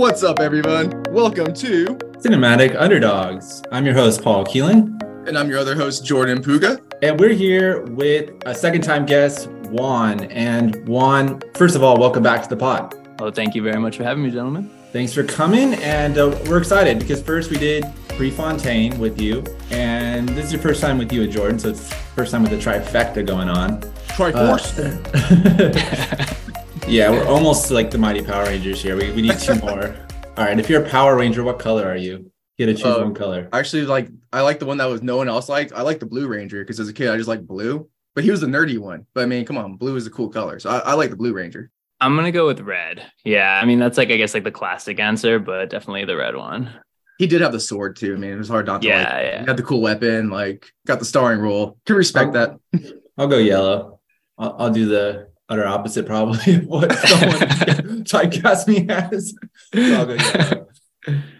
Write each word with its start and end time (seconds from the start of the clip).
What's 0.00 0.22
up, 0.22 0.40
everyone? 0.40 1.02
Welcome 1.10 1.52
to 1.52 1.84
Cinematic 2.22 2.74
Underdogs. 2.74 3.62
I'm 3.70 3.84
your 3.84 3.92
host, 3.92 4.22
Paul 4.22 4.46
Keelan. 4.46 5.28
And 5.28 5.36
I'm 5.36 5.50
your 5.50 5.58
other 5.58 5.74
host, 5.74 6.06
Jordan 6.06 6.42
Puga. 6.42 6.80
And 7.02 7.20
we're 7.20 7.34
here 7.34 7.82
with 7.82 8.32
a 8.46 8.54
second 8.54 8.80
time 8.80 9.04
guest, 9.04 9.50
Juan. 9.68 10.24
And 10.30 10.88
Juan, 10.88 11.42
first 11.54 11.76
of 11.76 11.82
all, 11.82 11.98
welcome 11.98 12.22
back 12.22 12.42
to 12.42 12.48
the 12.48 12.56
pod. 12.56 12.94
Oh, 13.20 13.30
thank 13.30 13.54
you 13.54 13.62
very 13.62 13.78
much 13.78 13.98
for 13.98 14.04
having 14.04 14.22
me, 14.22 14.30
gentlemen. 14.30 14.70
Thanks 14.90 15.12
for 15.12 15.22
coming. 15.22 15.74
And 15.74 16.16
uh, 16.16 16.34
we're 16.46 16.56
excited 16.56 16.98
because 16.98 17.20
first 17.22 17.50
we 17.50 17.58
did 17.58 17.84
Prefontaine 18.08 18.98
with 18.98 19.20
you. 19.20 19.44
And 19.70 20.26
this 20.30 20.46
is 20.46 20.54
your 20.54 20.62
first 20.62 20.80
time 20.80 20.96
with 20.96 21.12
you 21.12 21.24
and 21.24 21.30
Jordan. 21.30 21.58
So 21.58 21.68
it's 21.68 21.92
first 21.92 22.32
time 22.32 22.42
with 22.42 22.52
the 22.52 22.56
trifecta 22.56 23.26
going 23.26 23.50
on. 23.50 23.82
Triforce. 24.16 24.78
Uh, 24.80 26.44
yeah, 26.90 27.10
we're 27.10 27.26
almost 27.26 27.70
like 27.70 27.90
the 27.90 27.98
Mighty 27.98 28.22
Power 28.22 28.44
Rangers 28.46 28.82
here. 28.82 28.96
We, 28.96 29.10
we 29.12 29.22
need 29.22 29.38
two 29.38 29.54
more. 29.60 29.94
All 30.36 30.44
right. 30.44 30.58
If 30.58 30.68
you're 30.68 30.84
a 30.84 30.88
Power 30.88 31.16
Ranger, 31.16 31.42
what 31.44 31.58
color 31.58 31.86
are 31.86 31.96
you? 31.96 32.30
You 32.56 32.66
get 32.66 32.76
to 32.76 32.82
choose 32.82 32.96
Uh, 32.96 33.00
one 33.02 33.14
color. 33.14 33.48
Actually, 33.52 33.82
like 33.86 34.08
I 34.32 34.40
like 34.42 34.58
the 34.58 34.66
one 34.66 34.78
that 34.78 34.86
was 34.86 35.02
no 35.02 35.16
one 35.16 35.28
else 35.28 35.48
liked. 35.48 35.72
I 35.72 35.82
like 35.82 36.00
the 36.00 36.06
Blue 36.06 36.26
Ranger 36.28 36.62
because 36.62 36.80
as 36.80 36.88
a 36.88 36.92
kid 36.92 37.08
I 37.08 37.16
just 37.16 37.28
like 37.28 37.46
blue. 37.46 37.88
But 38.14 38.24
he 38.24 38.30
was 38.30 38.40
the 38.40 38.46
nerdy 38.48 38.78
one. 38.78 39.06
But 39.14 39.22
I 39.22 39.26
mean, 39.26 39.44
come 39.46 39.56
on, 39.56 39.76
blue 39.76 39.94
is 39.96 40.06
a 40.06 40.10
cool 40.10 40.28
color. 40.28 40.58
So 40.58 40.68
I, 40.70 40.78
I 40.78 40.92
like 40.94 41.10
the 41.10 41.16
Blue 41.16 41.32
Ranger. 41.32 41.70
I'm 42.00 42.16
gonna 42.16 42.32
go 42.32 42.46
with 42.46 42.60
red. 42.60 43.02
Yeah, 43.24 43.58
I 43.62 43.64
mean 43.66 43.78
that's 43.78 43.96
like 43.98 44.10
I 44.10 44.16
guess 44.16 44.34
like 44.34 44.44
the 44.44 44.50
classic 44.50 44.98
answer, 44.98 45.38
but 45.38 45.70
definitely 45.70 46.04
the 46.06 46.16
red 46.16 46.34
one. 46.36 46.70
He 47.18 47.26
did 47.26 47.40
have 47.42 47.52
the 47.52 47.60
sword 47.60 47.96
too. 47.96 48.14
I 48.14 48.16
mean, 48.16 48.32
it 48.32 48.36
was 48.38 48.48
hard 48.48 48.66
not 48.66 48.82
to 48.82 48.88
Yeah, 48.88 49.02
like. 49.14 49.24
yeah. 49.24 49.40
He 49.42 49.46
had 49.46 49.56
the 49.58 49.62
cool 49.62 49.80
weapon, 49.82 50.30
like 50.30 50.66
got 50.86 50.98
the 50.98 51.04
starring 51.04 51.40
role. 51.40 51.78
Can 51.86 51.96
respect 51.96 52.32
that. 52.32 52.56
I'll 53.18 53.28
go 53.28 53.36
yellow. 53.38 54.00
I'll, 54.38 54.56
I'll 54.58 54.70
do 54.70 54.86
the 54.86 55.28
utter 55.50 55.66
opposite, 55.66 56.06
probably, 56.06 56.54
of 56.54 56.66
what 56.66 56.92
someone 56.98 57.38
typecast 58.04 58.68
me 58.68 58.88
as. 58.88 59.34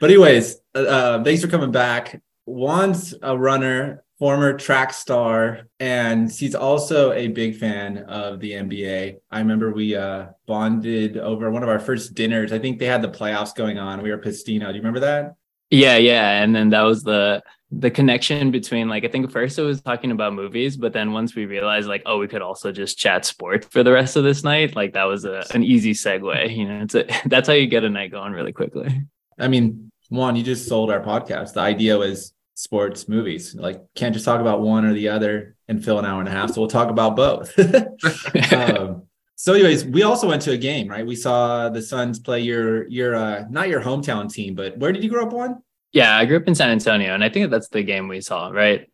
But, 0.00 0.10
anyways, 0.10 0.56
uh, 0.74 0.78
uh, 0.78 1.24
thanks 1.24 1.42
for 1.42 1.48
coming 1.48 1.70
back. 1.70 2.20
Juan's 2.46 3.14
a 3.22 3.36
runner, 3.38 4.04
former 4.18 4.52
track 4.54 4.92
star, 4.92 5.62
and 5.78 6.30
he's 6.30 6.54
also 6.54 7.12
a 7.12 7.28
big 7.28 7.56
fan 7.56 7.98
of 7.98 8.40
the 8.40 8.52
NBA. 8.52 9.16
I 9.30 9.38
remember 9.38 9.72
we 9.72 9.94
uh, 9.94 10.26
bonded 10.46 11.16
over 11.16 11.50
one 11.50 11.62
of 11.62 11.68
our 11.68 11.78
first 11.78 12.14
dinners. 12.14 12.52
I 12.52 12.58
think 12.58 12.78
they 12.78 12.86
had 12.86 13.02
the 13.02 13.08
playoffs 13.08 13.54
going 13.54 13.78
on. 13.78 14.02
We 14.02 14.10
were 14.10 14.18
Pistino. 14.18 14.68
Do 14.68 14.74
you 14.74 14.80
remember 14.80 15.00
that? 15.00 15.36
Yeah, 15.70 15.96
yeah. 15.96 16.42
And 16.42 16.54
then 16.54 16.70
that 16.70 16.82
was 16.82 17.02
the 17.02 17.42
the 17.72 17.90
connection 17.90 18.50
between 18.50 18.88
like 18.88 19.04
I 19.04 19.08
think 19.08 19.30
first 19.30 19.58
it 19.58 19.62
was 19.62 19.80
talking 19.80 20.10
about 20.10 20.34
movies, 20.34 20.76
but 20.76 20.92
then 20.92 21.12
once 21.12 21.36
we 21.36 21.46
realized 21.46 21.86
like, 21.88 22.02
oh, 22.04 22.18
we 22.18 22.26
could 22.26 22.42
also 22.42 22.72
just 22.72 22.98
chat 22.98 23.24
sports 23.24 23.66
for 23.70 23.84
the 23.84 23.92
rest 23.92 24.16
of 24.16 24.24
this 24.24 24.42
night, 24.42 24.74
like 24.74 24.94
that 24.94 25.04
was 25.04 25.24
a, 25.24 25.44
an 25.54 25.62
easy 25.62 25.92
segue. 25.92 26.56
You 26.56 26.66
know, 26.66 26.80
it's 26.82 26.94
a, 26.96 27.06
that's 27.26 27.48
how 27.48 27.54
you 27.54 27.68
get 27.68 27.84
a 27.84 27.88
night 27.88 28.10
going 28.10 28.32
really 28.32 28.52
quickly. 28.52 29.02
I 29.38 29.48
mean, 29.48 29.90
Juan, 30.10 30.34
you 30.34 30.42
just 30.42 30.66
sold 30.68 30.90
our 30.90 31.00
podcast. 31.00 31.54
The 31.54 31.60
idea 31.60 31.96
was 31.96 32.34
sports 32.54 33.08
movies. 33.08 33.54
Like, 33.54 33.80
can't 33.94 34.12
just 34.12 34.24
talk 34.24 34.40
about 34.40 34.60
one 34.60 34.84
or 34.84 34.92
the 34.92 35.08
other 35.08 35.54
and 35.68 35.82
fill 35.82 35.98
an 35.98 36.04
hour 36.04 36.18
and 36.18 36.28
a 36.28 36.32
half. 36.32 36.50
So 36.50 36.60
we'll 36.60 36.68
talk 36.68 36.90
about 36.90 37.14
both. 37.14 37.56
um, 38.52 39.04
so, 39.40 39.54
anyways, 39.54 39.86
we 39.86 40.02
also 40.02 40.28
went 40.28 40.42
to 40.42 40.50
a 40.50 40.58
game, 40.58 40.86
right? 40.86 41.06
We 41.06 41.16
saw 41.16 41.70
the 41.70 41.80
Suns 41.80 42.18
play 42.18 42.40
your 42.40 42.86
your 42.88 43.14
uh, 43.14 43.46
not 43.48 43.70
your 43.70 43.80
hometown 43.80 44.30
team, 44.30 44.54
but 44.54 44.76
where 44.76 44.92
did 44.92 45.02
you 45.02 45.08
grow 45.08 45.26
up? 45.26 45.32
on? 45.32 45.62
yeah, 45.92 46.14
I 46.14 46.26
grew 46.26 46.36
up 46.36 46.46
in 46.46 46.54
San 46.54 46.68
Antonio, 46.68 47.14
and 47.14 47.24
I 47.24 47.30
think 47.30 47.50
that's 47.50 47.68
the 47.68 47.82
game 47.82 48.06
we 48.06 48.20
saw, 48.20 48.48
right? 48.48 48.86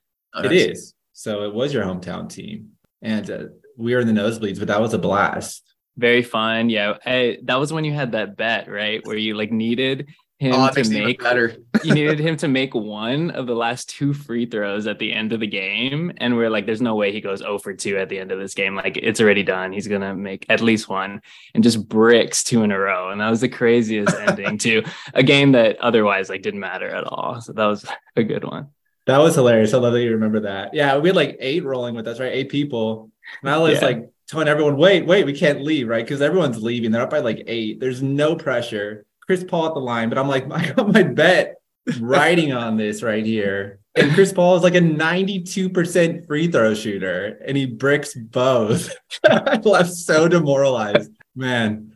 it 0.45 0.53
is. 0.53 0.95
So 1.13 1.43
it 1.43 1.53
was 1.53 1.75
your 1.75 1.83
hometown 1.83 2.29
team, 2.29 2.71
and 3.03 3.29
uh, 3.29 3.45
we 3.77 3.93
were 3.93 4.01
in 4.01 4.07
the 4.07 4.13
nosebleeds, 4.13 4.61
but 4.61 4.69
that 4.69 4.81
was 4.81 4.95
a 4.95 4.99
blast. 4.99 5.65
Very 5.97 6.23
fun. 6.23 6.71
Yeah, 6.71 6.99
I, 7.05 7.39
that 7.43 7.57
was 7.57 7.73
when 7.73 7.85
you 7.85 7.93
had 7.93 8.13
that 8.13 8.37
bet, 8.37 8.71
right, 8.71 9.05
where 9.05 9.17
you 9.17 9.35
like 9.35 9.51
needed 9.51 10.07
him 10.39 10.53
Oh, 10.55 10.69
to 10.69 10.75
makes 10.75 10.89
it 10.89 10.93
even 10.93 11.05
make 11.07 11.23
better. 11.23 11.57
you 11.85 11.95
needed 11.95 12.19
him 12.19 12.37
to 12.39 12.49
make 12.49 12.75
one 12.75 13.31
of 13.31 13.47
the 13.47 13.55
last 13.55 13.89
two 13.89 14.13
free 14.13 14.45
throws 14.47 14.87
at 14.87 14.99
the 14.99 15.13
end 15.13 15.33
of 15.33 15.41
the 15.41 15.47
game. 15.47 16.13
And 16.19 16.37
we're 16.37 16.51
like, 16.51 16.67
there's 16.67 16.83
no 16.83 16.95
way 16.95 17.11
he 17.13 17.21
goes 17.21 17.39
0 17.39 17.59
for 17.59 17.73
2 17.73 17.97
at 17.97 18.09
the 18.09 18.19
end 18.19 18.33
of 18.33 18.39
this 18.39 18.55
game. 18.55 18.77
Like, 18.77 18.97
it's 18.99 19.21
already 19.21 19.43
done. 19.43 19.73
He's 19.73 19.89
going 19.89 20.03
to 20.03 20.15
make 20.15 20.45
at 20.49 20.61
least 20.61 20.89
one 20.89 21.23
and 21.55 21.65
just 21.65 21.89
bricks 21.89 22.45
two 22.45 22.63
in 22.63 22.71
a 22.71 22.79
row. 22.79 23.11
And 23.11 23.21
that 23.21 23.31
was 23.31 23.41
the 23.41 23.49
craziest 23.49 24.15
ending 24.21 24.59
to 24.59 24.83
a 25.15 25.23
game 25.23 25.53
that 25.53 25.79
otherwise 25.81 26.29
like 26.29 26.43
didn't 26.43 26.61
matter 26.61 26.89
at 26.89 27.05
all. 27.05 27.41
So 27.41 27.53
that 27.55 27.65
was 27.67 27.87
a 28.17 28.23
good 28.23 28.45
one. 28.45 28.69
That 29.07 29.19
was 29.19 29.37
hilarious. 29.37 29.73
I 29.73 29.79
love 29.79 29.93
that 29.93 30.03
you 30.03 30.11
remember 30.13 30.41
that. 30.41 30.75
Yeah, 30.75 30.99
we 30.99 31.09
had 31.09 31.17
like 31.17 31.37
eight 31.41 31.65
rolling 31.65 31.95
with 31.95 32.09
us, 32.09 32.19
right? 32.21 32.33
Eight 32.33 32.49
people. 32.49 33.11
And 33.41 33.51
I 33.51 33.57
was 33.59 33.75
Yeah. 33.81 33.85
like 33.87 34.11
telling 34.29 34.49
everyone, 34.49 34.77
wait, 34.77 35.07
wait, 35.07 35.25
we 35.25 35.33
can't 35.33 35.63
leave, 35.63 35.89
right? 35.89 36.05
Because 36.05 36.21
everyone's 36.21 36.61
leaving. 36.63 36.91
They're 36.91 37.03
up 37.03 37.11
by 37.11 37.21
like 37.21 37.45
eight. 37.47 37.79
There's 37.81 38.03
no 38.03 38.35
pressure. 38.35 39.07
Chris 39.27 39.45
Paul 39.45 39.67
at 39.67 39.75
the 39.75 39.81
line, 39.81 40.09
but 40.09 40.19
I'm 40.19 40.29
like, 40.29 40.45
I 40.53 40.73
got 40.73 40.93
my 40.93 41.03
bet 41.03 41.57
riding 42.01 42.53
on 42.53 42.77
this 42.77 43.03
right 43.03 43.25
here. 43.25 43.81
And 43.95 44.13
Chris 44.13 44.33
Paul 44.33 44.57
is 44.57 44.63
like 44.63 44.75
a 44.75 44.81
92% 44.81 46.27
free 46.27 46.49
throw 46.49 46.75
shooter 46.75 47.39
and 47.47 47.57
he 47.57 47.65
bricks 47.65 48.15
both. 48.15 48.95
I 49.25 49.57
left 49.65 49.91
so 49.91 50.29
demoralized, 50.29 51.11
man. 51.35 51.93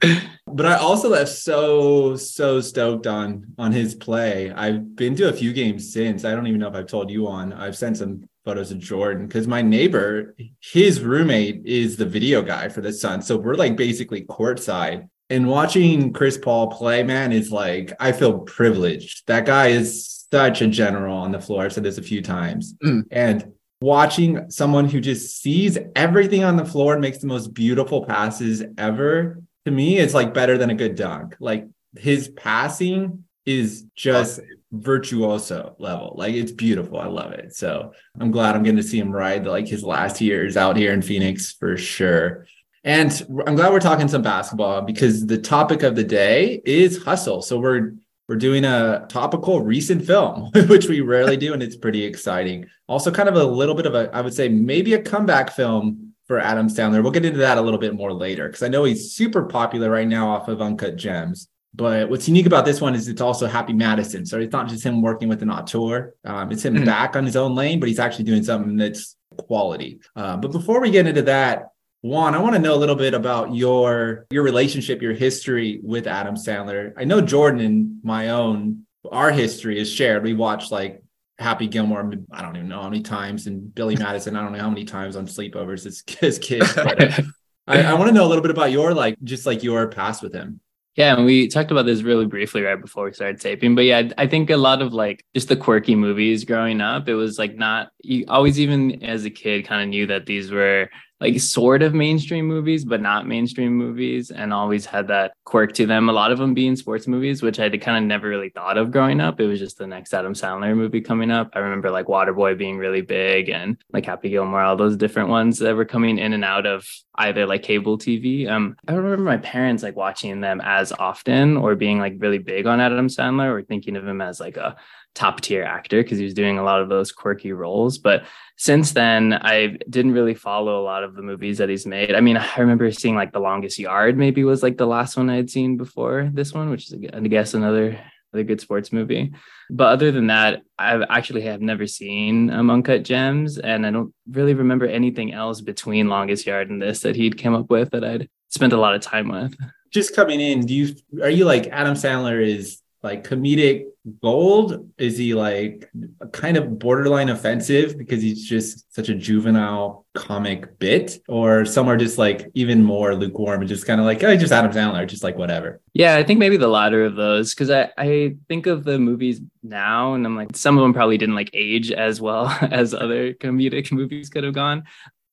But 0.46 0.66
I 0.66 0.76
also 0.76 1.10
left 1.10 1.30
so 1.30 2.16
so 2.16 2.60
stoked 2.60 3.06
on 3.06 3.52
on 3.58 3.72
his 3.72 3.94
play. 3.94 4.50
I've 4.50 4.96
been 4.96 5.14
to 5.16 5.28
a 5.28 5.32
few 5.32 5.52
games 5.52 5.92
since. 5.92 6.24
I 6.24 6.34
don't 6.34 6.46
even 6.46 6.60
know 6.60 6.68
if 6.68 6.74
I've 6.74 6.86
told 6.86 7.10
you 7.10 7.28
on. 7.28 7.52
I've 7.52 7.76
sent 7.76 7.98
some 7.98 8.24
photos 8.44 8.70
of 8.70 8.78
Jordan 8.78 9.26
because 9.26 9.46
my 9.46 9.60
neighbor, 9.60 10.34
his 10.60 11.00
roommate 11.02 11.66
is 11.66 11.96
the 11.96 12.06
video 12.06 12.40
guy 12.40 12.68
for 12.68 12.80
the 12.80 12.92
Sun. 12.92 13.22
So 13.22 13.36
we're 13.36 13.54
like 13.54 13.76
basically 13.76 14.22
courtside. 14.22 15.08
And 15.30 15.48
watching 15.48 16.12
Chris 16.12 16.36
Paul 16.36 16.68
play, 16.68 17.02
man, 17.02 17.32
is 17.32 17.50
like 17.52 17.92
I 18.00 18.12
feel 18.12 18.40
privileged. 18.40 19.26
That 19.28 19.46
guy 19.46 19.68
is 19.68 20.26
such 20.30 20.60
a 20.60 20.66
general 20.66 21.16
on 21.16 21.32
the 21.32 21.40
floor. 21.40 21.64
I've 21.64 21.72
said 21.72 21.84
this 21.84 21.98
a 21.98 22.02
few 22.02 22.20
times. 22.20 22.74
Mm. 22.84 23.04
And 23.10 23.52
watching 23.80 24.50
someone 24.50 24.88
who 24.88 25.00
just 25.00 25.40
sees 25.40 25.78
everything 25.96 26.44
on 26.44 26.56
the 26.56 26.64
floor 26.64 26.92
and 26.92 27.00
makes 27.00 27.18
the 27.18 27.26
most 27.26 27.54
beautiful 27.54 28.04
passes 28.04 28.62
ever 28.76 29.42
to 29.64 29.70
me 29.70 29.98
it's 29.98 30.12
like 30.12 30.34
better 30.34 30.58
than 30.58 30.68
a 30.68 30.74
good 30.74 30.94
dunk 30.94 31.34
like 31.40 31.66
his 31.96 32.28
passing 32.28 33.24
is 33.46 33.86
just 33.96 34.40
virtuoso 34.70 35.74
level 35.78 36.14
like 36.16 36.34
it's 36.34 36.52
beautiful 36.52 37.00
i 37.00 37.06
love 37.06 37.32
it 37.32 37.54
so 37.54 37.92
i'm 38.20 38.30
glad 38.30 38.54
i'm 38.54 38.62
getting 38.62 38.76
to 38.76 38.82
see 38.82 38.98
him 38.98 39.10
ride 39.10 39.46
like 39.46 39.66
his 39.66 39.82
last 39.82 40.20
years 40.20 40.58
out 40.58 40.76
here 40.76 40.92
in 40.92 41.00
phoenix 41.00 41.52
for 41.52 41.76
sure 41.78 42.46
and 42.84 43.26
i'm 43.46 43.56
glad 43.56 43.72
we're 43.72 43.80
talking 43.80 44.08
some 44.08 44.22
basketball 44.22 44.80
because 44.82 45.26
the 45.26 45.38
topic 45.38 45.82
of 45.82 45.94
the 45.96 46.04
day 46.04 46.60
is 46.64 47.02
hustle 47.02 47.42
so 47.42 47.58
we're 47.58 47.92
we're 48.28 48.36
doing 48.36 48.64
a 48.64 49.04
topical 49.08 49.60
recent 49.60 50.04
film 50.04 50.50
which 50.68 50.88
we 50.88 51.00
rarely 51.00 51.36
do 51.36 51.52
and 51.52 51.62
it's 51.62 51.76
pretty 51.76 52.02
exciting 52.04 52.64
also 52.88 53.10
kind 53.10 53.28
of 53.28 53.34
a 53.36 53.44
little 53.44 53.74
bit 53.74 53.86
of 53.86 53.94
a 53.94 54.10
i 54.14 54.20
would 54.20 54.34
say 54.34 54.48
maybe 54.48 54.94
a 54.94 55.02
comeback 55.02 55.50
film 55.50 56.06
for 56.26 56.38
Adam 56.38 56.68
Sandler. 56.68 57.02
We'll 57.02 57.10
get 57.10 57.24
into 57.24 57.40
that 57.40 57.58
a 57.58 57.60
little 57.60 57.80
bit 57.80 57.92
more 57.96 58.12
later 58.12 58.46
because 58.46 58.62
I 58.62 58.68
know 58.68 58.84
he's 58.84 59.10
super 59.14 59.46
popular 59.46 59.90
right 59.90 60.06
now 60.06 60.28
off 60.30 60.46
of 60.46 60.62
Uncut 60.62 60.94
Gems. 60.94 61.48
But 61.74 62.08
what's 62.08 62.28
unique 62.28 62.46
about 62.46 62.64
this 62.64 62.80
one 62.80 62.94
is 62.94 63.08
it's 63.08 63.20
also 63.20 63.48
Happy 63.48 63.72
Madison. 63.72 64.24
So 64.24 64.38
it's 64.38 64.52
not 64.52 64.68
just 64.68 64.84
him 64.86 65.02
working 65.02 65.28
with 65.28 65.42
an 65.42 65.50
auteur. 65.50 66.14
Um, 66.24 66.52
it's 66.52 66.64
him 66.64 66.76
Mhm. 66.76 66.84
back 66.86 67.16
on 67.16 67.26
his 67.26 67.34
own 67.34 67.56
lane, 67.56 67.80
but 67.80 67.88
he's 67.88 67.98
actually 67.98 68.26
doing 68.26 68.44
something 68.44 68.76
that's 68.76 69.16
quality. 69.38 69.98
Uh, 70.14 70.36
but 70.36 70.52
before 70.52 70.80
we 70.80 70.92
get 70.92 71.08
into 71.08 71.22
that, 71.22 71.70
Juan, 72.02 72.34
I 72.34 72.38
want 72.38 72.54
to 72.54 72.60
know 72.60 72.74
a 72.74 72.76
little 72.76 72.94
bit 72.94 73.12
about 73.12 73.54
your 73.54 74.26
your 74.30 74.42
relationship, 74.42 75.02
your 75.02 75.12
history 75.12 75.80
with 75.82 76.06
Adam 76.06 76.34
Sandler. 76.34 76.92
I 76.96 77.04
know 77.04 77.20
Jordan 77.20 77.60
and 77.60 78.00
my 78.02 78.30
own, 78.30 78.86
our 79.12 79.30
history 79.30 79.78
is 79.78 79.92
shared. 79.92 80.22
We 80.22 80.32
watched 80.32 80.72
like 80.72 81.02
Happy 81.38 81.66
Gilmore, 81.66 82.10
I 82.32 82.42
don't 82.42 82.56
even 82.56 82.68
know 82.68 82.80
how 82.80 82.88
many 82.88 83.02
times, 83.02 83.46
and 83.46 83.74
Billy 83.74 83.96
Madison, 83.96 84.36
I 84.36 84.42
don't 84.42 84.52
know 84.52 84.60
how 84.60 84.70
many 84.70 84.84
times 84.84 85.16
on 85.16 85.26
sleepovers 85.26 85.86
as, 85.86 86.02
as 86.22 86.38
kids. 86.38 86.74
But 86.74 87.20
I, 87.66 87.82
I 87.82 87.94
want 87.94 88.08
to 88.08 88.14
know 88.14 88.24
a 88.24 88.28
little 88.28 88.42
bit 88.42 88.50
about 88.50 88.70
your 88.70 88.94
like, 88.94 89.16
just 89.22 89.44
like 89.44 89.62
your 89.62 89.88
past 89.88 90.22
with 90.22 90.34
him. 90.34 90.60
Yeah, 90.96 91.16
and 91.16 91.24
we 91.24 91.48
talked 91.48 91.70
about 91.70 91.86
this 91.86 92.02
really 92.02 92.26
briefly 92.26 92.62
right 92.62 92.80
before 92.80 93.04
we 93.04 93.12
started 93.12 93.40
taping. 93.40 93.74
But 93.74 93.84
yeah, 93.84 94.10
I 94.18 94.26
think 94.26 94.50
a 94.50 94.56
lot 94.56 94.82
of 94.82 94.92
like 94.92 95.24
just 95.34 95.48
the 95.48 95.56
quirky 95.56 95.94
movies 95.94 96.44
growing 96.44 96.80
up, 96.80 97.08
it 97.08 97.14
was 97.14 97.38
like 97.38 97.56
not 97.56 97.90
you 98.02 98.24
always 98.28 98.58
even 98.58 99.02
as 99.04 99.24
a 99.24 99.30
kid 99.30 99.66
kind 99.66 99.82
of 99.82 99.88
knew 99.88 100.06
that 100.08 100.26
these 100.26 100.50
were 100.50 100.90
like 101.20 101.38
sort 101.38 101.82
of 101.82 101.92
mainstream 101.92 102.46
movies, 102.46 102.84
but 102.84 103.02
not 103.02 103.26
mainstream 103.26 103.76
movies, 103.76 104.30
and 104.30 104.52
always 104.52 104.86
had 104.86 105.08
that 105.08 105.32
quirk 105.44 105.72
to 105.74 105.86
them. 105.86 106.08
A 106.08 106.12
lot 106.12 106.32
of 106.32 106.38
them 106.38 106.54
being 106.54 106.76
sports 106.76 107.06
movies, 107.06 107.42
which 107.42 107.60
I 107.60 107.68
kind 107.76 108.02
of 108.02 108.08
never 108.08 108.28
really 108.28 108.48
thought 108.48 108.78
of 108.78 108.90
growing 108.90 109.20
up. 109.20 109.38
It 109.38 109.46
was 109.46 109.58
just 109.58 109.76
the 109.76 109.86
next 109.86 110.14
Adam 110.14 110.32
Sandler 110.32 110.74
movie 110.74 111.00
coming 111.00 111.30
up. 111.30 111.50
I 111.52 111.58
remember 111.58 111.90
like 111.90 112.06
Waterboy 112.06 112.56
being 112.56 112.78
really 112.78 113.02
big 113.02 113.50
and 113.50 113.76
like 113.92 114.06
Happy 114.06 114.30
Gilmore, 114.30 114.62
all 114.62 114.76
those 114.76 114.96
different 114.96 115.28
ones 115.28 115.58
that 115.58 115.76
were 115.76 115.84
coming 115.84 116.18
in 116.18 116.32
and 116.32 116.44
out 116.44 116.66
of 116.66 116.86
either 117.16 117.46
like 117.46 117.62
cable 117.62 117.98
TV. 117.98 118.48
Um, 118.48 118.76
I 118.88 118.94
remember 118.94 119.22
my 119.22 119.36
parents 119.36 119.82
like 119.82 119.96
watching 119.96 120.40
them 120.40 120.62
as 120.64 120.90
often 120.92 121.56
or 121.56 121.74
being 121.74 121.98
like 121.98 122.14
really 122.18 122.38
big 122.38 122.66
on 122.66 122.80
Adam 122.80 123.08
Sandler 123.08 123.50
or 123.52 123.62
thinking 123.62 123.96
of 123.96 124.06
him 124.06 124.22
as 124.22 124.40
like 124.40 124.56
a 124.56 124.76
top 125.14 125.40
tier 125.40 125.62
actor 125.62 126.02
because 126.02 126.18
he 126.18 126.24
was 126.24 126.34
doing 126.34 126.58
a 126.58 126.62
lot 126.62 126.80
of 126.80 126.88
those 126.88 127.12
quirky 127.12 127.52
roles. 127.52 127.98
But 127.98 128.24
since 128.56 128.92
then, 128.92 129.32
I 129.32 129.78
didn't 129.88 130.12
really 130.12 130.34
follow 130.34 130.80
a 130.80 130.84
lot 130.84 131.04
of 131.04 131.14
the 131.14 131.22
movies 131.22 131.58
that 131.58 131.68
he's 131.68 131.86
made. 131.86 132.14
I 132.14 132.20
mean, 132.20 132.36
I 132.36 132.58
remember 132.58 132.90
seeing 132.92 133.16
like 133.16 133.32
The 133.32 133.40
Longest 133.40 133.78
Yard, 133.78 134.16
maybe 134.16 134.44
was 134.44 134.62
like 134.62 134.76
the 134.76 134.86
last 134.86 135.16
one 135.16 135.30
I 135.30 135.36
had 135.36 135.50
seen 135.50 135.76
before 135.76 136.30
this 136.32 136.52
one, 136.52 136.70
which 136.70 136.92
is 136.92 136.94
I 137.12 137.20
guess 137.20 137.54
another 137.54 137.98
another 138.32 138.44
good 138.44 138.60
sports 138.60 138.92
movie. 138.92 139.32
But 139.70 139.88
other 139.88 140.12
than 140.12 140.28
that, 140.28 140.62
I've 140.78 141.02
actually 141.08 141.42
have 141.42 141.60
never 141.60 141.86
seen 141.86 142.50
um, 142.50 142.70
Uncut 142.70 143.02
Gems, 143.02 143.58
and 143.58 143.86
I 143.86 143.90
don't 143.90 144.14
really 144.30 144.54
remember 144.54 144.86
anything 144.86 145.32
else 145.32 145.60
between 145.60 146.08
Longest 146.08 146.46
Yard 146.46 146.70
and 146.70 146.80
this 146.80 147.00
that 147.00 147.16
he'd 147.16 147.42
come 147.42 147.54
up 147.54 147.70
with 147.70 147.90
that 147.90 148.04
I'd 148.04 148.28
spent 148.48 148.72
a 148.72 148.78
lot 148.80 148.94
of 148.94 149.00
time 149.00 149.28
with. 149.28 149.56
Just 149.90 150.14
coming 150.14 150.40
in, 150.40 150.66
do 150.66 150.74
you 150.74 150.94
are 151.22 151.30
you 151.30 151.44
like 151.44 151.66
Adam 151.68 151.94
Sandler 151.94 152.44
is 152.44 152.79
like 153.02 153.26
comedic 153.26 153.84
gold? 154.22 154.90
Is 154.98 155.18
he 155.18 155.34
like 155.34 155.90
kind 156.32 156.56
of 156.56 156.78
borderline 156.78 157.28
offensive 157.28 157.96
because 157.96 158.22
he's 158.22 158.46
just 158.46 158.92
such 158.94 159.08
a 159.08 159.14
juvenile 159.14 160.04
comic 160.14 160.78
bit, 160.78 161.22
or 161.28 161.64
some 161.64 161.88
are 161.88 161.96
just 161.96 162.18
like 162.18 162.50
even 162.54 162.82
more 162.82 163.14
lukewarm 163.14 163.60
and 163.60 163.68
just 163.68 163.86
kind 163.86 164.00
of 164.00 164.06
like, 164.06 164.22
oh, 164.22 164.36
just 164.36 164.52
Adam 164.52 164.72
Sandler, 164.72 165.06
just 165.06 165.22
like 165.22 165.36
whatever? 165.36 165.80
Yeah, 165.92 166.16
I 166.16 166.22
think 166.22 166.38
maybe 166.38 166.56
the 166.56 166.68
latter 166.68 167.04
of 167.04 167.16
those 167.16 167.54
because 167.54 167.70
I, 167.70 167.90
I 167.96 168.36
think 168.48 168.66
of 168.66 168.84
the 168.84 168.98
movies 168.98 169.40
now 169.62 170.14
and 170.14 170.24
I'm 170.26 170.36
like, 170.36 170.56
some 170.56 170.76
of 170.76 170.82
them 170.82 170.94
probably 170.94 171.18
didn't 171.18 171.34
like 171.34 171.50
age 171.52 171.90
as 171.90 172.20
well 172.20 172.46
as 172.60 172.94
other 172.94 173.34
comedic 173.34 173.92
movies 173.92 174.28
could 174.28 174.44
have 174.44 174.54
gone. 174.54 174.84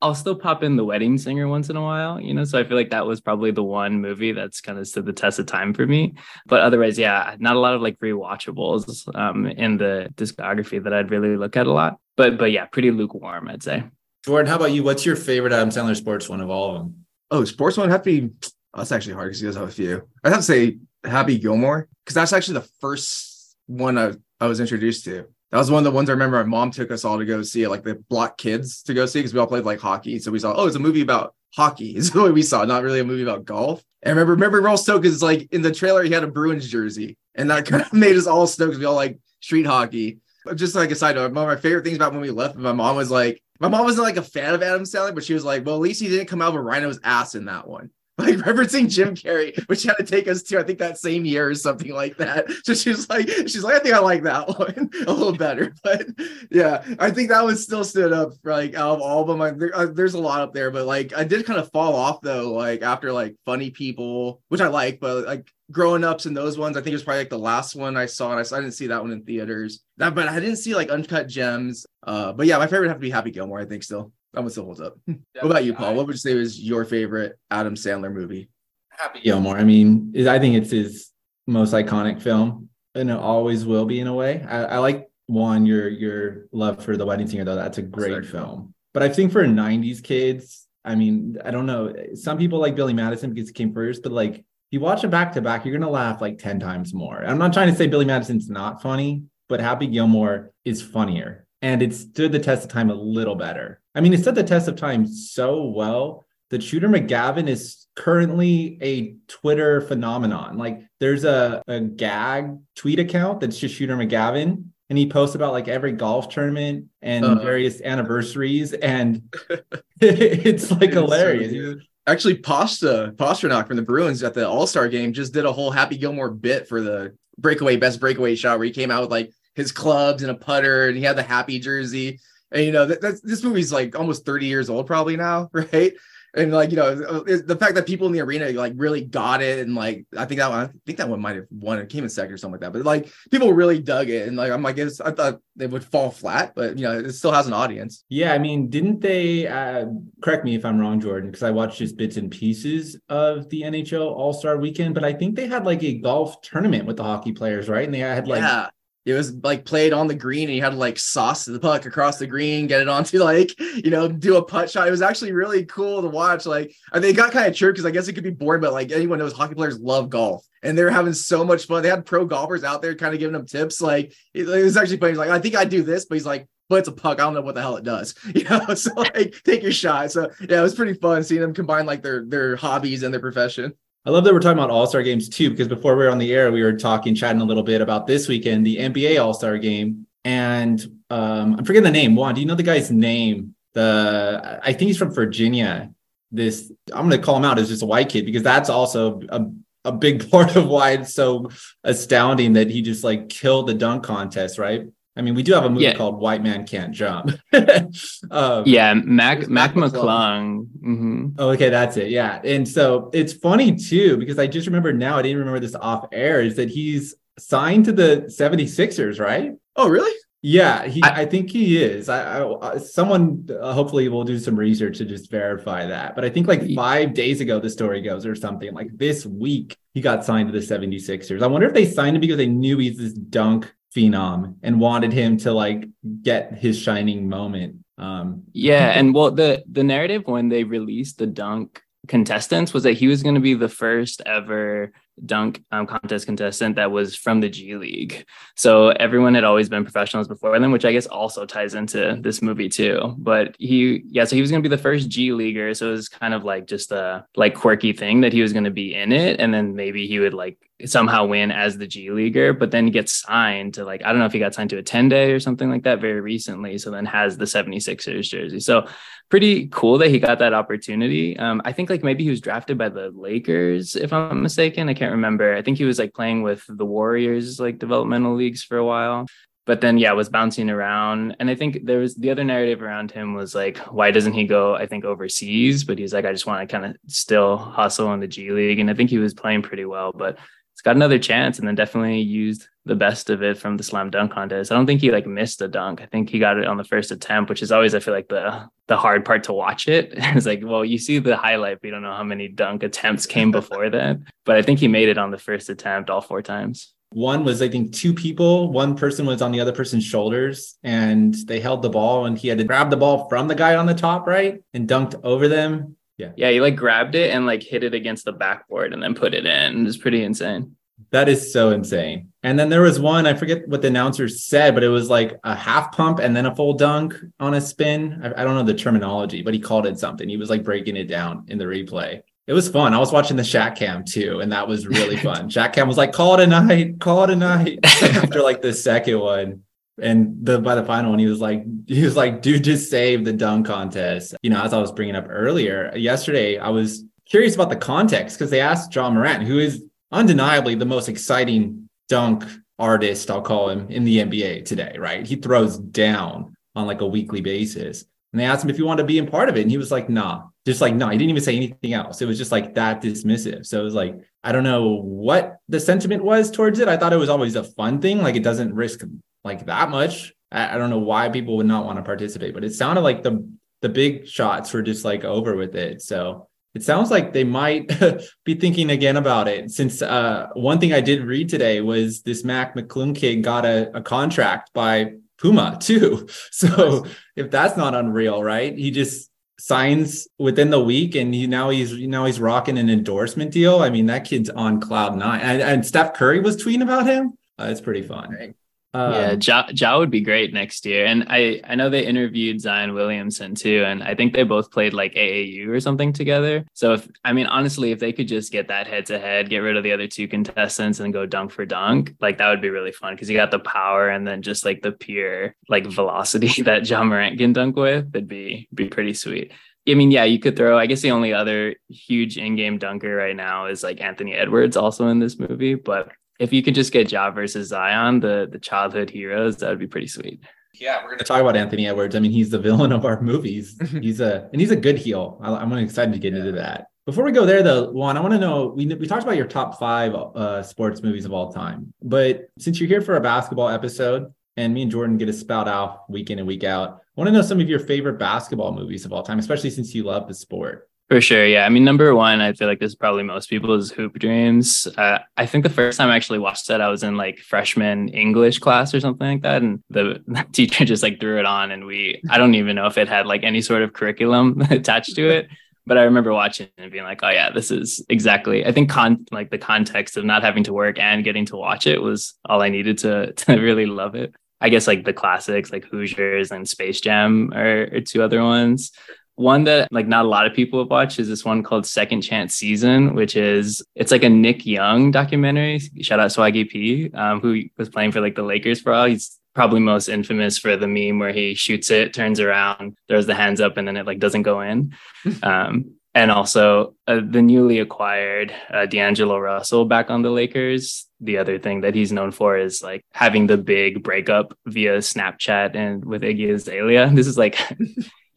I'll 0.02 0.16
still 0.16 0.36
pop 0.36 0.62
in 0.62 0.76
the 0.76 0.86
wedding 0.86 1.18
singer 1.18 1.48
once 1.48 1.70
in 1.70 1.76
a 1.76 1.82
while, 1.82 2.20
you 2.20 2.34
know. 2.34 2.44
So 2.44 2.60
I 2.60 2.64
feel 2.64 2.78
like 2.78 2.92
that 2.92 3.08
was 3.08 3.20
probably 3.20 3.52
the 3.52 3.64
one 3.64 4.00
movie 4.00 4.32
that's 4.32 4.62
kind 4.62 4.78
of 4.78 4.88
stood 4.88 5.06
the 5.06 5.14
test 5.14 5.40
of 5.40 5.48
time 5.48 5.74
for 5.74 5.88
me. 5.88 6.14
But 6.46 6.62
otherwise, 6.62 7.00
yeah, 7.00 7.36
not 7.40 7.56
a 7.56 7.60
lot 7.60 7.74
of 7.74 7.82
like 7.82 7.98
rewatchables 8.00 9.14
um, 9.16 9.48
in 9.48 9.78
the 9.78 10.10
discography 10.16 10.84
that 10.84 10.94
I'd 10.94 11.10
really 11.10 11.36
look 11.36 11.58
at 11.58 11.66
a 11.66 11.72
lot. 11.72 11.98
But 12.16 12.38
but 12.38 12.52
yeah, 12.52 12.66
pretty 12.66 12.92
lukewarm, 12.92 13.48
I'd 13.50 13.64
say. 13.64 13.84
Jordan, 14.24 14.48
how 14.48 14.58
about 14.58 14.72
you? 14.72 14.84
What's 14.84 15.06
your 15.06 15.16
favorite 15.16 15.54
Adam 15.54 15.70
Sandler 15.70 15.96
sports 15.96 16.30
one 16.30 16.42
of 16.42 16.50
all 16.50 16.72
of 16.72 16.78
them? 16.80 17.06
Oh, 17.32 17.44
sports 17.46 17.78
one 17.78 17.90
have 17.90 18.04
to 18.04 18.22
be. 18.22 18.30
Oh, 18.74 18.80
that's 18.80 18.92
actually 18.92 19.14
hard 19.14 19.30
because 19.30 19.40
he 19.40 19.48
does 19.48 19.56
have 19.56 19.70
a 19.70 19.72
few. 19.72 20.08
I'd 20.24 20.32
have 20.32 20.40
to 20.40 20.44
say 20.44 20.78
Happy 21.04 21.40
Gilmore 21.40 21.88
because 22.04 22.14
that's 22.14 22.34
actually 22.34 22.60
the 22.60 22.70
first 22.82 23.56
one 23.66 23.98
I, 23.98 24.14
I 24.40 24.46
was 24.46 24.60
introduced 24.60 25.06
to. 25.06 25.26
That 25.52 25.58
was 25.60 25.72
one 25.72 25.80
of 25.80 25.84
the 25.86 25.96
ones 25.96 26.10
I 26.10 26.14
remember 26.14 26.44
my 26.44 26.50
mom 26.50 26.72
took 26.72 26.92
us 26.92 27.06
all 27.06 27.18
to 27.18 27.26
go 27.26 27.42
see 27.42 27.68
like 27.68 27.84
the 27.84 27.96
block 28.10 28.38
kids 28.38 28.84
to 28.84 28.94
go 28.94 29.06
see 29.06 29.20
because 29.20 29.34
we 29.34 29.40
all 29.40 29.48
played 29.48 29.64
like 29.64 29.80
hockey. 29.80 30.20
So 30.20 30.32
we 30.32 30.40
saw, 30.40 30.54
oh, 30.54 30.68
it's 30.68 30.76
a 30.76 30.80
movie 30.80 31.02
about 31.02 31.36
hockey. 31.56 31.90
Is 31.96 32.12
the 32.12 32.22
way 32.22 32.32
we 32.32 32.42
saw, 32.42 32.66
not 32.66 32.84
really 32.84 33.00
a 33.00 33.06
movie 33.06 33.24
about 33.24 33.46
golf. 33.46 33.84
And 34.04 34.16
remember, 34.16 34.34
remember 34.34 34.62
Earl 34.62 34.78
Stokes 34.78 35.08
is 35.08 35.24
like 35.24 35.52
in 35.52 35.64
the 35.64 35.72
trailer, 35.72 36.04
he 36.04 36.14
had 36.14 36.24
a 36.24 36.28
Bruins 36.28 36.70
jersey, 36.70 37.18
and 37.34 37.50
that 37.50 37.66
kind 37.66 37.82
of 37.82 37.92
made 37.94 38.16
us 38.16 38.28
all 38.28 38.46
stoked. 38.46 38.78
We 38.78 38.86
all 38.86 38.96
like 38.96 39.20
street 39.42 39.66
hockey. 39.66 40.20
Just 40.56 40.76
like 40.76 40.92
a 40.92 40.96
side 40.96 41.16
note, 41.16 41.34
one 41.34 41.50
of 41.50 41.56
my 41.56 41.60
favorite 41.60 41.84
things 41.84 41.98
about 41.98 42.14
when 42.14 42.22
we 42.22 42.30
left, 42.30 42.56
my 42.56 42.72
mom 42.72 42.96
was 42.96 43.12
like, 43.12 43.42
my 43.60 43.68
mom 43.68 43.84
wasn't 43.84 44.06
like 44.06 44.18
a 44.18 44.22
fan 44.22 44.54
of 44.54 44.64
Adam 44.64 44.84
Sandler, 44.84 45.14
but 45.14 45.24
she 45.24 45.34
was 45.34 45.44
like, 45.44 45.66
well, 45.66 45.76
at 45.76 45.82
least 45.82 46.00
he 46.00 46.08
didn't 46.08 46.28
come 46.28 46.42
out 46.42 46.50
of 46.50 46.56
a 46.56 46.62
rhino's 46.62 47.00
ass 47.04 47.36
in 47.36 47.46
that 47.46 47.68
one 47.68 47.90
like 48.20 48.36
referencing 48.38 48.90
Jim 48.90 49.14
Carrey, 49.14 49.56
which 49.68 49.84
had 49.84 49.94
to 49.96 50.04
take 50.04 50.28
us 50.28 50.42
to 50.44 50.60
I 50.60 50.64
think 50.64 50.80
that 50.80 50.98
same 50.98 51.24
year 51.24 51.50
or 51.50 51.56
something 51.56 51.94
like 51.94 52.18
that. 52.18 52.48
So 52.68 52.74
she's 52.74 53.08
like, 53.10 53.30
she's 53.30 53.64
like, 53.64 53.76
I 53.76 53.80
think 53.80 53.96
I 53.96 54.00
like 54.00 54.24
that 54.24 54.48
one 54.60 54.90
a 55.06 55.14
little 55.14 55.36
better. 55.36 55.74
But 55.84 56.08
yeah, 56.52 56.84
I 57.00 57.12
think 57.12 57.30
that 57.30 57.44
one 57.44 57.56
still 57.56 57.84
stood 57.84 58.12
up 58.12 58.34
like 58.44 58.76
out 58.76 58.96
of 58.96 59.02
all 59.02 59.22
of 59.22 59.28
them. 59.28 59.42
I, 59.42 59.52
there, 59.52 59.76
uh, 59.76 59.86
there's 59.86 60.16
a 60.16 60.20
lot 60.20 60.42
up 60.42 60.54
there, 60.54 60.72
but 60.72 60.86
like 60.86 61.16
I 61.16 61.24
did 61.24 61.46
kind 61.46 61.60
of 61.60 61.72
fall 61.72 61.96
off 61.96 62.22
though, 62.22 62.52
like 62.52 62.82
after 62.82 63.14
like 63.14 63.36
Funny 63.46 63.70
People, 63.70 64.42
which 64.50 64.60
I 64.60 64.68
like, 64.68 65.00
but 65.00 65.26
like 65.26 65.52
growing 65.72 66.04
ups 66.04 66.26
and 66.26 66.36
those 66.36 66.58
ones, 66.58 66.76
I 66.76 66.82
think 66.82 66.92
it 66.92 66.96
was 66.96 67.04
probably 67.04 67.22
like 67.22 67.30
the 67.30 67.40
last 67.40 67.76
one 67.76 67.96
I 67.96 68.08
saw, 68.08 68.32
and 68.32 68.40
I, 68.40 68.56
I 68.56 68.60
didn't 68.60 68.74
see 68.74 68.88
that 68.88 69.02
one 69.02 69.12
in 69.12 69.24
theaters. 69.24 69.84
That, 69.98 70.16
but 70.16 70.28
I 70.28 70.40
didn't 70.40 70.58
see 70.58 70.76
like 70.76 70.90
Uncut 70.90 71.28
Gems. 71.28 71.86
Uh, 72.04 72.34
but 72.34 72.48
yeah, 72.48 72.58
my 72.58 72.68
favorite 72.68 72.88
have 72.88 72.98
to 72.98 73.02
be 73.02 73.12
Happy 73.12 73.32
Gilmore. 73.32 73.60
I 73.60 73.66
think 73.66 73.84
still. 73.84 74.12
That 74.38 74.44
one 74.44 74.52
still 74.52 74.66
holds 74.66 74.82
up. 74.82 75.00
what 75.08 75.18
about 75.50 75.66
you, 75.66 75.74
Paul? 75.74 75.96
What 75.96 76.06
would 76.06 76.14
you 76.14 76.20
say 76.20 76.36
was 76.36 76.62
your 76.62 76.86
favorite 76.86 77.40
Adam 77.50 77.74
Sandler 77.74 78.14
movie? 78.14 78.50
Happy 78.90 79.20
Gilmore. 79.20 79.58
I 79.58 79.64
mean, 79.64 80.14
I 80.28 80.38
think 80.38 80.54
it's 80.54 80.70
his 80.70 81.10
most 81.48 81.74
iconic 81.74 82.22
film, 82.22 82.70
and 82.94 83.10
it 83.10 83.18
always 83.18 83.66
will 83.66 83.86
be 83.86 84.00
in 84.00 84.06
a 84.06 84.14
way. 84.14 84.46
I, 84.48 84.66
I 84.66 84.78
like 84.78 85.10
one 85.26 85.66
your 85.66 85.88
your 85.88 86.46
love 86.52 86.86
for 86.86 86.96
the 86.96 87.04
wedding 87.04 87.26
singer 87.26 87.46
though. 87.46 87.56
That's 87.56 87.80
a 87.80 87.82
great 87.82 88.12
Sorry. 88.12 88.26
film. 88.26 88.76
But 88.94 89.02
I 89.02 89.10
think 89.10 89.32
for 89.32 89.44
'90s 89.44 90.04
kids, 90.04 90.68
I 90.86 90.94
mean, 90.94 91.40
I 91.44 91.50
don't 91.50 91.66
know. 91.66 91.92
Some 92.14 92.38
people 92.38 92.60
like 92.60 92.76
Billy 92.76 92.94
Madison 92.94 93.34
because 93.34 93.50
it 93.50 93.56
came 93.56 93.74
first, 93.74 94.04
but 94.04 94.12
like 94.12 94.46
you 94.70 94.80
watch 94.82 95.04
it 95.04 95.08
back 95.08 95.34
to 95.34 95.42
back, 95.42 95.66
you're 95.66 95.76
gonna 95.76 95.90
laugh 95.90 96.22
like 96.22 96.38
ten 96.38 96.60
times 96.60 96.94
more. 96.94 97.26
I'm 97.26 97.40
not 97.40 97.54
trying 97.54 97.72
to 97.72 97.76
say 97.76 97.88
Billy 97.88 98.06
Madison's 98.06 98.52
not 98.52 98.84
funny, 98.84 99.24
but 99.50 99.60
Happy 99.60 99.88
Gilmore 99.88 100.52
is 100.64 100.84
funnier 100.84 101.47
and 101.62 101.82
it 101.82 101.94
stood 101.94 102.32
the 102.32 102.40
test 102.40 102.64
of 102.64 102.70
time 102.70 102.90
a 102.90 102.96
little 102.96 103.36
better. 103.36 103.82
I 103.96 104.02
mean, 104.02 104.14
it 104.14 104.22
stood 104.22 104.36
the 104.36 104.44
test 104.44 104.68
of 104.68 104.76
time 104.76 105.08
so 105.08 105.66
well 105.66 106.26
that 106.50 106.64
Shooter 106.64 106.88
McGavin 106.88 107.48
is 107.48 107.88
currently 107.96 108.78
a 108.82 109.16
Twitter 109.28 109.82
phenomenon. 109.82 110.58
Like 110.58 110.82
there's 111.00 111.24
a, 111.24 111.62
a 111.68 111.82
gag 111.82 112.58
tweet 112.76 113.00
account 113.00 113.42
that's 113.42 113.58
just 113.58 113.76
Shooter 113.76 113.98
McGavin. 113.98 114.66
And 114.90 114.98
he 114.98 115.10
posts 115.10 115.36
about 115.36 115.52
like 115.52 115.68
every 115.68 115.92
golf 115.92 116.30
tournament 116.30 116.86
and 117.02 117.26
uh, 117.26 117.36
various 117.36 117.82
anniversaries. 117.82 118.72
And 118.72 119.24
it's 120.00 120.72
like 120.72 120.94
hilarious. 120.94 121.52
So 121.52 121.84
Actually, 122.08 122.38
Pasta, 122.38 123.14
Pastrnak 123.18 123.68
from 123.68 123.76
the 123.76 123.82
Bruins 123.82 124.24
at 124.24 124.34
the 124.34 124.48
All 124.48 124.66
Star 124.66 124.88
game 124.88 125.12
just 125.12 125.34
did 125.34 125.44
a 125.44 125.52
whole 125.52 125.72
Happy 125.72 125.98
Gilmore 125.98 126.30
bit 126.30 126.70
for 126.70 126.80
the 126.80 127.14
breakaway, 127.38 127.76
best 127.76 128.00
breakaway 128.00 128.34
shot 128.36 128.58
where 128.58 128.66
he 128.66 128.72
came 128.72 128.92
out 128.92 129.02
with 129.02 129.12
like 129.12 129.34
his 129.58 129.72
clubs 129.72 130.22
and 130.22 130.32
a 130.32 130.36
putter, 130.36 130.88
and 130.88 130.96
he 130.96 131.04
had 131.04 131.18
the 131.18 131.24
happy 131.24 131.60
jersey. 131.60 132.20
And 132.52 132.64
you 132.64 132.72
know, 132.72 132.86
that, 132.86 133.02
that's 133.02 133.20
this 133.22 133.44
movie's 133.44 133.74
like 133.74 133.98
almost 133.98 134.24
30 134.24 134.46
years 134.46 134.70
old, 134.70 134.86
probably 134.88 135.18
now, 135.18 135.50
right? 135.74 135.94
And 136.36 136.52
like 136.52 136.70
you 136.70 136.76
know, 136.76 136.94
the 136.94 137.58
fact 137.60 137.74
that 137.74 137.88
people 137.88 138.06
in 138.06 138.14
the 138.14 138.20
arena 138.20 138.52
like 138.52 138.74
really 138.76 139.02
got 139.02 139.42
it, 139.42 139.66
and 139.66 139.74
like 139.74 140.06
I 140.16 140.26
think 140.26 140.40
that 140.40 140.52
one, 140.52 140.60
I 140.60 140.70
think 140.86 141.00
that 141.00 141.10
one 141.10 141.20
might 141.20 141.38
have 141.38 141.46
won. 141.50 141.80
It 141.80 141.90
came 141.90 142.04
in 142.04 142.10
second 142.10 142.34
or 142.34 142.38
something 142.38 142.60
like 142.60 142.62
that. 142.62 142.74
But 142.74 142.86
like 142.86 143.12
people 143.32 143.52
really 143.54 143.82
dug 143.82 144.10
it, 144.10 144.28
and 144.28 144.38
like 144.38 144.52
I'm 144.52 144.62
like, 144.62 144.78
I 144.78 145.12
thought 145.12 145.40
they 145.56 145.66
would 145.66 145.84
fall 145.84 146.12
flat, 146.12 146.54
but 146.54 146.78
you 146.78 146.84
know, 146.84 147.00
it 147.00 147.14
still 147.14 147.32
has 147.32 147.48
an 147.48 147.54
audience. 147.54 148.04
Yeah, 148.10 148.34
I 148.34 148.38
mean, 148.38 148.70
didn't 148.70 149.02
they? 149.02 149.48
Uh, 149.48 149.86
correct 150.22 150.46
me 150.46 150.54
if 150.54 150.64
I'm 150.64 150.78
wrong, 150.78 151.00
Jordan, 151.00 151.32
because 151.32 151.44
I 151.44 151.50
watched 151.50 151.80
just 151.80 151.98
bits 151.98 152.18
and 152.18 152.30
pieces 152.30 153.00
of 153.10 153.50
the 153.50 153.64
NHL 153.64 154.06
All 154.06 154.34
Star 154.34 154.58
Weekend, 154.58 154.94
but 154.94 155.04
I 155.04 155.14
think 155.14 155.36
they 155.36 155.48
had 155.48 155.66
like 155.66 155.82
a 155.82 155.98
golf 155.98 156.42
tournament 156.42 156.86
with 156.86 156.98
the 156.98 157.04
hockey 157.04 157.32
players, 157.32 157.68
right? 157.68 157.86
And 157.86 157.94
they 157.94 158.00
had 158.00 158.28
like 158.28 158.42
yeah 158.42 158.68
it 159.08 159.14
was 159.14 159.34
like 159.36 159.64
played 159.64 159.94
on 159.94 160.08
the 160.08 160.14
green 160.14 160.50
and 160.50 160.56
you 160.56 160.62
had 160.62 160.72
to 160.72 160.76
like 160.76 161.00
sauce 161.00 161.46
the 161.46 161.60
puck 161.60 161.86
across 161.86 162.20
the 162.20 162.28
green, 162.28 162.68
get 162.68 162.82
it 162.82 162.90
onto 162.90 163.20
like, 163.24 163.58
you 163.58 163.90
know, 163.90 164.10
do 164.10 164.36
a 164.36 164.44
putt 164.44 164.70
shot. 164.70 164.86
It 164.86 164.92
was 164.92 165.02
actually 165.02 165.32
really 165.32 165.64
cool 165.64 166.02
to 166.02 166.10
watch. 166.10 166.46
Like, 166.46 166.76
I 166.92 167.00
think 167.00 167.14
it 167.14 167.18
got 167.18 167.32
kind 167.32 167.48
of 167.48 167.56
chirped 167.56 167.76
because 167.76 167.86
I 167.86 167.92
guess 167.92 168.10
it 168.10 168.14
could 168.14 168.26
be 168.26 168.32
boring, 168.32 168.60
but 168.60 168.74
like 168.74 168.92
anyone 168.92 169.20
knows 169.20 169.32
hockey 169.32 169.56
players 169.56 169.80
love 169.80 170.10
golf 170.10 170.46
and 170.62 170.78
they're 170.78 170.90
having 170.90 171.14
so 171.14 171.46
much 171.46 171.68
fun. 171.68 171.84
They 171.84 171.90
had 171.90 172.06
pro 172.06 172.26
golfers 172.26 172.66
out 172.66 172.82
there 172.82 172.96
kind 172.96 173.14
of 173.14 173.20
giving 173.22 173.32
them 173.32 173.46
tips. 173.46 173.82
Like, 173.82 174.14
it, 174.34 174.50
it 174.50 174.64
was 174.64 174.76
actually 174.76 174.98
funny. 174.98 175.14
He's 175.14 175.20
like, 175.20 175.30
I 175.30 175.40
think 175.40 175.56
I 175.56 175.64
do 175.64 175.84
this, 175.84 176.04
but 176.04 176.16
he's 176.16 176.26
like, 176.26 176.46
but 176.68 176.80
it's 176.80 176.90
a 176.90 176.92
puck. 176.92 177.20
I 177.20 177.24
don't 177.24 177.34
know 177.34 177.42
what 177.42 177.56
the 177.56 177.62
hell 177.62 177.78
it 177.78 177.86
does. 177.86 178.14
You 178.36 178.44
know, 178.44 178.74
so 178.74 178.92
like 178.94 179.42
take 179.46 179.64
your 179.64 179.72
shot. 179.72 180.12
So 180.12 180.32
yeah, 180.50 180.60
it 180.60 180.64
was 180.64 180.76
pretty 180.76 180.96
fun 180.96 181.24
seeing 181.24 181.40
them 181.40 181.54
combine 181.54 181.86
like 181.86 182.04
their 182.04 182.26
their 182.26 182.58
hobbies 182.58 183.04
and 183.04 183.14
their 183.14 183.22
profession. 183.22 183.74
I 184.06 184.10
love 184.10 184.24
that 184.24 184.34
we're 184.34 184.40
talking 184.40 184.58
about 184.58 184.72
All 184.72 184.88
Star 184.88 185.04
games 185.04 185.28
too, 185.28 185.50
because 185.50 185.68
before 185.68 185.96
we 185.96 186.06
were 186.06 186.10
on 186.10 186.18
the 186.18 186.34
air, 186.34 186.52
we 186.52 186.64
were 186.64 186.74
talking, 186.74 187.14
chatting 187.14 187.42
a 187.42 187.46
little 187.46 187.64
bit 187.64 187.82
about 187.82 188.08
this 188.08 188.28
weekend, 188.28 188.66
the 188.66 188.78
NBA 188.78 189.22
All 189.22 189.34
Star 189.34 189.58
game. 189.58 190.08
And 190.24 190.82
um, 191.10 191.56
I'm 191.56 191.66
forgetting 191.66 191.84
the 191.84 191.92
name. 191.92 192.16
Juan, 192.16 192.36
do 192.36 192.42
you 192.42 192.48
know 192.48 192.56
the 192.56 192.64
guy's 192.64 192.92
name? 192.92 193.56
The 193.74 194.60
I 194.64 194.74
think 194.74 194.88
he's 194.88 194.98
from 194.98 195.14
Virginia. 195.14 195.92
This 196.32 196.72
I'm 196.94 197.08
going 197.08 197.20
to 197.20 197.26
call 197.26 197.38
him 197.38 197.46
out 197.46 197.60
as 197.60 197.70
just 197.70 197.84
a 197.84 197.86
white 197.86 198.10
kid 198.10 198.26
because 198.26 198.44
that's 198.44 198.70
also 198.70 199.22
a, 199.30 199.46
a 199.86 199.92
big 199.92 200.30
part 200.32 200.56
of 200.56 200.68
why 200.68 200.92
it's 200.92 201.14
so 201.14 201.50
astounding 201.84 202.54
that 202.54 202.70
he 202.70 202.82
just 202.82 203.04
like 203.04 203.30
killed 203.30 203.68
the 203.68 203.74
dunk 203.74 204.04
contest, 204.04 204.58
right? 204.58 204.88
I 205.18 205.22
mean, 205.22 205.34
we 205.34 205.44
do 205.44 205.54
have 205.54 205.66
a 205.66 205.70
movie 205.70 205.86
yeah. 205.86 205.96
called 205.96 206.20
White 206.20 206.44
Man 206.44 206.66
Can't 206.66 206.94
Jump. 206.94 207.32
um, 208.32 208.64
yeah, 208.66 208.94
Mac 208.94 209.48
Mac, 209.48 209.50
Mac 209.50 209.74
McClung. 209.74 210.68
Mm-hmm. 210.78 211.28
Oh, 211.40 211.50
okay, 211.50 211.70
that's 211.70 211.98
it. 211.98 212.10
Yeah, 212.10 212.40
and 212.44 212.68
so 212.68 213.10
it's 213.14 213.34
funny 213.34 213.76
too 213.76 214.18
because 214.18 214.38
I 214.38 214.48
just 214.48 214.68
remember 214.68 214.94
now. 214.94 215.18
I 215.18 215.24
didn't 215.24 215.40
remember 215.40 215.60
this 215.60 215.76
off 215.76 216.06
air. 216.12 216.42
Is 216.42 216.56
that 216.58 216.70
he's 216.70 217.16
signed 217.40 217.86
to 217.86 217.92
the 217.92 218.26
76ers, 218.28 219.20
right? 219.20 219.54
Oh, 219.76 219.90
really? 219.90 220.16
Yeah, 220.44 220.86
he. 220.86 221.02
I, 221.04 221.22
I 221.22 221.26
think 221.26 221.50
he 221.50 221.82
is. 221.82 222.10
I, 222.10 222.44
I 222.48 222.78
someone 222.78 223.50
uh, 223.50 223.74
hopefully 223.74 224.08
will 224.08 224.24
do 224.24 224.38
some 224.38 224.58
research 224.58 225.00
to 225.00 225.06
just 225.06 225.32
verify 225.32 225.88
that. 225.88 226.16
But 226.16 226.26
I 226.26 226.30
think 226.30 226.48
like 226.48 226.74
five 226.76 227.16
days 227.16 227.42
ago, 227.42 227.60
the 227.60 227.70
story 227.72 228.02
goes 228.02 228.26
or 228.26 228.36
something 228.36 228.72
like 228.74 228.96
this 228.96 229.26
week 229.26 229.76
he 229.96 230.02
got 230.02 230.24
signed 230.24 230.52
to 230.52 230.58
the 230.58 230.66
76ers. 230.66 231.42
I 231.42 231.48
wonder 231.48 231.66
if 231.66 231.74
they 231.74 231.86
signed 231.86 232.16
him 232.16 232.22
because 232.22 232.38
they 232.38 232.46
knew 232.46 232.78
he's 232.78 232.98
this 232.98 233.14
dunk 233.14 233.74
phenom 233.98 234.56
and 234.62 234.80
wanted 234.80 235.12
him 235.12 235.38
to 235.38 235.52
like 235.52 235.88
get 236.22 236.54
his 236.54 236.80
shining 236.80 237.28
moment. 237.28 237.78
Um, 237.98 238.44
yeah, 238.54 238.90
and 238.90 239.14
well, 239.14 239.32
the 239.32 239.64
the 239.72 239.84
narrative 239.84 240.24
when 240.26 240.50
they 240.50 240.64
released 240.64 241.18
the 241.18 241.26
dunk 241.26 241.82
contestants 242.08 242.74
was 242.74 242.84
that 242.84 242.94
he 242.94 243.08
was 243.08 243.24
going 243.24 243.36
to 243.36 243.42
be 243.42 243.56
the 243.56 243.70
first 243.70 244.22
ever 244.26 244.92
dunk 245.26 245.64
um, 245.72 245.88
contest 245.88 246.26
contestant 246.26 246.76
that 246.76 246.92
was 246.92 247.16
from 247.16 247.42
the 247.42 247.50
G 247.50 247.76
League. 247.76 248.26
So 248.56 248.90
everyone 248.90 249.36
had 249.36 249.44
always 249.44 249.70
been 249.70 249.84
professionals 249.84 250.28
before 250.28 250.60
them, 250.60 250.72
which 250.72 250.86
I 250.86 250.92
guess 250.92 251.08
also 251.08 251.46
ties 251.46 251.74
into 251.74 252.18
this 252.22 252.42
movie 252.42 252.70
too. 252.70 253.16
But 253.18 253.56
he, 253.60 254.04
yeah, 254.08 254.26
so 254.26 254.36
he 254.36 254.42
was 254.42 254.52
going 254.52 254.62
to 254.62 254.70
be 254.70 254.76
the 254.76 254.82
first 254.82 255.10
G 255.10 255.34
leaguer. 255.34 255.74
So 255.74 255.90
it 255.90 255.92
was 255.92 256.10
kind 256.10 256.34
of 256.34 256.44
like 256.44 256.68
just 256.68 256.92
a 256.92 257.26
like 257.36 257.56
quirky 257.56 257.94
thing 257.94 258.22
that 258.22 258.34
he 258.34 258.42
was 258.42 258.54
going 258.54 258.66
to 258.66 258.72
be 258.72 258.94
in 258.94 259.12
it, 259.12 259.40
and 259.40 259.54
then 259.54 259.76
maybe 259.76 260.08
he 260.08 260.20
would 260.20 260.34
like 260.34 260.58
somehow 260.86 261.26
win 261.26 261.52
as 261.52 261.78
the 261.78 261.88
G 261.88 262.12
leaguer, 262.12 262.54
but 262.54 262.72
then 262.72 262.92
gets 262.92 263.14
signed 263.14 263.76
to 263.76 263.86
like 263.86 264.04
I 264.04 264.10
don't 264.10 264.20
know 264.20 264.26
if 264.26 264.34
he 264.34 264.40
got 264.40 264.54
signed 264.54 264.70
to 264.72 264.78
a 264.78 264.84
10 264.84 265.10
day 265.10 265.32
or 265.32 265.40
something 265.40 265.70
like 265.70 265.84
that 265.84 266.02
very 266.02 266.22
recently. 266.22 266.78
So 266.78 266.92
then 266.92 267.06
has 267.06 267.38
the 267.38 267.46
76ers 267.46 268.30
jersey. 268.30 268.60
So 268.60 268.88
pretty 269.30 269.68
cool 269.68 269.98
that 269.98 270.10
he 270.10 270.20
got 270.20 270.40
that 270.40 270.54
opportunity. 270.54 271.38
Um, 271.38 271.62
I 271.66 271.72
think 271.74 271.90
like 271.90 272.04
maybe 272.04 272.24
he 272.24 272.30
was 272.30 272.42
drafted 272.42 272.78
by 272.78 272.90
the 272.90 273.12
Lakers, 273.14 273.96
if 273.96 274.14
I'm 274.14 274.30
not 274.30 274.38
mistaken. 274.38 274.90
I 274.90 274.94
can't 274.94 275.12
remember. 275.12 275.56
I 275.56 275.62
think 275.62 275.78
he 275.78 275.86
was 275.86 276.00
like 276.00 276.14
playing 276.14 276.44
with 276.44 276.64
the 276.68 276.86
Warriors, 276.86 277.60
like 277.60 277.80
developmental 277.80 278.36
leagues 278.36 278.64
for 278.64 278.78
a 278.78 278.86
while. 278.86 279.28
But 279.66 279.82
then, 279.82 279.98
yeah, 279.98 280.14
was 280.14 280.30
bouncing 280.30 280.70
around. 280.70 281.36
And 281.42 281.50
I 281.50 281.56
think 281.56 281.84
there 281.84 282.00
was 282.00 282.16
the 282.16 282.30
other 282.30 282.46
narrative 282.46 282.82
around 282.82 283.12
him 283.12 283.34
was 283.34 283.54
like, 283.54 283.78
why 283.80 284.12
doesn't 284.12 284.32
he 284.32 284.46
go, 284.46 284.76
I 284.76 284.86
think, 284.86 285.04
overseas? 285.04 285.84
But 285.84 286.00
he's 286.00 286.14
like, 286.14 286.24
I 286.24 286.32
just 286.32 286.46
want 286.46 286.62
to 286.62 286.72
kind 286.72 286.86
of 286.86 286.96
still 287.08 287.58
hustle 287.58 288.14
in 288.14 288.22
the 288.22 288.28
G 288.28 288.52
League. 288.52 288.80
And 288.80 288.90
I 288.90 288.94
think 288.94 289.10
he 289.10 289.18
was 289.18 289.34
playing 289.34 289.64
pretty 289.64 289.84
well. 289.84 290.14
But 290.14 290.40
he's 290.78 290.84
got 290.84 290.96
another 290.96 291.18
chance 291.18 291.58
and 291.58 291.68
then 291.68 291.74
definitely 291.74 292.20
used 292.20 292.68
the 292.86 292.96
best 292.96 293.32
of 293.32 293.42
it 293.42 293.58
from 293.58 293.78
the 293.78 293.84
slam 293.84 294.12
dunk 294.12 294.32
contest. 294.32 294.72
I 294.72 294.76
don't 294.76 294.86
think 294.86 295.02
he 295.02 295.12
like 295.12 295.26
missed 295.26 295.60
a 295.64 295.68
dunk. 295.68 296.02
I 296.02 296.06
think 296.06 296.30
he 296.30 296.38
got 296.38 296.58
it 296.58 296.68
on 296.68 296.78
the 296.78 296.84
first 296.84 297.10
attempt, 297.10 297.50
which 297.50 297.64
is 297.64 297.72
always 297.72 297.96
I 297.96 298.00
feel 298.00 298.14
like 298.14 298.28
the 298.28 298.70
the 298.86 298.96
hard 298.96 299.26
part 299.26 299.44
to 299.46 299.54
watch 299.54 299.88
it. 299.88 300.14
it's 300.16 300.46
like, 300.46 300.62
well, 300.64 300.86
you 300.86 301.00
see 301.00 301.18
the 301.18 301.36
highlight, 301.36 301.82
but 301.82 301.88
you 301.88 301.92
don't 301.92 302.04
know 302.04 302.14
how 302.14 302.24
many 302.24 302.48
dunk 302.48 302.84
attempts 302.84 303.26
came 303.26 303.52
before 303.52 303.90
that. 303.90 304.20
But 304.46 304.58
I 304.58 304.62
think 304.62 304.80
he 304.80 304.88
made 304.88 305.10
it 305.10 305.18
on 305.18 305.32
the 305.32 305.40
first 305.40 305.70
attempt 305.70 306.12
all 306.12 306.22
four 306.22 306.44
times. 306.44 306.94
One 307.12 307.44
was, 307.44 307.62
I 307.62 307.70
think, 307.70 307.94
two 307.94 308.14
people. 308.14 308.72
One 308.72 308.96
person 308.96 309.26
was 309.26 309.42
on 309.42 309.52
the 309.52 309.62
other 309.62 309.72
person's 309.72 310.04
shoulders 310.04 310.78
and 310.84 311.34
they 311.48 311.60
held 311.60 311.82
the 311.82 311.90
ball 311.90 312.26
and 312.26 312.38
he 312.38 312.50
had 312.50 312.58
to 312.60 312.66
grab 312.66 312.90
the 312.92 312.98
ball 312.98 313.28
from 313.30 313.48
the 313.48 313.56
guy 313.56 313.76
on 313.76 313.88
the 313.88 313.94
top 313.94 314.28
right 314.28 314.62
and 314.74 314.88
dunked 314.88 315.20
over 315.24 315.48
them. 315.48 315.97
Yeah. 316.18 316.32
Yeah. 316.36 316.52
He 316.52 316.62
like 316.62 316.76
grabbed 316.76 317.16
it 317.16 317.32
and 317.32 317.46
like 317.46 317.64
hit 317.64 317.84
it 317.84 317.94
against 317.94 318.26
the 318.26 318.32
backboard 318.32 318.94
and 318.94 319.02
then 319.02 319.14
put 319.14 319.34
it 319.34 319.46
in. 319.46 319.82
It 319.82 319.84
was 319.84 319.98
pretty 319.98 320.24
insane. 320.24 320.76
That 321.12 321.30
is 321.30 321.54
so 321.54 321.72
insane. 321.72 322.30
And 322.44 322.58
then 322.58 322.70
there 322.70 322.82
was 322.82 323.00
one, 323.00 323.28
I 323.28 323.36
forget 323.36 323.68
what 323.68 323.82
the 323.82 323.88
announcer 323.88 324.28
said, 324.28 324.74
but 324.74 324.84
it 324.84 324.90
was 324.90 325.10
like 325.10 325.40
a 325.44 325.56
half 325.56 325.92
pump 325.92 326.20
and 326.20 326.36
then 326.36 326.48
a 326.48 326.56
full 326.56 326.74
dunk 326.74 327.16
on 327.40 327.54
a 327.54 327.62
spin. 327.62 328.20
I, 328.24 328.42
I 328.42 328.44
don't 328.44 328.56
know 328.56 328.64
the 328.64 328.74
terminology, 328.74 329.44
but 329.44 329.54
he 329.54 329.60
called 329.60 329.86
it 329.86 330.00
something. 330.00 330.28
He 330.28 330.38
was 330.38 330.50
like 330.50 330.64
breaking 330.64 330.98
it 330.98 331.08
down 331.08 331.46
in 331.50 331.60
the 331.60 331.66
replay. 331.66 332.22
It 332.48 332.54
was 332.54 332.70
fun. 332.70 332.94
I 332.94 332.98
was 332.98 333.12
watching 333.12 333.38
the 333.38 333.44
Shaq 333.44 333.76
Cam 333.76 334.06
too, 334.06 334.40
and 334.40 334.52
that 334.52 334.68
was 334.68 334.88
really 334.88 335.18
fun. 335.30 335.50
Shaq 335.50 335.74
Cam 335.74 335.88
was 335.88 335.98
like, 335.98 336.14
call 336.14 336.34
it 336.36 336.44
a 336.44 336.48
night, 336.48 337.00
call 337.00 337.26
it 337.26 337.30
a 337.30 337.36
night 337.36 337.80
after 337.84 338.42
like 338.42 338.62
the 338.62 338.74
second 338.74 339.20
one 339.20 339.64
and 340.02 340.46
the 340.46 340.60
by 340.60 340.76
the 340.76 340.84
final 340.84 341.12
one 341.12 341.20
he 341.20 341.26
was 341.26 341.40
like 341.40 341.64
he 341.88 342.04
was 342.04 342.16
like 342.16 342.42
dude 342.42 342.64
just 342.64 342.90
save 342.90 343.26
the 343.26 343.34
dunk 343.34 343.66
contest. 343.68 344.36
You 344.42 344.50
know 344.50 344.62
as 344.62 344.74
i 344.74 344.80
was 344.80 344.92
bringing 344.92 345.16
up 345.16 345.28
earlier 345.30 345.92
yesterday 345.96 346.58
i 346.58 346.70
was 346.70 347.04
curious 347.26 347.56
about 347.56 347.70
the 347.70 347.76
context 347.76 348.38
because 348.38 348.52
they 348.52 348.62
asked 348.62 348.94
Ja 348.96 349.10
Morant 349.10 349.44
who 349.44 349.60
is 349.60 349.84
undeniably 350.12 350.76
the 350.76 350.86
most 350.86 351.10
exciting 351.10 351.90
dunk 352.10 352.44
artist 352.80 353.30
i'll 353.30 353.42
call 353.42 353.70
him 353.70 353.90
in 353.90 354.04
the 354.04 354.18
nba 354.20 354.64
today 354.66 354.96
right? 355.00 355.26
He 355.26 355.36
throws 355.36 355.78
down 355.78 356.56
on 356.78 356.88
like 356.88 357.02
a 357.02 357.08
weekly 357.08 357.42
basis. 357.42 358.06
And 358.32 358.40
they 358.40 358.46
asked 358.46 358.64
him 358.64 358.70
if 358.70 358.78
he 358.78 358.84
wanted 358.84 359.02
to 359.02 359.08
be 359.08 359.18
in 359.18 359.26
part 359.26 359.50
of 359.50 359.58
it 359.58 359.62
and 359.62 359.72
he 359.72 359.78
was 359.78 359.92
like 359.92 360.10
nah. 360.10 360.44
Just 360.66 360.82
like 360.82 360.94
no 360.94 361.10
he 361.10 361.18
didn't 361.18 361.32
even 361.32 361.44
say 361.44 361.56
anything 361.56 361.94
else. 361.94 362.22
It 362.22 362.28
was 362.28 362.38
just 362.38 362.52
like 362.52 362.76
that 362.76 363.02
dismissive. 363.02 363.66
So 363.66 363.80
it 363.80 363.84
was 363.84 363.94
like 363.94 364.16
i 364.48 364.52
don't 364.52 364.64
know 364.64 365.02
what 365.02 365.58
the 365.70 365.80
sentiment 365.80 366.24
was 366.24 366.50
towards 366.50 366.80
it 366.80 366.88
i 366.88 366.98
thought 366.98 367.14
it 367.14 367.24
was 367.26 367.30
always 367.30 367.56
a 367.56 367.64
fun 367.64 368.02
thing 368.02 368.22
like 368.22 368.36
it 368.36 368.44
doesn't 368.44 368.74
risk 368.74 369.04
like 369.48 369.66
that 369.66 369.90
much. 369.90 370.34
I, 370.52 370.76
I 370.76 370.78
don't 370.78 370.92
know 370.92 371.00
why 371.00 371.30
people 371.30 371.58
would 371.58 371.66
not 371.66 371.86
want 371.86 371.98
to 371.98 372.04
participate, 372.04 372.54
but 372.54 372.64
it 372.64 372.74
sounded 372.74 373.02
like 373.02 373.24
the 373.24 373.50
the 373.82 373.90
big 373.90 374.28
shots 374.28 374.74
were 374.74 374.82
just 374.82 375.06
like 375.06 375.24
over 375.24 375.56
with 375.56 375.76
it. 375.76 376.02
So 376.02 376.48
it 376.76 376.84
sounds 376.84 377.10
like 377.10 377.34
they 377.34 377.44
might 377.44 377.88
be 378.46 378.56
thinking 378.56 378.90
again 378.92 379.18
about 379.18 379.48
it. 379.48 379.72
Since 379.72 380.02
uh, 380.02 380.48
one 380.54 380.80
thing 380.80 380.94
I 380.94 381.02
did 381.02 381.24
read 381.24 381.50
today 381.50 381.82
was 381.82 382.22
this 382.22 382.44
Mac 382.44 382.76
McClung 382.76 383.16
kid 383.16 383.44
got 383.44 383.66
a, 383.66 383.96
a 383.96 384.02
contract 384.02 384.72
by 384.74 385.14
Puma 385.40 385.78
too. 385.80 386.28
So 386.52 387.02
nice. 387.02 387.14
if 387.36 387.52
that's 387.52 387.78
not 387.78 387.94
unreal, 387.94 388.44
right? 388.44 388.76
He 388.76 388.90
just 388.92 389.30
signs 389.60 390.28
within 390.38 390.70
the 390.70 390.80
week 390.80 391.16
and 391.16 391.34
he 391.34 391.48
now 391.48 391.70
he's 391.70 391.92
you 391.94 392.08
know 392.08 392.26
he's 392.26 392.40
rocking 392.40 392.78
an 392.78 392.90
endorsement 392.90 393.52
deal. 393.52 393.80
I 393.80 393.90
mean 393.90 394.06
that 394.08 394.26
kid's 394.26 394.50
on 394.50 394.80
cloud 394.80 395.16
nine. 395.16 395.42
And, 395.42 395.62
and 395.62 395.86
Steph 395.86 396.14
Curry 396.14 396.40
was 396.40 396.58
tweeting 396.58 396.84
about 396.84 397.08
him. 397.08 397.38
Uh, 397.60 397.68
it's 397.70 397.82
pretty 397.82 398.04
fun. 398.04 398.54
Um, 398.98 399.14
yeah, 399.14 399.36
Ja, 399.40 399.70
ja 399.72 400.00
would 400.00 400.10
be 400.10 400.22
great 400.22 400.54
next 400.54 400.84
year. 400.84 401.06
And 401.06 401.26
I, 401.30 401.62
I 401.64 401.76
know 401.76 401.88
they 401.88 402.04
interviewed 402.04 402.60
Zion 402.60 402.96
Williamson 402.96 403.54
too. 403.54 403.84
And 403.86 404.02
I 404.02 404.16
think 404.16 404.34
they 404.34 404.42
both 404.42 404.72
played 404.72 404.94
like 404.94 405.14
AAU 405.14 405.68
or 405.68 405.80
something 405.80 406.12
together. 406.12 406.66
So 406.74 406.94
if, 406.94 407.08
I 407.24 407.32
mean, 407.32 407.46
honestly, 407.46 407.92
if 407.92 408.00
they 408.00 408.12
could 408.12 408.28
just 408.28 408.52
get 408.52 408.70
that 408.70 408.88
head 408.88 409.06
to 409.08 409.20
head, 409.20 409.52
get 409.52 409.60
rid 409.60 409.78
of 409.78 409.84
the 409.84 409.92
other 409.92 410.08
two 410.08 410.28
contestants 410.28 411.00
and 411.00 411.14
go 411.14 411.28
dunk 411.28 411.52
for 411.52 411.64
dunk, 411.64 412.16
like 412.20 412.40
that 412.40 412.50
would 412.50 412.62
be 412.62 412.72
really 412.72 412.92
fun 412.92 413.14
because 413.14 413.30
you 413.30 413.38
got 413.38 413.52
the 413.52 413.60
power 413.60 414.10
and 414.10 414.26
then 414.26 414.42
just 414.42 414.66
like 414.66 414.82
the 414.82 414.92
pure 414.92 415.56
like 415.70 415.86
velocity 415.86 416.62
that 416.64 416.90
Ja 416.90 417.04
Morant 417.04 417.38
can 417.38 417.54
dunk 417.54 417.76
with, 417.76 418.10
it'd 418.16 418.28
be, 418.28 418.68
be 418.74 418.88
pretty 418.88 419.14
sweet. 419.14 419.52
I 419.88 419.94
mean, 419.94 420.10
yeah, 420.12 420.26
you 420.26 420.40
could 420.40 420.58
throw. 420.58 420.78
I 420.78 420.88
guess 420.88 421.02
the 421.02 421.12
only 421.12 421.34
other 421.34 421.76
huge 421.88 422.38
in-game 422.38 422.78
dunker 422.78 423.16
right 423.16 423.36
now 423.36 423.68
is 423.68 423.84
like 423.84 424.02
Anthony 424.02 424.34
Edwards, 424.34 424.76
also 424.76 425.08
in 425.08 425.20
this 425.20 425.40
movie. 425.40 425.76
But 425.76 426.12
if 426.40 426.54
you 426.54 426.62
could 426.62 426.76
just 426.76 426.94
get 426.94 427.12
Ja 427.12 427.32
versus 427.32 427.70
Zion, 427.70 428.20
the 428.20 428.48
the 428.52 428.60
childhood 428.60 429.10
heroes, 429.10 429.58
that 429.58 429.70
would 429.70 429.80
be 429.80 429.88
pretty 429.88 430.08
sweet. 430.08 430.42
Yeah, 430.80 431.02
we're 431.02 431.10
going 431.10 431.20
to 431.20 431.26
talk 431.26 431.42
about 431.42 431.58
Anthony 431.58 431.88
Edwards. 431.88 432.16
I 432.16 432.20
mean, 432.20 432.32
he's 432.32 432.50
the 432.50 432.60
villain 432.68 432.92
of 432.92 433.06
our 433.06 433.22
movies. 433.22 433.78
he's 434.02 434.20
a 434.20 434.50
and 434.52 434.62
he's 434.62 434.72
a 434.72 434.76
good 434.76 434.98
heel. 434.98 435.40
I'm 435.42 435.72
excited 435.74 436.14
to 436.14 436.20
get 436.20 436.36
into 436.36 436.52
that. 436.54 436.88
Before 437.06 437.24
we 437.24 437.32
go 437.32 437.46
there, 437.46 437.64
though, 437.64 437.90
Juan, 437.92 438.18
I 438.18 438.20
want 438.20 438.34
to 438.34 438.40
know 438.40 438.68
we 438.68 438.86
we 438.86 439.08
talked 439.08 439.24
about 439.24 439.38
your 439.38 439.48
top 439.48 439.80
five 439.80 440.14
uh, 440.14 440.62
sports 440.62 441.02
movies 441.02 441.26
of 441.26 441.34
all 441.34 441.52
time, 441.52 441.94
but 442.02 442.50
since 442.60 442.80
you're 442.80 442.90
here 442.90 443.02
for 443.02 443.16
a 443.16 443.22
basketball 443.22 443.70
episode, 443.70 444.34
and 444.58 444.74
me 444.74 444.82
and 444.82 444.92
Jordan 444.92 445.18
get 445.18 445.28
to 445.28 445.34
spout 445.34 445.68
out 445.68 446.10
week 446.10 446.32
in 446.32 446.40
and 446.40 446.48
week 446.48 446.64
out, 446.64 446.90
I 446.90 447.22
want 447.22 447.30
to 447.30 447.32
know 447.32 447.42
some 447.42 447.62
of 447.62 447.70
your 447.70 447.80
favorite 447.80 448.20
basketball 448.20 448.74
movies 448.74 449.06
of 449.06 449.14
all 449.14 449.24
time, 449.24 449.40
especially 449.40 449.70
since 449.70 449.96
you 449.96 450.04
love 450.04 450.28
the 450.28 450.34
sport. 450.34 450.90
For 451.10 451.22
sure. 451.22 451.46
Yeah. 451.46 451.66
I 451.66 451.70
mean, 451.70 451.86
number 451.86 452.14
one, 452.14 452.42
I 452.42 452.52
feel 452.52 452.68
like 452.68 452.80
this 452.80 452.90
is 452.90 452.96
probably 452.96 453.24
most 453.24 453.50
people's 453.50 453.92
hoop 453.92 454.20
dreams. 454.20 454.88
Uh, 454.98 455.20
I 455.38 455.46
think 455.46 455.64
the 455.64 455.70
first 455.70 455.98
time 455.98 456.10
I 456.10 456.18
actually 456.18 456.40
watched 456.40 456.70
it, 456.70 456.82
I 456.82 456.90
was 456.90 457.02
in 457.02 457.16
like 457.16 457.40
freshman 457.40 458.10
English 458.10 458.60
class 458.60 458.94
or 458.94 459.00
something 459.00 459.26
like 459.26 459.42
that. 459.44 459.62
And 459.62 459.82
the, 459.90 460.22
the 460.28 460.46
teacher 460.52 460.84
just 460.84 461.04
like 461.04 461.22
threw 461.22 461.40
it 461.40 461.46
on. 461.46 461.72
And 461.72 461.86
we, 461.86 462.22
I 462.30 462.38
don't 462.38 462.56
even 462.56 462.76
know 462.76 462.88
if 462.88 462.98
it 462.98 463.08
had 463.08 463.26
like 463.26 463.44
any 463.44 463.62
sort 463.62 463.84
of 463.84 463.94
curriculum 463.94 464.62
attached 464.70 465.16
to 465.16 465.30
it. 465.30 465.48
But 465.86 465.98
I 465.98 466.04
remember 466.04 466.34
watching 466.34 466.68
and 466.78 466.92
being 466.92 467.06
like, 467.06 467.22
oh, 467.24 467.30
yeah, 467.30 467.52
this 467.52 467.72
is 467.72 468.06
exactly, 468.10 468.66
I 468.66 468.74
think 468.74 468.90
con 468.90 469.26
like 469.32 469.50
the 469.50 469.58
context 469.58 470.18
of 470.18 470.26
not 470.26 470.44
having 470.44 470.66
to 470.66 470.74
work 470.74 471.00
and 471.00 471.24
getting 471.24 471.46
to 471.46 471.56
watch 471.56 471.88
it 471.88 472.02
was 472.02 472.34
all 472.44 472.62
I 472.62 472.68
needed 472.68 472.98
to, 473.00 473.32
to 473.34 473.56
really 473.56 473.86
love 473.86 474.14
it. 474.16 474.36
I 474.60 474.68
guess 474.68 474.88
like 474.88 475.06
the 475.06 475.14
classics 475.14 475.72
like 475.72 475.86
Hoosiers 475.86 476.52
and 476.52 476.68
Space 476.68 477.00
Jam 477.00 477.54
are, 477.54 477.84
are 477.94 478.02
two 478.02 478.22
other 478.22 478.44
ones 478.44 478.92
one 479.38 479.66
that 479.66 479.88
like 479.92 480.08
not 480.08 480.26
a 480.26 480.28
lot 480.28 480.48
of 480.48 480.54
people 480.54 480.80
have 480.80 480.90
watched 480.90 481.20
is 481.20 481.28
this 481.28 481.46
one 481.46 481.62
called 481.62 481.86
Second 481.86 482.22
Chance 482.22 482.56
Season, 482.56 483.14
which 483.14 483.38
is 483.38 483.84
it's 483.96 484.12
like 484.12 484.24
a 484.24 484.30
Nick 484.30 484.66
Young 484.66 485.12
documentary. 485.12 485.80
Shout 486.02 486.20
out 486.20 486.32
Swaggy 486.32 486.68
P, 486.68 487.12
um, 487.14 487.40
who 487.40 487.62
was 487.78 487.88
playing 487.88 488.12
for 488.12 488.20
like 488.20 488.36
the 488.36 488.42
Lakers 488.42 488.82
for 488.82 488.94
all. 488.94 489.06
He's 489.06 489.40
probably 489.54 489.80
most 489.80 490.10
infamous 490.10 490.58
for 490.58 490.76
the 490.76 490.88
meme 490.88 491.20
where 491.20 491.32
he 491.32 491.54
shoots 491.54 491.92
it, 491.92 492.16
turns 492.16 492.40
around, 492.40 492.98
throws 493.08 493.28
the 493.28 493.36
hands 493.36 493.62
up, 493.62 493.78
and 493.78 493.88
then 493.88 493.96
it 493.96 494.08
like 494.08 494.20
doesn't 494.20 494.44
go 494.44 494.62
in. 494.62 494.94
Um, 495.44 495.98
and 496.16 496.32
also 496.32 496.96
uh, 497.06 497.22
the 497.24 497.44
newly 497.44 497.78
acquired 497.78 498.52
uh, 498.74 498.88
D'Angelo 498.88 499.38
Russell 499.38 499.86
back 499.86 500.10
on 500.10 500.24
the 500.24 500.32
Lakers. 500.32 501.06
The 501.20 501.38
other 501.38 501.60
thing 501.60 501.82
that 501.82 501.94
he's 501.94 502.12
known 502.12 502.32
for 502.32 502.58
is 502.58 502.82
like 502.82 503.04
having 503.14 503.46
the 503.46 503.58
big 503.58 504.02
breakup 504.02 504.58
via 504.66 504.98
Snapchat 504.98 505.76
and 505.76 506.04
with 506.04 506.24
Iggy 506.24 506.52
Azalea. 506.52 507.12
This 507.14 507.28
is 507.28 507.38
like 507.38 507.60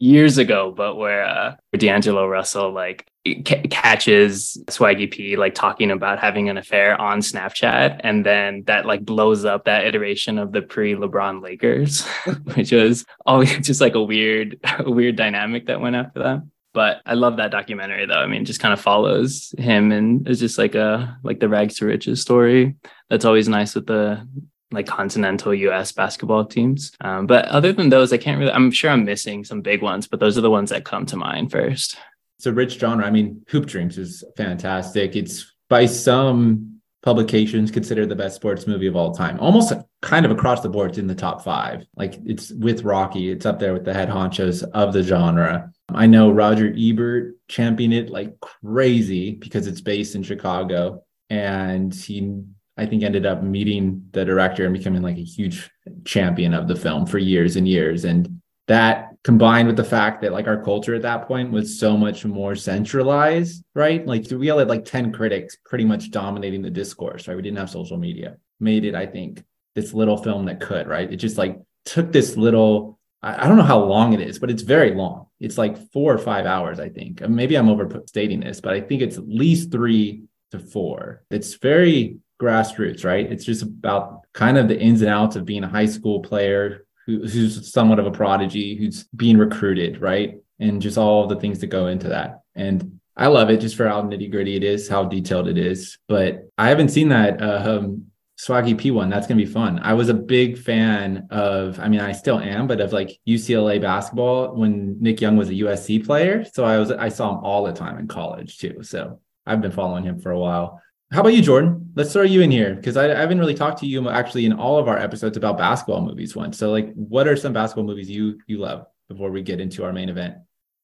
years 0.01 0.39
ago, 0.39 0.73
but 0.75 0.95
where 0.95 1.23
uh, 1.23 1.55
D'Angelo 1.77 2.27
Russell 2.27 2.73
like 2.73 3.07
c- 3.25 3.43
catches 3.43 4.61
Swaggy 4.67 5.09
P 5.09 5.37
like 5.37 5.53
talking 5.53 5.91
about 5.91 6.19
having 6.19 6.49
an 6.49 6.57
affair 6.57 6.99
on 6.99 7.19
Snapchat, 7.19 8.01
and 8.03 8.25
then 8.25 8.63
that 8.65 8.85
like 8.85 9.05
blows 9.05 9.45
up 9.45 9.65
that 9.65 9.85
iteration 9.85 10.37
of 10.39 10.51
the 10.51 10.61
pre-LeBron 10.61 11.41
Lakers, 11.41 12.05
which 12.55 12.71
was 12.71 13.05
always 13.25 13.55
just 13.65 13.79
like 13.79 13.95
a 13.95 14.03
weird, 14.03 14.59
a 14.79 14.89
weird 14.89 15.15
dynamic 15.15 15.67
that 15.67 15.79
went 15.79 15.95
after 15.95 16.19
that. 16.19 16.43
But 16.73 17.01
I 17.05 17.13
love 17.13 17.37
that 17.37 17.51
documentary 17.51 18.05
though. 18.05 18.13
I 18.19 18.27
mean, 18.27 18.45
just 18.45 18.61
kind 18.61 18.73
of 18.73 18.79
follows 18.79 19.53
him 19.57 19.91
and 19.91 20.27
it's 20.27 20.39
just 20.39 20.57
like 20.57 20.73
a 20.73 21.17
like 21.21 21.39
the 21.39 21.49
rags 21.49 21.75
to 21.75 21.85
riches 21.85 22.21
story. 22.21 22.75
That's 23.09 23.25
always 23.25 23.49
nice 23.49 23.75
with 23.75 23.87
the 23.87 24.25
like 24.71 24.87
continental 24.87 25.53
US 25.53 25.91
basketball 25.91 26.45
teams. 26.45 26.91
Um, 27.01 27.27
but 27.27 27.45
other 27.45 27.73
than 27.73 27.89
those, 27.89 28.13
I 28.13 28.17
can't 28.17 28.39
really, 28.39 28.51
I'm 28.51 28.71
sure 28.71 28.91
I'm 28.91 29.05
missing 29.05 29.43
some 29.43 29.61
big 29.61 29.81
ones, 29.81 30.07
but 30.07 30.19
those 30.19 30.37
are 30.37 30.41
the 30.41 30.49
ones 30.49 30.69
that 30.69 30.85
come 30.85 31.05
to 31.07 31.17
mind 31.17 31.51
first. 31.51 31.97
It's 32.37 32.45
a 32.45 32.53
rich 32.53 32.79
genre. 32.79 33.05
I 33.05 33.11
mean, 33.11 33.43
Hoop 33.49 33.65
Dreams 33.67 33.97
is 33.97 34.23
fantastic. 34.35 35.15
It's 35.15 35.53
by 35.69 35.85
some 35.85 36.81
publications 37.03 37.71
considered 37.71 38.09
the 38.09 38.15
best 38.15 38.35
sports 38.35 38.67
movie 38.67 38.87
of 38.87 38.95
all 38.95 39.13
time. 39.13 39.39
Almost 39.39 39.73
kind 40.01 40.25
of 40.25 40.31
across 40.31 40.61
the 40.61 40.69
board, 40.69 40.91
it's 40.91 40.99
in 40.99 41.07
the 41.07 41.15
top 41.15 41.43
five. 41.43 41.85
Like 41.95 42.19
it's 42.25 42.51
with 42.51 42.83
Rocky, 42.83 43.31
it's 43.31 43.45
up 43.45 43.59
there 43.59 43.73
with 43.73 43.85
the 43.85 43.93
head 43.93 44.09
honchos 44.09 44.63
of 44.73 44.93
the 44.93 45.03
genre. 45.03 45.71
I 45.89 46.05
know 46.05 46.31
Roger 46.31 46.73
Ebert 46.77 47.35
championed 47.47 47.93
it 47.93 48.09
like 48.09 48.39
crazy 48.39 49.31
because 49.31 49.67
it's 49.67 49.81
based 49.81 50.15
in 50.15 50.23
Chicago. 50.23 51.03
And 51.29 51.93
he, 51.93 52.43
I 52.77 52.85
think, 52.85 53.03
ended 53.03 53.25
up 53.25 53.43
meeting 53.43 54.07
the 54.11 54.25
director 54.25 54.65
and 54.65 54.73
becoming 54.73 55.01
like 55.01 55.17
a 55.17 55.23
huge 55.23 55.69
champion 56.05 56.53
of 56.53 56.67
the 56.67 56.75
film 56.75 57.05
for 57.05 57.17
years 57.17 57.55
and 57.55 57.67
years. 57.67 58.05
And 58.05 58.41
that 58.67 59.09
combined 59.23 59.67
with 59.67 59.77
the 59.77 59.83
fact 59.83 60.21
that 60.21 60.31
like 60.31 60.47
our 60.47 60.63
culture 60.63 60.95
at 60.95 61.01
that 61.03 61.27
point 61.27 61.51
was 61.51 61.79
so 61.79 61.95
much 61.95 62.25
more 62.25 62.55
centralized, 62.55 63.63
right? 63.75 64.05
Like 64.05 64.25
we 64.31 64.49
all 64.49 64.59
had 64.59 64.69
like 64.69 64.85
10 64.85 65.11
critics 65.11 65.57
pretty 65.65 65.85
much 65.85 66.09
dominating 66.09 66.61
the 66.61 66.69
discourse, 66.69 67.27
right? 67.27 67.35
We 67.35 67.43
didn't 67.43 67.57
have 67.57 67.69
social 67.69 67.97
media, 67.97 68.37
made 68.59 68.85
it, 68.85 68.95
I 68.95 69.05
think, 69.05 69.43
this 69.75 69.93
little 69.93 70.17
film 70.17 70.45
that 70.45 70.59
could, 70.59 70.87
right? 70.87 71.11
It 71.11 71.17
just 71.17 71.37
like 71.37 71.59
took 71.85 72.11
this 72.11 72.35
little, 72.35 72.99
I, 73.21 73.45
I 73.45 73.47
don't 73.47 73.57
know 73.57 73.63
how 73.63 73.83
long 73.83 74.13
it 74.13 74.21
is, 74.21 74.39
but 74.39 74.49
it's 74.49 74.63
very 74.63 74.93
long. 74.93 75.27
It's 75.39 75.57
like 75.57 75.91
four 75.91 76.13
or 76.13 76.17
five 76.17 76.45
hours, 76.45 76.79
I 76.79 76.89
think. 76.89 77.21
Maybe 77.27 77.55
I'm 77.55 77.69
overstating 77.69 78.39
this, 78.39 78.61
but 78.61 78.73
I 78.73 78.81
think 78.81 79.01
it's 79.01 79.17
at 79.17 79.27
least 79.27 79.71
three 79.71 80.23
to 80.51 80.59
four. 80.59 81.23
It's 81.29 81.55
very 81.55 82.17
grassroots, 82.41 83.05
right? 83.05 83.31
It's 83.31 83.45
just 83.45 83.61
about 83.61 84.21
kind 84.33 84.57
of 84.57 84.67
the 84.67 84.79
ins 84.79 85.01
and 85.01 85.09
outs 85.09 85.35
of 85.35 85.45
being 85.45 85.63
a 85.63 85.69
high 85.69 85.85
school 85.85 86.21
player 86.21 86.85
who, 87.05 87.19
who's 87.19 87.71
somewhat 87.71 87.99
of 87.99 88.07
a 88.07 88.11
prodigy, 88.11 88.75
who's 88.75 89.05
being 89.15 89.37
recruited, 89.37 90.01
right? 90.01 90.37
And 90.59 90.81
just 90.81 90.97
all 90.97 91.27
the 91.27 91.39
things 91.39 91.59
that 91.59 91.67
go 91.67 91.87
into 91.87 92.09
that. 92.09 92.41
And 92.55 92.99
I 93.15 93.27
love 93.27 93.49
it 93.49 93.61
just 93.61 93.75
for 93.75 93.87
how 93.87 94.01
nitty 94.01 94.31
gritty 94.31 94.55
it 94.55 94.63
is, 94.63 94.87
how 94.87 95.05
detailed 95.05 95.47
it 95.47 95.57
is. 95.57 95.97
But 96.07 96.49
I 96.57 96.69
haven't 96.69 96.89
seen 96.89 97.09
that 97.09 97.41
uh, 97.41 97.79
um, 97.79 98.07
Swaggy 98.39 98.75
P 98.75 98.89
one. 98.89 99.09
That's 99.09 99.27
gonna 99.27 99.37
be 99.37 99.45
fun. 99.45 99.79
I 99.83 99.93
was 99.93 100.09
a 100.09 100.13
big 100.13 100.57
fan 100.57 101.27
of, 101.29 101.79
I 101.79 101.87
mean, 101.89 101.99
I 101.99 102.11
still 102.11 102.39
am, 102.39 102.65
but 102.65 102.81
of 102.81 102.91
like 102.91 103.19
UCLA 103.27 103.79
basketball 103.79 104.55
when 104.55 104.97
Nick 104.99 105.21
Young 105.21 105.37
was 105.37 105.49
a 105.49 105.53
USC 105.53 106.03
player. 106.03 106.43
So 106.45 106.63
I 106.63 106.79
was, 106.79 106.91
I 106.91 107.09
saw 107.09 107.37
him 107.37 107.43
all 107.43 107.63
the 107.65 107.73
time 107.73 107.99
in 107.99 108.07
college 108.07 108.57
too. 108.57 108.81
So 108.81 109.19
I've 109.45 109.61
been 109.61 109.71
following 109.71 110.03
him 110.03 110.19
for 110.19 110.31
a 110.31 110.39
while. 110.39 110.81
How 111.11 111.19
about 111.19 111.33
you, 111.33 111.41
Jordan? 111.41 111.91
Let's 111.93 112.13
throw 112.13 112.23
you 112.23 112.41
in 112.41 112.51
here 112.51 112.73
because 112.73 112.95
I, 112.95 113.11
I, 113.11 113.19
haven't 113.19 113.39
really 113.39 113.53
talked 113.53 113.79
to 113.79 113.85
you 113.85 114.09
actually 114.09 114.45
in 114.45 114.53
all 114.53 114.79
of 114.79 114.87
our 114.87 114.97
episodes 114.97 115.35
about 115.35 115.57
basketball 115.57 115.99
movies 115.99 116.37
once. 116.37 116.57
So, 116.57 116.71
like, 116.71 116.93
what 116.93 117.27
are 117.27 117.35
some 117.35 117.51
basketball 117.51 117.83
movies 117.83 118.09
you 118.09 118.39
you 118.47 118.59
love 118.59 118.85
before 119.09 119.29
we 119.29 119.41
get 119.41 119.59
into 119.59 119.83
our 119.83 119.91
main 119.91 120.07
event? 120.07 120.35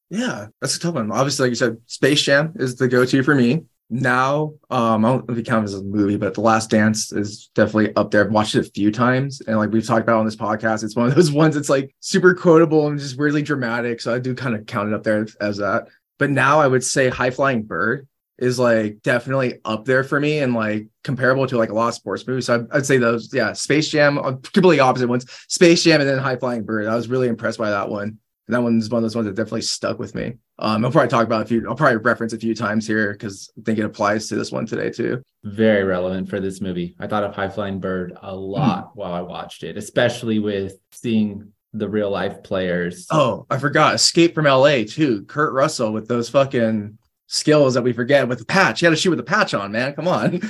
Yeah, 0.09 0.47
that's 0.59 0.75
a 0.75 0.79
tough 0.79 0.95
one. 0.95 1.11
Obviously, 1.13 1.45
like 1.45 1.51
you 1.51 1.55
said, 1.55 1.77
Space 1.85 2.21
Jam 2.21 2.53
is 2.57 2.75
the 2.75 2.89
go-to 2.89 3.23
for 3.23 3.35
me. 3.35 3.63
Now, 3.89 4.55
um, 4.69 5.05
I 5.05 5.09
don't 5.09 5.27
know 5.29 5.33
if 5.33 5.39
it 5.39 5.45
counts 5.45 5.73
as 5.73 5.79
a 5.79 5.83
movie, 5.83 6.17
but 6.17 6.33
The 6.33 6.41
Last 6.41 6.69
Dance 6.69 7.13
is 7.13 7.49
definitely 7.55 7.95
up 7.95 8.11
there. 8.11 8.25
I've 8.25 8.31
watched 8.31 8.55
it 8.55 8.67
a 8.67 8.71
few 8.71 8.91
times, 8.91 9.41
and 9.47 9.57
like 9.57 9.71
we've 9.71 9.85
talked 9.85 10.03
about 10.03 10.19
on 10.19 10.25
this 10.25 10.35
podcast, 10.35 10.83
it's 10.83 10.95
one 10.95 11.07
of 11.07 11.15
those 11.15 11.31
ones 11.43 11.55
that's 11.55 11.69
like 11.69 11.95
super 12.01 12.33
quotable 12.33 12.87
and 12.87 12.99
just 12.99 13.17
weirdly 13.17 13.43
dramatic. 13.43 14.01
So 14.01 14.13
I 14.13 14.19
do 14.19 14.35
kind 14.35 14.55
of 14.55 14.65
count 14.65 14.89
it 14.89 14.93
up 14.93 15.03
there 15.03 15.25
as 15.39 15.57
that. 15.57 15.87
But 16.19 16.31
now 16.31 16.59
I 16.59 16.67
would 16.67 16.83
say 16.83 17.07
High 17.07 17.29
Flying 17.29 17.63
Bird 17.63 18.07
is 18.39 18.59
like 18.59 19.01
definitely 19.01 19.59
up 19.65 19.85
there 19.85 20.03
for 20.03 20.19
me 20.19 20.39
and 20.39 20.53
like 20.53 20.87
comparable 21.03 21.47
to 21.47 21.57
like 21.57 21.69
a 21.69 21.73
lot 21.73 21.89
of 21.89 21.95
sports 21.95 22.25
movies. 22.27 22.45
So 22.45 22.55
I'd, 22.55 22.77
I'd 22.77 22.85
say 22.85 22.97
those, 22.97 23.33
yeah, 23.33 23.53
Space 23.53 23.89
Jam, 23.89 24.17
uh, 24.17 24.33
completely 24.33 24.79
opposite 24.79 25.07
ones, 25.07 25.25
Space 25.47 25.83
Jam 25.83 26.01
and 26.01 26.09
then 26.09 26.19
High 26.19 26.35
Flying 26.35 26.63
Bird. 26.63 26.87
I 26.87 26.95
was 26.95 27.07
really 27.07 27.27
impressed 27.27 27.57
by 27.57 27.71
that 27.71 27.89
one. 27.89 28.19
And 28.47 28.55
that 28.55 28.61
one's 28.61 28.89
one 28.89 28.99
of 28.99 29.03
those 29.03 29.15
ones 29.15 29.25
that 29.25 29.35
definitely 29.35 29.61
stuck 29.61 29.99
with 29.99 30.15
me. 30.15 30.35
Um, 30.59 30.85
I'll 30.85 30.91
probably 30.91 31.09
talk 31.09 31.25
about 31.25 31.41
a 31.41 31.45
few, 31.45 31.67
I'll 31.67 31.75
probably 31.75 31.97
reference 31.97 32.31
a 32.31 32.39
few 32.39 32.55
times 32.55 32.87
here 32.87 33.11
because 33.11 33.51
I 33.57 33.61
think 33.63 33.77
it 33.77 33.85
applies 33.85 34.29
to 34.29 34.35
this 34.35 34.51
one 34.51 34.65
today 34.65 34.89
too. 34.89 35.21
Very 35.43 35.83
relevant 35.83 36.29
for 36.29 36.39
this 36.39 36.61
movie. 36.61 36.95
I 36.99 37.07
thought 37.07 37.23
of 37.23 37.35
High 37.35 37.49
Flying 37.49 37.79
Bird 37.79 38.17
a 38.21 38.33
lot 38.33 38.85
mm. 38.85 38.91
while 38.95 39.13
I 39.13 39.21
watched 39.21 39.63
it, 39.63 39.75
especially 39.75 40.39
with 40.39 40.75
seeing 40.93 41.51
the 41.73 41.89
real 41.89 42.09
life 42.09 42.41
players. 42.43 43.07
Oh, 43.11 43.45
I 43.49 43.57
forgot. 43.57 43.95
Escape 43.95 44.33
from 44.33 44.45
LA 44.45 44.83
too. 44.87 45.25
Kurt 45.25 45.53
Russell 45.53 45.91
with 45.91 46.07
those 46.07 46.29
fucking 46.29 46.97
skills 47.27 47.75
that 47.75 47.83
we 47.83 47.93
forget 47.93 48.27
with 48.27 48.39
the 48.39 48.45
patch. 48.45 48.81
You 48.81 48.87
had 48.87 48.95
to 48.95 49.01
shoot 49.01 49.11
with 49.11 49.19
the 49.19 49.23
patch 49.23 49.53
on, 49.53 49.71
man. 49.71 49.93
Come 49.93 50.07
on. 50.07 50.41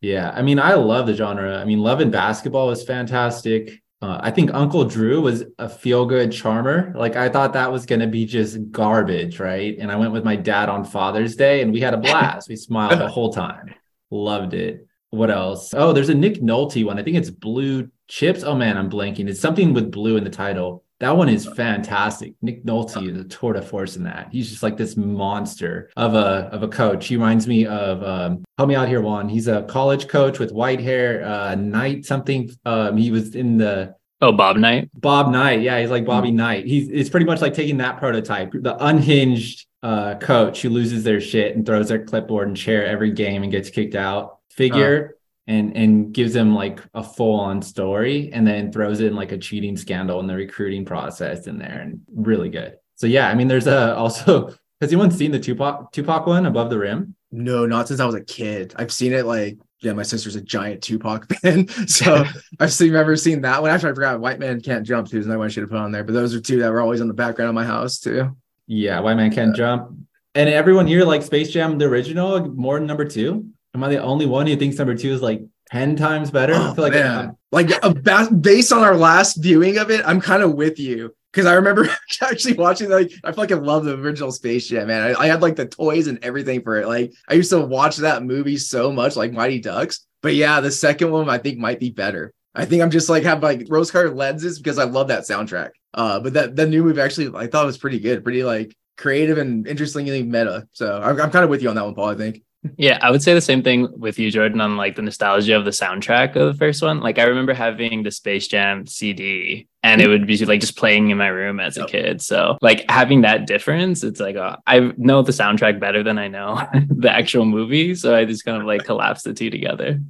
yeah, 0.01 0.31
I 0.33 0.41
mean, 0.41 0.59
I 0.59 0.75
love 0.75 1.07
the 1.07 1.15
genre. 1.15 1.57
I 1.57 1.65
mean, 1.65 1.79
Love 1.79 1.99
and 1.99 2.11
Basketball 2.11 2.71
is 2.71 2.83
fantastic. 2.83 3.81
Uh, 3.99 4.19
I 4.21 4.29
think 4.29 4.53
Uncle 4.53 4.85
Drew 4.85 5.21
was 5.21 5.43
a 5.57 5.67
feel 5.67 6.05
good 6.05 6.31
charmer. 6.31 6.93
Like 6.95 7.15
I 7.15 7.29
thought 7.29 7.53
that 7.53 7.71
was 7.71 7.87
going 7.87 8.01
to 8.01 8.07
be 8.07 8.25
just 8.25 8.71
garbage, 8.71 9.39
right? 9.39 9.75
And 9.79 9.91
I 9.91 9.95
went 9.95 10.11
with 10.11 10.23
my 10.23 10.35
dad 10.35 10.69
on 10.69 10.85
Father's 10.85 11.35
Day, 11.35 11.61
and 11.61 11.73
we 11.73 11.81
had 11.81 11.95
a 11.95 11.97
blast. 11.97 12.47
we 12.47 12.55
smiled 12.55 12.99
the 12.99 13.07
whole 13.07 13.33
time. 13.33 13.73
Loved 14.11 14.53
it. 14.53 14.87
What 15.09 15.31
else? 15.31 15.73
Oh, 15.73 15.93
there's 15.93 16.09
a 16.09 16.13
Nick 16.13 16.41
Nolte 16.41 16.85
one. 16.85 16.99
I 16.99 17.03
think 17.03 17.17
it's 17.17 17.31
Blue 17.31 17.89
Chips. 18.07 18.43
Oh 18.43 18.55
man, 18.55 18.77
I'm 18.77 18.89
blanking. 18.89 19.27
It's 19.27 19.39
something 19.39 19.73
with 19.73 19.91
blue 19.91 20.15
in 20.17 20.23
the 20.23 20.29
title. 20.29 20.83
That 20.99 21.15
one 21.15 21.29
is 21.29 21.45
fantastic. 21.45 22.33
Nick 22.41 22.65
Nolte 22.65 23.07
is 23.07 23.19
a 23.19 23.23
tour 23.23 23.53
de 23.53 23.61
force 23.61 23.95
in 23.97 24.03
that. 24.03 24.29
He's 24.31 24.49
just 24.49 24.63
like 24.63 24.77
this 24.77 24.97
monster 24.97 25.91
of 25.95 26.15
a 26.15 26.49
of 26.51 26.63
a 26.63 26.67
coach. 26.67 27.07
He 27.07 27.15
reminds 27.15 27.47
me 27.47 27.67
of 27.67 28.03
um, 28.03 28.43
help 28.57 28.69
me 28.69 28.75
out 28.75 28.87
here, 28.87 29.01
Juan. 29.01 29.29
He's 29.29 29.47
a 29.47 29.63
college 29.63 30.07
coach 30.07 30.39
with 30.39 30.51
white 30.51 30.79
hair. 30.79 31.23
Uh, 31.23 31.55
Knight 31.55 32.05
something. 32.05 32.49
Um, 32.65 32.97
he 32.97 33.11
was 33.11 33.35
in 33.35 33.57
the 33.57 33.95
Oh, 34.19 34.31
Bob 34.31 34.57
Knight. 34.57 34.89
Bob 34.95 35.29
Knight. 35.29 35.61
Yeah, 35.61 35.79
he's 35.79 35.91
like 35.91 36.05
Bobby 36.05 36.29
mm-hmm. 36.29 36.37
Knight. 36.37 36.65
He's 36.65 36.89
it's 36.89 37.09
pretty 37.09 37.25
much 37.25 37.41
like 37.41 37.53
taking 37.53 37.77
that 37.77 37.99
prototype, 37.99 38.51
the 38.51 38.75
unhinged 38.83 39.67
uh, 39.83 40.15
coach 40.15 40.63
who 40.63 40.69
loses 40.69 41.03
their 41.03 41.21
shit 41.21 41.55
and 41.55 41.65
throws 41.65 41.89
their 41.89 42.03
clipboard 42.03 42.47
and 42.47 42.57
chair 42.57 42.85
every 42.85 43.11
game 43.11 43.43
and 43.43 43.51
gets 43.51 43.69
kicked 43.69 43.93
out. 43.95 44.39
Figure 44.49 45.16
and 45.47 45.75
and 45.75 46.13
gives 46.13 46.33
them 46.33 46.53
like 46.53 46.81
a 46.93 47.03
full 47.03 47.39
on 47.39 47.61
story 47.61 48.29
and 48.33 48.45
then 48.45 48.71
throws 48.71 48.99
in 48.99 49.15
like 49.15 49.31
a 49.31 49.37
cheating 49.37 49.77
scandal 49.77 50.19
in 50.19 50.27
the 50.27 50.35
recruiting 50.35 50.85
process 50.85 51.47
in 51.47 51.57
there 51.57 51.79
and 51.81 52.01
really 52.13 52.49
good. 52.49 52.77
So 52.95 53.07
yeah, 53.07 53.29
I 53.29 53.35
mean 53.35 53.47
there's 53.47 53.67
a 53.67 53.95
also 53.97 54.53
has 54.81 54.91
anyone 54.91 55.11
seen 55.11 55.31
the 55.31 55.39
Tupac 55.39 55.91
Tupac 55.91 56.27
one 56.27 56.45
above 56.45 56.69
the 56.69 56.77
rim? 56.77 57.15
No, 57.31 57.65
not 57.65 57.87
since 57.87 57.99
I 57.99 58.05
was 58.05 58.15
a 58.15 58.23
kid. 58.23 58.73
I've 58.77 58.91
seen 58.91 59.13
it 59.13 59.25
like 59.25 59.57
yeah, 59.81 59.93
my 59.93 60.03
sister's 60.03 60.35
a 60.35 60.41
giant 60.41 60.81
Tupac 60.81 61.31
fan. 61.41 61.67
So 61.87 62.25
I've 62.59 62.73
seen 62.73 62.93
never 62.93 63.15
seen 63.15 63.41
that 63.41 63.61
one. 63.61 63.71
Actually, 63.71 63.91
I 63.91 63.95
forgot 63.95 64.19
White 64.19 64.39
Man 64.39 64.59
Can't 64.59 64.85
Jump 64.85 65.07
too, 65.07 65.19
is 65.19 65.25
another 65.25 65.39
one 65.39 65.47
I 65.47 65.49
should 65.49 65.63
have 65.63 65.69
put 65.69 65.79
on 65.79 65.91
there. 65.91 66.03
But 66.03 66.13
those 66.13 66.35
are 66.35 66.41
two 66.41 66.59
that 66.59 66.71
were 66.71 66.81
always 66.81 66.99
in 66.99 67.07
the 67.07 67.13
background 67.13 67.49
of 67.49 67.55
my 67.55 67.65
house 67.65 67.99
too. 67.99 68.35
Yeah, 68.65 68.99
White 68.99 69.15
Man 69.15 69.31
Can't 69.31 69.51
yeah. 69.51 69.57
Jump. 69.57 69.97
And 70.35 70.49
everyone 70.49 70.85
here 70.87 71.03
like 71.03 71.23
Space 71.23 71.49
Jam 71.49 71.77
the 71.77 71.85
original 71.85 72.47
more 72.49 72.77
than 72.77 72.87
number 72.87 73.05
two. 73.05 73.49
Am 73.77 73.83
I 73.83 73.89
the 73.89 74.01
only 74.01 74.25
one 74.25 74.47
who 74.47 74.55
thinks 74.55 74.75
number 74.79 74.95
two 74.95 75.11
is 75.11 75.21
like 75.21 75.39
10 75.69 75.97
times 75.97 76.31
better? 76.31 76.53
Oh, 76.55 76.71
I 76.71 76.73
feel 76.73 76.83
like 76.83 76.93
man. 76.93 77.37
like 77.51 77.69
uh, 77.83 78.31
based 78.31 78.73
on 78.73 78.83
our 78.83 78.95
last 78.95 79.35
viewing 79.35 79.77
of 79.77 79.91
it, 79.91 80.01
I'm 80.03 80.19
kind 80.19 80.41
of 80.41 80.55
with 80.55 80.79
you. 80.79 81.13
Cause 81.31 81.45
I 81.45 81.53
remember 81.53 81.87
actually 82.23 82.55
watching 82.55 82.89
like 82.89 83.11
I 83.23 83.31
fucking 83.31 83.61
love 83.61 83.85
the 83.85 83.93
original 83.93 84.31
Space 84.31 84.67
Jam, 84.67 84.87
man. 84.87 85.15
I, 85.15 85.21
I, 85.21 85.27
had 85.27 85.43
like 85.43 85.55
the 85.55 85.67
toys 85.67 86.07
and 86.07 86.17
everything 86.23 86.63
for 86.63 86.81
it. 86.81 86.87
Like 86.87 87.13
I 87.29 87.35
used 87.35 87.51
to 87.51 87.59
watch 87.59 87.97
that 87.97 88.23
movie 88.23 88.57
so 88.57 88.91
much, 88.91 89.15
like 89.15 89.31
Mighty 89.31 89.59
Ducks. 89.59 90.07
But 90.23 90.33
yeah, 90.33 90.59
the 90.59 90.71
second 90.71 91.11
one 91.11 91.29
I 91.29 91.37
think 91.37 91.59
might 91.59 91.79
be 91.79 91.91
better. 91.91 92.33
I 92.55 92.65
think 92.65 92.81
I'm 92.81 92.89
just 92.89 93.09
like 93.09 93.21
have 93.23 93.43
like 93.43 93.67
rose 93.69 93.91
colored 93.91 94.15
lenses 94.15 94.57
because 94.57 94.79
I 94.79 94.85
love 94.85 95.09
that 95.09 95.25
soundtrack. 95.25 95.69
Uh, 95.93 96.19
but 96.19 96.33
that 96.33 96.55
the 96.55 96.65
new 96.65 96.83
movie 96.83 96.99
actually 96.99 97.29
I 97.37 97.45
thought 97.45 97.67
was 97.67 97.77
pretty 97.77 97.99
good, 97.99 98.23
pretty 98.23 98.43
like 98.43 98.75
creative 98.97 99.37
and 99.37 99.67
interestingly 99.67 100.23
meta. 100.23 100.67
So 100.71 100.99
I'm, 100.99 101.21
I'm 101.21 101.29
kind 101.29 101.43
of 101.43 101.51
with 101.51 101.61
you 101.61 101.69
on 101.69 101.75
that 101.75 101.85
one, 101.85 101.93
Paul. 101.93 102.09
I 102.09 102.15
think. 102.15 102.41
Yeah, 102.77 102.99
I 103.01 103.11
would 103.11 103.21
say 103.23 103.33
the 103.33 103.41
same 103.41 103.63
thing 103.63 103.87
with 103.97 104.19
you, 104.19 104.31
Jordan, 104.31 104.61
on 104.61 104.77
like 104.77 104.95
the 104.95 105.01
nostalgia 105.01 105.55
of 105.55 105.65
the 105.65 105.71
soundtrack 105.71 106.35
of 106.35 106.51
the 106.51 106.57
first 106.57 106.81
one. 106.81 106.99
Like 106.99 107.19
I 107.19 107.23
remember 107.23 107.53
having 107.53 108.03
the 108.03 108.11
Space 108.11 108.47
Jam 108.47 108.85
CD 108.87 109.67
and 109.83 110.01
it 110.01 110.07
would 110.07 110.27
be 110.27 110.37
like 110.45 110.59
just 110.59 110.75
playing 110.75 111.09
in 111.09 111.17
my 111.17 111.27
room 111.27 111.59
as 111.59 111.77
a 111.77 111.85
kid. 111.85 112.21
So 112.21 112.57
like 112.61 112.89
having 112.89 113.21
that 113.21 113.47
difference, 113.47 114.03
it's 114.03 114.19
like 114.19 114.35
uh, 114.35 114.57
I 114.67 114.91
know 114.97 115.21
the 115.21 115.31
soundtrack 115.31 115.79
better 115.79 116.03
than 116.03 116.17
I 116.17 116.27
know 116.27 116.67
the 116.89 117.09
actual 117.09 117.45
movie. 117.45 117.95
So 117.95 118.15
I 118.15 118.25
just 118.25 118.43
kind 118.43 118.61
of 118.61 118.67
like 118.67 118.83
collapse 118.83 119.23
the 119.23 119.33
two 119.33 119.49
together. 119.49 120.01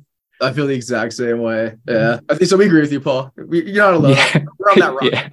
I 0.41 0.53
feel 0.53 0.67
the 0.67 0.73
exact 0.73 1.13
same 1.13 1.39
way. 1.39 1.75
Yeah. 1.87 2.19
I 2.29 2.35
think 2.35 2.49
so. 2.49 2.57
We 2.57 2.67
agree 2.67 2.81
with 2.81 2.91
you, 2.91 3.01
Paul. 3.01 3.31
We, 3.35 3.63
you're 3.71 3.83
not 3.83 3.93
alone. 3.95 4.11
Yeah. 4.17 4.45
We're 4.57 4.71
on 4.71 4.79
that 4.79 4.93
rock. 5.01 5.03
yeah. 5.03 5.29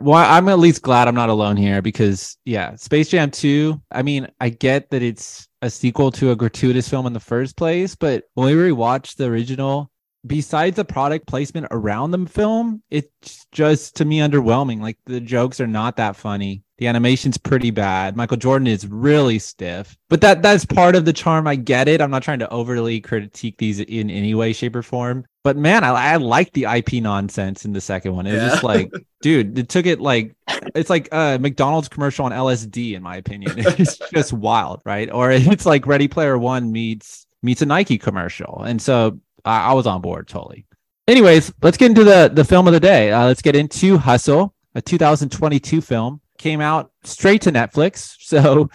Well, 0.00 0.16
I'm 0.16 0.48
at 0.48 0.60
least 0.60 0.82
glad 0.82 1.08
I'm 1.08 1.14
not 1.14 1.28
alone 1.28 1.56
here 1.56 1.82
because 1.82 2.36
yeah, 2.44 2.76
Space 2.76 3.08
Jam 3.08 3.30
2, 3.30 3.80
I 3.90 4.02
mean, 4.02 4.28
I 4.40 4.50
get 4.50 4.90
that 4.90 5.02
it's 5.02 5.48
a 5.60 5.68
sequel 5.68 6.12
to 6.12 6.30
a 6.30 6.36
gratuitous 6.36 6.88
film 6.88 7.06
in 7.06 7.12
the 7.12 7.20
first 7.20 7.56
place, 7.56 7.96
but 7.96 8.24
when 8.34 8.46
we 8.46 8.70
rewatched 8.70 9.16
the 9.16 9.24
original, 9.24 9.90
besides 10.28 10.76
the 10.76 10.84
product 10.84 11.26
placement 11.26 11.66
around 11.70 12.12
the 12.12 12.26
film, 12.26 12.82
it's 12.90 13.46
just 13.50 13.96
to 13.96 14.04
me 14.04 14.18
underwhelming. 14.18 14.80
Like 14.80 14.98
the 15.06 15.20
jokes 15.20 15.60
are 15.60 15.66
not 15.66 15.96
that 15.96 16.16
funny. 16.16 16.62
The 16.76 16.86
animation's 16.86 17.38
pretty 17.38 17.72
bad. 17.72 18.16
Michael 18.16 18.36
Jordan 18.36 18.68
is 18.68 18.86
really 18.86 19.40
stiff, 19.40 19.96
but 20.08 20.20
that 20.20 20.42
that's 20.42 20.64
part 20.64 20.94
of 20.94 21.04
the 21.04 21.12
charm. 21.12 21.48
I 21.48 21.56
get 21.56 21.88
it. 21.88 22.00
I'm 22.00 22.10
not 22.10 22.22
trying 22.22 22.38
to 22.38 22.50
overly 22.50 23.00
critique 23.00 23.58
these 23.58 23.80
in 23.80 24.10
any 24.10 24.34
way, 24.34 24.52
shape, 24.52 24.76
or 24.76 24.82
form. 24.82 25.24
But 25.42 25.56
man, 25.56 25.82
I, 25.82 26.12
I 26.12 26.16
like 26.16 26.52
the 26.52 26.64
IP 26.64 27.02
nonsense 27.02 27.64
in 27.64 27.72
the 27.72 27.80
second 27.80 28.14
one. 28.14 28.28
It's 28.28 28.36
yeah. 28.36 28.48
just 28.50 28.62
like, 28.62 28.92
dude, 29.22 29.58
it 29.58 29.68
took 29.68 29.86
it 29.86 30.00
like 30.00 30.36
it's 30.76 30.90
like 30.90 31.08
a 31.10 31.38
McDonald's 31.40 31.88
commercial 31.88 32.26
on 32.26 32.32
LSD, 32.32 32.94
in 32.94 33.02
my 33.02 33.16
opinion. 33.16 33.54
It's 33.78 33.98
just 34.12 34.32
wild, 34.32 34.80
right? 34.84 35.10
Or 35.10 35.32
it's 35.32 35.66
like 35.66 35.86
Ready 35.86 36.06
Player 36.06 36.38
One 36.38 36.70
meets 36.70 37.26
meets 37.42 37.62
a 37.62 37.66
Nike 37.66 37.98
commercial. 37.98 38.62
And 38.62 38.80
so 38.80 39.18
I, 39.44 39.70
I 39.70 39.72
was 39.72 39.86
on 39.86 40.00
board 40.00 40.28
totally. 40.28 40.66
Anyways, 41.06 41.52
let's 41.62 41.76
get 41.76 41.90
into 41.90 42.04
the 42.04 42.30
the 42.32 42.44
film 42.44 42.66
of 42.66 42.74
the 42.74 42.80
day. 42.80 43.10
Uh, 43.12 43.26
let's 43.26 43.42
get 43.42 43.56
into 43.56 43.96
Hustle, 43.98 44.54
a 44.74 44.82
2022 44.82 45.80
film. 45.80 46.20
Came 46.38 46.60
out 46.60 46.92
straight 47.02 47.42
to 47.42 47.52
Netflix. 47.52 48.14
So 48.28 48.68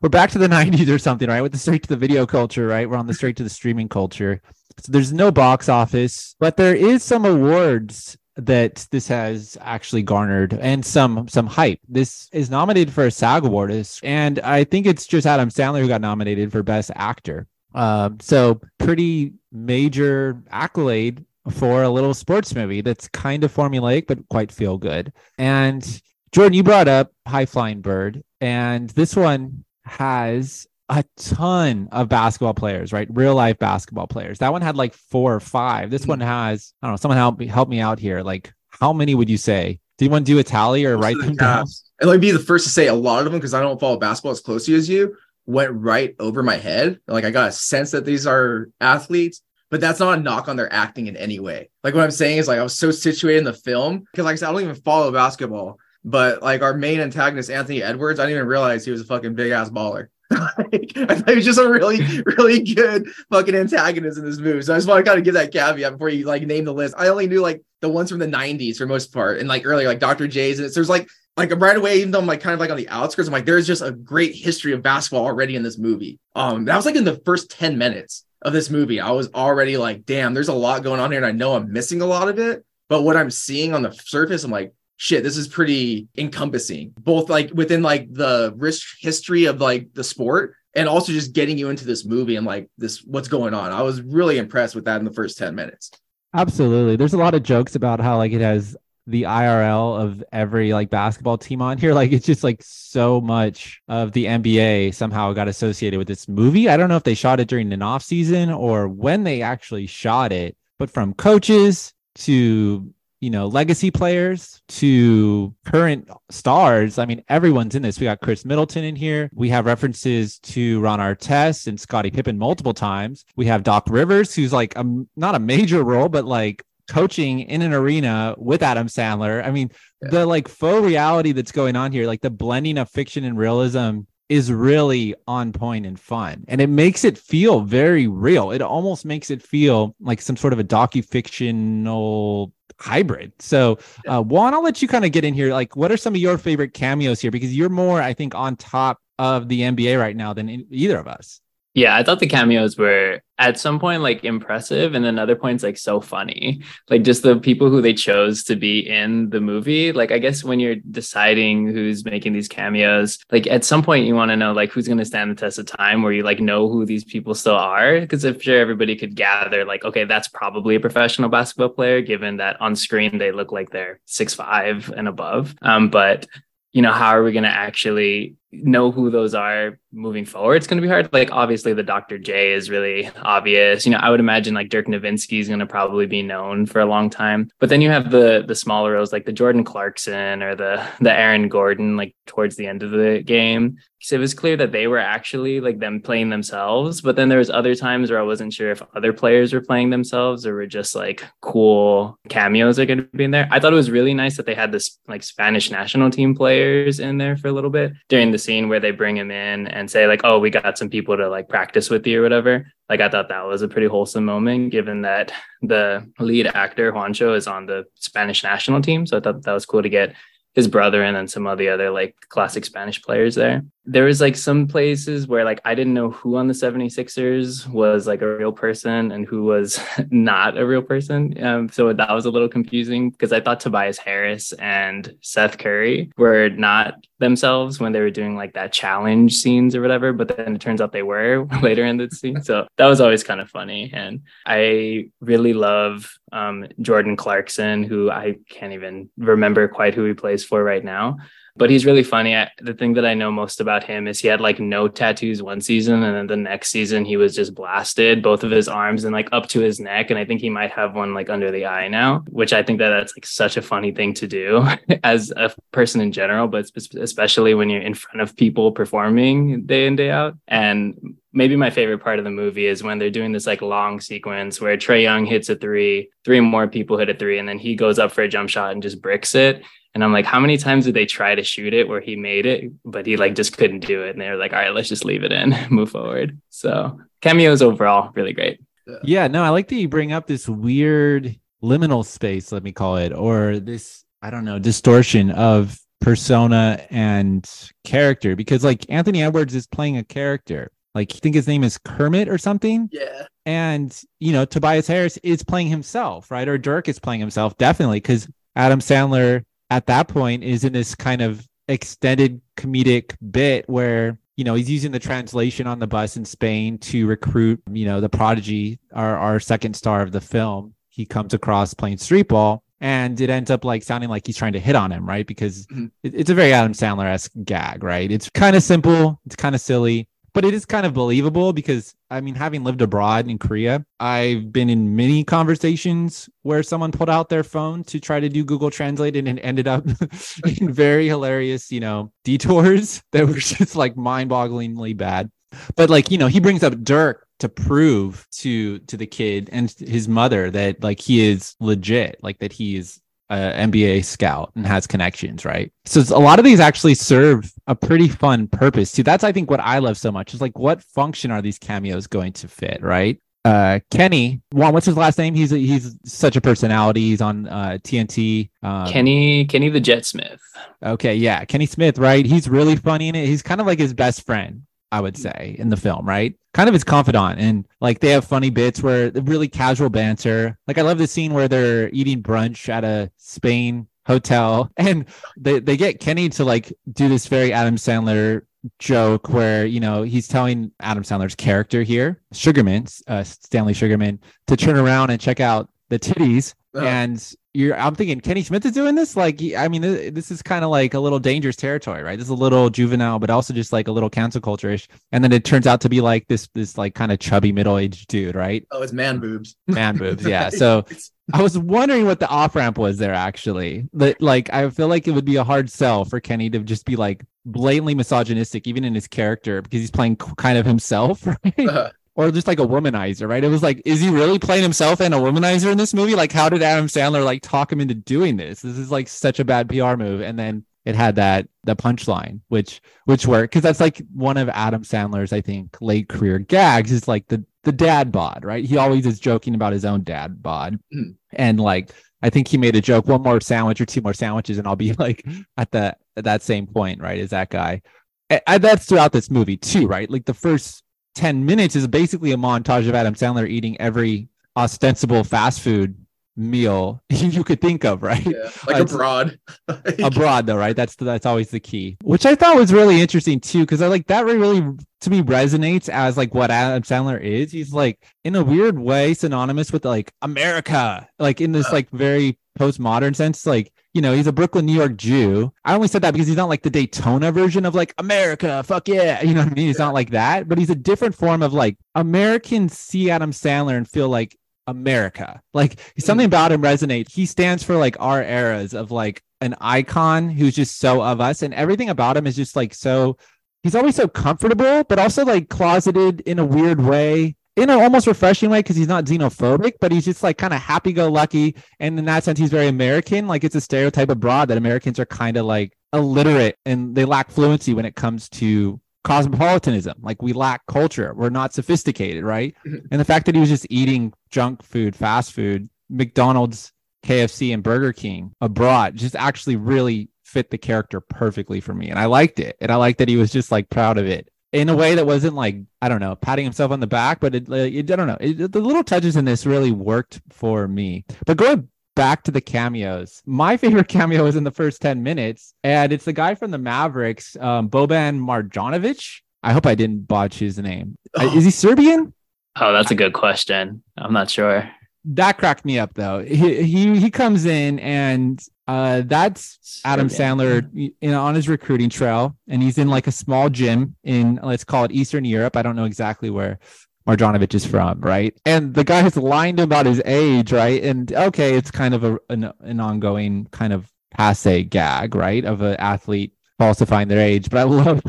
we're 0.00 0.08
back 0.08 0.30
to 0.30 0.38
the 0.38 0.46
90s 0.46 0.88
or 0.88 0.96
something, 0.96 1.28
right? 1.28 1.40
With 1.40 1.50
the 1.50 1.58
straight 1.58 1.82
to 1.82 1.88
the 1.88 1.96
video 1.96 2.24
culture, 2.24 2.68
right? 2.68 2.88
We're 2.88 2.96
on 2.96 3.08
the 3.08 3.14
straight 3.14 3.34
to 3.38 3.42
the 3.42 3.50
streaming 3.50 3.88
culture. 3.88 4.40
So 4.78 4.92
there's 4.92 5.12
no 5.12 5.32
box 5.32 5.68
office, 5.68 6.36
but 6.38 6.56
there 6.56 6.76
is 6.76 7.02
some 7.02 7.24
awards 7.24 8.16
that 8.36 8.86
this 8.90 9.08
has 9.08 9.56
actually 9.60 10.02
garnered 10.02 10.52
and 10.54 10.84
some 10.84 11.26
some 11.28 11.46
hype. 11.46 11.80
This 11.88 12.28
is 12.32 12.50
nominated 12.50 12.92
for 12.92 13.06
a 13.06 13.10
SAG 13.10 13.44
award, 13.44 13.72
and 14.02 14.38
I 14.40 14.64
think 14.64 14.86
it's 14.86 15.06
just 15.06 15.26
Adam 15.26 15.48
Sandler 15.48 15.80
who 15.80 15.88
got 15.88 16.00
nominated 16.00 16.52
for 16.52 16.62
Best 16.62 16.90
Actor. 16.94 17.46
Um, 17.74 18.18
so 18.20 18.60
pretty 18.78 19.34
major 19.52 20.42
accolade 20.50 21.24
for 21.50 21.82
a 21.82 21.90
little 21.90 22.14
sports 22.14 22.54
movie 22.54 22.80
that's 22.80 23.08
kind 23.08 23.44
of 23.44 23.54
formulaic 23.54 24.06
but 24.06 24.26
quite 24.28 24.50
feel 24.50 24.78
good. 24.78 25.12
And 25.38 26.02
Jordan, 26.32 26.54
you 26.54 26.62
brought 26.62 26.88
up 26.88 27.12
High 27.26 27.46
Flying 27.46 27.80
Bird, 27.80 28.22
and 28.40 28.90
this 28.90 29.14
one 29.14 29.64
has 29.84 30.66
a 30.88 31.04
ton 31.16 31.88
of 31.92 32.08
basketball 32.08 32.54
players, 32.54 32.92
right? 32.92 33.08
Real 33.10 33.34
life 33.34 33.58
basketball 33.58 34.06
players. 34.06 34.38
That 34.38 34.52
one 34.52 34.62
had 34.62 34.76
like 34.76 34.94
four 34.94 35.34
or 35.34 35.40
five. 35.40 35.90
This 35.90 36.06
one 36.06 36.20
has, 36.20 36.72
I 36.82 36.86
don't 36.86 36.92
know, 36.92 36.96
someone 36.96 37.18
help 37.18 37.38
me 37.38 37.46
help 37.46 37.68
me 37.68 37.80
out 37.80 37.98
here. 37.98 38.22
Like, 38.22 38.52
how 38.68 38.92
many 38.92 39.14
would 39.14 39.30
you 39.30 39.38
say? 39.38 39.80
Do 39.98 40.04
you 40.04 40.10
want 40.10 40.26
to 40.26 40.32
do 40.32 40.38
a 40.38 40.44
tally 40.44 40.84
or 40.84 40.98
write 40.98 41.16
them 41.18 41.36
down? 41.36 41.66
And 42.00 42.10
let 42.10 42.16
me 42.16 42.20
be 42.20 42.30
the 42.30 42.38
first 42.38 42.66
to 42.66 42.70
say 42.70 42.88
a 42.88 42.94
lot 42.94 43.24
of 43.24 43.32
them 43.32 43.40
because 43.40 43.54
I 43.54 43.62
don't 43.62 43.80
follow 43.80 43.98
basketball 43.98 44.32
as 44.32 44.40
closely 44.40 44.74
as 44.74 44.86
you 44.88 45.16
went 45.46 45.72
right 45.72 46.14
over 46.18 46.42
my 46.42 46.56
head. 46.56 47.00
Like 47.06 47.24
I 47.24 47.30
got 47.30 47.48
a 47.48 47.52
sense 47.52 47.92
that 47.92 48.04
these 48.04 48.26
are 48.26 48.68
athletes, 48.80 49.42
but 49.70 49.80
that's 49.80 50.00
not 50.00 50.18
a 50.18 50.20
knock 50.20 50.48
on 50.48 50.56
their 50.56 50.72
acting 50.72 51.06
in 51.06 51.16
any 51.16 51.38
way. 51.38 51.70
Like 51.82 51.94
what 51.94 52.04
I'm 52.04 52.10
saying 52.10 52.38
is 52.38 52.48
like 52.48 52.58
I 52.58 52.62
was 52.62 52.76
so 52.76 52.90
situated 52.90 53.38
in 53.38 53.44
the 53.44 53.52
film 53.52 54.00
because 54.00 54.24
like 54.24 54.34
I 54.34 54.36
said, 54.36 54.48
I 54.48 54.52
don't 54.52 54.62
even 54.62 54.74
follow 54.74 55.10
basketball, 55.12 55.78
but 56.04 56.42
like 56.42 56.62
our 56.62 56.74
main 56.74 57.00
antagonist, 57.00 57.50
Anthony 57.50 57.82
Edwards, 57.82 58.20
I 58.20 58.24
didn't 58.24 58.38
even 58.38 58.48
realize 58.48 58.84
he 58.84 58.90
was 58.90 59.00
a 59.00 59.06
fucking 59.06 59.34
big 59.34 59.52
ass 59.52 59.70
baller. 59.70 60.08
like, 60.30 60.92
I 60.96 61.14
thought 61.14 61.28
he 61.28 61.36
was 61.36 61.44
just 61.44 61.60
a 61.60 61.68
really, 61.68 62.00
really 62.24 62.62
good 62.62 63.08
fucking 63.30 63.54
antagonist 63.54 64.18
in 64.18 64.24
this 64.24 64.38
movie. 64.38 64.62
So 64.62 64.74
I 64.74 64.76
just 64.76 64.88
want 64.88 65.04
to 65.04 65.08
kind 65.08 65.18
of 65.18 65.24
give 65.24 65.34
that 65.34 65.52
caveat 65.52 65.92
before 65.92 66.08
you 66.08 66.26
like 66.26 66.42
name 66.42 66.64
the 66.64 66.74
list. 66.74 66.94
I 66.98 67.08
only 67.08 67.28
knew 67.28 67.40
like 67.40 67.62
the 67.80 67.88
ones 67.88 68.10
from 68.10 68.18
the 68.18 68.26
90s 68.26 68.76
for 68.76 68.86
most 68.86 69.12
part, 69.12 69.38
and 69.38 69.48
like 69.48 69.64
earlier, 69.64 69.86
like 69.86 70.00
Dr. 70.00 70.26
J's. 70.26 70.58
And 70.58 70.68
there's 70.72 70.88
like 70.88 71.08
like 71.36 71.54
right 71.60 71.76
away, 71.76 71.98
even 71.98 72.10
though 72.10 72.18
I'm 72.18 72.26
like 72.26 72.40
kind 72.40 72.54
of 72.54 72.60
like 72.60 72.70
on 72.70 72.76
the 72.76 72.88
outskirts, 72.88 73.28
I'm 73.28 73.32
like, 73.32 73.44
there's 73.44 73.66
just 73.66 73.82
a 73.82 73.90
great 73.90 74.34
history 74.34 74.72
of 74.72 74.82
basketball 74.82 75.26
already 75.26 75.54
in 75.54 75.62
this 75.62 75.78
movie. 75.78 76.18
Um, 76.34 76.64
that 76.64 76.76
was 76.76 76.86
like 76.86 76.96
in 76.96 77.04
the 77.04 77.20
first 77.24 77.50
10 77.50 77.76
minutes 77.76 78.24
of 78.42 78.52
this 78.52 78.70
movie. 78.70 79.00
I 79.00 79.10
was 79.10 79.28
already 79.34 79.76
like, 79.76 80.06
damn, 80.06 80.32
there's 80.32 80.48
a 80.48 80.54
lot 80.54 80.82
going 80.82 81.00
on 81.00 81.10
here, 81.10 81.18
and 81.18 81.26
I 81.26 81.32
know 81.32 81.54
I'm 81.54 81.72
missing 81.72 82.00
a 82.00 82.06
lot 82.06 82.28
of 82.28 82.38
it. 82.38 82.64
But 82.88 83.02
what 83.02 83.16
I'm 83.16 83.30
seeing 83.30 83.74
on 83.74 83.82
the 83.82 83.92
surface, 83.92 84.44
I'm 84.44 84.50
like, 84.50 84.72
shit, 84.96 85.22
this 85.22 85.36
is 85.36 85.48
pretty 85.48 86.08
encompassing, 86.16 86.94
both 86.98 87.28
like 87.28 87.50
within 87.52 87.82
like 87.82 88.12
the 88.12 88.54
rich 88.56 88.98
history 89.00 89.44
of 89.46 89.60
like 89.60 89.92
the 89.92 90.04
sport 90.04 90.54
and 90.74 90.88
also 90.88 91.12
just 91.12 91.32
getting 91.32 91.58
you 91.58 91.68
into 91.68 91.84
this 91.84 92.04
movie 92.04 92.36
and 92.36 92.46
like 92.46 92.68
this 92.78 93.02
what's 93.02 93.28
going 93.28 93.54
on. 93.54 93.72
I 93.72 93.82
was 93.82 94.00
really 94.02 94.38
impressed 94.38 94.74
with 94.74 94.84
that 94.84 94.98
in 94.98 95.04
the 95.04 95.12
first 95.12 95.38
10 95.38 95.54
minutes. 95.54 95.90
Absolutely. 96.34 96.96
There's 96.96 97.14
a 97.14 97.18
lot 97.18 97.34
of 97.34 97.42
jokes 97.42 97.74
about 97.74 98.00
how 98.00 98.18
like 98.18 98.32
it 98.32 98.40
has 98.40 98.76
the 99.06 99.22
IRL 99.22 100.00
of 100.00 100.24
every 100.32 100.72
like 100.72 100.90
basketball 100.90 101.38
team 101.38 101.62
on 101.62 101.78
here. 101.78 101.86
Like 101.96 102.12
it's 102.12 102.26
just 102.26 102.44
like 102.44 102.62
so 102.62 103.22
much 103.22 103.80
of 103.88 104.12
the 104.12 104.26
NBA 104.26 104.94
somehow 104.94 105.32
got 105.32 105.48
associated 105.48 105.96
with 105.96 106.06
this 106.06 106.28
movie. 106.28 106.68
I 106.68 106.76
don't 106.76 106.90
know 106.90 106.96
if 106.96 107.04
they 107.04 107.14
shot 107.14 107.40
it 107.40 107.48
during 107.48 107.72
an 107.72 107.80
off 107.80 108.02
season 108.02 108.50
or 108.50 108.86
when 108.86 109.24
they 109.24 109.40
actually 109.40 109.86
shot 109.86 110.30
it, 110.30 110.58
but 110.78 110.90
from 110.90 111.14
coaches 111.14 111.94
to 112.16 112.92
you 113.20 113.30
know, 113.30 113.46
legacy 113.46 113.90
players 113.90 114.62
to 114.68 115.54
current 115.64 116.08
stars. 116.30 116.98
I 116.98 117.06
mean, 117.06 117.24
everyone's 117.28 117.74
in 117.74 117.82
this. 117.82 117.98
We 117.98 118.04
got 118.04 118.20
Khris 118.20 118.44
Middleton 118.44 118.84
in 118.84 118.94
here. 118.94 119.30
We 119.34 119.48
have 119.48 119.64
references 119.66 120.38
to 120.40 120.80
Ron 120.80 121.00
Artest 121.00 121.66
and 121.66 121.80
Scottie 121.80 122.10
Pippen 122.10 122.38
multiple 122.38 122.74
times. 122.74 123.24
We 123.34 123.46
have 123.46 123.62
Doc 123.62 123.88
Rivers, 123.88 124.34
who's 124.34 124.52
like 124.52 124.76
a, 124.76 124.84
not 125.16 125.34
a 125.34 125.38
major 125.38 125.82
role, 125.82 126.08
but 126.08 126.24
like 126.26 126.62
coaching 126.88 127.40
in 127.40 127.62
an 127.62 127.72
arena 127.72 128.34
with 128.38 128.62
Adam 128.62 128.86
Sandler. 128.86 129.44
I 129.44 129.50
mean, 129.50 129.70
yeah. 130.02 130.10
the 130.10 130.26
like 130.26 130.48
faux 130.48 130.84
reality 130.84 131.32
that's 131.32 131.52
going 131.52 131.76
on 131.76 131.92
here, 131.92 132.06
like 132.06 132.20
the 132.20 132.30
blending 132.30 132.78
of 132.78 132.90
fiction 132.90 133.24
and 133.24 133.36
realism 133.38 134.00
is 134.28 134.52
really 134.52 135.14
on 135.28 135.52
point 135.52 135.86
and 135.86 135.98
fun. 135.98 136.44
And 136.48 136.60
it 136.60 136.68
makes 136.68 137.04
it 137.04 137.16
feel 137.16 137.60
very 137.60 138.08
real. 138.08 138.50
It 138.50 138.60
almost 138.60 139.04
makes 139.04 139.30
it 139.30 139.42
feel 139.42 139.94
like 140.00 140.20
some 140.20 140.36
sort 140.36 140.52
of 140.52 140.58
a 140.58 140.64
docu-fictional 140.64 142.52
hybrid. 142.78 143.32
So 143.38 143.78
uh, 144.06 144.22
juan 144.22 144.52
i'll 144.52 144.62
let 144.62 144.82
you 144.82 144.88
kind 144.88 145.04
of 145.04 145.12
get 145.12 145.24
in 145.24 145.32
here. 145.32 145.52
Like 145.52 145.76
what 145.76 145.92
are 145.92 145.96
some 145.96 146.14
of 146.14 146.20
your 146.20 146.36
favorite 146.38 146.74
cameos 146.74 147.20
here? 147.20 147.30
Because 147.30 147.56
you're 147.56 147.68
more 147.68 148.02
i 148.02 148.12
think 148.12 148.34
on 148.34 148.56
top 148.56 149.00
of 149.18 149.48
the 149.48 149.62
nba 149.62 149.98
right 149.98 150.16
now 150.16 150.32
than 150.34 150.66
either 150.70 150.98
of 150.98 151.06
us 151.08 151.40
yeah, 151.76 151.94
I 151.94 152.02
thought 152.02 152.20
the 152.20 152.26
cameos 152.26 152.78
were 152.78 153.20
at 153.36 153.60
some 153.60 153.78
point 153.78 154.00
like 154.00 154.24
impressive 154.24 154.94
and 154.94 155.04
then 155.04 155.18
other 155.18 155.36
points 155.36 155.62
like 155.62 155.76
so 155.76 156.00
funny. 156.00 156.62
Like 156.88 157.02
just 157.02 157.22
the 157.22 157.36
people 157.36 157.68
who 157.68 157.82
they 157.82 157.92
chose 157.92 158.44
to 158.44 158.56
be 158.56 158.78
in 158.78 159.28
the 159.28 159.42
movie. 159.42 159.92
Like 159.92 160.10
I 160.10 160.18
guess 160.18 160.42
when 160.42 160.58
you're 160.58 160.76
deciding 160.76 161.68
who's 161.68 162.02
making 162.02 162.32
these 162.32 162.48
cameos, 162.48 163.18
like 163.30 163.46
at 163.46 163.62
some 163.62 163.82
point 163.82 164.06
you 164.06 164.14
want 164.14 164.30
to 164.30 164.38
know 164.38 164.54
like 164.54 164.72
who's 164.72 164.86
going 164.86 164.96
to 164.96 165.04
stand 165.04 165.30
the 165.30 165.34
test 165.34 165.58
of 165.58 165.66
time 165.66 166.02
where 166.02 166.12
you 166.12 166.22
like 166.22 166.40
know 166.40 166.66
who 166.66 166.86
these 166.86 167.04
people 167.04 167.34
still 167.34 167.56
are 167.56 168.00
because 168.00 168.24
if 168.24 168.42
sure 168.42 168.58
everybody 168.58 168.96
could 168.96 169.14
gather 169.14 169.66
like 169.66 169.84
okay, 169.84 170.04
that's 170.04 170.28
probably 170.28 170.76
a 170.76 170.80
professional 170.80 171.28
basketball 171.28 171.68
player 171.68 172.00
given 172.00 172.38
that 172.38 172.58
on 172.58 172.74
screen 172.74 173.18
they 173.18 173.32
look 173.32 173.52
like 173.52 173.68
they're 173.68 174.00
six 174.06 174.32
five 174.32 174.90
and 174.96 175.08
above. 175.08 175.54
Um 175.60 175.90
but 175.90 176.26
you 176.72 176.82
know, 176.82 176.92
how 176.92 177.08
are 177.08 177.22
we 177.22 177.32
going 177.32 177.42
to 177.42 177.48
actually 177.48 178.36
know 178.62 178.90
who 178.90 179.10
those 179.10 179.34
are 179.34 179.78
moving 179.92 180.24
forward, 180.24 180.56
it's 180.56 180.66
going 180.66 180.78
to 180.78 180.82
be 180.82 180.88
hard. 180.88 181.12
Like 181.12 181.32
obviously 181.32 181.72
the 181.72 181.82
Dr. 181.82 182.18
J 182.18 182.52
is 182.52 182.70
really 182.70 183.08
obvious. 183.22 183.86
You 183.86 183.92
know, 183.92 183.98
I 183.98 184.10
would 184.10 184.20
imagine 184.20 184.54
like 184.54 184.68
Dirk 184.68 184.86
Nowitzki 184.86 185.40
is 185.40 185.48
going 185.48 185.60
to 185.60 185.66
probably 185.66 186.06
be 186.06 186.22
known 186.22 186.66
for 186.66 186.80
a 186.80 186.86
long 186.86 187.10
time. 187.10 187.50
But 187.58 187.68
then 187.68 187.80
you 187.80 187.90
have 187.90 188.10
the 188.10 188.44
the 188.46 188.54
smaller 188.54 188.92
roles 188.92 189.12
like 189.12 189.24
the 189.24 189.32
Jordan 189.32 189.64
Clarkson 189.64 190.42
or 190.42 190.54
the 190.54 190.86
the 191.00 191.12
Aaron 191.12 191.48
Gordon 191.48 191.96
like 191.96 192.14
towards 192.26 192.56
the 192.56 192.66
end 192.66 192.82
of 192.82 192.90
the 192.90 193.22
game. 193.24 193.78
So 194.00 194.14
it 194.14 194.20
was 194.20 194.34
clear 194.34 194.56
that 194.58 194.72
they 194.72 194.86
were 194.86 194.98
actually 194.98 195.60
like 195.60 195.78
them 195.78 196.00
playing 196.00 196.30
themselves. 196.30 197.00
But 197.00 197.16
then 197.16 197.28
there 197.28 197.38
was 197.38 197.50
other 197.50 197.74
times 197.74 198.10
where 198.10 198.20
I 198.20 198.24
wasn't 198.24 198.52
sure 198.52 198.70
if 198.70 198.82
other 198.94 199.12
players 199.12 199.52
were 199.52 199.60
playing 199.60 199.90
themselves 199.90 200.46
or 200.46 200.54
were 200.54 200.66
just 200.66 200.94
like 200.94 201.24
cool 201.40 202.18
cameos 202.28 202.78
are 202.78 202.86
going 202.86 202.98
to 202.98 203.04
be 203.16 203.24
in 203.24 203.30
there. 203.30 203.48
I 203.50 203.58
thought 203.58 203.72
it 203.72 203.76
was 203.76 203.90
really 203.90 204.14
nice 204.14 204.36
that 204.36 204.46
they 204.46 204.54
had 204.54 204.70
this 204.70 204.98
like 205.08 205.22
Spanish 205.22 205.70
national 205.70 206.10
team 206.10 206.34
players 206.34 207.00
in 207.00 207.18
there 207.18 207.36
for 207.36 207.48
a 207.48 207.52
little 207.52 207.70
bit 207.70 207.94
during 208.08 208.30
the 208.30 208.38
scene 208.46 208.68
where 208.68 208.80
they 208.80 208.92
bring 208.92 209.16
him 209.16 209.30
in 209.30 209.66
and 209.66 209.90
say 209.90 210.06
like, 210.06 210.22
"Oh, 210.24 210.38
we 210.38 210.50
got 210.50 210.78
some 210.78 210.88
people 210.88 211.16
to 211.16 211.28
like 211.28 211.48
practice 211.48 211.90
with 211.90 212.06
you 212.06 212.20
or 212.20 212.22
whatever." 212.22 212.72
Like 212.88 213.00
I 213.00 213.08
thought 213.08 213.28
that 213.28 213.46
was 213.46 213.62
a 213.62 213.68
pretty 213.68 213.88
wholesome 213.88 214.24
moment, 214.24 214.70
given 214.70 215.02
that 215.02 215.32
the 215.62 216.08
lead 216.18 216.46
actor 216.46 216.92
Juancho 216.92 217.36
is 217.36 217.46
on 217.46 217.66
the 217.66 217.84
Spanish 217.94 218.42
national 218.44 218.80
team. 218.80 219.06
So 219.06 219.16
I 219.16 219.20
thought 219.20 219.42
that 219.42 219.52
was 219.52 219.66
cool 219.66 219.82
to 219.82 219.88
get 219.88 220.14
his 220.54 220.68
brother 220.68 221.02
and 221.02 221.14
then 221.14 221.28
some 221.28 221.46
of 221.46 221.58
the 221.58 221.68
other 221.68 221.90
like 221.90 222.16
classic 222.28 222.64
Spanish 222.64 223.02
players 223.02 223.34
there. 223.34 223.62
There 223.86 224.04
was 224.04 224.20
like 224.20 224.36
some 224.36 224.66
places 224.66 225.28
where 225.28 225.44
like 225.44 225.60
I 225.64 225.74
didn't 225.74 225.94
know 225.94 226.10
who 226.10 226.36
on 226.36 226.48
the 226.48 226.54
76ers 226.54 227.68
was 227.68 228.06
like 228.06 228.20
a 228.20 228.36
real 228.36 228.52
person 228.52 229.12
and 229.12 229.26
who 229.26 229.44
was 229.44 229.80
not 230.10 230.58
a 230.58 230.66
real 230.66 230.82
person. 230.82 231.42
Um, 231.44 231.68
so 231.68 231.92
that 231.92 232.12
was 232.12 232.26
a 232.26 232.30
little 232.30 232.48
confusing 232.48 233.10
because 233.10 233.32
I 233.32 233.40
thought 233.40 233.60
Tobias 233.60 233.98
Harris 233.98 234.52
and 234.54 235.14
Seth 235.20 235.58
Curry 235.58 236.10
were 236.16 236.48
not 236.50 237.06
themselves 237.18 237.80
when 237.80 237.92
they 237.92 238.00
were 238.00 238.10
doing 238.10 238.36
like 238.36 238.52
that 238.54 238.72
challenge 238.72 239.36
scenes 239.36 239.74
or 239.74 239.80
whatever, 239.80 240.12
but 240.12 240.36
then 240.36 240.56
it 240.56 240.60
turns 240.60 240.80
out 240.80 240.92
they 240.92 241.02
were 241.02 241.46
later 241.62 241.84
in 241.84 241.96
the 241.96 242.10
scene. 242.10 242.42
So 242.42 242.66
that 242.76 242.86
was 242.86 243.00
always 243.00 243.24
kind 243.24 243.40
of 243.40 243.48
funny. 243.48 243.90
And 243.94 244.22
I 244.44 245.10
really 245.20 245.54
love 245.54 246.12
um, 246.32 246.66
Jordan 246.80 247.16
Clarkson, 247.16 247.84
who 247.84 248.10
I 248.10 248.36
can't 248.50 248.72
even 248.72 249.08
remember 249.16 249.68
quite 249.68 249.94
who 249.94 250.04
he 250.04 250.14
plays 250.14 250.44
for 250.44 250.62
right 250.62 250.84
now 250.84 251.16
but 251.56 251.70
he's 251.70 251.86
really 251.86 252.02
funny. 252.02 252.36
I, 252.36 252.50
the 252.60 252.74
thing 252.74 252.94
that 252.94 253.06
I 253.06 253.14
know 253.14 253.30
most 253.30 253.60
about 253.60 253.84
him 253.84 254.06
is 254.06 254.18
he 254.18 254.28
had 254.28 254.40
like 254.40 254.60
no 254.60 254.88
tattoos 254.88 255.42
one 255.42 255.60
season, 255.60 256.02
and 256.02 256.14
then 256.14 256.26
the 256.26 256.36
next 256.36 256.70
season 256.70 257.04
he 257.04 257.16
was 257.16 257.34
just 257.34 257.54
blasted, 257.54 258.22
both 258.22 258.44
of 258.44 258.50
his 258.50 258.68
arms 258.68 259.04
and 259.04 259.12
like 259.12 259.28
up 259.32 259.48
to 259.48 259.60
his 259.60 259.80
neck, 259.80 260.10
and 260.10 260.18
I 260.18 260.24
think 260.24 260.40
he 260.40 260.50
might 260.50 260.70
have 260.72 260.94
one 260.94 261.14
like 261.14 261.30
under 261.30 261.50
the 261.50 261.66
eye 261.66 261.88
now, 261.88 262.24
which 262.28 262.52
I 262.52 262.62
think 262.62 262.78
that 262.78 262.90
that's 262.90 263.16
like 263.16 263.26
such 263.26 263.56
a 263.56 263.62
funny 263.62 263.92
thing 263.92 264.14
to 264.14 264.26
do 264.26 264.66
as 265.04 265.32
a 265.36 265.52
person 265.72 266.00
in 266.00 266.12
general, 266.12 266.48
but 266.48 266.70
especially 266.98 267.54
when 267.54 267.70
you're 267.70 267.80
in 267.80 267.94
front 267.94 268.20
of 268.20 268.36
people 268.36 268.72
performing 268.72 269.66
day 269.66 269.86
in 269.86 269.96
day 269.96 270.10
out. 270.10 270.36
And 270.48 271.16
maybe 271.32 271.54
my 271.54 271.70
favorite 271.70 271.98
part 271.98 272.18
of 272.18 272.24
the 272.24 272.30
movie 272.30 272.66
is 272.66 272.82
when 272.82 272.98
they're 272.98 273.10
doing 273.10 273.32
this 273.32 273.46
like 273.46 273.60
long 273.60 274.00
sequence 274.00 274.60
where 274.60 274.76
Trae 274.76 275.02
Young 275.02 275.26
hits 275.26 275.48
a 275.50 275.54
three, 275.54 276.10
three 276.24 276.40
more 276.40 276.66
people 276.66 276.98
hit 276.98 277.10
a 277.10 277.14
three, 277.14 277.38
and 277.38 277.48
then 277.48 277.58
he 277.58 277.76
goes 277.76 277.98
up 277.98 278.12
for 278.12 278.22
a 278.22 278.28
jump 278.28 278.48
shot 278.48 278.72
and 278.72 278.82
just 278.82 279.02
bricks 279.02 279.34
it. 279.34 279.62
And 279.96 280.04
I'm 280.04 280.12
like, 280.12 280.26
how 280.26 280.40
many 280.40 280.58
times 280.58 280.84
did 280.84 280.92
they 280.92 281.06
try 281.06 281.34
to 281.34 281.42
shoot 281.42 281.72
it 281.72 281.88
where 281.88 282.02
he 282.02 282.16
made 282.16 282.44
it, 282.44 282.70
but 282.84 283.06
he 283.06 283.16
like 283.16 283.34
just 283.34 283.56
couldn't 283.56 283.80
do 283.80 284.02
it? 284.02 284.10
And 284.10 284.20
they 284.20 284.28
were 284.28 284.36
like, 284.36 284.52
all 284.52 284.58
right, 284.58 284.74
let's 284.74 284.90
just 284.90 285.06
leave 285.06 285.24
it 285.24 285.32
in, 285.32 285.56
move 285.70 285.90
forward. 285.90 286.38
So 286.50 287.00
cameos 287.22 287.62
overall 287.62 288.12
really 288.14 288.34
great. 288.34 288.60
Yeah, 289.02 289.26
no, 289.28 289.42
I 289.42 289.48
like 289.48 289.68
that 289.68 289.76
you 289.76 289.88
bring 289.88 290.12
up 290.12 290.26
this 290.26 290.46
weird 290.50 291.34
liminal 291.62 292.04
space, 292.04 292.52
let 292.52 292.62
me 292.62 292.72
call 292.72 292.98
it, 292.98 293.14
or 293.14 293.58
this, 293.58 294.04
I 294.20 294.28
don't 294.28 294.44
know, 294.44 294.58
distortion 294.58 295.30
of 295.30 295.78
persona 296.02 296.86
and 296.90 297.50
character 297.82 298.36
because 298.36 298.62
like 298.62 298.84
Anthony 298.90 299.22
Edwards 299.22 299.54
is 299.54 299.66
playing 299.66 299.96
a 299.96 300.04
character. 300.04 300.72
Like 300.94 301.10
I 301.14 301.18
think 301.20 301.34
his 301.34 301.48
name 301.48 301.64
is 301.64 301.78
Kermit 301.78 302.28
or 302.28 302.36
something. 302.36 302.90
Yeah. 302.92 303.28
And 303.46 303.98
you 304.20 304.34
know, 304.34 304.44
Tobias 304.44 304.88
Harris 304.88 305.16
is 305.22 305.42
playing 305.42 305.68
himself, 305.68 306.30
right? 306.30 306.46
Or 306.46 306.58
Dirk 306.58 306.86
is 306.86 306.98
playing 306.98 307.20
himself, 307.20 307.56
definitely, 307.56 308.00
because 308.00 308.28
Adam 308.54 308.80
Sandler 308.80 309.42
at 309.70 309.86
that 309.86 310.08
point 310.08 310.44
is 310.44 310.64
in 310.64 310.72
this 310.72 310.94
kind 310.94 311.22
of 311.22 311.46
extended 311.68 312.40
comedic 312.56 313.14
bit 313.30 313.68
where 313.68 314.18
you 314.36 314.44
know 314.44 314.54
he's 314.54 314.70
using 314.70 314.92
the 314.92 314.98
translation 314.98 315.66
on 315.66 315.78
the 315.78 315.86
bus 315.86 316.16
in 316.16 316.24
Spain 316.24 316.78
to 316.78 317.06
recruit 317.06 317.60
you 317.70 317.84
know 317.84 318.00
the 318.00 318.08
prodigy 318.08 318.78
our 318.92 319.16
our 319.16 319.40
second 319.40 319.74
star 319.74 320.02
of 320.02 320.12
the 320.12 320.20
film. 320.20 320.74
He 320.88 321.04
comes 321.04 321.34
across 321.34 321.74
playing 321.74 321.98
street 321.98 322.28
ball 322.28 322.62
and 322.80 323.20
it 323.20 323.28
ends 323.30 323.50
up 323.50 323.64
like 323.64 323.82
sounding 323.82 324.08
like 324.10 324.26
he's 324.26 324.36
trying 324.36 324.52
to 324.52 324.60
hit 324.60 324.76
on 324.76 324.92
him 324.92 325.06
right? 325.06 325.26
Because 325.26 325.66
Mhm. 325.66 325.90
it- 326.02 326.14
it's 326.14 326.30
a 326.30 326.34
very 326.34 326.52
Adam 326.52 326.72
Sandler-esque 326.72 327.32
gag 327.44 327.82
right? 327.82 328.10
It's 328.10 328.30
kind 328.30 328.54
of 328.56 328.62
simple 328.62 329.20
it's 329.26 329.36
kind 329.36 329.54
of 329.54 329.60
silly 329.60 330.08
but 330.36 330.44
it 330.44 330.52
is 330.52 330.66
kind 330.66 330.84
of 330.84 330.92
believable 330.92 331.54
because 331.54 331.94
I 332.10 332.20
mean, 332.20 332.34
having 332.34 332.62
lived 332.62 332.82
abroad 332.82 333.26
in 333.26 333.38
Korea, 333.38 333.86
I've 333.98 334.52
been 334.52 334.68
in 334.68 334.94
many 334.94 335.24
conversations 335.24 336.28
where 336.42 336.62
someone 336.62 336.92
pulled 336.92 337.08
out 337.08 337.30
their 337.30 337.42
phone 337.42 337.84
to 337.84 337.98
try 337.98 338.20
to 338.20 338.28
do 338.28 338.44
Google 338.44 338.70
Translate 338.70 339.16
and 339.16 339.26
it 339.26 339.40
ended 339.42 339.66
up 339.66 339.86
in 340.60 340.70
very 340.70 341.08
hilarious, 341.08 341.72
you 341.72 341.80
know, 341.80 342.12
detours 342.22 343.02
that 343.12 343.26
were 343.26 343.32
just 343.32 343.76
like 343.76 343.96
mind-bogglingly 343.96 344.94
bad. 344.94 345.30
But 345.74 345.88
like, 345.88 346.10
you 346.10 346.18
know, 346.18 346.26
he 346.26 346.38
brings 346.38 346.62
up 346.62 346.74
Dirk 346.84 347.26
to 347.38 347.48
prove 347.48 348.26
to 348.32 348.78
to 348.80 348.98
the 348.98 349.06
kid 349.06 349.48
and 349.52 349.70
his 349.78 350.06
mother 350.06 350.50
that 350.50 350.82
like 350.82 351.00
he 351.00 351.26
is 351.26 351.56
legit, 351.60 352.18
like 352.22 352.40
that 352.40 352.52
he 352.52 352.76
is 352.76 353.00
a 353.30 353.36
NBA 353.36 354.04
scout 354.04 354.52
and 354.54 354.66
has 354.66 354.86
connections, 354.86 355.44
right? 355.44 355.72
So 355.84 356.02
a 356.14 356.20
lot 356.20 356.38
of 356.38 356.44
these 356.44 356.60
actually 356.60 356.94
serve 356.94 357.52
a 357.66 357.74
pretty 357.74 358.08
fun 358.08 358.46
purpose 358.46 358.92
too. 358.92 359.02
That's 359.02 359.24
I 359.24 359.32
think 359.32 359.50
what 359.50 359.60
I 359.60 359.78
love 359.78 359.96
so 359.96 360.12
much 360.12 360.34
is 360.34 360.40
like 360.40 360.58
what 360.58 360.82
function 360.82 361.30
are 361.30 361.42
these 361.42 361.58
cameos 361.58 362.06
going 362.06 362.32
to 362.34 362.48
fit, 362.48 362.82
right? 362.82 363.20
Uh, 363.46 363.78
Kenny, 363.92 364.42
Juan, 364.50 364.74
what's 364.74 364.86
his 364.86 364.96
last 364.96 365.18
name? 365.18 365.32
He's 365.32 365.52
a, 365.52 365.56
he's 365.56 365.96
such 366.04 366.34
a 366.34 366.40
personality. 366.40 367.02
He's 367.02 367.20
on 367.20 367.46
uh, 367.46 367.78
TNT. 367.80 368.50
Um, 368.60 368.88
Kenny 368.88 369.44
Kenny 369.44 369.68
the 369.68 369.78
Jet 369.78 370.04
Smith. 370.04 370.40
Okay, 370.84 371.14
yeah, 371.14 371.44
Kenny 371.44 371.66
Smith, 371.66 371.96
right? 371.96 372.26
He's 372.26 372.48
really 372.48 372.74
funny 372.74 373.08
in 373.08 373.14
it. 373.14 373.26
He's 373.26 373.42
kind 373.42 373.60
of 373.60 373.66
like 373.68 373.78
his 373.78 373.94
best 373.94 374.26
friend, 374.26 374.65
I 374.92 375.00
would 375.00 375.16
say, 375.16 375.56
in 375.58 375.68
the 375.68 375.76
film, 375.76 376.06
right? 376.06 376.34
Kind 376.54 376.68
of 376.68 376.72
his 376.72 376.84
confidant, 376.84 377.38
and 377.40 377.66
like 377.80 378.00
they 378.00 378.10
have 378.10 378.24
funny 378.24 378.50
bits 378.50 378.82
where 378.82 379.10
really 379.10 379.48
casual 379.48 379.90
banter. 379.90 380.58
Like 380.66 380.78
I 380.78 380.82
love 380.82 380.98
the 380.98 381.06
scene 381.06 381.34
where 381.34 381.48
they're 381.48 381.90
eating 381.90 382.22
brunch 382.22 382.68
at 382.68 382.84
a 382.84 383.10
Spain 383.16 383.88
hotel, 384.06 384.70
and 384.76 385.06
they 385.36 385.58
they 385.58 385.76
get 385.76 386.00
Kenny 386.00 386.28
to 386.30 386.44
like 386.44 386.72
do 386.92 387.08
this 387.08 387.26
very 387.26 387.52
Adam 387.52 387.76
Sandler 387.76 388.42
joke 388.78 389.28
where 389.28 389.64
you 389.66 389.80
know 389.80 390.02
he's 390.02 390.28
telling 390.28 390.72
Adam 390.80 391.02
Sandler's 391.02 391.34
character 391.34 391.82
here, 391.82 392.22
Sugarman, 392.32 392.86
uh, 393.06 393.24
Stanley 393.24 393.74
Sugarman, 393.74 394.20
to 394.46 394.56
turn 394.56 394.76
around 394.76 395.10
and 395.10 395.20
check 395.20 395.40
out 395.40 395.68
the 395.88 395.98
titties 395.98 396.54
Uh, 396.74 396.80
and 396.80 397.34
you're 397.54 397.74
i'm 397.78 397.94
thinking 397.94 398.20
kenny 398.20 398.42
smith 398.42 398.66
is 398.66 398.72
doing 398.72 398.94
this? 398.94 399.16
Like 399.16 399.40
i 399.56 399.66
mean 399.68 399.82
th- 399.82 400.12
this 400.12 400.30
is 400.30 400.42
kind 400.42 400.64
of 400.64 400.70
like 400.70 400.94
a 400.94 401.00
little 401.00 401.18
dangerous 401.18 401.56
territory 401.56 402.02
right? 402.02 402.18
This 402.18 402.26
is 402.26 402.30
a 402.30 402.34
little 402.34 402.68
juvenile 402.70 403.18
but 403.18 403.30
also 403.30 403.54
just 403.54 403.72
like 403.72 403.88
a 403.88 403.92
little 403.92 404.10
cancel 404.10 404.40
culture-ish. 404.40 404.88
And 405.12 405.24
then 405.24 405.32
it 405.32 405.44
turns 405.44 405.66
out 405.66 405.80
to 405.82 405.88
be 405.88 406.00
like 406.00 406.26
this 406.28 406.48
this 406.54 406.76
like 406.76 406.94
kind 406.94 407.12
of 407.12 407.18
chubby 407.18 407.52
middle-aged 407.52 408.08
dude 408.08 408.34
right? 408.34 408.66
Oh, 408.70 408.82
it's 408.82 408.92
man 408.92 409.20
boobs. 409.20 409.56
man 409.66 409.96
boobs 409.96 410.24
yeah. 410.26 410.48
So 410.62 410.84
i 411.32 411.42
was 411.42 411.58
wondering 411.58 412.04
what 412.06 412.20
the 412.20 412.28
off-ramp 412.28 412.78
was 412.78 412.98
there 412.98 413.14
actually. 413.14 413.88
That 413.94 414.20
like 414.20 414.52
i 414.52 414.68
feel 414.70 414.88
like 414.88 415.08
it 415.08 415.12
would 415.12 415.24
be 415.24 415.36
a 415.36 415.44
hard 415.44 415.70
sell 415.70 416.04
for 416.04 416.20
kenny 416.20 416.50
to 416.50 416.58
just 416.60 416.84
be 416.84 416.96
like 416.96 417.24
blatantly 417.46 417.94
misogynistic 417.94 418.66
even 418.66 418.84
in 418.84 418.92
his 418.94 419.06
character 419.08 419.62
because 419.62 419.80
he's 419.80 419.90
playing 419.90 420.16
kind 420.16 420.58
of 420.58 420.66
himself 420.66 421.24
right? 421.44 421.58
Uh, 421.68 421.90
or 422.16 422.30
just 422.30 422.46
like 422.46 422.58
a 422.58 422.66
womanizer, 422.66 423.28
right? 423.28 423.44
It 423.44 423.48
was 423.48 423.62
like, 423.62 423.80
is 423.84 424.00
he 424.00 424.08
really 424.08 424.38
playing 424.38 424.62
himself 424.62 425.00
and 425.00 425.14
a 425.14 425.18
womanizer 425.18 425.70
in 425.70 425.78
this 425.78 425.94
movie? 425.94 426.14
Like, 426.14 426.32
how 426.32 426.48
did 426.48 426.62
Adam 426.62 426.86
Sandler 426.86 427.24
like 427.24 427.42
talk 427.42 427.70
him 427.70 427.80
into 427.80 427.94
doing 427.94 428.36
this? 428.36 428.60
This 428.62 428.78
is 428.78 428.90
like 428.90 429.06
such 429.08 429.38
a 429.38 429.44
bad 429.44 429.68
PR 429.68 429.94
move. 429.96 430.22
And 430.22 430.38
then 430.38 430.64
it 430.84 430.94
had 430.94 431.16
that 431.16 431.48
the 431.64 431.76
punchline, 431.76 432.40
which 432.48 432.80
which 433.04 433.26
worked 433.26 433.52
because 433.52 433.62
that's 433.62 433.80
like 433.80 434.00
one 434.14 434.36
of 434.36 434.48
Adam 434.48 434.82
Sandler's, 434.82 435.32
I 435.32 435.40
think, 435.40 435.76
late 435.80 436.08
career 436.08 436.38
gags 436.38 436.90
is 436.90 437.06
like 437.06 437.26
the 437.28 437.44
the 437.64 437.72
dad 437.72 438.12
bod, 438.12 438.44
right? 438.44 438.64
He 438.64 438.76
always 438.76 439.04
is 439.06 439.18
joking 439.20 439.54
about 439.54 439.72
his 439.72 439.84
own 439.84 440.02
dad 440.04 440.42
bod, 440.42 440.78
Mhm. 440.94 441.16
and 441.32 441.60
like 441.60 441.90
I 442.22 442.30
think 442.30 442.48
he 442.48 442.56
made 442.56 442.76
a 442.76 442.80
joke, 442.80 443.06
one 443.08 443.22
more 443.22 443.40
sandwich 443.40 443.80
or 443.80 443.84
two 443.84 444.00
more 444.00 444.14
sandwiches, 444.14 444.58
and 444.58 444.66
I'll 444.66 444.76
be 444.76 444.92
like 444.98 445.26
at 445.56 445.70
the 445.72 445.96
at 446.16 446.24
that 446.24 446.42
same 446.42 446.66
point, 446.68 447.02
right? 447.02 447.18
Is 447.18 447.30
that 447.30 447.50
guy? 447.50 447.82
And- 448.30 448.40
and 448.46 448.62
that's 448.64 448.86
throughout 448.86 449.12
this 449.12 449.30
movie 449.30 449.56
too, 449.56 449.86
right? 449.88 450.08
Like 450.08 450.24
the 450.24 450.34
first 450.34 450.82
10 451.16 451.44
minutes 451.44 451.74
is 451.74 451.86
basically 451.86 452.32
a 452.32 452.36
montage 452.36 452.88
of 452.88 452.94
Adam 452.94 453.14
Sandler 453.14 453.48
eating 453.48 453.80
every 453.80 454.28
ostensible 454.56 455.24
fast 455.24 455.60
food 455.60 455.96
meal 456.36 457.02
you 457.08 457.42
could 457.42 457.60
think 457.60 457.84
of, 457.84 458.02
right? 458.02 458.24
yeah, 458.24 458.50
like 458.66 458.76
Uh, 458.76 458.82
abroad. 458.82 459.38
Abroad 460.02 460.46
though, 460.46 460.56
right? 460.56 460.76
That's 460.76 460.94
that's 460.94 461.26
always 461.26 461.48
the 461.50 461.60
key. 461.60 461.96
Which 462.04 462.26
I 462.26 462.34
thought 462.34 462.56
was 462.56 462.72
really 462.72 463.00
interesting 463.00 463.40
too 463.40 463.64
cuz 463.66 463.80
I 463.80 463.88
like 463.88 464.06
that 464.08 464.24
really, 464.24 464.38
really 464.38 464.76
to 465.00 465.10
me 465.10 465.22
resonates 465.22 465.88
as 465.88 466.16
like 466.16 466.34
what 466.34 466.50
Adam 466.50 466.82
Sandler 466.82 467.20
is. 467.20 467.52
He's 467.52 467.72
like 467.72 468.04
in 468.24 468.36
a 468.36 468.44
weird 468.44 468.78
way 468.78 469.14
synonymous 469.14 469.72
with 469.72 469.84
like 469.84 470.12
America, 470.22 471.08
like 471.18 471.40
in 471.40 471.52
this 471.52 471.72
like 471.72 471.90
very 471.90 472.38
postmodern 472.58 473.14
sense 473.16 473.46
like 473.46 473.72
you 473.96 474.02
know, 474.02 474.12
he's 474.12 474.26
a 474.26 474.32
Brooklyn, 474.32 474.66
New 474.66 474.74
York 474.74 474.98
Jew. 474.98 475.50
I 475.64 475.74
only 475.74 475.88
said 475.88 476.02
that 476.02 476.12
because 476.12 476.26
he's 476.26 476.36
not 476.36 476.50
like 476.50 476.60
the 476.60 476.68
Daytona 476.68 477.32
version 477.32 477.64
of 477.64 477.74
like 477.74 477.94
America, 477.96 478.62
fuck 478.62 478.88
yeah. 478.88 479.22
You 479.26 479.32
know 479.32 479.40
what 479.40 479.52
I 479.52 479.54
mean? 479.54 479.68
He's 479.68 479.78
not 479.78 479.94
like 479.94 480.10
that, 480.10 480.46
but 480.48 480.58
he's 480.58 480.68
a 480.68 480.74
different 480.74 481.14
form 481.14 481.42
of 481.42 481.54
like 481.54 481.78
Americans 481.94 482.76
see 482.76 483.10
Adam 483.10 483.30
Sandler 483.30 483.74
and 483.74 483.88
feel 483.88 484.10
like 484.10 484.36
America. 484.66 485.40
Like 485.54 485.76
mm. 485.76 486.02
something 486.02 486.26
about 486.26 486.52
him 486.52 486.60
resonates. 486.60 487.10
He 487.10 487.24
stands 487.24 487.62
for 487.62 487.76
like 487.76 487.96
our 487.98 488.22
eras 488.22 488.74
of 488.74 488.90
like 488.90 489.22
an 489.40 489.54
icon 489.62 490.28
who's 490.28 490.54
just 490.54 490.78
so 490.78 491.02
of 491.02 491.22
us, 491.22 491.40
and 491.40 491.54
everything 491.54 491.88
about 491.88 492.18
him 492.18 492.26
is 492.26 492.36
just 492.36 492.54
like 492.54 492.74
so. 492.74 493.16
He's 493.62 493.74
always 493.74 493.96
so 493.96 494.08
comfortable, 494.08 494.84
but 494.84 494.98
also 494.98 495.24
like 495.24 495.48
closeted 495.48 496.20
in 496.20 496.38
a 496.38 496.44
weird 496.44 496.82
way, 496.82 497.36
in 497.56 497.70
an 497.70 497.80
almost 497.80 498.06
refreshing 498.06 498.50
way 498.50 498.60
because 498.60 498.76
he's 498.76 498.88
not 498.88 499.04
xenophobic, 499.06 499.74
but 499.80 499.90
he's 499.90 500.04
just 500.04 500.22
like 500.22 500.38
kind 500.38 500.52
of 500.52 500.60
happy-go-lucky, 500.60 501.56
and 501.80 501.98
in 501.98 502.04
that 502.04 502.24
sense, 502.24 502.38
he's 502.38 502.50
very 502.50 502.68
American. 502.68 503.26
Like 503.26 503.44
it's 503.44 503.54
a 503.54 503.60
stereotype 503.60 504.10
abroad 504.10 504.48
that 504.48 504.58
Americans 504.58 505.00
are 505.00 505.06
kind 505.06 505.36
of 505.36 505.46
like 505.46 505.72
illiterate 505.92 506.58
and 506.66 506.94
they 506.94 507.04
lack 507.04 507.30
fluency 507.30 507.72
when 507.72 507.86
it 507.86 507.96
comes 507.96 508.28
to 508.28 508.80
cosmopolitanism. 509.04 509.94
Like 510.00 510.20
we 510.20 510.32
lack 510.32 510.66
culture. 510.66 511.14
We're 511.14 511.30
not 511.30 511.54
sophisticated, 511.54 512.24
right? 512.24 512.54
Mhm. 512.66 512.86
And 512.90 513.00
the 513.00 513.04
fact 513.04 513.26
that 513.26 513.34
he 513.34 513.40
was 513.40 513.48
just 513.48 513.66
eating 513.70 514.12
junk 514.30 514.62
food, 514.62 514.94
fast 514.94 515.32
food, 515.32 515.68
McDonald's, 515.88 516.72
KFC, 517.04 517.54
and 517.54 517.62
Burger 517.62 517.92
King 517.92 518.32
abroad 518.40 518.96
just 518.96 519.14
actually 519.14 519.56
really 519.56 520.10
fit 520.24 520.50
the 520.50 520.58
character 520.58 521.00
perfectly 521.00 521.60
for 521.60 521.72
me. 521.72 521.88
And 521.88 521.98
I 521.98 522.06
liked 522.06 522.40
it. 522.40 522.56
And 522.60 522.70
I 522.70 522.74
liked 522.74 522.98
that 522.98 523.08
he 523.08 523.16
was 523.16 523.30
just 523.30 523.52
like 523.52 523.70
proud 523.70 523.96
of 523.96 524.06
it 524.06 524.28
in 524.56 524.70
a 524.70 524.76
way 524.76 524.94
that 524.94 525.06
wasn't 525.06 525.34
like, 525.34 525.58
I 525.82 525.88
don't 525.88 526.00
know, 526.00 526.16
patting 526.16 526.44
himself 526.44 526.72
on 526.72 526.80
the 526.80 526.86
back, 526.86 527.20
but 527.20 527.34
it, 527.34 527.48
like, 527.48 527.72
it 527.72 527.90
I 527.90 527.96
don't 527.96 528.06
know. 528.06 528.16
It, 528.18 528.52
the 528.52 528.60
little 528.60 528.82
touches 528.82 529.16
in 529.16 529.26
this 529.26 529.44
really 529.44 529.70
worked 529.70 530.20
for 530.30 530.66
me. 530.66 531.04
But 531.26 531.36
going 531.36 531.68
back 531.94 532.22
to 532.24 532.30
the 532.30 532.40
cameos. 532.40 533.22
My 533.26 533.56
favorite 533.56 533.88
cameo 533.96 534.26
is 534.26 534.36
in 534.36 534.44
the 534.44 534.50
first 534.50 534.80
10 534.80 535.02
minutes, 535.02 535.54
and 535.64 535.92
it's 535.92 536.04
the 536.04 536.12
guy 536.12 536.34
from 536.34 536.52
the 536.52 536.58
Mavericks, 536.58 537.36
um, 537.36 537.68
Boban 537.68 538.20
Marjanovic. 538.20 539.20
I 539.42 539.52
hope 539.52 539.66
I 539.66 539.74
didn't 539.74 540.08
botch 540.08 540.38
his 540.38 540.58
name. 540.58 540.96
Uh, 541.18 541.30
Is 541.34 541.44
he 541.44 541.50
Serbian? 541.50 542.12
Oh, 542.58 542.72
that's 542.72 542.90
a 542.90 542.94
good 542.94 543.12
question. 543.12 543.82
I'm 543.96 544.12
not 544.12 544.30
sure. 544.30 544.68
That 545.06 545.38
cracked 545.38 545.64
me 545.64 545.78
up 545.78 545.94
though. 545.94 546.22
He 546.22 546.62
he, 546.62 546.98
he 546.98 547.10
comes 547.10 547.46
in 547.46 547.78
and 547.78 548.42
uh, 548.66 549.02
that's 549.06 549.80
Adam 549.84 550.08
Serbian. 550.08 550.38
Sandler 550.38 550.94
you 551.00 551.10
know, 551.10 551.22
on 551.22 551.36
his 551.36 551.48
recruiting 551.48 551.88
trail, 551.88 552.36
and 552.48 552.62
he's 552.62 552.78
in 552.78 552.88
like 552.88 553.06
a 553.06 553.12
small 553.12 553.48
gym 553.48 553.94
in 554.02 554.40
let's 554.42 554.64
call 554.64 554.84
it 554.84 554.92
Eastern 554.92 555.24
Europe. 555.24 555.56
I 555.56 555.62
don't 555.62 555.76
know 555.76 555.84
exactly 555.84 556.30
where 556.30 556.58
Marjanovic 557.06 557.54
is 557.54 557.64
from, 557.64 558.00
right? 558.00 558.36
And 558.44 558.74
the 558.74 558.82
guy 558.82 559.02
has 559.02 559.16
lied 559.16 559.60
about 559.60 559.86
his 559.86 560.02
age, 560.04 560.52
right? 560.52 560.82
And 560.82 561.12
okay, 561.12 561.54
it's 561.54 561.70
kind 561.70 561.94
of 561.94 562.02
a 562.02 562.18
an, 562.28 562.52
an 562.60 562.80
ongoing 562.80 563.46
kind 563.52 563.72
of 563.72 563.88
passe 564.10 564.64
gag, 564.64 565.14
right? 565.14 565.44
Of 565.44 565.60
an 565.62 565.76
athlete 565.76 566.32
falsifying 566.58 567.08
their 567.08 567.20
age. 567.20 567.50
But 567.50 567.58
I 567.58 567.62
love 567.64 568.02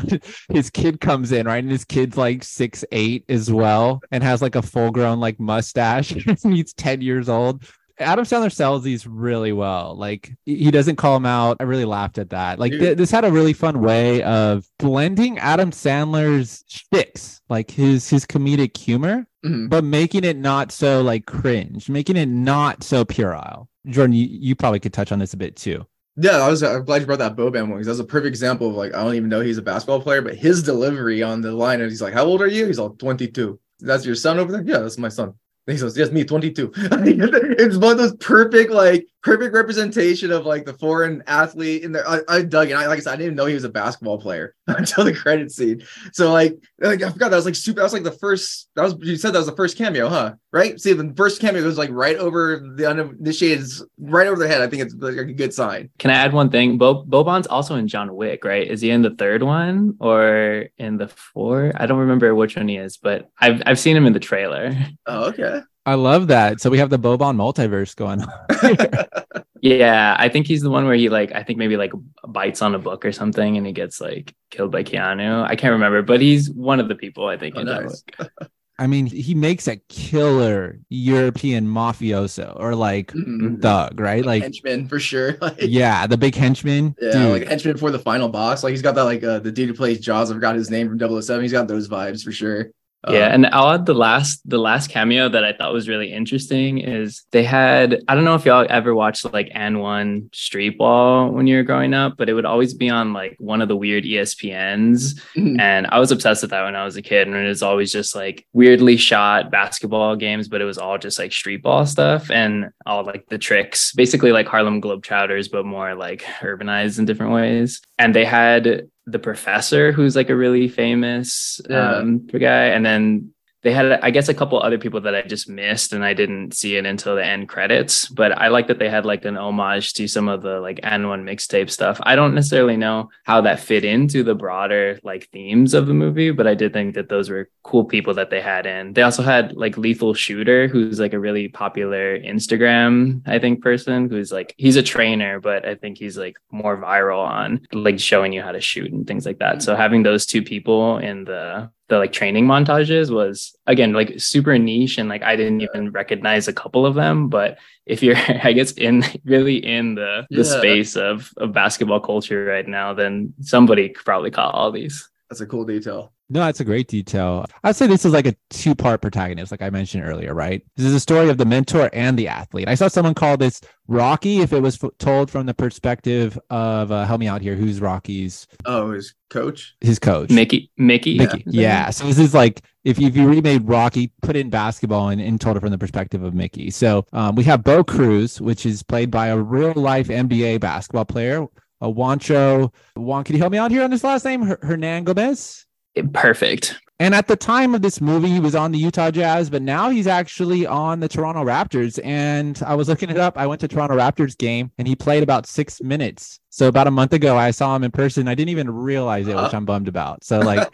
his 0.52 0.70
kid 0.70 1.00
comes 1.00 1.32
in, 1.32 1.46
right? 1.46 1.62
And 1.62 1.70
his 1.70 1.84
kid's 1.84 2.16
like 2.16 2.44
six 2.44 2.84
eight 2.92 3.24
as 3.28 3.50
well, 3.52 4.00
and 4.10 4.22
has 4.22 4.42
like 4.42 4.54
a 4.54 4.62
full 4.62 4.90
grown 4.90 5.20
like 5.20 5.38
mustache. 5.40 6.10
he's 6.42 6.72
ten 6.74 7.00
years 7.00 7.28
old. 7.28 7.64
Adam 8.00 8.24
Sandler 8.24 8.52
sells 8.52 8.84
these 8.84 9.08
really 9.08 9.50
well. 9.52 9.96
Like 9.96 10.32
he 10.46 10.70
doesn't 10.70 10.96
call 10.96 11.16
him 11.16 11.26
out. 11.26 11.56
I 11.58 11.64
really 11.64 11.84
laughed 11.84 12.18
at 12.18 12.30
that. 12.30 12.60
Like 12.60 12.70
th- 12.70 12.96
this 12.96 13.10
had 13.10 13.24
a 13.24 13.32
really 13.32 13.52
fun 13.52 13.80
way 13.80 14.22
of 14.22 14.68
blending 14.78 15.36
Adam 15.40 15.72
Sandler's 15.72 16.64
shticks, 16.68 17.40
like 17.48 17.72
his 17.72 18.08
his 18.08 18.24
comedic 18.24 18.76
humor, 18.76 19.26
Mhm. 19.44 19.68
but 19.68 19.82
making 19.82 20.22
it 20.22 20.36
not 20.36 20.70
so 20.70 21.02
like 21.02 21.26
cringe, 21.26 21.88
making 21.90 22.16
it 22.16 22.28
not 22.28 22.84
so 22.84 23.04
puerile. 23.04 23.68
Jordan, 23.88 24.14
you, 24.14 24.28
you 24.30 24.54
probably 24.54 24.78
could 24.78 24.92
touch 24.92 25.10
on 25.10 25.18
this 25.18 25.34
a 25.34 25.36
bit 25.36 25.56
too. 25.56 25.84
Yeah, 26.20 26.38
I 26.38 26.48
was 26.48 26.64
I'm 26.64 26.84
glad 26.84 27.00
you 27.00 27.06
brought 27.06 27.20
that 27.20 27.36
Boban 27.36 27.68
one 27.68 27.70
because 27.70 27.86
that's 27.86 28.00
a 28.00 28.04
perfect 28.04 28.26
example 28.26 28.68
of 28.68 28.74
like 28.74 28.92
I 28.92 29.04
don't 29.04 29.14
even 29.14 29.28
know 29.28 29.40
he's 29.40 29.58
a 29.58 29.62
basketball 29.62 30.00
player, 30.02 30.20
but 30.20 30.34
his 30.34 30.64
delivery 30.64 31.22
on 31.22 31.40
the 31.40 31.52
line 31.52 31.80
and 31.80 31.88
he's 31.88 32.02
like, 32.02 32.12
How 32.12 32.24
old 32.24 32.42
are 32.42 32.48
you? 32.48 32.66
He's 32.66 32.80
all 32.80 32.90
22. 32.90 33.58
That's 33.80 34.04
your 34.04 34.16
son 34.16 34.40
over 34.40 34.50
there? 34.50 34.62
Yeah, 34.62 34.80
that's 34.80 34.98
my 34.98 35.08
son. 35.08 35.28
And 35.28 35.72
he 35.72 35.78
says, 35.78 35.96
Yes, 35.96 36.10
me, 36.10 36.24
22. 36.24 36.72
it's 36.76 37.76
one 37.76 37.92
of 37.92 37.98
those 37.98 38.16
perfect, 38.16 38.72
like 38.72 39.06
perfect 39.28 39.54
representation 39.54 40.32
of 40.32 40.46
like 40.46 40.64
the 40.64 40.72
foreign 40.74 41.22
athlete 41.26 41.82
in 41.82 41.92
there. 41.92 42.08
I, 42.08 42.20
I 42.28 42.42
dug 42.42 42.70
it. 42.70 42.74
I 42.74 42.86
like 42.86 42.98
I 42.98 43.02
said, 43.02 43.12
I 43.12 43.16
didn't 43.16 43.26
even 43.26 43.36
know 43.36 43.46
he 43.46 43.54
was 43.54 43.64
a 43.64 43.68
basketball 43.68 44.18
player 44.18 44.54
until 44.66 45.04
the 45.04 45.14
credit 45.14 45.50
scene. 45.52 45.82
So 46.12 46.32
like, 46.32 46.56
like 46.80 47.02
I 47.02 47.10
forgot 47.10 47.30
that 47.30 47.36
was 47.36 47.44
like 47.44 47.54
super. 47.54 47.76
That 47.76 47.84
was 47.84 47.92
like 47.92 48.04
the 48.04 48.12
first. 48.12 48.70
That 48.74 48.82
was 48.82 48.96
you 49.00 49.16
said 49.16 49.32
that 49.32 49.38
was 49.38 49.46
the 49.46 49.56
first 49.56 49.76
cameo, 49.76 50.08
huh? 50.08 50.34
Right? 50.52 50.80
See, 50.80 50.92
the 50.92 51.12
first 51.16 51.40
cameo 51.40 51.62
was 51.62 51.78
like 51.78 51.90
right 51.90 52.16
over 52.16 52.74
the 52.76 52.88
uninitiated, 52.88 53.66
right 53.98 54.26
over 54.26 54.38
their 54.38 54.48
head. 54.48 54.62
I 54.62 54.68
think 54.68 54.82
it's 54.82 54.94
like 54.94 55.16
a 55.16 55.24
good 55.24 55.52
sign. 55.52 55.90
Can 55.98 56.10
I 56.10 56.14
add 56.14 56.32
one 56.32 56.50
thing? 56.50 56.78
Bo 56.78 57.04
Boban's 57.04 57.46
also 57.46 57.74
in 57.74 57.86
John 57.88 58.14
Wick, 58.14 58.44
right? 58.44 58.66
Is 58.66 58.80
he 58.80 58.90
in 58.90 59.02
the 59.02 59.14
third 59.14 59.42
one 59.42 59.96
or 60.00 60.66
in 60.78 60.96
the 60.96 61.08
four? 61.08 61.72
I 61.76 61.86
don't 61.86 61.98
remember 61.98 62.34
which 62.34 62.56
one 62.56 62.68
he 62.68 62.76
is, 62.76 62.96
but 62.96 63.30
I've 63.38 63.62
I've 63.66 63.78
seen 63.78 63.96
him 63.96 64.06
in 64.06 64.12
the 64.12 64.20
trailer. 64.20 64.74
Oh, 65.06 65.24
okay. 65.26 65.60
I 65.88 65.94
love 65.94 66.26
that. 66.28 66.60
So 66.60 66.68
we 66.70 66.78
have 66.78 66.90
the 66.90 66.98
Boban 66.98 67.36
multiverse 67.36 67.96
going 67.96 68.20
on. 68.22 69.12
Yeah, 69.60 70.14
I 70.16 70.28
think 70.28 70.46
he's 70.46 70.60
the 70.62 70.70
one 70.70 70.84
where 70.86 70.94
he 70.94 71.08
like 71.08 71.32
I 71.32 71.42
think 71.42 71.58
maybe 71.58 71.76
like 71.76 71.90
bites 72.28 72.62
on 72.62 72.76
a 72.76 72.78
book 72.78 73.04
or 73.04 73.10
something 73.10 73.56
and 73.56 73.66
he 73.66 73.72
gets 73.72 74.00
like 74.00 74.32
killed 74.52 74.70
by 74.70 74.84
Keanu. 74.84 75.42
I 75.44 75.56
can't 75.56 75.72
remember, 75.72 76.00
but 76.02 76.20
he's 76.20 76.48
one 76.48 76.78
of 76.78 76.86
the 76.86 76.94
people 76.94 77.26
I 77.26 77.36
think 77.38 77.56
Oh, 77.56 77.60
in 77.62 77.66
John 77.66 77.82
nice. 77.86 78.04
Wick. 78.20 78.30
I 78.78 78.86
mean, 78.86 79.06
he 79.06 79.34
makes 79.34 79.66
a 79.66 79.78
killer 79.88 80.78
European 80.90 81.66
mafioso 81.66 82.54
or 82.60 82.76
like 82.76 83.10
Mhm. 83.12 83.60
thug, 83.60 83.98
right? 83.98 84.24
Like, 84.24 84.44
henchman 84.44 84.86
for 84.86 85.00
sure. 85.00 85.36
Like, 85.40 85.56
yeah, 85.58 86.06
the 86.06 86.16
big 86.16 86.36
henchman. 86.36 86.94
yeah, 87.02 87.10
Dude, 87.10 87.32
like 87.40 87.48
henchman 87.48 87.78
for 87.78 87.90
the 87.90 87.98
final 87.98 88.28
boss. 88.28 88.62
Like 88.62 88.70
he's 88.70 88.82
got 88.82 88.94
that 88.94 89.02
like 89.06 89.24
uh, 89.24 89.40
the 89.40 89.50
dude 89.50 89.70
who 89.70 89.74
plays 89.74 89.98
Jaws. 89.98 90.30
I 90.30 90.34
forgot 90.34 90.54
his 90.54 90.70
name 90.70 90.88
from 90.88 90.98
007. 91.22 91.42
He's 91.42 91.50
got 91.50 91.66
those 91.66 91.88
vibes 91.88 92.22
for 92.22 92.30
sure. 92.30 92.70
Yeah, 93.06 93.28
Um, 93.28 93.32
and 93.32 93.46
I'll 93.46 93.70
add 93.70 93.86
the 93.86 93.94
last 93.94 94.40
the 94.44 94.58
last 94.58 94.90
cameo 94.90 95.28
that 95.28 95.44
I 95.44 95.52
thought 95.52 95.72
was 95.72 95.88
really 95.88 96.12
interesting 96.12 96.78
is 96.78 97.22
they 97.30 97.44
had 97.44 98.02
I 98.08 98.14
don't 98.16 98.24
know 98.24 98.34
if 98.34 98.44
y'all 98.44 98.66
ever 98.68 98.92
watched 98.92 99.32
like 99.32 99.48
AND1 99.54 100.34
Street 100.34 100.78
Ball 100.78 101.30
when 101.30 101.46
you 101.46 101.56
were 101.56 101.62
growing 101.62 101.94
up, 101.94 102.16
but 102.16 102.28
it 102.28 102.34
would 102.34 102.44
always 102.44 102.74
be 102.74 102.90
on 102.90 103.12
like 103.12 103.36
one 103.38 103.62
of 103.62 103.68
the 103.68 103.76
weird 103.76 104.02
ESPNs, 104.04 105.20
mhm. 105.36 105.60
and 105.60 105.86
I 105.86 106.00
was 106.00 106.10
obsessed 106.10 106.42
with 106.42 106.50
that 106.50 106.64
when 106.64 106.74
I 106.74 106.84
was 106.84 106.96
a 106.96 107.02
kid, 107.02 107.28
and 107.28 107.36
it 107.36 107.46
was 107.46 107.62
always 107.62 107.92
just 107.92 108.16
like 108.16 108.46
weirdly 108.52 108.96
shot 108.96 109.52
basketball 109.52 110.16
games, 110.16 110.48
but 110.48 110.60
it 110.60 110.64
was 110.64 110.78
all 110.78 110.98
just 110.98 111.20
like 111.20 111.32
street 111.32 111.62
ball 111.62 111.86
stuff 111.86 112.32
and 112.32 112.70
all 112.84 113.04
like 113.04 113.28
the 113.28 113.38
tricks, 113.38 113.92
basically 113.92 114.32
like 114.32 114.48
Harlem 114.48 114.82
Globetrotters, 114.82 115.48
but 115.50 115.64
more 115.64 115.94
like 115.94 116.22
urbanized 116.40 116.98
in 116.98 117.04
different 117.04 117.32
ways. 117.32 117.80
And 117.98 118.14
they 118.14 118.24
had 118.24 118.88
the 119.06 119.18
professor, 119.18 119.90
who's 119.92 120.14
like 120.14 120.30
a 120.30 120.36
really 120.36 120.68
famous 120.68 121.60
Yeah. 121.68 121.96
um, 121.96 122.26
guy, 122.26 122.66
and 122.66 122.84
then 122.84 123.32
they 123.62 123.72
had 123.72 123.92
i 124.02 124.10
guess 124.10 124.28
a 124.28 124.34
couple 124.34 124.60
other 124.60 124.78
people 124.78 125.00
that 125.00 125.14
i 125.14 125.22
just 125.22 125.48
missed 125.48 125.92
and 125.92 126.04
i 126.04 126.14
didn't 126.14 126.54
see 126.54 126.76
it 126.76 126.86
until 126.86 127.16
the 127.16 127.24
end 127.24 127.48
credits 127.48 128.08
but 128.08 128.32
i 128.38 128.48
like 128.48 128.66
that 128.68 128.78
they 128.78 128.88
had 128.88 129.04
like 129.04 129.24
an 129.24 129.36
homage 129.36 129.94
to 129.94 130.06
some 130.08 130.28
of 130.28 130.42
the 130.42 130.60
like 130.60 130.80
AND1 130.82 131.22
mixtape 131.22 131.70
stuff. 131.70 132.00
I 132.02 132.16
don't 132.16 132.34
necessarily 132.34 132.76
know 132.76 133.10
how 133.24 133.40
that 133.42 133.60
fit 133.60 133.84
into 133.84 134.22
the 134.22 134.34
broader 134.34 134.98
like 135.02 135.28
themes 135.30 135.74
of 135.74 135.86
the 135.86 135.94
movie 135.94 136.30
but 136.30 136.46
i 136.46 136.54
did 136.54 136.72
think 136.72 136.94
that 136.94 137.08
those 137.08 137.30
were 137.30 137.48
cool 137.62 137.84
people 137.84 138.14
that 138.14 138.30
they 138.30 138.40
had 138.40 138.64
in. 138.64 138.94
They 138.94 139.02
also 139.02 139.22
had 139.22 139.54
like 139.56 139.76
lethal 139.76 140.14
shooter 140.14 140.68
who's 140.68 141.00
like 141.00 141.12
a 141.12 141.18
really 141.18 141.48
popular 141.48 142.18
instagram 142.18 143.22
i 143.26 143.38
think 143.38 143.62
person 143.62 144.08
who's 144.08 144.32
like 144.32 144.54
he's 144.56 144.76
a 144.76 144.82
trainer 144.82 145.40
but 145.40 145.66
i 145.66 145.74
think 145.74 145.98
he's 145.98 146.16
like 146.16 146.36
more 146.50 146.76
viral 146.76 147.26
on 147.26 147.66
like 147.72 147.98
showing 147.98 148.32
you 148.32 148.42
how 148.42 148.52
to 148.52 148.60
shoot 148.60 148.92
and 148.92 149.06
things 149.06 149.26
like 149.26 149.38
that. 149.38 149.62
So 149.62 149.76
having 149.76 150.02
those 150.02 150.26
two 150.26 150.42
people 150.42 150.98
in 150.98 151.24
the 151.24 151.70
the 151.88 151.98
like 151.98 152.12
training 152.12 152.46
montages 152.46 153.10
was 153.10 153.56
again 153.66 153.92
like 153.92 154.20
super 154.20 154.58
niche 154.58 154.98
and 154.98 155.08
like 155.08 155.22
I 155.22 155.36
didn't 155.36 155.62
even 155.62 155.90
recognize 155.90 156.46
a 156.48 156.52
couple 156.52 156.84
of 156.86 156.94
them. 156.94 157.28
But 157.28 157.58
if 157.86 158.02
you're 158.02 158.16
I 158.44 158.52
guess 158.52 158.72
in 158.72 159.02
really 159.24 159.56
in 159.56 159.94
the 159.94 160.26
the 160.30 160.38
Yeah. 160.44 160.58
space 160.58 160.96
of 160.96 161.30
of 161.38 161.52
basketball 161.52 162.00
culture 162.00 162.44
right 162.44 162.68
now, 162.68 162.94
then 162.94 163.32
somebody 163.40 163.88
could 163.88 164.04
probably 164.04 164.30
caught 164.30 164.54
all 164.54 164.70
these. 164.70 165.08
That's 165.30 165.40
a 165.40 165.46
cool 165.46 165.64
detail. 165.64 166.12
No, 166.30 166.40
that's 166.40 166.60
a 166.60 166.64
great 166.64 166.88
detail. 166.88 167.46
I'd 167.64 167.74
say 167.74 167.86
this 167.86 168.04
is 168.04 168.12
like 168.12 168.26
a 168.26 168.34
two 168.50 168.74
part 168.74 169.00
protagonist, 169.00 169.50
like 169.50 169.62
I 169.62 169.70
mentioned 169.70 170.04
earlier, 170.04 170.34
right? 170.34 170.62
This 170.76 170.84
is 170.84 170.94
a 170.94 171.00
story 171.00 171.30
of 171.30 171.38
the 171.38 171.46
mentor 171.46 171.88
and 171.94 172.18
the 172.18 172.28
athlete. 172.28 172.68
I 172.68 172.74
saw 172.74 172.88
someone 172.88 173.14
call 173.14 173.38
this 173.38 173.62
Rocky 173.86 174.40
if 174.40 174.52
it 174.52 174.60
was 174.60 174.82
f- 174.84 174.90
told 174.98 175.30
from 175.30 175.46
the 175.46 175.54
perspective 175.54 176.38
of, 176.50 176.92
uh, 176.92 177.06
help 177.06 177.20
me 177.20 177.28
out 177.28 177.40
here, 177.40 177.54
who's 177.54 177.80
Rocky's, 177.80 178.46
Oh, 178.66 178.90
his 178.90 179.14
coach. 179.30 179.74
his 179.80 179.98
coach? 179.98 180.28
Mickey 180.28 180.70
Mickey. 180.76 181.16
Mickey. 181.16 181.44
Yeah. 181.46 181.88
So 181.88 182.04
this 182.04 182.18
is 182.18 182.34
like 182.34 182.60
if 182.84 182.98
you, 182.98 183.08
if 183.08 183.16
you 183.16 183.26
remade 183.26 183.66
Rocky, 183.66 184.12
put 184.20 184.36
in 184.36 184.50
basketball 184.50 185.08
and, 185.08 185.22
and 185.22 185.40
told 185.40 185.56
it 185.56 185.60
from 185.60 185.70
the 185.70 185.78
perspective 185.78 186.22
of 186.22 186.34
Mickey. 186.34 186.70
So 186.70 187.06
um, 187.14 187.36
we 187.36 187.44
have 187.44 187.64
Bo 187.64 187.82
Cruz, 187.82 188.38
which 188.38 188.66
is 188.66 188.82
played 188.82 189.10
by 189.10 189.28
a 189.28 189.38
real 189.38 189.72
life 189.74 190.08
NBA 190.08 190.60
basketball 190.60 191.06
player, 191.06 191.46
a 191.80 191.86
Juancho. 191.90 192.70
Juan, 192.96 193.24
can 193.24 193.34
you 193.34 193.40
help 193.40 193.52
me 193.52 193.58
out 193.58 193.70
here 193.70 193.82
on 193.82 193.90
his 193.90 194.04
last 194.04 194.26
name? 194.26 194.42
Her- 194.42 194.58
Hernangómez? 194.58 195.64
Perfect. 196.02 196.78
And 197.00 197.14
at 197.14 197.28
the 197.28 197.36
time 197.36 197.76
of 197.76 197.82
this 197.82 198.00
movie, 198.00 198.28
he 198.28 198.40
was 198.40 198.56
on 198.56 198.72
the 198.72 198.78
Utah 198.78 199.12
Jazz, 199.12 199.48
but 199.50 199.62
now 199.62 199.88
he's 199.88 200.08
actually 200.08 200.66
on 200.66 200.98
the 200.98 201.06
Toronto 201.06 201.44
Raptors. 201.44 202.00
And 202.04 202.60
I 202.66 202.74
was 202.74 202.88
looking 202.88 203.08
it 203.08 203.16
up. 203.16 203.38
I 203.38 203.46
went 203.46 203.60
to 203.60 203.68
Toronto 203.68 203.96
Raptors 203.96 204.36
game 204.36 204.72
and 204.78 204.88
he 204.88 204.96
played 204.96 205.22
about 205.22 205.46
six 205.46 205.80
minutes. 205.80 206.40
So 206.50 206.66
about 206.66 206.88
a 206.88 206.90
month 206.90 207.12
ago, 207.12 207.36
I 207.36 207.52
saw 207.52 207.76
him 207.76 207.84
in 207.84 207.92
person. 207.92 208.26
I 208.26 208.34
didn't 208.34 208.48
even 208.48 208.68
realize 208.68 209.28
it, 209.28 209.36
which 209.36 209.54
uh. 209.54 209.56
I'm 209.56 209.64
bummed 209.64 209.86
about. 209.86 210.24
So 210.24 210.40
like 210.40 210.68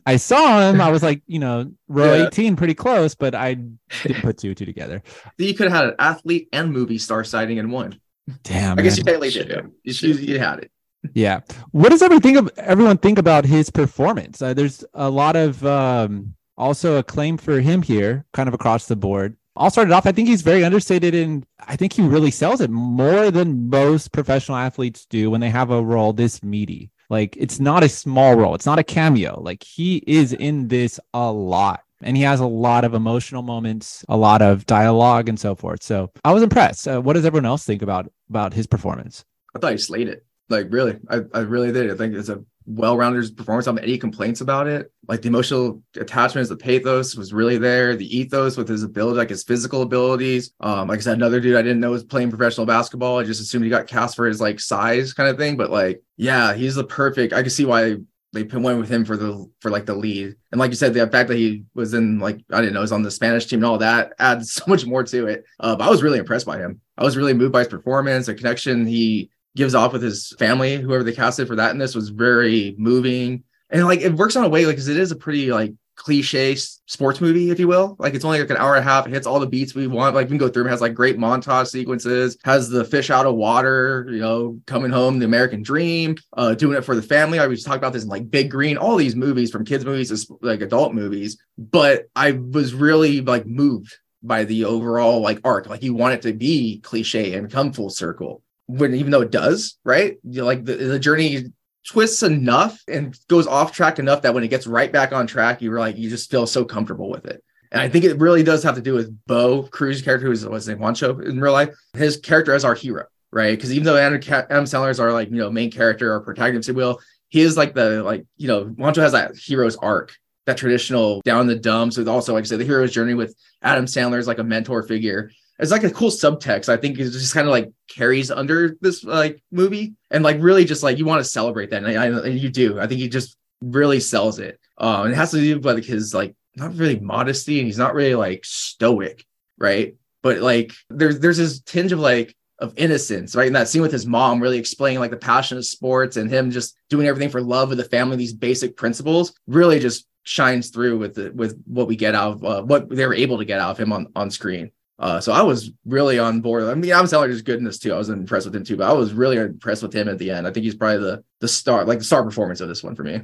I 0.06 0.16
saw 0.16 0.60
him, 0.68 0.80
I 0.80 0.90
was 0.90 1.04
like, 1.04 1.22
you 1.28 1.38
know, 1.38 1.70
row 1.86 2.14
Yeah. 2.16 2.26
18, 2.26 2.56
pretty 2.56 2.74
close, 2.74 3.14
but 3.14 3.36
I 3.36 3.54
didn't 3.54 4.22
put 4.22 4.38
two 4.38 4.56
two 4.56 4.64
together. 4.66 5.04
You 5.38 5.54
could 5.54 5.70
have 5.70 5.76
had 5.76 5.84
an 5.90 5.94
athlete 6.00 6.48
and 6.52 6.72
movie 6.72 6.98
star 6.98 7.22
sighting 7.22 7.58
in 7.58 7.70
one. 7.70 8.00
Damn. 8.42 8.76
I 8.76 8.82
guess 8.82 8.96
you 8.98 9.04
technically 9.04 9.30
Shit. 9.30 9.48
did. 9.48 9.70
You, 9.84 10.08
you, 10.08 10.14
you 10.34 10.38
had 10.40 10.58
it. 10.60 10.72
Yeah. 11.12 11.40
What 11.72 11.90
does 11.90 12.02
everything 12.02 12.36
of 12.36 12.50
everyone 12.56 12.98
think 12.98 13.18
about 13.18 13.44
his 13.44 13.70
performance? 13.70 14.40
Uh, 14.40 14.54
there's 14.54 14.84
a 14.94 15.10
lot 15.10 15.36
of 15.36 15.64
um, 15.66 16.34
also 16.56 16.96
acclaim 16.96 17.36
for 17.36 17.60
him 17.60 17.82
here, 17.82 18.24
kind 18.32 18.48
of 18.48 18.54
across 18.54 18.86
the 18.86 18.96
board. 18.96 19.36
I'll 19.56 19.70
start 19.70 19.88
it 19.88 19.92
off. 19.92 20.06
I 20.06 20.12
think 20.12 20.28
he's 20.28 20.42
very 20.42 20.64
understated, 20.64 21.14
and 21.14 21.46
I 21.60 21.76
think 21.76 21.92
he 21.92 22.02
really 22.02 22.32
sells 22.32 22.60
it 22.60 22.70
more 22.70 23.30
than 23.30 23.68
most 23.70 24.10
professional 24.10 24.58
athletes 24.58 25.06
do 25.06 25.30
when 25.30 25.40
they 25.40 25.50
have 25.50 25.70
a 25.70 25.82
role 25.82 26.12
this 26.12 26.42
meaty. 26.42 26.90
Like 27.10 27.36
it's 27.36 27.60
not 27.60 27.84
a 27.84 27.88
small 27.88 28.34
role. 28.34 28.54
It's 28.54 28.66
not 28.66 28.78
a 28.78 28.84
cameo. 28.84 29.40
Like 29.40 29.62
he 29.62 30.02
is 30.06 30.32
in 30.32 30.68
this 30.68 30.98
a 31.12 31.30
lot. 31.30 31.82
And 32.02 32.16
he 32.16 32.22
has 32.24 32.40
a 32.40 32.46
lot 32.46 32.84
of 32.84 32.92
emotional 32.92 33.42
moments, 33.42 34.04
a 34.08 34.16
lot 34.16 34.42
of 34.42 34.66
dialogue, 34.66 35.28
and 35.28 35.38
so 35.38 35.54
forth. 35.54 35.82
So 35.82 36.10
I 36.24 36.32
was 36.32 36.42
impressed. 36.42 36.88
Uh, 36.88 37.00
what 37.00 37.14
does 37.14 37.24
everyone 37.24 37.46
else 37.46 37.64
think 37.64 37.82
about 37.82 38.10
about 38.28 38.52
his 38.52 38.66
performance? 38.66 39.24
I 39.54 39.58
thought 39.58 39.72
he 39.72 39.78
slayed 39.78 40.08
it. 40.08 40.26
Like 40.48 40.66
really, 40.70 40.98
I, 41.08 41.20
I 41.32 41.40
really 41.40 41.72
did. 41.72 41.90
I 41.90 41.96
think 41.96 42.14
it's 42.14 42.28
a 42.28 42.44
well-rounded 42.66 43.36
performance. 43.36 43.66
I 43.66 43.70
don't 43.70 43.78
have 43.78 43.84
any 43.84 43.98
complaints 43.98 44.40
about 44.40 44.66
it. 44.66 44.90
Like 45.06 45.22
the 45.22 45.28
emotional 45.28 45.82
attachments, 45.96 46.48
the 46.48 46.56
pathos 46.56 47.14
was 47.14 47.32
really 47.32 47.58
there. 47.58 47.96
The 47.96 48.16
ethos 48.16 48.56
with 48.56 48.68
his 48.68 48.82
ability, 48.82 49.18
like 49.18 49.30
his 49.30 49.44
physical 49.44 49.82
abilities. 49.82 50.52
Um, 50.60 50.88
like 50.88 50.98
I 50.98 51.02
said, 51.02 51.16
another 51.16 51.40
dude 51.40 51.56
I 51.56 51.62
didn't 51.62 51.80
know 51.80 51.90
was 51.90 52.04
playing 52.04 52.30
professional 52.30 52.66
basketball. 52.66 53.18
I 53.18 53.24
just 53.24 53.40
assumed 53.40 53.64
he 53.64 53.70
got 53.70 53.86
cast 53.86 54.16
for 54.16 54.26
his 54.26 54.40
like 54.40 54.60
size 54.60 55.12
kind 55.12 55.28
of 55.28 55.36
thing. 55.36 55.56
But 55.56 55.70
like, 55.70 56.02
yeah, 56.16 56.54
he's 56.54 56.74
the 56.74 56.84
perfect. 56.84 57.32
I 57.32 57.42
can 57.42 57.50
see 57.50 57.66
why 57.66 57.96
they 58.32 58.42
went 58.42 58.80
with 58.80 58.88
him 58.88 59.04
for 59.04 59.16
the 59.16 59.48
for 59.60 59.70
like 59.70 59.86
the 59.86 59.94
lead. 59.94 60.34
And 60.50 60.58
like 60.58 60.70
you 60.70 60.76
said, 60.76 60.92
the 60.92 61.06
fact 61.06 61.28
that 61.28 61.36
he 61.36 61.64
was 61.74 61.94
in 61.94 62.18
like 62.18 62.40
I 62.50 62.60
didn't 62.60 62.74
know, 62.74 62.80
was 62.80 62.92
on 62.92 63.02
the 63.02 63.10
Spanish 63.10 63.46
team 63.46 63.58
and 63.58 63.66
all 63.66 63.78
that 63.78 64.12
adds 64.18 64.52
so 64.54 64.64
much 64.66 64.84
more 64.86 65.04
to 65.04 65.26
it. 65.26 65.44
Uh, 65.60 65.76
but 65.76 65.86
I 65.86 65.90
was 65.90 66.02
really 66.02 66.18
impressed 66.18 66.46
by 66.46 66.58
him. 66.58 66.80
I 66.98 67.04
was 67.04 67.16
really 67.16 67.34
moved 67.34 67.52
by 67.52 67.60
his 67.60 67.68
performance, 67.68 68.26
the 68.26 68.34
connection 68.34 68.86
he 68.86 69.30
gives 69.56 69.74
off 69.74 69.92
with 69.92 70.02
his 70.02 70.34
family, 70.38 70.76
whoever 70.76 71.04
they 71.04 71.12
casted 71.12 71.48
for 71.48 71.56
that 71.56 71.70
in 71.70 71.78
this 71.78 71.94
was 71.94 72.08
very 72.08 72.74
moving. 72.78 73.44
And 73.70 73.84
like 73.84 74.00
it 74.00 74.14
works 74.14 74.36
on 74.36 74.44
a 74.44 74.48
way 74.48 74.66
like 74.66 74.76
because 74.76 74.88
it 74.88 74.98
is 74.98 75.10
a 75.10 75.16
pretty 75.16 75.52
like 75.52 75.72
cliche 75.96 76.54
sports 76.56 77.20
movie, 77.20 77.50
if 77.50 77.58
you 77.58 77.68
will. 77.68 77.96
Like 77.98 78.14
it's 78.14 78.24
only 78.24 78.40
like 78.40 78.50
an 78.50 78.56
hour 78.56 78.74
and 78.74 78.84
a 78.84 78.88
half. 78.88 79.06
It 79.06 79.12
hits 79.12 79.26
all 79.26 79.40
the 79.40 79.46
beats 79.46 79.74
we 79.74 79.86
want. 79.86 80.14
Like 80.14 80.26
we 80.26 80.30
can 80.30 80.38
go 80.38 80.48
through. 80.48 80.66
It 80.66 80.70
has 80.70 80.80
like 80.80 80.94
great 80.94 81.18
montage 81.18 81.68
sequences. 81.68 82.36
Has 82.44 82.68
the 82.68 82.84
fish 82.84 83.10
out 83.10 83.26
of 83.26 83.34
water. 83.36 84.06
You 84.10 84.20
know, 84.20 84.60
coming 84.66 84.90
home, 84.90 85.18
the 85.18 85.24
American 85.24 85.62
dream. 85.62 86.16
Uh, 86.32 86.54
doing 86.54 86.76
it 86.76 86.84
for 86.84 86.96
the 86.96 87.02
family. 87.02 87.38
I 87.38 87.46
was 87.46 87.62
talking 87.62 87.78
about 87.78 87.92
this 87.92 88.04
in 88.04 88.08
like 88.08 88.30
Big 88.30 88.50
Green. 88.50 88.76
All 88.76 88.96
these 88.96 89.16
movies, 89.16 89.50
from 89.50 89.64
kids 89.64 89.84
movies 89.84 90.26
to 90.26 90.38
like 90.42 90.60
adult 90.60 90.94
movies. 90.94 91.38
But 91.56 92.04
I 92.14 92.32
was 92.32 92.74
really 92.74 93.20
like 93.20 93.46
moved 93.46 93.96
by 94.22 94.44
the 94.44 94.64
overall 94.64 95.20
like 95.20 95.40
arc. 95.44 95.68
Like 95.68 95.82
you 95.82 95.94
want 95.94 96.14
it 96.14 96.22
to 96.22 96.32
be 96.32 96.80
cliche 96.80 97.34
and 97.34 97.50
come 97.50 97.72
full 97.72 97.90
circle. 97.90 98.42
When 98.66 98.94
even 98.94 99.10
though 99.10 99.20
it 99.20 99.30
does, 99.30 99.78
right? 99.84 100.16
You 100.22 100.44
like 100.44 100.64
the, 100.64 100.74
the 100.74 100.98
journey 100.98 101.52
twists 101.86 102.22
enough 102.22 102.82
and 102.88 103.18
goes 103.28 103.46
off 103.46 103.72
track 103.72 103.98
enough 103.98 104.22
that 104.22 104.34
when 104.34 104.42
it 104.42 104.48
gets 104.48 104.66
right 104.66 104.90
back 104.90 105.12
on 105.12 105.26
track, 105.26 105.60
you're 105.60 105.78
like 105.78 105.96
you 105.98 106.08
just 106.08 106.30
feel 106.30 106.46
so 106.46 106.64
comfortable 106.64 107.10
with 107.10 107.26
it. 107.26 107.42
And 107.72 107.82
I 107.82 107.88
think 107.88 108.04
it 108.04 108.18
really 108.18 108.42
does 108.42 108.62
have 108.62 108.76
to 108.76 108.80
do 108.80 108.94
with 108.94 109.16
Bo 109.26 109.64
Cruz' 109.64 110.00
character, 110.00 110.26
who's 110.26 110.46
what's 110.46 110.64
his 110.64 110.68
name, 110.68 110.78
Juancho 110.78 111.26
in 111.26 111.40
real 111.40 111.52
life. 111.52 111.74
His 111.94 112.16
character 112.16 112.54
as 112.54 112.64
our 112.64 112.74
hero, 112.74 113.06
right? 113.32 113.56
Because 113.56 113.72
even 113.72 113.84
though 113.84 113.96
Adam, 113.96 114.20
Adam 114.32 114.64
Sandler 114.64 114.90
is 114.90 115.00
our 115.00 115.12
like 115.12 115.30
you 115.30 115.36
know 115.36 115.50
main 115.50 115.70
character 115.70 116.12
or 116.12 116.20
protagonist, 116.20 116.68
if 116.68 116.76
will, 116.76 117.00
he 117.28 117.40
is 117.40 117.56
like 117.56 117.74
the 117.74 118.02
like 118.02 118.24
you 118.36 118.48
know 118.48 118.66
Juancho 118.66 119.02
has 119.02 119.12
that 119.12 119.36
hero's 119.36 119.76
arc, 119.76 120.16
that 120.46 120.56
traditional 120.56 121.20
down 121.22 121.46
the 121.46 121.56
dumps. 121.56 121.98
With 121.98 122.08
also 122.08 122.32
like 122.32 122.44
I 122.44 122.46
said, 122.46 122.60
the 122.60 122.64
hero's 122.64 122.92
journey 122.92 123.14
with 123.14 123.34
Adam 123.60 123.86
Sandler 123.86 124.18
is 124.18 124.28
like 124.28 124.38
a 124.38 124.44
mentor 124.44 124.84
figure. 124.84 125.30
It's 125.58 125.70
like 125.70 125.84
a 125.84 125.90
cool 125.90 126.10
subtext. 126.10 126.68
I 126.68 126.76
think 126.76 126.98
it 126.98 127.04
just 127.04 127.34
kind 127.34 127.46
of 127.46 127.52
like 127.52 127.70
carries 127.88 128.30
under 128.30 128.76
this 128.80 129.04
like 129.04 129.42
movie, 129.52 129.94
and 130.10 130.24
like 130.24 130.38
really 130.40 130.64
just 130.64 130.82
like 130.82 130.98
you 130.98 131.04
want 131.04 131.20
to 131.20 131.30
celebrate 131.30 131.70
that, 131.70 131.84
and, 131.84 131.98
I, 131.98 132.06
and 132.06 132.38
you 132.38 132.50
do. 132.50 132.80
I 132.80 132.86
think 132.86 133.00
he 133.00 133.08
just 133.08 133.36
really 133.60 134.00
sells 134.00 134.38
it. 134.38 134.58
Um, 134.78 135.08
it 135.08 135.14
has 135.14 135.30
to 135.30 135.40
do 135.40 135.56
with 135.56 135.66
like 135.66 135.84
his 135.84 136.12
like 136.12 136.34
not 136.56 136.74
really 136.74 136.98
modesty, 136.98 137.58
and 137.58 137.66
he's 137.66 137.78
not 137.78 137.94
really 137.94 138.14
like 138.14 138.44
stoic, 138.44 139.24
right? 139.58 139.94
But 140.22 140.38
like 140.38 140.72
there's 140.90 141.20
there's 141.20 141.38
this 141.38 141.60
tinge 141.60 141.92
of 141.92 142.00
like 142.00 142.34
of 142.58 142.74
innocence, 142.76 143.36
right? 143.36 143.46
In 143.46 143.52
that 143.52 143.68
scene 143.68 143.82
with 143.82 143.92
his 143.92 144.06
mom, 144.06 144.40
really 144.40 144.58
explaining 144.58 145.00
like 145.00 145.10
the 145.10 145.16
passion 145.16 145.58
of 145.58 145.66
sports 145.66 146.16
and 146.16 146.30
him 146.30 146.50
just 146.50 146.76
doing 146.88 147.06
everything 147.06 147.30
for 147.30 147.40
love 147.40 147.70
of 147.70 147.76
the 147.76 147.84
family, 147.84 148.16
these 148.16 148.32
basic 148.32 148.76
principles 148.76 149.34
really 149.46 149.78
just 149.78 150.06
shines 150.22 150.70
through 150.70 150.98
with 150.98 151.14
the, 151.14 151.30
with 151.32 151.60
what 151.66 151.86
we 151.86 151.96
get 151.96 152.14
out 152.14 152.32
of 152.32 152.44
uh, 152.44 152.62
what 152.62 152.88
they 152.88 153.06
were 153.06 153.14
able 153.14 153.38
to 153.38 153.44
get 153.44 153.60
out 153.60 153.70
of 153.70 153.78
him 153.78 153.92
on 153.92 154.08
on 154.16 154.30
screen. 154.30 154.70
Uh, 155.04 155.20
so 155.20 155.32
I 155.34 155.42
was 155.42 155.70
really 155.84 156.18
on 156.18 156.40
board. 156.40 156.64
I 156.64 156.74
mean, 156.74 156.90
Adam 156.90 157.04
Sandler 157.04 157.28
is 157.28 157.42
good 157.42 157.58
in 157.58 157.64
this 157.64 157.78
too. 157.78 157.92
I 157.92 157.98
was 157.98 158.08
impressed 158.08 158.46
with 158.46 158.56
him 158.56 158.64
too, 158.64 158.78
but 158.78 158.88
I 158.88 158.94
was 158.94 159.12
really 159.12 159.36
impressed 159.36 159.82
with 159.82 159.92
him 159.92 160.08
at 160.08 160.16
the 160.16 160.30
end. 160.30 160.46
I 160.46 160.50
think 160.50 160.64
he's 160.64 160.74
probably 160.74 161.04
the 161.04 161.22
the 161.40 161.46
star, 161.46 161.84
like 161.84 161.98
the 161.98 162.06
star 162.06 162.24
performance 162.24 162.62
of 162.62 162.68
this 162.68 162.82
one 162.82 162.94
for 162.94 163.04
me. 163.04 163.20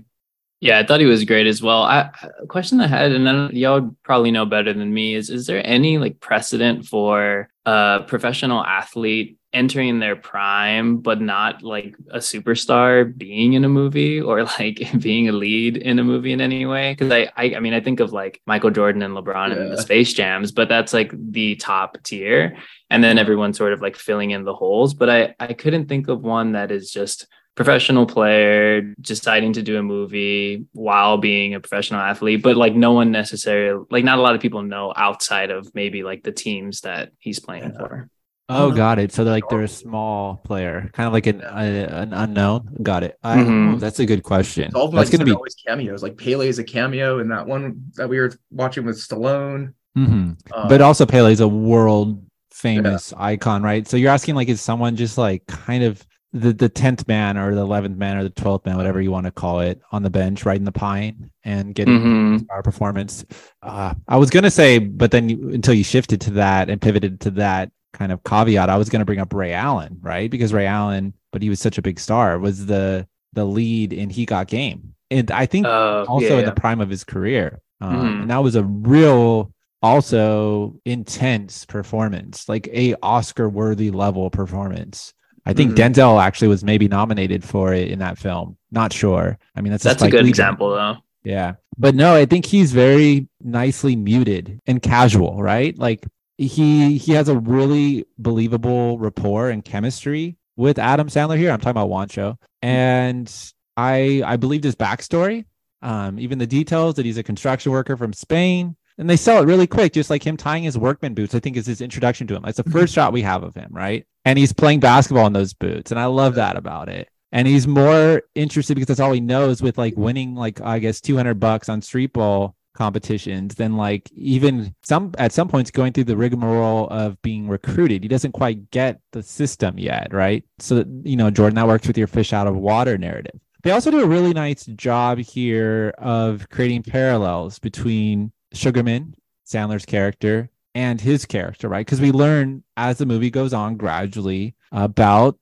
Yeah, 0.61 0.79
I 0.79 0.85
thought 0.85 1.01
he 1.01 1.07
was 1.07 1.25
great 1.25 1.47
as 1.47 1.63
well. 1.63 1.85
I, 1.85 2.11
a 2.39 2.47
question 2.47 2.83
I 2.83 2.87
had, 2.87 3.13
and 3.13 3.57
y'all 3.57 3.97
probably 4.03 4.31
know 4.31 4.45
better 4.45 4.75
than 4.75 4.93
me, 4.93 5.15
is 5.15 5.31
is 5.31 5.47
there 5.47 5.67
any 5.67 5.97
like 5.97 6.21
precedent 6.21 6.85
for 6.85 7.49
a 7.71 8.05
professional 8.07 8.65
athlete 8.65 9.39
entering 9.53 9.99
their 9.99 10.17
prime, 10.17 10.99
but 10.99 11.21
not 11.21 11.63
like 11.63 11.95
a 12.11 12.19
superstar 12.19 13.17
being 13.17 13.53
in 13.53 13.65
a 13.65 13.69
movie 13.69 14.21
or 14.21 14.45
like 14.59 14.81
being 14.99 15.29
a 15.29 15.33
lead 15.33 15.77
in 15.77 15.99
a 15.99 16.05
movie 16.05 16.33
in 16.33 16.41
any 16.41 16.67
way? 16.67 16.93
Because 16.93 17.13
I, 17.13 17.31
I, 17.37 17.57
I 17.57 17.61
mean, 17.61 17.75
I 17.75 17.81
think 17.81 18.01
of 18.01 18.13
like 18.13 18.41
Michael 18.47 18.71
Jordan 18.71 19.03
and 19.03 19.15
LeBron 19.15 19.51
yeah. 19.51 19.63
and 19.63 19.73
the 19.73 19.83
Space 19.83 20.13
Jams, 20.13 20.51
but 20.53 20.69
that's 20.69 20.93
like 20.93 21.13
the 21.15 21.57
top 21.57 22.03
tier, 22.03 22.57
and 22.89 23.05
then 23.05 23.19
everyone 23.19 23.55
sort 23.55 23.73
of 23.73 23.81
like 23.81 23.97
filling 23.97 24.31
in 24.31 24.45
the 24.45 24.55
holes. 24.55 24.95
But 24.95 25.11
I, 25.11 25.35
I 25.39 25.53
couldn't 25.53 25.89
think 25.89 26.09
of 26.09 26.23
one 26.23 26.53
that 26.53 26.73
is 26.73 26.91
just 26.91 27.27
professional 27.61 28.07
player 28.07 28.81
deciding 29.03 29.53
to 29.53 29.63
do 29.63 29.77
a 29.77 29.83
movie 29.83 30.65
while 30.73 31.19
being 31.19 31.53
a 31.55 31.61
professional 31.61 32.01
athlete 32.01 32.43
but 32.43 32.57
like 32.57 32.75
no 32.75 32.93
one 32.93 33.13
necessarily 33.13 33.85
like 33.91 34.03
not 34.03 34.19
a 34.19 34.23
lot 34.23 34.35
of 34.35 34.41
people 34.41 34.63
know 34.63 34.95
outside 34.97 35.51
of 35.51 35.71
maybe 35.75 36.03
like 36.03 36.23
the 36.23 36.33
teams 36.33 36.81
that 36.81 37.13
he's 37.19 37.39
playing 37.39 37.75
for. 37.75 38.09
Oh 38.49 38.71
got 38.71 38.99
it. 38.99 39.13
So 39.13 39.25
they're 39.25 39.35
like 39.35 39.45
they're 39.51 39.61
a 39.61 39.69
small 39.69 40.37
player 40.37 40.89
kind 40.95 41.07
of 41.07 41.13
like 41.13 41.27
an 41.27 41.43
uh, 41.43 41.89
an 41.91 42.15
unknown? 42.15 42.79
Got 42.83 43.03
it. 43.03 43.19
I, 43.23 43.37
mm-hmm. 43.37 43.79
that's 43.79 43.99
a 43.99 44.07
good 44.07 44.23
question. 44.23 44.73
All 44.75 44.89
that's 44.89 45.11
like, 45.11 45.19
gonna 45.19 45.27
be 45.27 45.37
always 45.37 45.55
cameos. 45.55 46.03
Like 46.03 46.17
Pele 46.17 46.49
is 46.49 46.59
a 46.59 46.65
cameo 46.65 47.19
in 47.19 47.29
that 47.29 47.47
one 47.47 47.93
that 47.97 48.09
we 48.09 48.19
were 48.19 48.33
watching 48.51 48.87
with 48.87 48.97
Stallone. 48.97 49.75
Mm-hmm. 49.99 50.55
um, 50.55 50.69
but 50.69 50.81
also 50.81 51.05
pele 51.05 51.31
is 51.31 51.41
a 51.41 51.49
world 51.49 52.25
famous 52.53 53.13
yeah. 53.13 53.23
icon 53.23 53.63
right? 53.63 53.87
So 53.87 53.99
you're 53.99 54.13
asking 54.13 54.35
like 54.35 54.49
is 54.49 54.63
someone 54.63 54.97
just 54.97 55.19
like 55.19 55.47
kind 55.47 55.85
of 55.85 56.07
the 56.33 56.53
the 56.53 56.69
tenth 56.69 57.09
man 57.09 57.37
or 57.37 57.55
the 57.55 57.61
eleventh 57.61 57.97
man 57.97 58.17
or 58.17 58.23
the 58.23 58.31
twelfth 58.31 58.65
man, 58.65 58.77
whatever 58.77 59.01
you 59.01 59.11
want 59.11 59.27
to 59.27 59.33
call 59.33 59.61
it, 59.61 59.81
on 59.93 60.03
the 60.03 60.11
bench, 60.11 60.45
right 60.45 60.57
in 60.57 60.65
the 60.65 60.73
pine 60.73 61.31
and 61.45 61.75
getting 61.75 61.99
mm-hmm. 61.99 62.37
our 62.51 62.63
performance. 62.63 63.25
Uh, 63.63 63.95
I 64.07 64.17
was 64.17 64.31
gonna 64.31 64.51
say, 64.51 64.79
but 64.79 65.11
then 65.11 65.29
you, 65.29 65.51
until 65.51 65.75
you 65.75 65.85
shifted 65.85 66.21
to 66.23 66.31
that 66.33 66.71
and 66.71 66.81
pivoted 66.81 67.21
to 67.23 67.31
that 67.33 67.73
kind 67.93 68.13
of 68.13 68.23
caveat, 68.23 68.71
I 68.71 68.77
was 68.77 68.89
gonna 68.89 69.05
bring 69.05 69.19
up 69.19 69.35
Ray 69.35 69.53
Allen, 69.53 69.99
right? 70.01 70.31
Because 70.31 70.53
Ray 70.53 70.67
Allen, 70.67 71.15
but 71.33 71.43
he 71.43 71.51
was 71.51 71.61
such 71.61 71.79
a 71.79 71.83
big 71.83 71.99
star, 71.99 72.39
was 72.39 72.67
the 72.67 73.09
the 73.33 73.45
lead 73.45 73.93
in 73.93 74.11
He 74.11 74.27
Got 74.27 74.47
Game, 74.47 74.95
and 75.11 75.31
I 75.31 75.47
think 75.47 75.67
uh, 75.67 76.05
also 76.05 76.35
yeah, 76.35 76.39
in 76.41 76.45
the 76.45 76.53
prime 76.53 76.81
of 76.81 76.91
his 76.91 77.05
career, 77.05 77.61
um, 77.81 77.95
mm-hmm. 77.95 78.23
and 78.23 78.31
that 78.31 78.43
was 78.43 78.55
a 78.55 78.65
real 78.65 79.53
also 79.83 80.77
intense 80.85 81.65
performance, 81.65 82.49
like 82.49 82.69
a 82.73 82.95
Oscar 83.03 83.49
worthy 83.49 83.91
level 83.91 84.31
performance. 84.31 85.13
I 85.47 85.53
think 85.53 85.73
mm-hmm. 85.73 85.93
Denzel 85.93 86.23
actually 86.23 86.49
was 86.49 86.63
maybe 86.63 86.89
nominated 86.89 87.45
for 87.45 87.73
it 87.73 87.91
in 87.91 87.99
that 88.01 88.19
film. 88.19 88.57
Not 88.71 88.93
sure. 88.93 89.39
I 89.55 89.61
mean, 89.61 89.73
that's 89.73 89.85
that's 89.85 90.03
a, 90.03 90.07
a 90.07 90.11
good 90.11 90.27
example 90.27 90.71
though. 90.71 90.97
Yeah, 91.25 91.55
but 91.77 91.95
no, 91.95 92.15
I 92.15 92.27
think 92.27 92.47
he's 92.47 92.73
very 92.73 93.29
nicely 93.43 93.97
muted 93.97 94.61
and 94.67 94.83
casual, 94.83 95.43
right? 95.43 95.77
Like 95.79 96.07
he 96.37 96.99
he 96.99 97.13
has 97.13 97.29
a 97.29 97.39
really 97.39 98.07
believable 98.19 98.99
rapport 98.99 99.51
and 99.51 99.65
chemistry 99.65 100.37
with 100.57 100.79
Adam 100.79 101.09
Sandler 101.09 101.39
here. 101.39 101.51
I'm 101.51 101.61
talking 101.61 101.71
about 101.71 101.91
Juancho, 101.91 102.37
and 102.63 103.33
I 103.77 104.23
I 104.25 104.37
believed 104.37 104.65
his 104.65 104.77
backstory, 104.77 105.45
um, 105.83 106.19
even 106.19 106.39
the 106.39 106.47
details 106.47 106.95
that 106.97 107.05
he's 107.05 107.19
a 107.19 107.23
construction 107.23 107.73
worker 107.73 107.97
from 107.97 108.13
Spain 108.13 108.77
and 109.01 109.09
they 109.09 109.17
sell 109.17 109.43
it 109.43 109.47
really 109.47 109.67
quick, 109.67 109.95
just 109.95 110.11
like 110.11 110.25
him 110.25 110.37
tying 110.37 110.63
his 110.63 110.77
workman 110.77 111.15
boots. 111.15 111.35
I 111.35 111.41
think 111.41 111.57
is 111.57 111.67
his 111.67 111.81
introduction 111.81 112.27
to 112.27 112.37
him. 112.37 112.43
That's 112.43 112.59
the 112.59 112.65
first 112.71 112.95
shot 112.95 113.15
we 113.15 113.23
have 113.23 113.43
of 113.43 113.55
him, 113.55 113.71
right? 113.71 114.07
And 114.25 114.39
he's 114.39 114.53
playing 114.53 114.81
basketball 114.81 115.27
in 115.27 115.33
those 115.33 115.55
boots, 115.55 115.91
and 115.91 115.99
I 115.99 116.07
love 116.07 116.35
that 116.35 116.57
about 116.57 116.89
it. 116.89 117.09
And 117.33 117.47
he's 117.47 117.67
more 117.67 118.23
interested 118.35 118.75
because 118.75 118.89
that's 118.89 119.01
all 119.01 119.13
he 119.13 119.21
knows 119.21 119.63
with 119.63 119.79
like 119.79 119.97
winning, 119.97 120.35
like 120.35 120.61
I 120.61 120.79
guess 120.79 121.01
two 121.01 121.17
hundred 121.17 121.41
bucks 121.41 121.69
on 121.69 121.81
street 121.81 122.13
ball 122.13 122.57
competitions 122.75 123.57
than 123.57 123.77
like 123.77 124.11
even 124.13 124.75
some 124.83 125.13
at 125.19 125.33
some 125.33 125.49
points 125.49 125.71
going 125.71 125.93
through 125.93 126.05
the 126.05 126.17
rigmarole 126.17 126.89
of 126.89 127.21
being 127.23 127.49
recruited. 127.49 128.03
He 128.03 128.09
doesn't 128.09 128.33
quite 128.33 128.71
get 128.71 129.01
the 129.13 129.23
system 129.23 129.79
yet, 129.79 130.13
right? 130.13 130.45
So 130.59 130.85
you 131.05 131.17
know, 131.17 131.31
Jordan, 131.31 131.57
that 131.57 131.67
works 131.67 131.87
with 131.87 131.99
your 131.99 132.07
fish 132.07 132.33
out 132.33 132.47
of 132.47 132.57
water 132.57 132.99
narrative. 132.99 133.41
They 133.63 133.71
also 133.71 133.91
do 133.91 134.03
a 134.03 134.07
really 134.07 134.33
nice 134.33 134.65
job 134.65 135.19
here 135.19 135.93
of 135.99 136.49
creating 136.49 136.85
parallels 136.85 137.59
between 137.59 138.33
Sugerman, 138.55 139.13
Sandler's 139.47 139.85
character, 139.85 140.49
and 140.75 141.01
his 141.01 141.27
character, 141.27 141.69
right? 141.69 141.85
Because 141.85 142.01
we 142.01 142.13
learn 142.13 142.63
as 142.77 142.99
the 142.99 143.07
movie 143.07 143.31
goes 143.31 143.53
on 143.53 143.77
gradually 143.77 144.55
about 144.73 145.39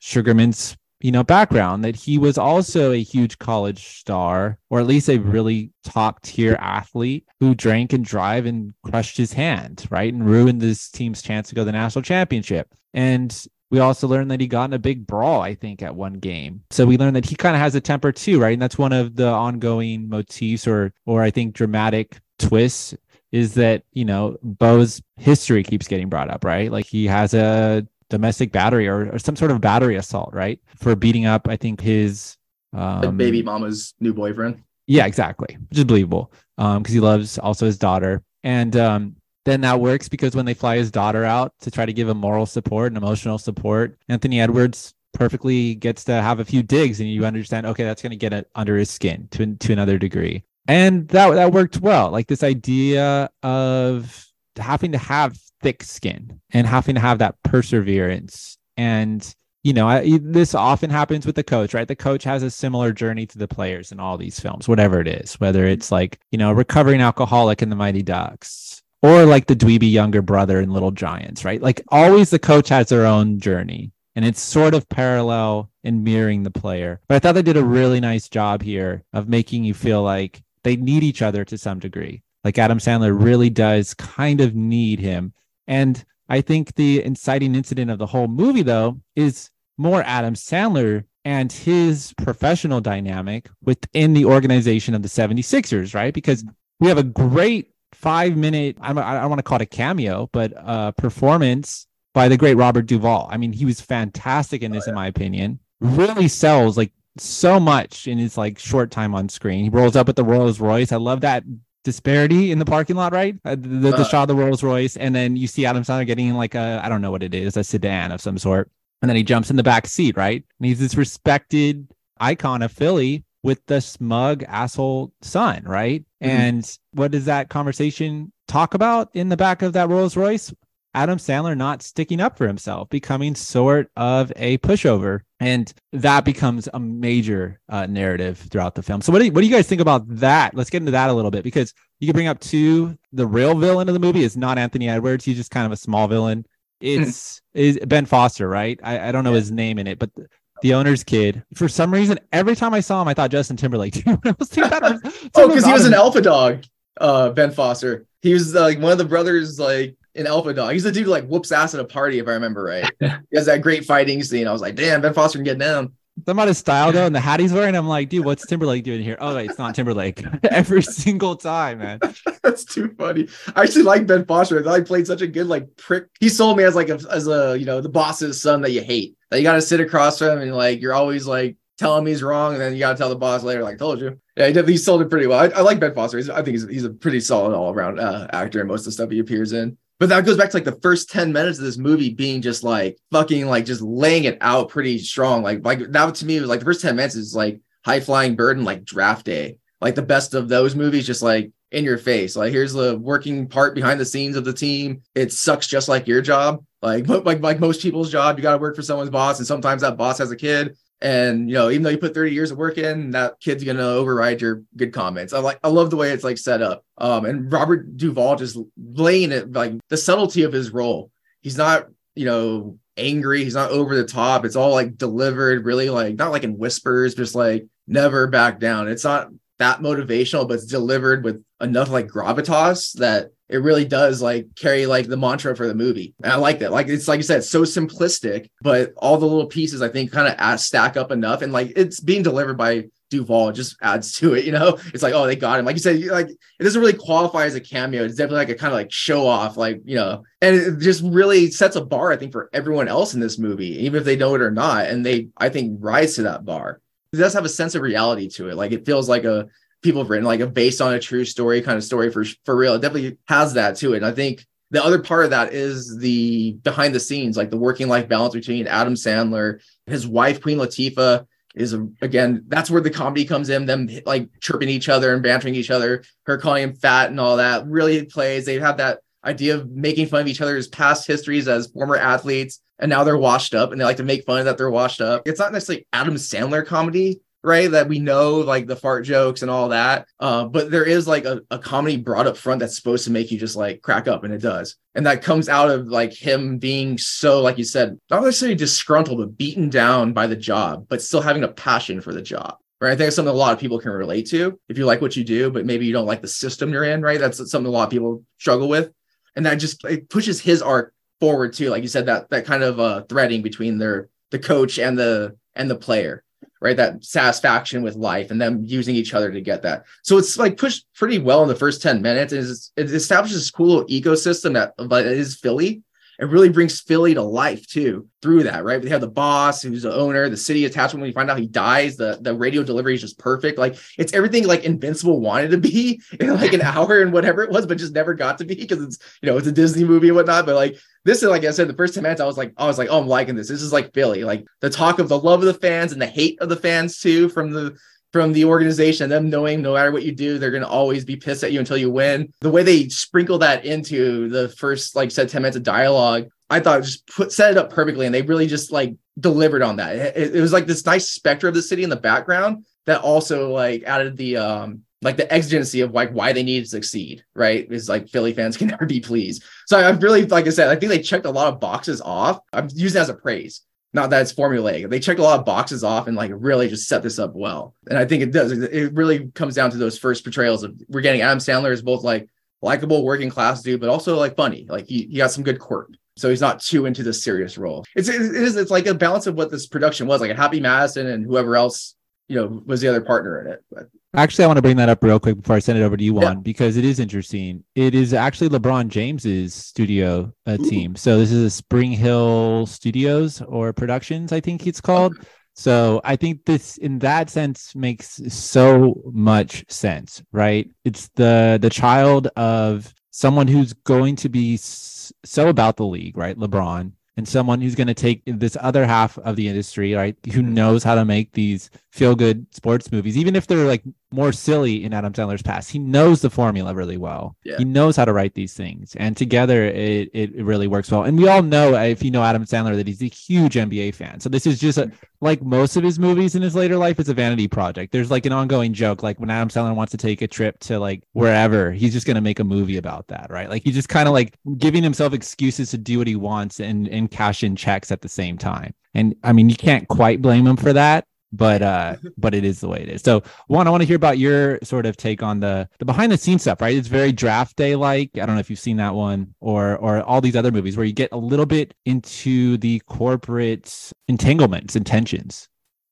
Sugerman's 0.00 0.76
you 1.00 1.12
know 1.12 1.22
background 1.22 1.84
that 1.84 1.94
he 1.94 2.16
was 2.16 2.38
also 2.38 2.90
a 2.90 3.02
huge 3.02 3.38
college 3.38 3.98
star 3.98 4.58
or 4.70 4.80
at 4.80 4.86
least 4.86 5.08
a 5.08 5.12
mm-hmm. 5.12 5.30
really 5.30 5.70
top 5.84 6.22
tier 6.22 6.56
athlete 6.58 7.26
who 7.38 7.54
drank 7.54 7.92
and 7.92 8.04
drive 8.04 8.46
and 8.46 8.72
crushed 8.82 9.16
his 9.18 9.34
hand 9.34 9.86
right 9.90 10.14
and 10.14 10.26
ruined 10.26 10.60
this 10.60 10.90
team's 10.90 11.20
chance 11.20 11.48
to 11.48 11.54
go 11.54 11.60
to 11.60 11.66
the 11.66 11.72
national 11.72 12.02
championship 12.02 12.74
and 12.94 13.46
we 13.70 13.78
also 13.80 14.06
learned 14.06 14.30
that 14.30 14.40
he 14.40 14.46
got 14.46 14.66
in 14.66 14.74
a 14.74 14.78
big 14.78 15.06
brawl, 15.06 15.40
I 15.40 15.54
think, 15.54 15.82
at 15.82 15.96
one 15.96 16.14
game. 16.14 16.62
So 16.70 16.86
we 16.86 16.96
learned 16.96 17.16
that 17.16 17.24
he 17.24 17.34
kind 17.34 17.56
of 17.56 17.60
has 17.60 17.74
a 17.74 17.80
temper 17.80 18.12
too, 18.12 18.40
right? 18.40 18.52
And 18.52 18.62
that's 18.62 18.78
one 18.78 18.92
of 18.92 19.16
the 19.16 19.26
ongoing 19.26 20.08
motifs 20.08 20.66
or 20.66 20.92
or 21.04 21.22
I 21.22 21.30
think 21.30 21.54
dramatic 21.54 22.20
twists 22.38 22.94
is 23.32 23.54
that, 23.54 23.84
you 23.92 24.04
know, 24.04 24.36
Bo's 24.42 25.02
history 25.16 25.62
keeps 25.62 25.88
getting 25.88 26.08
brought 26.08 26.30
up, 26.30 26.44
right? 26.44 26.70
Like 26.70 26.86
he 26.86 27.06
has 27.06 27.34
a 27.34 27.86
domestic 28.08 28.52
battery 28.52 28.88
or, 28.88 29.12
or 29.12 29.18
some 29.18 29.36
sort 29.36 29.50
of 29.50 29.60
battery 29.60 29.96
assault, 29.96 30.32
right? 30.32 30.60
For 30.76 30.94
beating 30.94 31.26
up, 31.26 31.48
I 31.48 31.56
think 31.56 31.80
his 31.80 32.36
um, 32.72 33.00
like 33.00 33.16
baby 33.16 33.42
mama's 33.42 33.94
new 34.00 34.14
boyfriend. 34.14 34.62
Yeah, 34.86 35.06
exactly. 35.06 35.58
Which 35.68 35.78
is 35.78 35.84
believable. 35.84 36.32
Um, 36.58 36.82
because 36.82 36.94
he 36.94 37.00
loves 37.00 37.38
also 37.38 37.66
his 37.66 37.78
daughter. 37.78 38.22
And 38.44 38.76
um 38.76 39.16
then 39.44 39.60
that 39.60 39.78
works 39.80 40.08
because 40.08 40.34
when 40.34 40.44
they 40.44 40.54
fly 40.54 40.76
his 40.76 40.90
daughter 40.90 41.24
out 41.24 41.52
to 41.60 41.70
try 41.70 41.86
to 41.86 41.92
give 41.92 42.08
him 42.08 42.16
moral 42.16 42.46
support 42.46 42.88
and 42.88 42.96
emotional 42.96 43.38
support, 43.38 43.96
Anthony 44.08 44.40
Edwards 44.40 44.92
perfectly 45.12 45.76
gets 45.76 46.02
to 46.04 46.12
have 46.12 46.40
a 46.40 46.44
few 46.44 46.62
digs 46.62 47.00
and 47.00 47.08
you 47.08 47.24
understand 47.24 47.64
okay 47.64 47.84
that's 47.84 48.02
going 48.02 48.10
to 48.10 48.16
get 48.16 48.34
it 48.34 48.50
under 48.54 48.76
his 48.76 48.90
skin 48.90 49.26
to 49.30 49.54
to 49.56 49.72
another 49.72 49.98
degree 49.98 50.44
and 50.68 51.08
that 51.08 51.34
that 51.34 51.52
worked 51.52 51.78
well. 51.78 52.10
Like 52.10 52.26
this 52.26 52.42
idea 52.42 53.30
of 53.42 54.26
having 54.56 54.92
to 54.92 54.98
have 54.98 55.38
thick 55.60 55.82
skin 55.82 56.40
and 56.50 56.66
having 56.66 56.94
to 56.94 57.00
have 57.00 57.18
that 57.18 57.36
perseverance. 57.42 58.58
And 58.76 59.34
you 59.62 59.72
know 59.72 59.88
I, 59.88 60.18
this 60.22 60.54
often 60.54 60.90
happens 60.90 61.26
with 61.26 61.34
the 61.34 61.42
coach 61.42 61.74
right? 61.74 61.88
The 61.88 61.96
coach 61.96 62.22
has 62.24 62.42
a 62.42 62.50
similar 62.50 62.92
journey 62.92 63.26
to 63.26 63.38
the 63.38 63.48
players 63.48 63.90
in 63.90 63.98
all 63.98 64.16
these 64.16 64.38
films 64.38 64.68
whatever 64.68 65.00
it 65.00 65.08
is 65.08 65.40
whether 65.40 65.64
it's 65.64 65.90
like 65.90 66.20
you 66.30 66.38
know 66.38 66.52
recovering 66.52 67.00
alcoholic 67.00 67.62
in 67.62 67.70
the 67.70 67.74
mighty 67.74 68.02
ducks 68.02 68.80
or 69.02 69.24
like 69.24 69.46
the 69.46 69.56
dweeby 69.56 69.90
younger 69.90 70.22
brother 70.22 70.60
in 70.60 70.70
little 70.70 70.92
giants 70.92 71.44
right? 71.44 71.60
Like 71.60 71.82
always 71.88 72.30
the 72.30 72.38
coach 72.38 72.68
has 72.68 72.90
their 72.90 73.06
own 73.06 73.40
journey 73.40 73.90
and 74.14 74.24
it's 74.24 74.40
sort 74.40 74.74
of 74.74 74.88
parallel 74.88 75.70
and 75.84 76.02
mirroring 76.02 76.42
the 76.42 76.50
player. 76.50 77.00
But 77.06 77.16
i 77.16 77.18
thought 77.18 77.32
they 77.32 77.42
did 77.42 77.56
a 77.56 77.64
really 77.64 78.00
nice 78.00 78.28
job 78.28 78.62
here 78.62 79.04
of 79.12 79.28
making 79.28 79.64
you 79.64 79.74
feel 79.74 80.02
like 80.02 80.42
they 80.66 80.76
need 80.76 81.04
each 81.04 81.22
other 81.22 81.44
to 81.44 81.56
some 81.56 81.78
degree 81.78 82.22
Like 82.42 82.58
Adam 82.58 82.78
Sandler 82.78 83.16
really 83.16 83.50
does 83.50 83.94
kind 83.94 84.40
of 84.40 84.56
need 84.56 84.98
him. 84.98 85.32
And 85.68 86.04
I 86.28 86.40
think 86.40 86.74
the 86.74 87.04
inciting 87.04 87.54
incident 87.54 87.88
of 87.90 87.98
the 87.98 88.06
whole 88.06 88.26
movie, 88.26 88.62
though, 88.62 89.00
is 89.14 89.50
more 89.78 90.02
Adam 90.02 90.34
Sandler 90.34 91.04
and 91.24 91.52
his 91.52 92.12
professional 92.18 92.80
dynamic 92.80 93.48
within 93.62 94.12
the 94.12 94.24
organization 94.24 94.94
of 94.94 95.02
the 95.02 95.08
76ers, 95.08 95.94
right? 95.94 96.12
Because 96.12 96.44
we 96.80 96.88
have 96.88 96.98
a 96.98 97.04
great 97.04 97.72
five 97.92 98.36
minute, 98.36 98.76
I 98.80 98.92
don't, 98.92 99.30
want 99.30 99.38
to 99.38 99.44
call 99.44 99.56
it 99.56 99.62
a 99.62 99.66
cameo, 99.66 100.28
but 100.32 100.52
uh, 100.56 100.90
performance 100.92 101.86
by 102.12 102.28
the 102.28 102.36
great 102.36 102.54
Robert 102.54 102.86
Duvall. 102.86 103.28
I 103.30 103.36
mean, 103.36 103.52
he 103.52 103.64
was 103.64 103.80
fantastic 103.80 104.62
in 104.62 104.72
this, 104.72 104.88
in 104.88 104.94
my 104.94 105.06
opinion. 105.06 105.60
Really 105.80 106.26
sells 106.26 106.76
like 106.76 106.92
so 107.18 107.58
much 107.60 108.06
in 108.06 108.18
his 108.18 108.36
like 108.36 108.58
short 108.58 108.90
time 108.90 109.14
on 109.14 109.28
screen. 109.28 109.64
He 109.64 109.70
rolls 109.70 109.96
up 109.96 110.08
at 110.08 110.16
the 110.16 110.24
Rolls 110.24 110.60
Royce. 110.60 110.92
I 110.92 110.96
love 110.96 111.20
that 111.22 111.44
disparity 111.84 112.50
in 112.50 112.58
the 112.58 112.64
parking 112.64 112.96
lot, 112.96 113.12
right? 113.12 113.36
Uh, 113.44 113.50
the, 113.54 113.68
the, 113.68 113.90
the 113.90 113.96
Uh. 113.98 114.04
shot 114.04 114.22
of 114.22 114.36
the 114.36 114.42
Rolls 114.42 114.62
Royce, 114.62 114.96
and 114.96 115.14
then 115.14 115.36
you 115.36 115.46
see 115.46 115.64
Adam 115.66 115.82
Sandler 115.84 116.06
getting 116.06 116.28
in 116.28 116.36
like 116.36 116.54
a 116.54 116.80
I 116.82 116.88
don't 116.88 117.00
know 117.02 117.10
what 117.10 117.22
it 117.22 117.34
is, 117.34 117.56
a 117.56 117.64
sedan 117.64 118.12
of 118.12 118.20
some 118.20 118.38
sort, 118.38 118.70
and 119.02 119.08
then 119.08 119.16
he 119.16 119.22
jumps 119.22 119.50
in 119.50 119.56
the 119.56 119.62
back 119.62 119.86
seat, 119.86 120.16
right? 120.16 120.42
And 120.58 120.66
he's 120.66 120.78
this 120.80 120.96
respected 120.96 121.86
icon 122.18 122.62
of 122.62 122.72
Philly 122.72 123.24
with 123.42 123.64
the 123.66 123.80
smug 123.80 124.42
asshole 124.48 125.12
son, 125.22 125.62
right? 125.64 126.02
Mhm. 126.22 126.28
And 126.28 126.78
what 126.92 127.12
does 127.12 127.26
that 127.26 127.48
conversation 127.48 128.32
talk 128.48 128.74
about 128.74 129.10
in 129.14 129.28
the 129.28 129.36
back 129.36 129.62
of 129.62 129.72
that 129.74 129.88
Rolls 129.88 130.16
Royce? 130.16 130.52
Adam 130.96 131.18
Sandler 131.18 131.56
not 131.56 131.82
sticking 131.82 132.20
up 132.20 132.38
for 132.38 132.46
himself, 132.46 132.88
becoming 132.88 133.34
sort 133.34 133.90
of 133.96 134.32
a 134.34 134.56
pushover. 134.58 135.20
And 135.38 135.70
that 135.92 136.24
becomes 136.24 136.68
a 136.72 136.80
major 136.80 137.60
uh, 137.68 137.84
narrative 137.84 138.38
throughout 138.50 138.74
the 138.74 138.82
film. 138.82 139.02
So, 139.02 139.12
what 139.12 139.18
do, 139.18 139.26
you, 139.26 139.32
what 139.32 139.42
do 139.42 139.46
you 139.46 139.52
guys 139.54 139.68
think 139.68 139.82
about 139.82 140.04
that? 140.16 140.54
Let's 140.54 140.70
get 140.70 140.80
into 140.80 140.92
that 140.92 141.10
a 141.10 141.12
little 141.12 141.30
bit 141.30 141.44
because 141.44 141.74
you 142.00 142.06
can 142.08 142.14
bring 142.14 142.26
up 142.26 142.40
two. 142.40 142.96
The 143.12 143.26
real 143.26 143.54
villain 143.54 143.88
of 143.88 143.92
the 143.94 144.00
movie 144.00 144.22
is 144.24 144.36
not 144.38 144.56
Anthony 144.56 144.88
Edwards. 144.88 145.26
He's 145.26 145.36
just 145.36 145.50
kind 145.50 145.66
of 145.66 145.72
a 145.72 145.76
small 145.76 146.08
villain. 146.08 146.46
It's 146.80 147.42
is 147.52 147.78
Ben 147.86 148.06
Foster, 148.06 148.48
right? 148.48 148.80
I, 148.82 149.08
I 149.08 149.12
don't 149.12 149.24
know 149.24 149.32
Yeah. 149.32 149.40
his 149.40 149.50
name 149.50 149.78
in 149.78 149.86
it, 149.86 149.98
but 149.98 150.14
the, 150.14 150.26
the 150.62 150.72
owner's 150.72 151.04
kid. 151.04 151.44
For 151.54 151.68
some 151.68 151.92
reason, 151.92 152.18
every 152.32 152.56
time 152.56 152.72
I 152.72 152.80
saw 152.80 153.02
him, 153.02 153.08
I 153.08 153.12
thought 153.14 153.30
Justin 153.30 153.58
Timberlake. 153.58 153.96
when 154.04 154.18
I 154.24 154.34
was 154.38 154.48
thinking 154.48 154.72
about 154.72 155.04
it, 155.04 155.30
Oh, 155.34 155.48
because 155.48 155.66
he 155.66 155.72
was 155.72 155.84
an 155.84 155.92
alpha 155.92 156.22
dog, 156.22 156.64
uh, 156.98 157.28
Ben 157.30 157.50
Foster. 157.50 158.06
He 158.22 158.32
was 158.32 158.56
uh, 158.56 158.62
like 158.62 158.78
one 158.80 158.92
of 158.92 158.98
the 158.98 159.04
brothers, 159.04 159.58
like 159.60 159.96
in 160.16 160.26
Alpha 160.26 160.52
Dog. 160.52 160.72
He's 160.72 160.82
the 160.82 160.92
dude 160.92 161.04
who 161.04 161.10
like 161.10 161.26
whoops 161.26 161.52
ass 161.52 161.74
at 161.74 161.80
a 161.80 161.84
party, 161.84 162.18
if 162.18 162.26
I 162.26 162.32
remember 162.32 162.64
right. 162.64 162.90
he 163.00 163.36
has 163.36 163.46
that 163.46 163.62
great 163.62 163.84
fighting 163.84 164.22
scene. 164.22 164.48
I 164.48 164.52
was 164.52 164.62
like, 164.62 164.74
damn, 164.74 165.00
Ben 165.00 165.14
Foster 165.14 165.38
can 165.38 165.44
get 165.44 165.58
down. 165.58 165.92
Some 166.24 166.38
about 166.38 166.48
his 166.48 166.58
style 166.58 166.92
though, 166.92 167.04
and 167.04 167.14
the 167.14 167.20
hat 167.20 167.40
he's 167.40 167.52
wearing. 167.52 167.76
I'm 167.76 167.86
like, 167.86 168.08
dude, 168.08 168.24
what's 168.24 168.46
Timberlake 168.46 168.84
doing 168.84 169.02
here? 169.02 169.18
Oh, 169.20 169.36
wait, 169.36 169.50
it's 169.50 169.58
not 169.58 169.74
Timberlake. 169.74 170.24
Every 170.50 170.82
single 170.82 171.36
time, 171.36 171.78
man. 171.78 172.00
That's 172.42 172.64
too 172.64 172.94
funny. 172.96 173.28
I 173.54 173.64
actually 173.64 173.82
like 173.82 174.06
Ben 174.06 174.24
Foster. 174.24 174.58
I 174.58 174.62
thought 174.62 174.78
he 174.78 174.84
played 174.84 175.06
such 175.06 175.20
a 175.20 175.26
good 175.26 175.46
like 175.46 175.76
prick. 175.76 176.06
He 176.18 176.30
sold 176.30 176.56
me 176.56 176.64
as 176.64 176.74
like 176.74 176.88
a 176.88 176.98
as 177.10 177.28
a 177.28 177.56
you 177.58 177.66
know 177.66 177.82
the 177.82 177.90
boss's 177.90 178.40
son 178.40 178.62
that 178.62 178.70
you 178.70 178.82
hate. 178.82 179.14
That 179.30 179.38
you 179.38 179.42
got 179.42 179.54
to 179.54 179.62
sit 179.62 179.80
across 179.80 180.18
from 180.18 180.38
him 180.38 180.40
and 180.40 180.56
like 180.56 180.80
you're 180.80 180.94
always 180.94 181.26
like 181.26 181.56
telling 181.76 182.00
him 182.00 182.06
he's 182.06 182.22
wrong, 182.22 182.54
and 182.54 182.62
then 182.62 182.72
you 182.72 182.78
got 182.78 182.92
to 182.92 182.98
tell 182.98 183.10
the 183.10 183.16
boss 183.16 183.42
later 183.42 183.62
like 183.62 183.78
told 183.78 184.00
you. 184.00 184.18
Yeah, 184.36 184.46
he 184.46 184.52
definitely 184.54 184.74
he 184.74 184.78
sold 184.78 185.02
it 185.02 185.10
pretty 185.10 185.26
well. 185.26 185.40
I, 185.40 185.58
I 185.58 185.60
like 185.60 185.80
Ben 185.80 185.94
Foster. 185.94 186.16
He's, 186.16 186.30
I 186.30 186.36
think 186.36 186.54
he's 186.54 186.66
he's 186.66 186.84
a 186.84 186.90
pretty 186.90 187.20
solid 187.20 187.54
all 187.54 187.74
around 187.74 188.00
uh, 188.00 188.26
actor 188.32 188.62
in 188.62 188.68
most 188.68 188.80
of 188.80 188.86
the 188.86 188.92
stuff 188.92 189.10
he 189.10 189.18
appears 189.18 189.52
in. 189.52 189.76
But 189.98 190.10
that 190.10 190.26
goes 190.26 190.36
back 190.36 190.50
to 190.50 190.56
like 190.56 190.64
the 190.64 190.80
first 190.82 191.10
10 191.10 191.32
minutes 191.32 191.58
of 191.58 191.64
this 191.64 191.78
movie 191.78 192.10
being 192.10 192.42
just 192.42 192.62
like 192.62 192.98
fucking 193.12 193.46
like 193.46 193.64
just 193.64 193.80
laying 193.80 194.24
it 194.24 194.38
out 194.40 194.68
pretty 194.68 194.98
strong. 194.98 195.42
Like 195.42 195.64
like 195.64 195.90
that 195.92 196.14
to 196.16 196.26
me 196.26 196.38
was 196.38 196.48
like 196.48 196.60
the 196.60 196.66
first 196.66 196.82
10 196.82 196.96
minutes 196.96 197.14
is 197.14 197.34
like 197.34 197.60
high 197.84 198.00
flying 198.00 198.36
bird 198.36 198.56
and 198.56 198.66
like 198.66 198.84
draft 198.84 199.24
day. 199.24 199.58
Like 199.80 199.94
the 199.94 200.02
best 200.02 200.34
of 200.34 200.48
those 200.48 200.74
movies, 200.74 201.06
just 201.06 201.22
like 201.22 201.50
in 201.72 201.84
your 201.84 201.98
face. 201.98 202.36
Like 202.36 202.52
here's 202.52 202.72
the 202.72 202.98
working 202.98 203.48
part 203.48 203.74
behind 203.74 203.98
the 203.98 204.04
scenes 204.04 204.36
of 204.36 204.44
the 204.44 204.52
team. 204.52 205.02
It 205.14 205.32
sucks 205.32 205.66
just 205.66 205.88
like 205.88 206.06
your 206.06 206.20
job. 206.20 206.64
Like 206.82 207.08
like 207.08 207.40
like 207.40 207.60
most 207.60 207.82
people's 207.82 208.10
job, 208.10 208.38
you 208.38 208.42
got 208.42 208.52
to 208.52 208.58
work 208.58 208.76
for 208.76 208.82
someone's 208.82 209.10
boss, 209.10 209.38
and 209.38 209.46
sometimes 209.46 209.82
that 209.82 209.96
boss 209.96 210.18
has 210.18 210.30
a 210.30 210.36
kid. 210.36 210.76
And 211.00 211.48
you 211.48 211.54
know, 211.54 211.70
even 211.70 211.82
though 211.82 211.90
you 211.90 211.98
put 211.98 212.14
30 212.14 212.32
years 212.32 212.50
of 212.50 212.58
work 212.58 212.78
in, 212.78 213.10
that 213.10 213.38
kid's 213.40 213.64
gonna 213.64 213.82
override 213.82 214.40
your 214.40 214.62
good 214.76 214.92
comments. 214.92 215.32
I 215.32 215.40
like 215.40 215.58
I 215.62 215.68
love 215.68 215.90
the 215.90 215.96
way 215.96 216.10
it's 216.10 216.24
like 216.24 216.38
set 216.38 216.62
up. 216.62 216.84
Um, 216.98 217.26
and 217.26 217.52
Robert 217.52 217.96
Duvall 217.96 218.36
just 218.36 218.58
laying 218.76 219.32
it 219.32 219.52
like 219.52 219.74
the 219.88 219.96
subtlety 219.96 220.42
of 220.42 220.52
his 220.52 220.70
role. 220.70 221.10
He's 221.42 221.58
not, 221.58 221.86
you 222.14 222.24
know, 222.24 222.78
angry, 222.96 223.44
he's 223.44 223.54
not 223.54 223.70
over 223.70 223.94
the 223.94 224.04
top. 224.04 224.44
It's 224.44 224.56
all 224.56 224.70
like 224.70 224.96
delivered 224.96 225.66
really 225.66 225.90
like 225.90 226.16
not 226.16 226.32
like 226.32 226.44
in 226.44 226.56
whispers, 226.56 227.14
just 227.14 227.34
like 227.34 227.66
never 227.86 228.26
back 228.26 228.58
down. 228.58 228.88
It's 228.88 229.04
not 229.04 229.28
that 229.58 229.80
motivational, 229.80 230.48
but 230.48 230.54
it's 230.54 230.66
delivered 230.66 231.24
with 231.24 231.42
enough 231.60 231.90
like 231.90 232.08
gravitas 232.08 232.92
that 232.94 233.30
it 233.48 233.58
really 233.58 233.84
does 233.84 234.20
like 234.20 234.48
carry 234.56 234.86
like 234.86 235.06
the 235.06 235.16
mantra 235.16 235.54
for 235.54 235.66
the 235.66 235.74
movie. 235.74 236.14
And 236.22 236.32
I 236.32 236.36
like 236.36 236.58
that. 236.60 236.72
Like 236.72 236.88
it's 236.88 237.06
like 237.06 237.18
you 237.18 237.22
said, 237.22 237.44
so 237.44 237.62
simplistic, 237.62 238.48
but 238.60 238.92
all 238.96 239.18
the 239.18 239.26
little 239.26 239.46
pieces 239.46 239.82
I 239.82 239.88
think 239.88 240.10
kind 240.10 240.34
of 240.36 240.60
stack 240.60 240.96
up 240.96 241.12
enough. 241.12 241.42
And 241.42 241.52
like 241.52 241.72
it's 241.76 242.00
being 242.00 242.22
delivered 242.22 242.58
by 242.58 242.86
Duvall 243.08 243.52
just 243.52 243.76
adds 243.82 244.12
to 244.18 244.34
it, 244.34 244.44
you 244.44 244.52
know. 244.52 244.78
It's 244.94 245.02
like, 245.02 245.14
oh, 245.14 245.26
they 245.26 245.36
got 245.36 245.58
him. 245.58 245.64
Like 245.64 245.76
you 245.76 245.80
said, 245.80 246.02
like 246.06 246.28
it 246.28 246.62
doesn't 246.62 246.80
really 246.80 246.92
qualify 246.92 247.44
as 247.44 247.54
a 247.54 247.60
cameo. 247.60 248.04
It's 248.04 248.16
definitely 248.16 248.38
like 248.38 248.48
a 248.48 248.54
kind 248.56 248.72
of 248.72 248.78
like 248.78 248.90
show 248.90 249.26
off, 249.26 249.56
like 249.56 249.80
you 249.84 249.96
know, 249.96 250.24
and 250.40 250.56
it 250.56 250.78
just 250.80 251.02
really 251.04 251.50
sets 251.50 251.76
a 251.76 251.84
bar, 251.84 252.12
I 252.12 252.16
think, 252.16 252.32
for 252.32 252.50
everyone 252.52 252.88
else 252.88 253.14
in 253.14 253.20
this 253.20 253.38
movie, 253.38 253.84
even 253.84 253.98
if 253.98 254.04
they 254.04 254.16
know 254.16 254.34
it 254.34 254.40
or 254.40 254.50
not. 254.50 254.86
And 254.86 255.04
they, 255.04 255.28
I 255.36 255.50
think, 255.50 255.78
rise 255.80 256.16
to 256.16 256.22
that 256.22 256.44
bar. 256.44 256.80
It 257.12 257.18
does 257.18 257.34
have 257.34 257.44
a 257.44 257.50
sense 257.50 257.74
of 257.74 257.82
reality 257.82 258.28
to 258.30 258.48
it. 258.48 258.56
Like 258.56 258.72
it 258.72 258.86
feels 258.86 259.08
like 259.08 259.24
a 259.24 259.46
people 259.86 260.02
have 260.02 260.10
written 260.10 260.26
like 260.26 260.40
a 260.40 260.46
based 260.46 260.80
on 260.80 260.92
a 260.92 261.00
true 261.00 261.24
story 261.24 261.62
kind 261.62 261.78
of 261.78 261.84
story 261.84 262.10
for 262.10 262.24
for 262.44 262.56
real. 262.56 262.74
It 262.74 262.82
definitely 262.82 263.18
has 263.28 263.54
that 263.54 263.76
to 263.76 263.94
it. 263.94 263.98
And 263.98 264.06
I 264.06 264.12
think 264.12 264.44
the 264.70 264.84
other 264.84 265.00
part 265.00 265.24
of 265.24 265.30
that 265.30 265.54
is 265.54 265.96
the 265.98 266.52
behind 266.64 266.94
the 266.94 267.00
scenes, 267.00 267.36
like 267.36 267.50
the 267.50 267.56
working 267.56 267.88
life 267.88 268.08
balance 268.08 268.34
between 268.34 268.66
Adam 268.66 268.94
Sandler, 268.94 269.62
his 269.86 270.06
wife 270.06 270.42
Queen 270.42 270.58
Latifah 270.58 271.26
is 271.54 271.72
again 272.02 272.44
that's 272.48 272.70
where 272.70 272.82
the 272.82 272.90
comedy 272.90 273.24
comes 273.24 273.48
in. 273.48 273.64
Them 273.64 273.88
like 274.04 274.28
chirping 274.40 274.68
each 274.68 274.88
other 274.88 275.14
and 275.14 275.22
bantering 275.22 275.54
each 275.54 275.70
other, 275.70 276.02
her 276.24 276.36
calling 276.36 276.64
him 276.64 276.74
fat 276.74 277.10
and 277.10 277.20
all 277.20 277.36
that 277.36 277.66
really 277.66 278.04
plays. 278.04 278.44
They 278.44 278.58
have 278.58 278.76
that 278.78 279.00
idea 279.24 279.54
of 279.56 279.70
making 279.70 280.06
fun 280.08 280.20
of 280.20 280.28
each 280.28 280.40
other's 280.40 280.68
past 280.68 281.06
histories 281.06 281.48
as 281.48 281.68
former 281.68 281.96
athletes, 281.96 282.60
and 282.78 282.88
now 282.88 283.04
they're 283.04 283.16
washed 283.16 283.54
up, 283.54 283.72
and 283.72 283.80
they 283.80 283.84
like 283.84 283.96
to 283.96 284.04
make 284.04 284.24
fun 284.24 284.40
of 284.40 284.44
that 284.44 284.58
they're 284.58 284.70
washed 284.70 285.00
up. 285.00 285.22
It's 285.26 285.40
not 285.40 285.52
necessarily 285.52 285.86
Adam 285.92 286.14
Sandler 286.14 286.64
comedy, 286.64 287.20
right? 287.46 287.70
That 287.70 287.88
we 287.88 288.00
know 288.00 288.38
like 288.38 288.66
the 288.66 288.74
fart 288.74 289.04
jokes 289.04 289.42
and 289.42 289.50
all 289.50 289.68
that. 289.68 290.08
Uh, 290.18 290.46
but 290.46 290.70
there 290.70 290.84
is 290.84 291.06
like 291.06 291.24
a, 291.24 291.42
a 291.50 291.58
comedy 291.58 291.96
brought 291.96 292.26
up 292.26 292.36
front 292.36 292.58
that's 292.58 292.76
supposed 292.76 293.04
to 293.04 293.12
make 293.12 293.30
you 293.30 293.38
just 293.38 293.54
like 293.54 293.82
crack 293.82 294.08
up, 294.08 294.24
and 294.24 294.34
it 294.34 294.42
does. 294.42 294.76
And 294.96 295.06
that 295.06 295.22
comes 295.22 295.48
out 295.48 295.70
of 295.70 295.86
like 295.86 296.12
him 296.12 296.58
being 296.58 296.98
so, 296.98 297.40
like 297.40 297.56
you 297.56 297.64
said, 297.64 297.98
not 298.10 298.24
necessarily 298.24 298.56
disgruntled, 298.56 299.18
but 299.18 299.38
beaten 299.38 299.70
down 299.70 300.12
by 300.12 300.26
the 300.26 300.36
job, 300.36 300.86
but 300.88 301.00
still 301.00 301.20
having 301.20 301.44
a 301.44 301.48
passion 301.48 302.00
for 302.00 302.12
the 302.12 302.20
job. 302.20 302.56
Right. 302.80 302.92
I 302.92 302.96
think 302.96 303.06
it's 303.06 303.16
something 303.16 303.32
a 303.32 303.38
lot 303.38 303.54
of 303.54 303.58
people 303.58 303.78
can 303.78 303.92
relate 303.92 304.26
to 304.30 304.58
if 304.68 304.76
you 304.76 304.84
like 304.84 305.00
what 305.00 305.16
you 305.16 305.24
do, 305.24 305.50
but 305.50 305.64
maybe 305.64 305.86
you 305.86 305.94
don't 305.94 306.04
like 306.04 306.20
the 306.20 306.28
system 306.28 306.72
you're 306.72 306.84
in, 306.84 307.00
right? 307.00 307.18
That's 307.18 307.38
something 307.50 307.66
a 307.66 307.70
lot 307.70 307.84
of 307.84 307.90
people 307.90 308.22
struggle 308.38 308.68
with. 308.68 308.90
And 309.34 309.46
that 309.46 309.54
just 309.54 309.82
it 309.84 310.10
pushes 310.10 310.40
his 310.40 310.60
arc 310.60 310.92
forward 311.20 311.54
too. 311.54 311.70
Like 311.70 311.82
you 311.82 311.88
said, 311.88 312.06
that 312.06 312.28
that 312.30 312.44
kind 312.44 312.62
of 312.62 312.80
uh 312.80 313.04
threading 313.04 313.40
between 313.40 313.78
their 313.78 314.08
the 314.30 314.38
coach 314.38 314.78
and 314.78 314.98
the 314.98 315.36
and 315.54 315.70
the 315.70 315.76
player 315.76 316.22
right? 316.60 316.76
That 316.76 317.04
satisfaction 317.04 317.82
with 317.82 317.96
life 317.96 318.30
and 318.30 318.40
them 318.40 318.62
using 318.64 318.94
each 318.94 319.14
other 319.14 319.30
to 319.30 319.40
get 319.40 319.62
that. 319.62 319.84
So 320.02 320.18
it's 320.18 320.38
like 320.38 320.56
pushed 320.56 320.86
pretty 320.94 321.18
well 321.18 321.42
in 321.42 321.48
the 321.48 321.54
first 321.54 321.82
10 321.82 322.02
minutes. 322.02 322.32
And 322.32 322.42
it 322.76 322.94
establishes 322.94 323.38
this 323.38 323.50
cool 323.50 323.66
little 323.66 323.86
ecosystem 323.86 324.54
that, 324.54 324.74
that 324.88 325.06
is 325.06 325.36
Philly. 325.36 325.82
It 326.18 326.28
really 326.28 326.48
brings 326.48 326.80
Philly 326.80 327.12
to 327.14 327.22
life 327.22 327.66
too 327.66 328.08
through 328.22 328.44
that, 328.44 328.64
right? 328.64 328.80
They 328.80 328.88
have 328.88 329.02
the 329.02 329.08
boss 329.08 329.60
who's 329.60 329.82
the 329.82 329.94
owner, 329.94 330.28
the 330.28 330.36
city 330.36 330.64
attachment. 330.64 331.02
When 331.02 331.08
you 331.08 331.14
find 331.14 331.30
out 331.30 331.38
he 331.38 331.46
dies, 331.46 331.96
the, 331.96 332.18
the 332.20 332.34
radio 332.34 332.62
delivery 332.62 332.94
is 332.94 333.02
just 333.02 333.18
perfect. 333.18 333.58
Like 333.58 333.76
it's 333.98 334.14
everything 334.14 334.46
like 334.46 334.64
Invincible 334.64 335.20
wanted 335.20 335.50
to 335.50 335.58
be 335.58 336.00
in 336.20 336.34
like 336.34 336.54
an 336.54 336.62
hour 336.62 337.02
and 337.02 337.12
whatever 337.12 337.42
it 337.42 337.50
was, 337.50 337.66
but 337.66 337.76
just 337.76 337.94
never 337.94 338.14
got 338.14 338.38
to 338.38 338.46
be 338.46 338.54
because 338.54 338.82
it's, 338.82 338.98
you 339.20 339.30
know, 339.30 339.36
it's 339.36 339.46
a 339.46 339.52
Disney 339.52 339.84
movie 339.84 340.08
and 340.08 340.16
whatnot. 340.16 340.46
But 340.46 340.54
like 340.54 340.78
this 341.06 341.22
is 341.22 341.28
like 341.28 341.44
I 341.44 341.52
said, 341.52 341.68
the 341.68 341.74
first 341.74 341.94
10 341.94 342.02
minutes, 342.02 342.20
I 342.20 342.26
was 342.26 342.36
like, 342.36 342.52
I 342.56 342.66
was 342.66 342.78
like, 342.78 342.88
oh, 342.90 343.00
I'm 343.00 343.06
liking 343.06 343.36
this. 343.36 343.48
This 343.48 343.62
is 343.62 343.72
like 343.72 343.94
Philly, 343.94 344.24
like 344.24 344.44
the 344.60 344.68
talk 344.68 344.98
of 344.98 345.08
the 345.08 345.18
love 345.18 345.38
of 345.40 345.46
the 345.46 345.54
fans 345.54 345.92
and 345.92 346.02
the 346.02 346.06
hate 346.06 346.36
of 346.40 346.48
the 346.48 346.56
fans 346.56 346.98
too 346.98 347.28
from 347.28 347.52
the 347.52 347.76
from 348.12 348.32
the 348.32 348.44
organization, 348.44 349.08
them 349.08 349.30
knowing 349.30 349.62
no 349.62 349.74
matter 349.74 349.92
what 349.92 350.02
you 350.02 350.12
do, 350.12 350.38
they're 350.38 350.50
gonna 350.50 350.66
always 350.66 351.04
be 351.04 351.14
pissed 351.14 351.44
at 351.44 351.52
you 351.52 351.60
until 351.60 351.76
you 351.76 351.90
win. 351.90 352.32
The 352.40 352.50
way 352.50 352.64
they 352.64 352.88
sprinkle 352.88 353.38
that 353.38 353.64
into 353.64 354.28
the 354.28 354.48
first, 354.48 354.96
like 354.96 355.12
said, 355.12 355.28
10 355.28 355.42
minutes 355.42 355.56
of 355.56 355.62
dialogue, 355.62 356.28
I 356.50 356.58
thought 356.58 356.82
just 356.82 357.06
put 357.06 357.30
set 357.30 357.52
it 357.52 357.56
up 357.56 357.70
perfectly. 357.72 358.06
And 358.06 358.14
they 358.14 358.22
really 358.22 358.48
just 358.48 358.72
like 358.72 358.96
delivered 359.18 359.62
on 359.62 359.76
that. 359.76 359.94
It, 360.16 360.34
it 360.34 360.40
was 360.40 360.52
like 360.52 360.66
this 360.66 360.86
nice 360.86 361.08
specter 361.10 361.46
of 361.46 361.54
the 361.54 361.62
city 361.62 361.84
in 361.84 361.90
the 361.90 361.96
background 361.96 362.66
that 362.86 363.02
also 363.02 363.52
like 363.52 363.84
added 363.84 364.16
the 364.16 364.38
um 364.38 364.82
like 365.02 365.16
the 365.16 365.32
exigency 365.32 365.80
of 365.82 365.92
like 365.92 366.10
why 366.10 366.32
they 366.32 366.42
need 366.42 366.60
to 366.60 366.68
succeed, 366.68 367.24
right? 367.34 367.70
Is 367.70 367.88
like 367.88 368.08
Philly 368.08 368.32
fans 368.32 368.56
can 368.56 368.68
never 368.68 368.86
be 368.86 369.00
pleased. 369.00 369.44
So 369.66 369.78
I'm 369.78 369.98
really, 370.00 370.24
like 370.26 370.46
I 370.46 370.50
said, 370.50 370.68
I 370.68 370.76
think 370.76 370.90
they 370.90 371.02
checked 371.02 371.26
a 371.26 371.30
lot 371.30 371.52
of 371.52 371.60
boxes 371.60 372.00
off. 372.00 372.40
I'm 372.52 372.68
using 372.74 372.98
it 372.98 373.02
as 373.02 373.08
a 373.08 373.14
praise, 373.14 373.62
not 373.92 374.10
that 374.10 374.22
it's 374.22 374.32
formulaic. 374.32 374.88
They 374.88 375.00
checked 375.00 375.20
a 375.20 375.24
lot 375.24 375.38
of 375.38 375.46
boxes 375.46 375.84
off 375.84 376.06
and 376.06 376.16
like 376.16 376.32
really 376.34 376.68
just 376.68 376.88
set 376.88 377.02
this 377.02 377.18
up 377.18 377.34
well. 377.34 377.74
And 377.88 377.98
I 377.98 378.04
think 378.04 378.22
it 378.22 378.32
does. 378.32 378.52
It 378.52 378.92
really 378.94 379.30
comes 379.32 379.54
down 379.54 379.70
to 379.70 379.76
those 379.76 379.98
first 379.98 380.24
portrayals 380.24 380.62
of 380.62 380.80
we're 380.88 381.02
getting 381.02 381.20
Adam 381.20 381.38
Sandler 381.38 381.72
as 381.72 381.82
both 381.82 382.02
like 382.02 382.28
likable 382.62 383.04
working 383.04 383.30
class 383.30 383.62
dude, 383.62 383.80
but 383.80 383.88
also 383.88 384.16
like 384.16 384.36
funny. 384.36 384.66
Like 384.68 384.86
he, 384.86 385.06
he 385.06 385.18
got 385.18 385.30
some 385.30 385.44
good 385.44 385.58
quirk. 385.58 385.90
So 386.16 386.30
he's 386.30 386.40
not 386.40 386.60
too 386.60 386.86
into 386.86 387.02
the 387.02 387.12
serious 387.12 387.58
role. 387.58 387.84
It's 387.94 388.08
it 388.08 388.20
is 388.20 388.56
it's 388.56 388.70
like 388.70 388.86
a 388.86 388.94
balance 388.94 389.26
of 389.26 389.34
what 389.34 389.50
this 389.50 389.66
production 389.66 390.06
was, 390.06 390.22
like 390.22 390.30
a 390.30 390.34
Happy 390.34 390.60
Madison 390.60 391.06
and 391.06 391.26
whoever 391.26 391.56
else, 391.56 391.94
you 392.28 392.36
know, 392.36 392.62
was 392.64 392.80
the 392.80 392.88
other 392.88 393.02
partner 393.02 393.40
in 393.42 393.52
it. 393.52 393.64
But 393.70 393.88
Actually, 394.16 394.44
I 394.44 394.46
want 394.48 394.56
to 394.56 394.62
bring 394.62 394.76
that 394.78 394.88
up 394.88 395.04
real 395.04 395.20
quick 395.20 395.36
before 395.36 395.56
I 395.56 395.58
send 395.58 395.78
it 395.78 395.82
over 395.82 395.96
to 395.96 396.02
you, 396.02 396.14
Juan, 396.14 396.22
Yeah. 396.36 396.40
because 396.40 396.76
it 396.76 396.84
is 396.84 396.98
interesting. 396.98 397.64
It 397.74 397.94
is 397.94 398.14
actually 398.14 398.48
LeBron 398.48 398.88
James's 398.88 399.54
studio 399.54 400.32
uh, 400.46 400.56
team. 400.56 400.96
So 400.96 401.18
this 401.18 401.30
is 401.30 401.44
a 401.44 401.50
Spring 401.50 401.92
Hill 401.92 402.66
Studios 402.66 403.42
or 403.42 403.72
Productions, 403.72 404.32
I 404.32 404.40
think 404.40 404.66
it's 404.66 404.80
called. 404.80 405.14
So 405.54 406.00
I 406.04 406.16
think 406.16 406.44
this, 406.44 406.76
in 406.78 406.98
that 407.00 407.30
sense, 407.30 407.74
makes 407.74 408.20
so 408.28 409.02
much 409.12 409.64
sense, 409.68 410.22
right? 410.32 410.70
It's 410.84 411.08
the 411.14 411.58
the 411.60 411.70
child 411.70 412.28
of 412.36 412.92
someone 413.10 413.48
who's 413.48 413.72
going 413.72 414.16
to 414.16 414.28
be 414.28 414.58
so 414.58 415.48
about 415.48 415.76
the 415.76 415.86
league, 415.86 416.16
right? 416.18 416.38
LeBron, 416.38 416.92
and 417.16 417.26
someone 417.26 417.62
who's 417.62 417.74
going 417.74 417.86
to 417.86 417.94
take 417.94 418.22
this 418.26 418.56
other 418.60 418.84
half 418.84 419.16
of 419.18 419.36
the 419.36 419.48
industry, 419.48 419.94
right? 419.94 420.14
Who 420.34 420.42
knows 420.42 420.84
how 420.84 420.94
to 420.94 421.04
make 421.06 421.32
these 421.32 421.70
feel 421.96 422.14
good 422.14 422.46
sports 422.54 422.92
movies, 422.92 423.16
even 423.16 423.34
if 423.34 423.46
they're 423.46 423.66
like 423.66 423.82
more 424.12 424.30
silly 424.30 424.84
in 424.84 424.92
Adam 424.92 425.12
Sandler's 425.12 425.42
past. 425.42 425.70
He 425.70 425.78
knows 425.78 426.20
the 426.20 426.30
formula 426.30 426.74
really 426.74 426.96
well. 426.96 427.36
Yeah. 427.44 427.56
He 427.58 427.64
knows 427.64 427.96
how 427.96 428.04
to 428.04 428.12
write 428.12 428.34
these 428.34 428.54
things, 428.54 428.94
and 428.96 429.16
together 429.16 429.64
it, 429.64 430.10
it 430.12 430.34
really 430.36 430.66
works 430.66 430.90
well. 430.90 431.04
And 431.04 431.18
we 431.18 431.26
all 431.26 431.42
know 431.42 431.74
uh, 431.74 431.82
if 431.82 432.02
you 432.02 432.10
know 432.10 432.22
Adam 432.22 432.44
Sandler 432.44 432.76
that 432.76 432.86
he's 432.86 433.02
a 433.02 433.06
huge 433.06 433.54
NBA 433.54 433.94
fan. 433.94 434.20
So 434.20 434.28
this 434.28 434.46
is 434.46 434.60
just 434.60 434.78
a, 434.78 434.92
like 435.20 435.42
most 435.42 435.76
of 435.76 435.82
his 435.82 435.98
movies 435.98 436.34
in 436.34 436.42
his 436.42 436.54
later 436.54 436.76
life, 436.76 437.00
it's 437.00 437.08
a 437.08 437.14
vanity 437.14 437.48
project. 437.48 437.92
There's 437.92 438.10
like 438.10 438.26
an 438.26 438.32
ongoing 438.32 438.74
joke, 438.74 439.02
like 439.02 439.18
when 439.18 439.30
Adam 439.30 439.48
Sandler 439.48 439.74
wants 439.74 439.92
to 439.92 439.96
take 439.96 440.22
a 440.22 440.28
trip 440.28 440.58
to 440.60 440.78
like 440.78 441.02
wherever, 441.12 441.72
he's 441.72 441.92
just 441.92 442.06
gonna 442.06 442.20
make 442.20 442.38
a 442.38 442.44
movie 442.44 442.76
about 442.76 443.08
that, 443.08 443.28
right? 443.30 443.48
Like 443.48 443.62
he's 443.64 443.74
just 443.74 443.88
kind 443.88 444.06
of 444.06 444.12
like 444.12 444.36
giving 444.58 444.82
himself 444.82 445.14
excuses 445.14 445.70
to 445.70 445.78
do 445.78 445.98
what 445.98 446.06
he 446.06 446.16
wants 446.16 446.60
and 446.60 446.88
and 446.88 447.10
cash 447.10 447.42
in 447.42 447.56
checks 447.56 447.90
at 447.90 448.02
the 448.02 448.08
same 448.08 448.36
time. 448.36 448.74
And 448.94 449.14
I 449.22 449.32
mean, 449.32 449.50
you 449.50 449.56
can't 449.56 449.86
quite 449.88 450.22
blame 450.22 450.46
him 450.46 450.56
for 450.56 450.72
that, 450.72 451.06
but 451.32 451.62
uh, 451.62 451.96
but 452.16 452.34
it 452.34 452.44
is 452.44 452.60
the 452.60 452.68
way 452.68 452.80
it 452.82 452.88
is. 452.88 453.02
So 453.02 453.22
one, 453.48 453.66
I 453.66 453.70
want 453.70 453.82
to 453.82 453.86
hear 453.86 453.96
about 453.96 454.18
your 454.18 454.58
sort 454.62 454.86
of 454.86 454.96
take 454.96 455.22
on 455.22 455.40
the 455.40 455.68
the 455.78 455.84
behind 455.84 456.12
the 456.12 456.18
scenes 456.18 456.42
stuff, 456.42 456.60
right? 456.60 456.76
It's 456.76 456.88
very 456.88 457.12
draft 457.12 457.56
day 457.56 457.76
like. 457.76 458.10
I 458.14 458.26
don't 458.26 458.34
know 458.36 458.40
if 458.40 458.50
you've 458.50 458.58
seen 458.58 458.76
that 458.78 458.94
one 458.94 459.34
or 459.40 459.76
or 459.76 460.02
all 460.02 460.20
these 460.20 460.36
other 460.36 460.52
movies 460.52 460.76
where 460.76 460.86
you 460.86 460.92
get 460.92 461.10
a 461.12 461.16
little 461.18 461.46
bit 461.46 461.74
into 461.84 462.56
the 462.58 462.80
corporate 462.86 463.92
entanglements 464.08 464.76
and 464.76 464.86
tensions. 464.86 465.48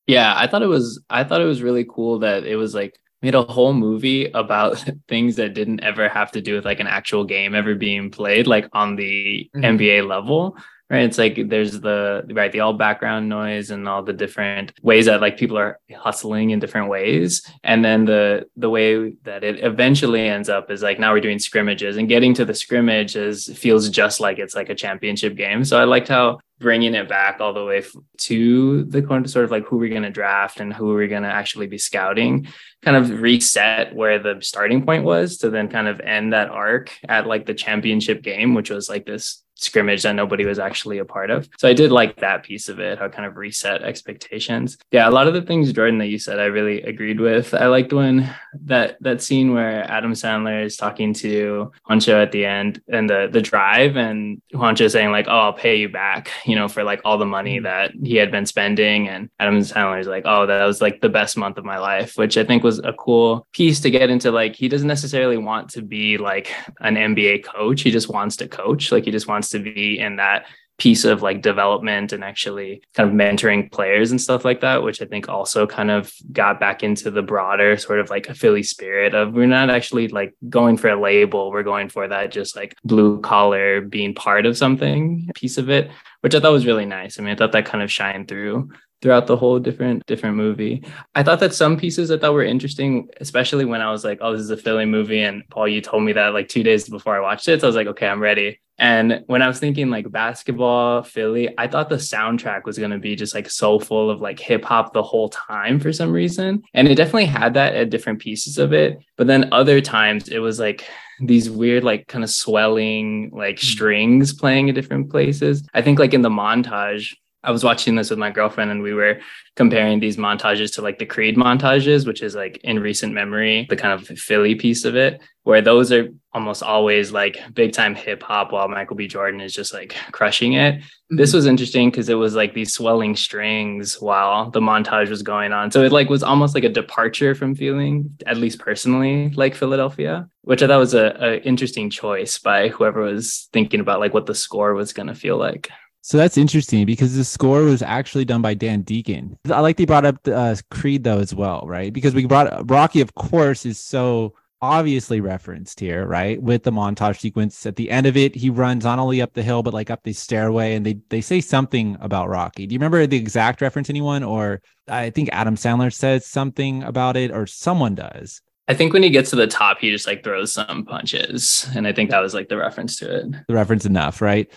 Yeah, 0.07 0.33
I 0.37 0.47
thought 0.47 0.61
it 0.61 0.67
was 0.67 1.01
I 1.09 1.23
thought 1.23 1.41
it 1.41 1.45
was 1.45 1.61
really 1.61 1.85
cool 1.89 2.19
that 2.19 2.45
it 2.45 2.55
was 2.55 2.75
like 2.75 2.99
made 3.21 3.33
a 3.35 3.41
whole 3.43 3.73
movie 3.73 4.25
about 4.27 4.83
things 5.07 5.35
that 5.37 5.53
didn't 5.53 5.83
ever 5.83 6.07
have 6.07 6.31
to 6.33 6.41
do 6.41 6.53
with 6.55 6.65
like 6.65 6.79
an 6.79 6.87
actual 6.87 7.23
game 7.23 7.55
ever 7.55 7.73
being 7.75 8.11
played 8.11 8.45
like 8.47 8.67
on 8.73 8.95
the 8.95 9.49
Mhm. 9.55 9.63
NBA 9.63 10.01
level. 10.07 10.57
Right. 10.87 11.03
It's 11.03 11.17
like 11.17 11.49
there's 11.49 11.79
the 11.79 12.23
right, 12.29 12.51
the 12.51 12.59
all 12.59 12.73
background 12.73 13.27
noise 13.27 13.71
and 13.71 13.89
all 13.89 14.03
the 14.03 14.13
different 14.13 14.71
ways 14.83 15.07
that 15.07 15.19
like 15.19 15.35
people 15.35 15.57
are 15.57 15.79
hustling 15.97 16.51
in 16.51 16.59
different 16.59 16.89
ways. 16.89 17.41
And 17.63 17.83
then 17.83 18.05
the 18.05 18.47
the 18.55 18.69
way 18.69 19.13
that 19.23 19.43
it 19.43 19.63
eventually 19.63 20.27
ends 20.27 20.47
up 20.47 20.69
is 20.69 20.83
like 20.83 20.99
now 20.99 21.11
we're 21.11 21.21
doing 21.21 21.39
scrimmages 21.39 21.97
and 21.97 22.07
getting 22.07 22.35
to 22.35 22.45
the 22.45 22.53
scrimmage 22.53 23.15
is 23.15 23.47
feels 23.57 23.89
just 23.89 24.19
like 24.19 24.37
it's 24.37 24.53
like 24.53 24.69
a 24.69 24.75
championship 24.75 25.35
game. 25.35 25.65
So 25.65 25.79
I 25.79 25.85
liked 25.85 26.07
how 26.07 26.37
bringing 26.59 26.93
it 26.93 27.09
back 27.09 27.41
all 27.41 27.51
the 27.51 27.65
way 27.65 27.83
to 28.17 28.83
the 28.85 29.01
sort 29.25 29.43
of 29.43 29.51
like 29.51 29.65
who 29.65 29.77
we're 29.77 29.89
going 29.89 30.03
to 30.03 30.09
draft 30.09 30.59
and 30.59 30.71
who 30.71 30.93
we're 30.93 31.07
going 31.07 31.23
to 31.23 31.29
actually 31.29 31.67
be 31.67 31.77
scouting 31.77 32.47
kind 32.81 32.95
of 32.95 33.21
reset 33.21 33.93
where 33.93 34.19
the 34.19 34.37
starting 34.39 34.85
point 34.85 35.03
was 35.03 35.37
to 35.37 35.49
then 35.49 35.67
kind 35.67 35.87
of 35.87 35.99
end 35.99 36.31
that 36.31 36.49
arc 36.49 36.91
at 37.09 37.27
like 37.27 37.45
the 37.45 37.53
championship 37.53 38.21
game 38.21 38.53
which 38.53 38.69
was 38.69 38.87
like 38.87 39.05
this 39.05 39.43
scrimmage 39.55 40.03
that 40.03 40.15
nobody 40.15 40.45
was 40.45 40.59
actually 40.59 40.97
a 40.97 41.05
part 41.05 41.29
of. 41.29 41.49
So 41.57 41.67
i 41.67 41.73
did 41.73 41.91
like 41.91 42.17
that 42.17 42.43
piece 42.43 42.69
of 42.69 42.79
it 42.79 42.99
how 42.99 43.05
it 43.05 43.11
kind 43.11 43.25
of 43.25 43.37
reset 43.37 43.81
expectations. 43.83 44.77
Yeah 44.91 45.07
a 45.07 45.11
lot 45.11 45.27
of 45.27 45.33
the 45.33 45.41
things 45.41 45.71
jordan 45.73 45.97
that 45.99 46.07
you 46.07 46.19
said 46.19 46.39
i 46.39 46.45
really 46.45 46.81
agreed 46.83 47.19
with. 47.19 47.53
I 47.53 47.67
liked 47.67 47.93
when 47.93 48.29
that 48.63 48.97
that 49.01 49.21
scene 49.21 49.53
where 49.53 49.89
adam 49.89 50.13
sandler 50.13 50.63
is 50.63 50.77
talking 50.77 51.13
to 51.15 51.71
Juancho 51.89 52.21
at 52.21 52.31
the 52.31 52.45
end 52.45 52.81
and 52.87 53.09
the 53.09 53.29
the 53.31 53.41
drive 53.41 53.95
and 53.95 54.41
Juancho 54.53 54.91
saying 54.91 55.11
like 55.11 55.27
oh 55.27 55.39
i'll 55.39 55.53
pay 55.53 55.75
you 55.77 55.89
back 55.89 56.31
you 56.45 56.55
know 56.55 56.67
for 56.67 56.83
like 56.83 57.01
all 57.05 57.17
the 57.17 57.25
money 57.25 57.57
mm-hmm. 57.57 57.65
that 57.65 57.91
he 58.03 58.15
had 58.15 58.31
been 58.31 58.45
spending. 58.45 59.07
And 59.07 59.29
adam 59.39 59.59
sandler 59.59 59.99
is 59.99 60.07
like 60.07 60.23
oh 60.25 60.45
that 60.45 60.65
was 60.65 60.81
like 60.81 61.01
the 61.01 61.09
best 61.09 61.37
month 61.37 61.57
of 61.57 61.65
my 61.65 61.77
life 61.77 62.17
which 62.17 62.37
i 62.37 62.43
think 62.43 62.63
was 62.63 62.79
a 62.79 62.93
cool 62.93 63.47
piece 63.51 63.79
to 63.81 63.89
get 63.89 64.09
into 64.09 64.31
like 64.31 64.55
he 64.55 64.67
doesn't 64.67 64.87
necessarily 64.87 65.37
want 65.37 65.69
to 65.69 65.81
be 65.81 66.17
like 66.17 66.53
an 66.81 66.95
nba 66.95 67.43
coach. 67.43 67.81
He 67.81 67.91
just 67.91 68.09
wants 68.09 68.35
to 68.37 68.47
coach. 68.47 68.91
Like 68.91 69.05
he 69.05 69.11
just 69.11 69.27
wants 69.27 69.44
to 69.49 69.59
be 69.59 69.99
in 69.99 70.17
that 70.17 70.45
piece 70.77 71.05
of 71.05 71.21
like 71.21 71.41
development 71.41 72.11
and 72.11 72.23
actually 72.23 72.81
kind 72.93 73.09
of 73.09 73.15
mentoring 73.15 73.71
players 73.71 74.11
and 74.11 74.19
stuff 74.19 74.43
like 74.43 74.59
that, 74.59 74.83
which 74.83 75.01
I 75.01 75.05
think 75.05 75.29
also 75.29 75.65
kind 75.65 75.89
of 75.89 76.11
got 76.33 76.59
back 76.59 76.83
into 76.83 77.09
the 77.09 77.21
broader 77.21 77.77
sort 77.77 77.99
of 77.99 78.09
like 78.09 78.27
a 78.27 78.35
Philly 78.35 78.63
spirit 78.63 79.15
of 79.15 79.33
we're 79.33 79.45
not 79.45 79.69
actually 79.69 80.09
like 80.09 80.35
going 80.49 80.75
for 80.75 80.89
a 80.89 80.99
label, 80.99 81.49
we're 81.49 81.63
going 81.63 81.87
for 81.87 82.07
that 82.07 82.31
just 82.31 82.57
like 82.57 82.75
blue 82.83 83.21
collar 83.21 83.79
being 83.79 84.13
part 84.13 84.45
of 84.45 84.57
something 84.57 85.29
piece 85.33 85.57
of 85.57 85.69
it, 85.69 85.91
which 86.21 86.35
I 86.35 86.41
thought 86.41 86.51
was 86.51 86.65
really 86.65 86.85
nice. 86.85 87.19
I 87.19 87.23
mean, 87.23 87.31
I 87.31 87.35
thought 87.35 87.53
that 87.53 87.65
kind 87.65 87.83
of 87.83 87.91
shined 87.91 88.27
through 88.27 88.69
throughout 89.05 89.27
the 89.27 89.37
whole 89.37 89.59
different 89.59 90.03
different 90.07 90.35
movie. 90.35 90.83
I 91.13 91.21
thought 91.21 91.39
that 91.41 91.53
some 91.53 91.77
pieces 91.77 92.09
I 92.09 92.17
thought 92.17 92.33
were 92.33 92.43
interesting, 92.43 93.07
especially 93.21 93.63
when 93.63 93.79
I 93.79 93.91
was 93.91 94.03
like, 94.03 94.17
oh, 94.19 94.31
this 94.31 94.41
is 94.41 94.49
a 94.49 94.57
Philly 94.57 94.85
movie. 94.85 95.21
And 95.21 95.43
Paul, 95.51 95.67
you 95.67 95.79
told 95.79 96.01
me 96.01 96.13
that 96.13 96.33
like 96.33 96.47
two 96.47 96.63
days 96.63 96.89
before 96.89 97.15
I 97.15 97.19
watched 97.19 97.47
it. 97.47 97.61
So 97.61 97.67
I 97.67 97.69
was 97.69 97.75
like, 97.75 97.85
okay, 97.85 98.07
I'm 98.07 98.19
ready. 98.19 98.59
And 98.79 99.23
when 99.27 99.43
I 99.43 99.47
was 99.47 99.59
thinking 99.59 99.91
like 99.91 100.11
basketball, 100.11 101.03
Philly, 101.03 101.53
I 101.55 101.67
thought 101.67 101.89
the 101.89 101.97
soundtrack 101.97 102.63
was 102.65 102.79
going 102.79 102.89
to 102.89 102.97
be 102.97 103.15
just 103.15 103.35
like 103.35 103.47
so 103.47 103.77
full 103.77 104.09
of 104.09 104.21
like 104.21 104.39
hip 104.39 104.65
hop 104.65 104.91
the 104.91 105.03
whole 105.03 105.29
time 105.29 105.79
for 105.79 105.93
some 105.93 106.11
reason. 106.11 106.63
And 106.73 106.87
it 106.87 106.95
definitely 106.95 107.25
had 107.25 107.53
that 107.53 107.75
at 107.75 107.91
different 107.91 108.19
pieces 108.19 108.57
of 108.57 108.73
it. 108.73 108.97
But 109.17 109.27
then 109.27 109.53
other 109.53 109.81
times 109.81 110.29
it 110.29 110.39
was 110.39 110.59
like 110.59 110.83
these 111.19 111.47
weird, 111.47 111.83
like 111.83 112.07
kind 112.07 112.23
of 112.23 112.31
swelling 112.31 113.29
like 113.33 113.57
mm. 113.57 113.63
strings 113.63 114.33
playing 114.33 114.67
at 114.67 114.75
different 114.75 115.11
places. 115.11 115.61
I 115.75 115.83
think 115.83 115.99
like 115.99 116.15
in 116.15 116.23
the 116.23 116.29
montage, 116.29 117.13
I 117.45 117.51
was 117.51 117.63
watching 117.63 117.95
this 117.95 118.09
with 118.09 118.19
my 118.19 118.31
girlfriend 118.31 118.71
and 118.71 118.81
we 118.81 118.93
were 118.93 119.19
comparing 119.55 119.99
these 119.99 120.17
montages 120.17 120.73
to 120.75 120.81
like 120.81 120.99
the 120.99 121.05
Creed 121.05 121.37
montages, 121.37 122.05
which 122.05 122.21
is 122.21 122.35
like 122.35 122.57
in 122.63 122.79
recent 122.79 123.13
memory, 123.13 123.67
the 123.69 123.77
kind 123.77 123.93
of 123.93 124.05
Philly 124.19 124.55
piece 124.55 124.83
of 124.83 124.95
it, 124.95 125.21
where 125.43 125.61
those 125.61 125.91
are 125.91 126.09
almost 126.33 126.63
always 126.63 127.11
like 127.11 127.39
big 127.53 127.71
time 127.71 127.95
hip 127.95 128.21
hop 128.23 128.51
while 128.51 128.67
Michael 128.67 128.95
B. 128.97 129.07
Jordan 129.07 129.39
is 129.39 129.53
just 129.53 129.73
like 129.73 129.95
crushing 130.11 130.53
it. 130.53 130.75
Mm-hmm. 130.75 131.17
This 131.17 131.33
was 131.33 131.45
interesting 131.45 131.89
because 131.89 132.09
it 132.09 132.15
was 132.15 132.35
like 132.35 132.53
these 132.53 132.73
swelling 132.73 133.15
strings 133.15 134.01
while 134.01 134.49
the 134.49 134.59
montage 134.59 135.09
was 135.09 135.21
going 135.21 135.53
on. 135.53 135.71
So 135.71 135.83
it 135.83 135.91
like 135.91 136.09
was 136.09 136.23
almost 136.23 136.55
like 136.55 136.65
a 136.65 136.69
departure 136.69 137.35
from 137.35 137.55
feeling, 137.55 138.17
at 138.25 138.37
least 138.37 138.59
personally, 138.59 139.29
like 139.29 139.55
Philadelphia, 139.55 140.27
which 140.41 140.63
I 140.63 140.67
thought 140.67 140.79
was 140.79 140.95
a, 140.95 141.15
a 141.21 141.41
interesting 141.43 141.89
choice 141.89 142.39
by 142.39 142.69
whoever 142.69 143.01
was 143.01 143.47
thinking 143.53 143.79
about 143.79 143.99
like 143.99 144.13
what 144.13 144.25
the 144.25 144.35
score 144.35 144.73
was 144.73 144.93
going 144.93 145.07
to 145.07 145.15
feel 145.15 145.37
like. 145.37 145.69
So 146.05 146.19
that's 146.19 146.37
interesting 146.37 146.85
because 146.85 147.15
the 147.15 147.23
score 147.23 147.63
was 147.63 147.81
actually 147.81 148.25
done 148.25 148.43
by 148.43 148.53
Dan 148.53 148.83
Deacon. 148.83 149.39
I 149.51 149.61
like 149.61 149.77
they 149.77 149.85
brought 149.85 150.05
up 150.05 150.21
the, 150.21 150.37
uh, 150.37 150.55
Creed 150.69 151.03
though 151.03 151.17
as 151.17 151.33
well, 151.33 151.63
right? 151.65 151.91
Because 151.91 152.13
we 152.13 152.27
brought 152.27 152.69
Rocky, 152.69 153.01
of 153.01 153.15
course, 153.15 153.65
is 153.65 153.79
so 153.79 154.35
obviously 154.61 155.19
referenced 155.19 155.79
here, 155.79 156.05
right? 156.05 156.39
With 156.39 156.61
the 156.61 156.71
montage 156.71 157.21
sequence 157.21 157.65
at 157.65 157.75
the 157.75 157.89
end 157.89 158.05
of 158.05 158.15
it, 158.15 158.35
he 158.35 158.51
runs 158.51 158.83
not 158.83 158.99
only 158.99 159.19
up 159.19 159.33
the 159.33 159.41
hill 159.41 159.63
but 159.63 159.73
like 159.73 159.89
up 159.89 160.03
the 160.03 160.13
stairway, 160.13 160.75
and 160.75 160.85
they 160.85 160.99
they 161.09 161.21
say 161.21 161.41
something 161.41 161.97
about 161.99 162.29
Rocky. 162.29 162.67
Do 162.67 162.73
you 162.73 162.77
remember 162.77 163.07
the 163.07 163.17
exact 163.17 163.59
reference? 163.59 163.89
Anyone 163.89 164.21
or 164.21 164.61
I 164.87 165.09
think 165.09 165.29
Adam 165.31 165.55
Sandler 165.55 165.91
says 165.91 166.27
something 166.27 166.83
about 166.83 167.17
it, 167.17 167.31
or 167.31 167.47
someone 167.47 167.95
does. 167.95 168.43
I 168.67 168.75
think 168.75 168.93
when 168.93 169.01
he 169.01 169.09
gets 169.09 169.31
to 169.31 169.37
the 169.37 169.47
top, 169.47 169.79
he 169.79 169.89
just 169.89 170.05
like 170.05 170.23
throws 170.23 170.53
some 170.53 170.85
punches. 170.85 171.67
And 171.75 171.87
I 171.87 171.93
think 171.93 172.11
that 172.11 172.19
was 172.19 172.35
like 172.35 172.49
the 172.49 172.57
reference 172.57 172.97
to 172.97 173.21
it. 173.21 173.25
the 173.47 173.55
reference 173.55 173.87
enough, 173.87 174.21
right? 174.21 174.51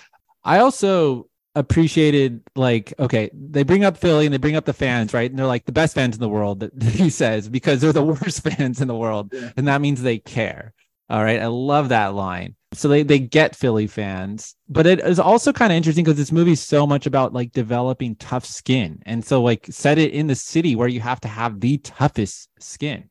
I 0.44 0.58
also 0.58 1.27
appreciated 1.58 2.40
like 2.56 2.94
okay, 2.98 3.30
they 3.32 3.62
bring 3.64 3.84
up 3.84 3.96
Philly 3.96 4.26
and 4.26 4.32
they 4.32 4.38
bring 4.38 4.56
up 4.56 4.64
the 4.64 4.72
fans, 4.72 5.12
right? 5.12 5.28
And 5.30 5.38
they're 5.38 5.46
like 5.46 5.64
the 5.66 5.72
best 5.72 5.94
fans 5.94 6.14
in 6.16 6.20
the 6.20 6.28
world 6.28 6.60
that 6.60 6.82
he 6.82 7.10
says 7.10 7.48
because 7.48 7.80
they're 7.80 7.92
the 7.92 8.02
worst 8.20 8.42
fans 8.42 8.80
in 8.80 8.88
the 8.88 8.96
world, 8.96 9.30
Yeah. 9.32 9.50
and 9.56 9.68
that 9.68 9.80
means 9.80 10.02
they 10.02 10.18
care. 10.18 10.72
All 11.10 11.24
right, 11.24 11.40
I 11.40 11.46
love 11.46 11.88
that 11.88 12.14
line. 12.14 12.54
So 12.74 12.86
they 12.88 13.02
they 13.02 13.18
get 13.18 13.56
Philly 13.56 13.86
fans, 13.86 14.54
but 14.68 14.86
it 14.86 15.00
is 15.00 15.18
also 15.18 15.52
kind 15.54 15.72
of 15.72 15.76
interesting 15.76 16.04
because 16.04 16.18
this 16.18 16.32
movie's 16.32 16.60
so 16.60 16.86
much 16.86 17.06
about 17.06 17.32
like 17.32 17.52
developing 17.52 18.14
tough 18.16 18.44
skin, 18.44 19.00
and 19.06 19.24
so 19.24 19.42
like 19.42 19.66
set 19.70 19.96
it 19.98 20.12
in 20.12 20.26
the 20.26 20.34
city 20.34 20.76
where 20.76 20.88
you 20.88 21.00
have 21.00 21.20
to 21.22 21.28
have 21.28 21.60
the 21.60 21.78
toughest 21.78 22.50
skin, 22.60 23.08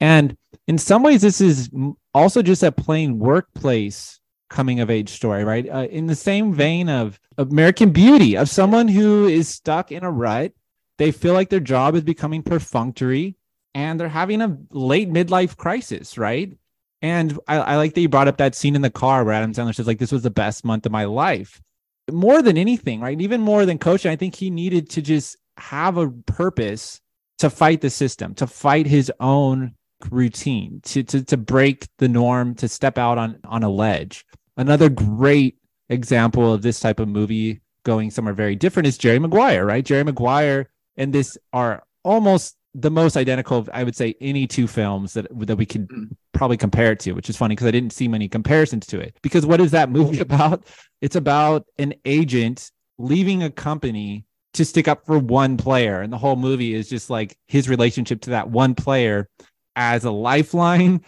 and 0.00 0.36
in 0.68 0.76
some 0.76 1.02
ways 1.02 1.22
this 1.22 1.40
is 1.40 1.70
also 2.12 2.42
just 2.42 2.62
a 2.62 2.70
plain 2.70 3.18
workplace 3.18 4.19
coming 4.50 4.80
of 4.80 4.90
age 4.90 5.08
story, 5.08 5.44
right? 5.44 5.68
Uh, 5.68 5.86
in 5.90 6.06
the 6.06 6.14
same 6.14 6.52
vein 6.52 6.88
of 6.88 7.18
American 7.38 7.90
Beauty, 7.90 8.36
of 8.36 8.48
someone 8.50 8.88
who 8.88 9.26
is 9.26 9.48
stuck 9.48 9.90
in 9.90 10.04
a 10.04 10.10
rut, 10.10 10.52
they 10.98 11.12
feel 11.12 11.32
like 11.32 11.48
their 11.48 11.60
job 11.60 11.94
is 11.94 12.02
becoming 12.02 12.42
perfunctory, 12.42 13.36
and 13.74 13.98
they're 13.98 14.08
having 14.08 14.42
a 14.42 14.58
late 14.70 15.10
midlife 15.10 15.56
crisis, 15.56 16.18
right? 16.18 16.52
And 17.00 17.38
I, 17.48 17.56
I 17.56 17.76
like 17.76 17.94
that 17.94 18.00
you 18.00 18.08
brought 18.08 18.28
up 18.28 18.36
that 18.36 18.54
scene 18.54 18.76
in 18.76 18.82
the 18.82 18.90
car 18.90 19.24
where 19.24 19.32
Adam 19.32 19.54
Sandler 19.54 19.74
says, 19.74 19.86
like, 19.86 19.98
this 19.98 20.12
was 20.12 20.22
the 20.22 20.30
best 20.30 20.64
month 20.64 20.84
of 20.84 20.92
my 20.92 21.04
life. 21.04 21.62
More 22.10 22.42
than 22.42 22.58
anything, 22.58 23.00
right? 23.00 23.18
Even 23.18 23.40
more 23.40 23.64
than 23.64 23.78
coaching, 23.78 24.10
I 24.10 24.16
think 24.16 24.34
he 24.34 24.50
needed 24.50 24.90
to 24.90 25.02
just 25.02 25.36
have 25.56 25.96
a 25.96 26.10
purpose 26.10 27.00
to 27.38 27.48
fight 27.48 27.80
the 27.80 27.88
system, 27.88 28.34
to 28.34 28.46
fight 28.46 28.86
his 28.86 29.10
own 29.20 29.74
routine, 30.10 30.80
to 30.84 31.02
to 31.04 31.22
to 31.24 31.36
break 31.36 31.86
the 31.98 32.08
norm, 32.08 32.54
to 32.56 32.68
step 32.68 32.98
out 32.98 33.16
on 33.16 33.38
on 33.44 33.62
a 33.62 33.68
ledge. 33.68 34.26
Another 34.56 34.88
great 34.88 35.56
example 35.88 36.52
of 36.52 36.62
this 36.62 36.80
type 36.80 37.00
of 37.00 37.08
movie 37.08 37.60
going 37.84 38.10
somewhere 38.10 38.34
very 38.34 38.54
different 38.56 38.86
is 38.86 38.98
Jerry 38.98 39.18
Maguire, 39.18 39.64
right? 39.64 39.84
Jerry 39.84 40.04
Maguire 40.04 40.68
and 40.96 41.12
this 41.12 41.38
are 41.52 41.82
almost 42.04 42.56
the 42.74 42.90
most 42.90 43.16
identical 43.16 43.58
of, 43.58 43.70
I 43.72 43.82
would 43.82 43.96
say 43.96 44.14
any 44.20 44.46
two 44.46 44.66
films 44.68 45.14
that 45.14 45.26
that 45.46 45.56
we 45.56 45.66
could 45.66 45.88
Mm. 45.88 46.10
probably 46.32 46.56
compare 46.56 46.92
it 46.92 47.00
to, 47.00 47.12
which 47.12 47.28
is 47.28 47.36
funny 47.36 47.54
because 47.56 47.66
I 47.66 47.72
didn't 47.72 47.92
see 47.92 48.06
many 48.06 48.28
comparisons 48.28 48.86
to 48.88 49.00
it. 49.00 49.16
Because 49.22 49.44
what 49.44 49.60
is 49.60 49.72
that 49.72 49.90
movie 49.90 50.20
about? 50.28 50.64
It's 51.00 51.16
about 51.16 51.66
an 51.78 51.94
agent 52.04 52.70
leaving 52.98 53.42
a 53.42 53.50
company 53.50 54.24
to 54.54 54.64
stick 54.64 54.86
up 54.88 55.04
for 55.06 55.18
one 55.18 55.56
player, 55.56 56.00
and 56.00 56.12
the 56.12 56.18
whole 56.18 56.36
movie 56.36 56.74
is 56.74 56.88
just 56.88 57.08
like 57.10 57.36
his 57.48 57.68
relationship 57.68 58.20
to 58.22 58.30
that 58.30 58.50
one 58.50 58.74
player 58.74 59.28
as 59.74 60.04
a 60.04 60.10
lifeline 60.10 61.00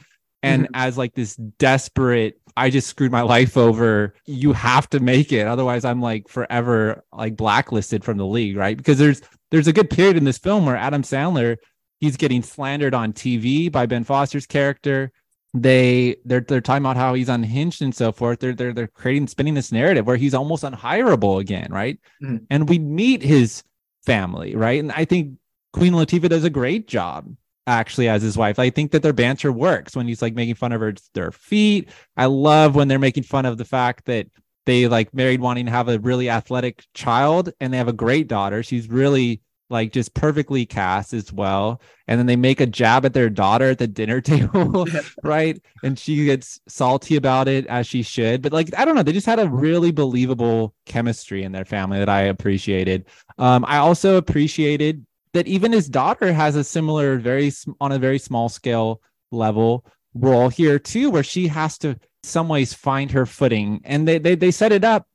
and 0.42 0.68
as 0.74 0.98
like 0.98 1.14
this 1.14 1.36
desperate 1.58 2.40
I 2.56 2.70
just 2.70 2.88
screwed 2.88 3.12
my 3.12 3.22
life 3.22 3.56
over. 3.56 4.14
You 4.26 4.52
have 4.52 4.88
to 4.90 5.00
make 5.00 5.32
it. 5.32 5.46
Otherwise, 5.46 5.84
I'm 5.84 6.00
like 6.00 6.28
forever 6.28 7.04
like 7.12 7.36
blacklisted 7.36 8.04
from 8.04 8.18
the 8.18 8.26
league, 8.26 8.56
right? 8.56 8.76
Because 8.76 8.98
there's 8.98 9.22
there's 9.50 9.68
a 9.68 9.72
good 9.72 9.90
period 9.90 10.16
in 10.16 10.24
this 10.24 10.38
film 10.38 10.66
where 10.66 10.76
Adam 10.76 11.02
Sandler 11.02 11.56
he's 12.00 12.16
getting 12.16 12.42
slandered 12.42 12.94
on 12.94 13.12
TV 13.12 13.70
by 13.70 13.86
Ben 13.86 14.04
Foster's 14.04 14.46
character. 14.46 15.12
They 15.54 16.16
they're 16.24 16.40
they're 16.40 16.60
talking 16.60 16.82
about 16.82 16.96
how 16.96 17.14
he's 17.14 17.28
unhinged 17.28 17.82
and 17.82 17.94
so 17.94 18.10
forth. 18.12 18.40
They're 18.40 18.54
they're 18.54 18.72
they're 18.72 18.88
creating 18.88 19.28
spinning 19.28 19.54
this 19.54 19.70
narrative 19.70 20.06
where 20.06 20.16
he's 20.16 20.34
almost 20.34 20.64
unhireable 20.64 21.40
again, 21.40 21.68
right? 21.70 21.98
Mhm. 22.22 22.46
And 22.50 22.68
we 22.68 22.78
meet 22.78 23.22
his 23.22 23.62
family, 24.04 24.56
right? 24.56 24.80
And 24.80 24.90
I 24.92 25.04
think 25.04 25.38
Queen 25.72 25.92
Latifah 25.92 26.28
does 26.28 26.44
a 26.44 26.50
great 26.50 26.88
job 26.88 27.34
actually 27.66 28.08
as 28.08 28.22
his 28.22 28.36
wife. 28.36 28.58
I 28.58 28.70
think 28.70 28.90
that 28.92 29.02
their 29.02 29.12
banter 29.12 29.52
works 29.52 29.94
when 29.94 30.08
he's 30.08 30.22
like 30.22 30.34
making 30.34 30.56
fun 30.56 30.72
of 30.72 30.80
her 30.80 30.94
their 31.14 31.32
feet. 31.32 31.88
I 32.16 32.26
love 32.26 32.74
when 32.74 32.88
they're 32.88 32.98
making 32.98 33.24
fun 33.24 33.46
of 33.46 33.58
the 33.58 33.64
fact 33.64 34.06
that 34.06 34.26
they 34.66 34.86
like 34.88 35.12
married 35.14 35.40
wanting 35.40 35.66
to 35.66 35.72
have 35.72 35.88
a 35.88 35.98
really 35.98 36.28
athletic 36.30 36.84
child 36.94 37.52
and 37.60 37.72
they 37.72 37.78
have 37.78 37.88
a 37.88 37.92
great 37.92 38.28
daughter. 38.28 38.62
She's 38.62 38.88
really 38.88 39.40
like 39.70 39.90
just 39.90 40.12
perfectly 40.14 40.66
cast 40.66 41.14
as 41.14 41.32
well. 41.32 41.80
And 42.06 42.18
then 42.18 42.26
they 42.26 42.36
make 42.36 42.60
a 42.60 42.66
jab 42.66 43.06
at 43.06 43.14
their 43.14 43.30
daughter 43.30 43.70
at 43.70 43.78
the 43.78 43.86
dinner 43.86 44.20
table, 44.20 44.86
right? 45.24 45.60
And 45.82 45.98
she 45.98 46.26
gets 46.26 46.60
salty 46.68 47.16
about 47.16 47.48
it 47.48 47.66
as 47.66 47.86
she 47.86 48.02
should. 48.02 48.42
But 48.42 48.52
like, 48.52 48.68
I 48.76 48.84
don't 48.84 48.94
know, 48.94 49.02
they 49.02 49.12
just 49.12 49.26
had 49.26 49.40
a 49.40 49.48
really 49.48 49.90
believable 49.90 50.74
chemistry 50.84 51.42
in 51.42 51.52
their 51.52 51.64
family 51.64 51.98
that 51.98 52.08
I 52.08 52.22
appreciated. 52.22 53.06
Um, 53.38 53.64
I 53.66 53.78
also 53.78 54.16
appreciated 54.16 55.06
that 55.32 55.46
even 55.46 55.72
his 55.72 55.88
daughter 55.88 56.32
has 56.32 56.56
a 56.56 56.64
similar, 56.64 57.18
very 57.18 57.52
on 57.80 57.92
a 57.92 57.98
very 57.98 58.18
small 58.18 58.48
scale 58.48 59.00
level 59.30 59.84
role 60.14 60.48
here 60.48 60.78
too, 60.78 61.10
where 61.10 61.22
she 61.22 61.48
has 61.48 61.78
to 61.78 61.96
some 62.22 62.48
ways 62.48 62.74
find 62.74 63.10
her 63.10 63.26
footing, 63.26 63.80
and 63.84 64.06
they 64.06 64.18
they 64.18 64.34
they 64.34 64.50
set 64.50 64.72
it 64.72 64.84
up 64.84 65.06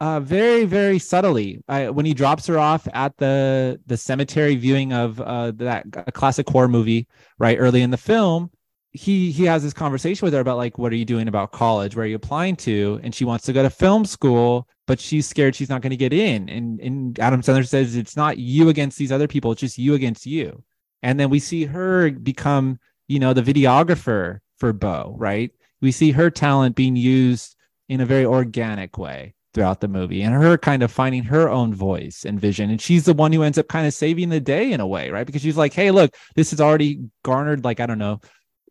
uh, 0.00 0.20
very 0.20 0.64
very 0.64 0.98
subtly. 0.98 1.62
I, 1.68 1.90
when 1.90 2.06
he 2.06 2.14
drops 2.14 2.46
her 2.46 2.58
off 2.58 2.86
at 2.92 3.16
the 3.16 3.80
the 3.86 3.96
cemetery 3.96 4.56
viewing 4.56 4.92
of 4.92 5.20
uh, 5.20 5.52
that 5.56 5.86
a 6.06 6.12
classic 6.12 6.48
horror 6.48 6.68
movie, 6.68 7.06
right 7.38 7.58
early 7.58 7.82
in 7.82 7.90
the 7.90 7.96
film, 7.96 8.50
he 8.94 9.32
he 9.32 9.44
has 9.44 9.64
this 9.64 9.72
conversation 9.72 10.24
with 10.24 10.32
her 10.32 10.40
about 10.40 10.56
like 10.56 10.78
what 10.78 10.92
are 10.92 10.96
you 10.96 11.04
doing 11.04 11.26
about 11.26 11.50
college? 11.50 11.96
Where 11.96 12.04
are 12.04 12.08
you 12.08 12.14
applying 12.14 12.54
to? 12.56 13.00
And 13.02 13.12
she 13.12 13.24
wants 13.24 13.44
to 13.46 13.52
go 13.52 13.62
to 13.62 13.68
film 13.68 14.04
school 14.04 14.68
but 14.86 15.00
she's 15.00 15.26
scared 15.26 15.56
she's 15.56 15.70
not 15.70 15.80
going 15.82 15.90
to 15.90 15.96
get 15.96 16.12
in. 16.12 16.48
And 16.48 16.80
and 16.80 17.18
adam 17.18 17.42
sandler 17.42 17.66
says 17.66 17.96
it's 17.96 18.16
not 18.16 18.38
you 18.38 18.68
against 18.68 18.96
these 18.96 19.10
other 19.10 19.26
people 19.26 19.50
it's 19.50 19.60
just 19.60 19.78
you 19.78 19.94
against 19.94 20.26
you. 20.26 20.62
And 21.02 21.18
then 21.18 21.28
we 21.28 21.40
see 21.40 21.64
her 21.64 22.10
become 22.12 22.78
you 23.08 23.18
know 23.18 23.32
the 23.32 23.42
videographer 23.42 24.38
for 24.58 24.72
bo 24.72 25.16
right? 25.18 25.50
We 25.80 25.90
see 25.90 26.12
her 26.12 26.30
talent 26.30 26.76
being 26.76 26.94
used 26.94 27.56
in 27.88 28.00
a 28.00 28.06
very 28.06 28.24
organic 28.24 28.96
way 28.96 29.34
throughout 29.54 29.80
the 29.80 29.88
movie 29.88 30.22
and 30.22 30.34
her 30.34 30.56
kind 30.56 30.82
of 30.84 30.90
finding 30.90 31.24
her 31.24 31.48
own 31.48 31.74
voice 31.74 32.24
and 32.24 32.40
vision. 32.40 32.70
And 32.70 32.80
she's 32.80 33.04
the 33.04 33.12
one 33.12 33.32
who 33.32 33.42
ends 33.42 33.58
up 33.58 33.68
kind 33.68 33.86
of 33.86 33.94
saving 33.94 34.28
the 34.28 34.40
day 34.40 34.70
in 34.70 34.80
a 34.80 34.86
way 34.86 35.10
right? 35.10 35.26
Because 35.26 35.42
she's 35.42 35.56
like 35.56 35.72
hey 35.72 35.90
look 35.90 36.14
this 36.36 36.52
has 36.52 36.60
already 36.60 37.00
garnered 37.24 37.64
like 37.64 37.80
i 37.80 37.86
don't 37.86 37.98
know 37.98 38.20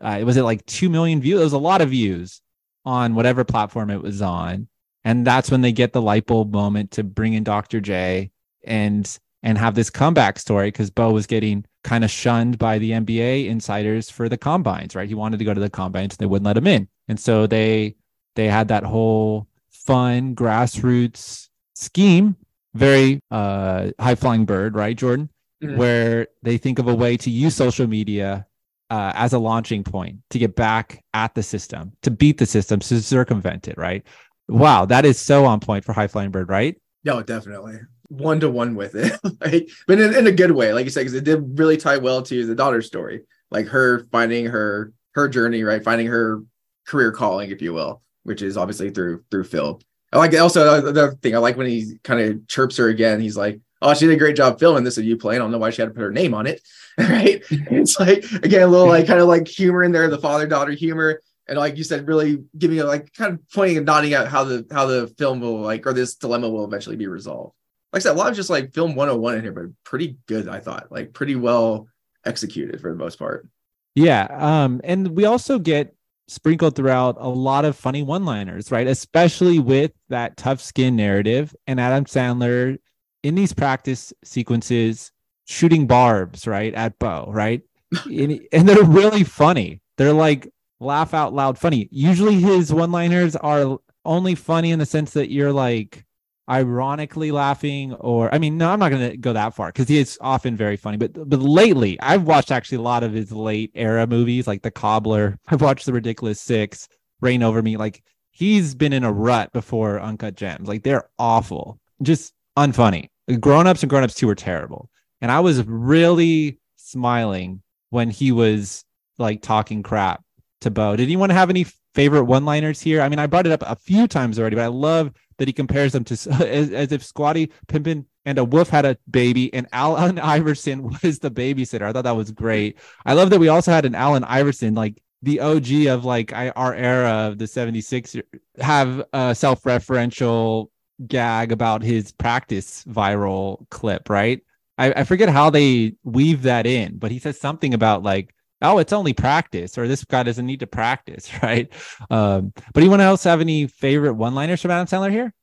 uh, 0.04 0.22
was 0.26 0.38
it 0.38 0.44
like 0.44 0.66
2 0.66 0.90
million 0.90 1.22
views. 1.22 1.40
It 1.40 1.44
was 1.44 1.54
a 1.54 1.58
lot 1.58 1.82
of 1.82 1.90
views 1.90 2.42
on 2.86 3.16
whatever 3.16 3.44
platform 3.44 3.90
it 3.90 4.02
was 4.02 4.22
on. 4.22 4.68
And 5.06 5.26
that's 5.26 5.50
when 5.50 5.62
they 5.62 5.72
get 5.72 5.94
the 5.94 6.02
light 6.02 6.26
bulb 6.26 6.54
moment 6.54 6.92
to 6.92 7.04
bring 7.04 7.34
in 7.34 7.44
dr 7.44 7.80
j 7.82 8.32
and 8.66 9.18
and 9.42 9.58
have 9.58 9.76
this 9.76 9.90
comeback 9.90 10.40
story 10.40 10.68
because 10.68 10.90
bo 10.90 11.12
was 11.12 11.28
getting 11.28 11.66
kind 11.84 12.04
of 12.06 12.12
shunned 12.12 12.58
by 12.58 12.78
the 12.78 12.92
nba 12.92 13.46
insiders 13.48 14.10
for 14.10 14.30
the 14.30 14.38
combines 14.38 14.96
right? 14.96 15.10
He 15.10 15.16
wanted 15.16 15.40
to 15.40 15.46
go 15.46 15.54
to 15.54 15.60
the 15.60 15.70
combines 15.70 16.16
they 16.16 16.26
wouldn't 16.26 16.46
let 16.46 16.58
him 16.58 16.68
in. 16.68 16.88
And 17.10 17.20
so 17.20 17.48
they 17.48 17.96
they 18.36 18.48
had 18.48 18.68
that 18.70 18.84
whole 18.84 19.48
fun 19.72 20.36
grassroots 20.36 21.50
scheme 21.76 22.36
very 22.74 23.20
uh 23.32 23.92
high 24.00 24.16
flying 24.16 24.46
bird 24.46 24.76
right 24.76 24.98
jordan? 24.98 25.30
Mhm. 25.62 25.78
where 25.78 26.28
they 26.42 26.58
think 26.58 26.80
of 26.80 26.88
a 26.88 26.96
way 26.96 27.16
to 27.18 27.30
use 27.30 27.56
social 27.56 27.88
media 27.88 28.46
uh, 28.94 29.12
as 29.16 29.34
a 29.34 29.40
launching 29.40 29.84
point 29.84 30.18
to 30.30 30.38
get 30.38 30.56
back 30.56 31.04
at 31.16 31.34
the 31.34 31.42
system, 31.42 31.94
to 32.04 32.12
beat 32.12 32.38
the 32.38 32.46
system, 32.46 32.80
to 32.80 33.02
circumvent 33.02 33.68
it, 33.68 33.76
right? 33.76 34.06
Wow, 34.48 34.86
that 34.86 35.04
is 35.04 35.20
so 35.20 35.46
on 35.46 35.60
point 35.60 35.84
for 35.84 35.94
High 35.94 36.06
Flying 36.06 36.30
Bird, 36.30 36.48
right? 36.48 36.80
No, 37.04 37.24
definitely 37.24 37.80
one 38.10 38.40
to 38.40 38.52
one 38.52 38.76
with 38.76 38.94
it, 38.94 39.20
like, 39.42 39.68
but 39.88 40.00
in, 40.00 40.14
in 40.14 40.28
a 40.28 40.32
good 40.32 40.52
way, 40.52 40.74
like 40.74 40.86
you 40.86 40.92
said, 40.92 41.02
because 41.02 41.16
it 41.16 41.24
did 41.24 41.58
really 41.58 41.76
tie 41.76 41.98
well 41.98 42.22
to 42.22 42.46
the 42.46 42.54
daughter's 42.54 42.86
story, 42.86 43.24
like 43.50 43.66
her 43.66 44.06
finding 44.12 44.46
her 44.46 44.94
her 45.16 45.28
journey, 45.28 45.64
right, 45.64 45.84
finding 45.84 46.06
her 46.06 46.44
career 46.86 47.12
calling, 47.12 47.50
if 47.50 47.64
you 47.64 47.74
will, 47.74 48.04
which 48.22 48.44
is 48.44 48.58
obviously 48.58 48.92
through 48.92 49.24
through 49.32 49.46
film. 49.46 49.80
I 50.12 50.20
like 50.20 50.40
also 50.40 50.78
another 50.78 51.14
thing 51.14 51.34
I 51.34 51.40
like 51.40 51.58
when 51.58 51.66
he 51.66 51.98
kind 52.04 52.22
of 52.22 52.48
chirps 52.48 52.78
her 52.78 52.90
again. 52.90 53.20
He's 53.20 53.38
like, 53.38 53.60
"Oh, 53.82 53.96
she 53.96 54.06
did 54.06 54.14
a 54.14 54.20
great 54.20 54.36
job 54.36 54.60
filming 54.60 54.84
this. 54.84 55.00
Are 55.00 55.02
you 55.02 55.18
playing? 55.18 55.42
I 55.42 55.44
don't 55.44 55.52
know 55.52 55.58
why 55.58 55.72
she 55.72 55.82
had 55.82 55.88
to 55.88 55.96
put 55.96 56.04
her 56.04 56.12
name 56.12 56.36
on 56.36 56.46
it, 56.46 56.62
right?" 57.10 57.44
it's 57.50 58.00
like 58.00 58.24
again 58.44 58.64
a 58.64 58.68
little 58.68 58.88
like 58.88 59.08
kind 59.08 59.20
of 59.20 59.28
like 59.28 59.48
humor 59.48 59.84
in 59.84 59.92
there, 59.92 60.10
the 60.10 60.18
father 60.18 60.48
daughter 60.48 60.72
humor, 60.72 61.20
and 61.48 61.58
like 61.58 61.78
you 61.78 61.84
said, 61.84 62.08
really 62.08 62.44
giving 62.58 62.80
a 62.80 62.86
like 62.86 63.14
kind 63.14 63.34
of 63.34 63.40
pointing 63.52 63.78
and 63.78 63.86
nodding 63.86 64.14
out 64.14 64.28
how 64.28 64.44
the 64.44 64.66
how 64.72 64.86
the 64.86 65.08
film 65.18 65.42
will 65.42 65.60
like 65.60 65.86
or 65.86 65.94
this 65.94 66.16
dilemma 66.16 66.50
will 66.50 66.66
eventually 66.66 66.96
be 66.96 67.08
resolved. 67.08 67.54
Like 67.92 68.02
I 68.02 68.04
said, 68.04 68.16
a 68.16 68.18
lot 68.20 68.32
of 68.32 68.36
just 68.36 68.50
like 68.50 68.74
film 68.74 68.96
101 68.96 69.36
in 69.36 69.42
here, 69.44 69.52
but 69.52 69.66
pretty 69.84 70.18
good, 70.28 70.48
I 70.48 70.60
thought. 70.60 70.92
Like 70.92 71.14
pretty 71.14 71.36
well 71.36 71.88
executed 72.26 72.82
for 72.82 72.92
the 72.92 72.98
most 72.98 73.20
part. 73.20 73.48
Yeah. 73.96 74.28
Um, 74.32 74.82
and 74.84 75.10
we 75.10 75.26
also 75.26 75.60
get 75.60 75.96
sprinkled 76.28 76.76
throughout 76.76 77.18
a 77.20 77.30
lot 77.30 77.66
of 77.66 77.76
funny 77.76 78.02
one-liners, 78.02 78.72
right? 78.72 78.88
Especially 78.88 79.60
with 79.60 79.92
that 80.10 80.38
tough 80.38 80.62
skin 80.62 80.96
narrative 80.96 81.56
and 81.68 81.80
Adam 81.80 82.06
Sandler 82.06 82.80
in 83.22 83.36
these 83.36 83.54
practice 83.54 84.12
sequences 84.24 85.12
shooting 85.46 85.88
barbs, 85.88 86.48
right, 86.48 86.74
at 86.74 86.98
Bo, 87.00 87.30
right? 87.30 87.62
and, 88.06 88.40
and 88.52 88.68
they're 88.68 88.84
really 88.84 89.24
funny. 89.24 89.82
They're 89.98 90.14
like 90.14 90.50
laugh 90.80 91.14
out 91.14 91.34
loud 91.34 91.58
funny. 91.58 91.88
Usually 91.92 92.36
his 92.40 92.74
one-liners 92.74 93.36
are 93.36 93.78
only 94.06 94.36
funny 94.36 94.72
in 94.72 94.80
the 94.80 94.86
sense 94.86 95.12
that 95.12 95.32
you're 95.32 95.54
like 95.54 96.06
ironically 96.50 97.32
laughing 97.32 97.94
or 97.94 98.34
I 98.34 98.38
mean 98.38 98.58
no 98.58 98.70
I'm 98.70 98.80
not 98.80 98.90
going 98.90 99.12
to 99.12 99.16
go 99.16 99.32
that 99.32 99.56
far 99.56 99.72
cuz 99.72 99.88
he 99.88 99.98
is 99.98 100.18
often 100.20 100.58
very 100.58 100.76
funny. 100.76 100.98
But 100.98 101.14
but 101.30 101.40
lately 101.40 102.00
I've 102.02 102.24
watched 102.24 102.52
actually 102.52 102.80
a 102.80 102.82
lot 102.82 103.04
of 103.04 103.14
his 103.14 103.32
late 103.32 103.72
era 103.76 104.06
movies 104.08 104.48
like 104.48 104.62
The 104.62 104.72
Cobbler. 104.72 105.40
I've 105.48 105.62
watched 105.62 105.86
The 105.86 105.94
Ridiculous 105.94 106.42
6 106.42 106.90
Reign 107.22 107.44
Over 107.44 107.62
Me. 107.62 107.78
Like 107.78 108.04
he's 108.32 108.76
been 108.76 108.94
in 108.94 109.04
a 109.04 109.14
rut 109.14 109.54
before 109.54 110.02
Uncut 110.02 110.36
Gems. 110.36 110.68
Like 110.68 110.84
they're 110.84 111.10
awful. 111.18 111.80
Just 112.02 112.34
unfunny. 112.58 113.10
Grown-ups 113.40 113.84
and 113.84 113.90
Grown-ups 113.90 114.16
2 114.16 114.28
were 114.28 114.36
terrible 114.36 114.90
and 115.24 115.32
I 115.32 115.40
was 115.40 115.66
really 115.66 116.60
smiling 116.76 117.64
when 117.90 118.12
he 118.12 118.32
was 118.32 118.86
like 119.18 119.42
talking 119.42 119.82
crap 119.82 120.24
to 120.62 120.70
Bo 120.70 120.96
did 120.96 121.04
anyone 121.04 121.32
have 121.32 121.50
any 121.50 121.66
favorite 121.96 122.26
one-liners 122.26 122.80
here 122.80 123.02
I 123.02 123.10
mean 123.10 123.20
I 123.20 123.26
brought 123.26 123.48
it 123.48 123.52
up 123.52 123.64
a 123.66 123.76
few 123.76 124.08
times 124.08 124.38
already 124.38 124.58
but 124.58 124.64
I 124.64 124.68
love 124.68 125.12
that 125.38 125.48
he 125.48 125.54
compares 125.54 125.94
them 125.94 126.04
to 126.04 126.14
as, 126.48 126.72
as 126.72 126.92
if 126.92 127.04
Scottie 127.04 127.52
Pippen 127.68 128.06
and 128.26 128.38
a 128.38 128.44
wolf 128.44 128.70
had 128.70 128.86
a 128.86 128.98
baby 129.10 129.54
and 129.54 129.68
Allen 129.74 130.20
Iverson 130.38 130.84
was 130.84 131.20
the 131.20 131.32
babysitter. 131.32 131.84
I 131.84 131.94
thought 131.94 132.04
that 132.04 132.16
was 132.16 132.32
great. 132.32 132.78
I 133.06 133.14
love 133.14 133.30
that 133.32 133.40
we 133.40 133.50
also 133.50 133.72
had 133.72 133.86
an 133.86 133.96
Allen 133.96 134.24
Iverson, 134.24 134.76
like 134.76 135.02
the 135.22 135.40
OG 135.40 135.88
of 135.88 136.06
like 136.06 136.34
our 136.34 136.74
era 136.74 137.28
of 137.28 137.38
the 137.38 137.48
76 137.48 138.16
er, 138.16 138.24
have 138.60 139.04
a 139.14 139.34
self-referential 139.34 140.68
gag 141.08 141.52
about 141.52 141.82
his 141.82 142.12
practice 142.12 142.84
viral 142.86 143.70
clip, 143.70 144.10
right? 144.10 144.42
I, 144.78 144.92
I 144.94 145.04
forget 145.04 145.30
how 145.30 145.50
they 145.50 145.96
weave 146.04 146.44
that 146.44 146.66
in, 146.66 146.98
but 146.98 147.12
he 147.12 147.20
says 147.20 147.40
something 147.40 147.74
about 147.74 148.04
like 148.04 148.34
oh, 148.62 148.78
it's 148.78 148.94
only 148.94 149.14
practice, 149.14 149.78
or 149.78 149.88
this 149.90 150.06
guy 150.06 150.24
doesn't 150.24 150.46
need 150.46 150.62
to 150.62 150.68
practice, 150.68 151.30
right? 151.44 151.72
Um, 152.10 152.54
but 152.74 152.82
anyone 152.82 153.02
else 153.02 153.26
have 153.26 153.42
any 153.42 153.68
favorite 153.68 154.14
one-liners 154.14 154.62
from 154.62 154.72
Adam 154.72 154.88
Sandler 154.88 155.12
here? 155.12 155.34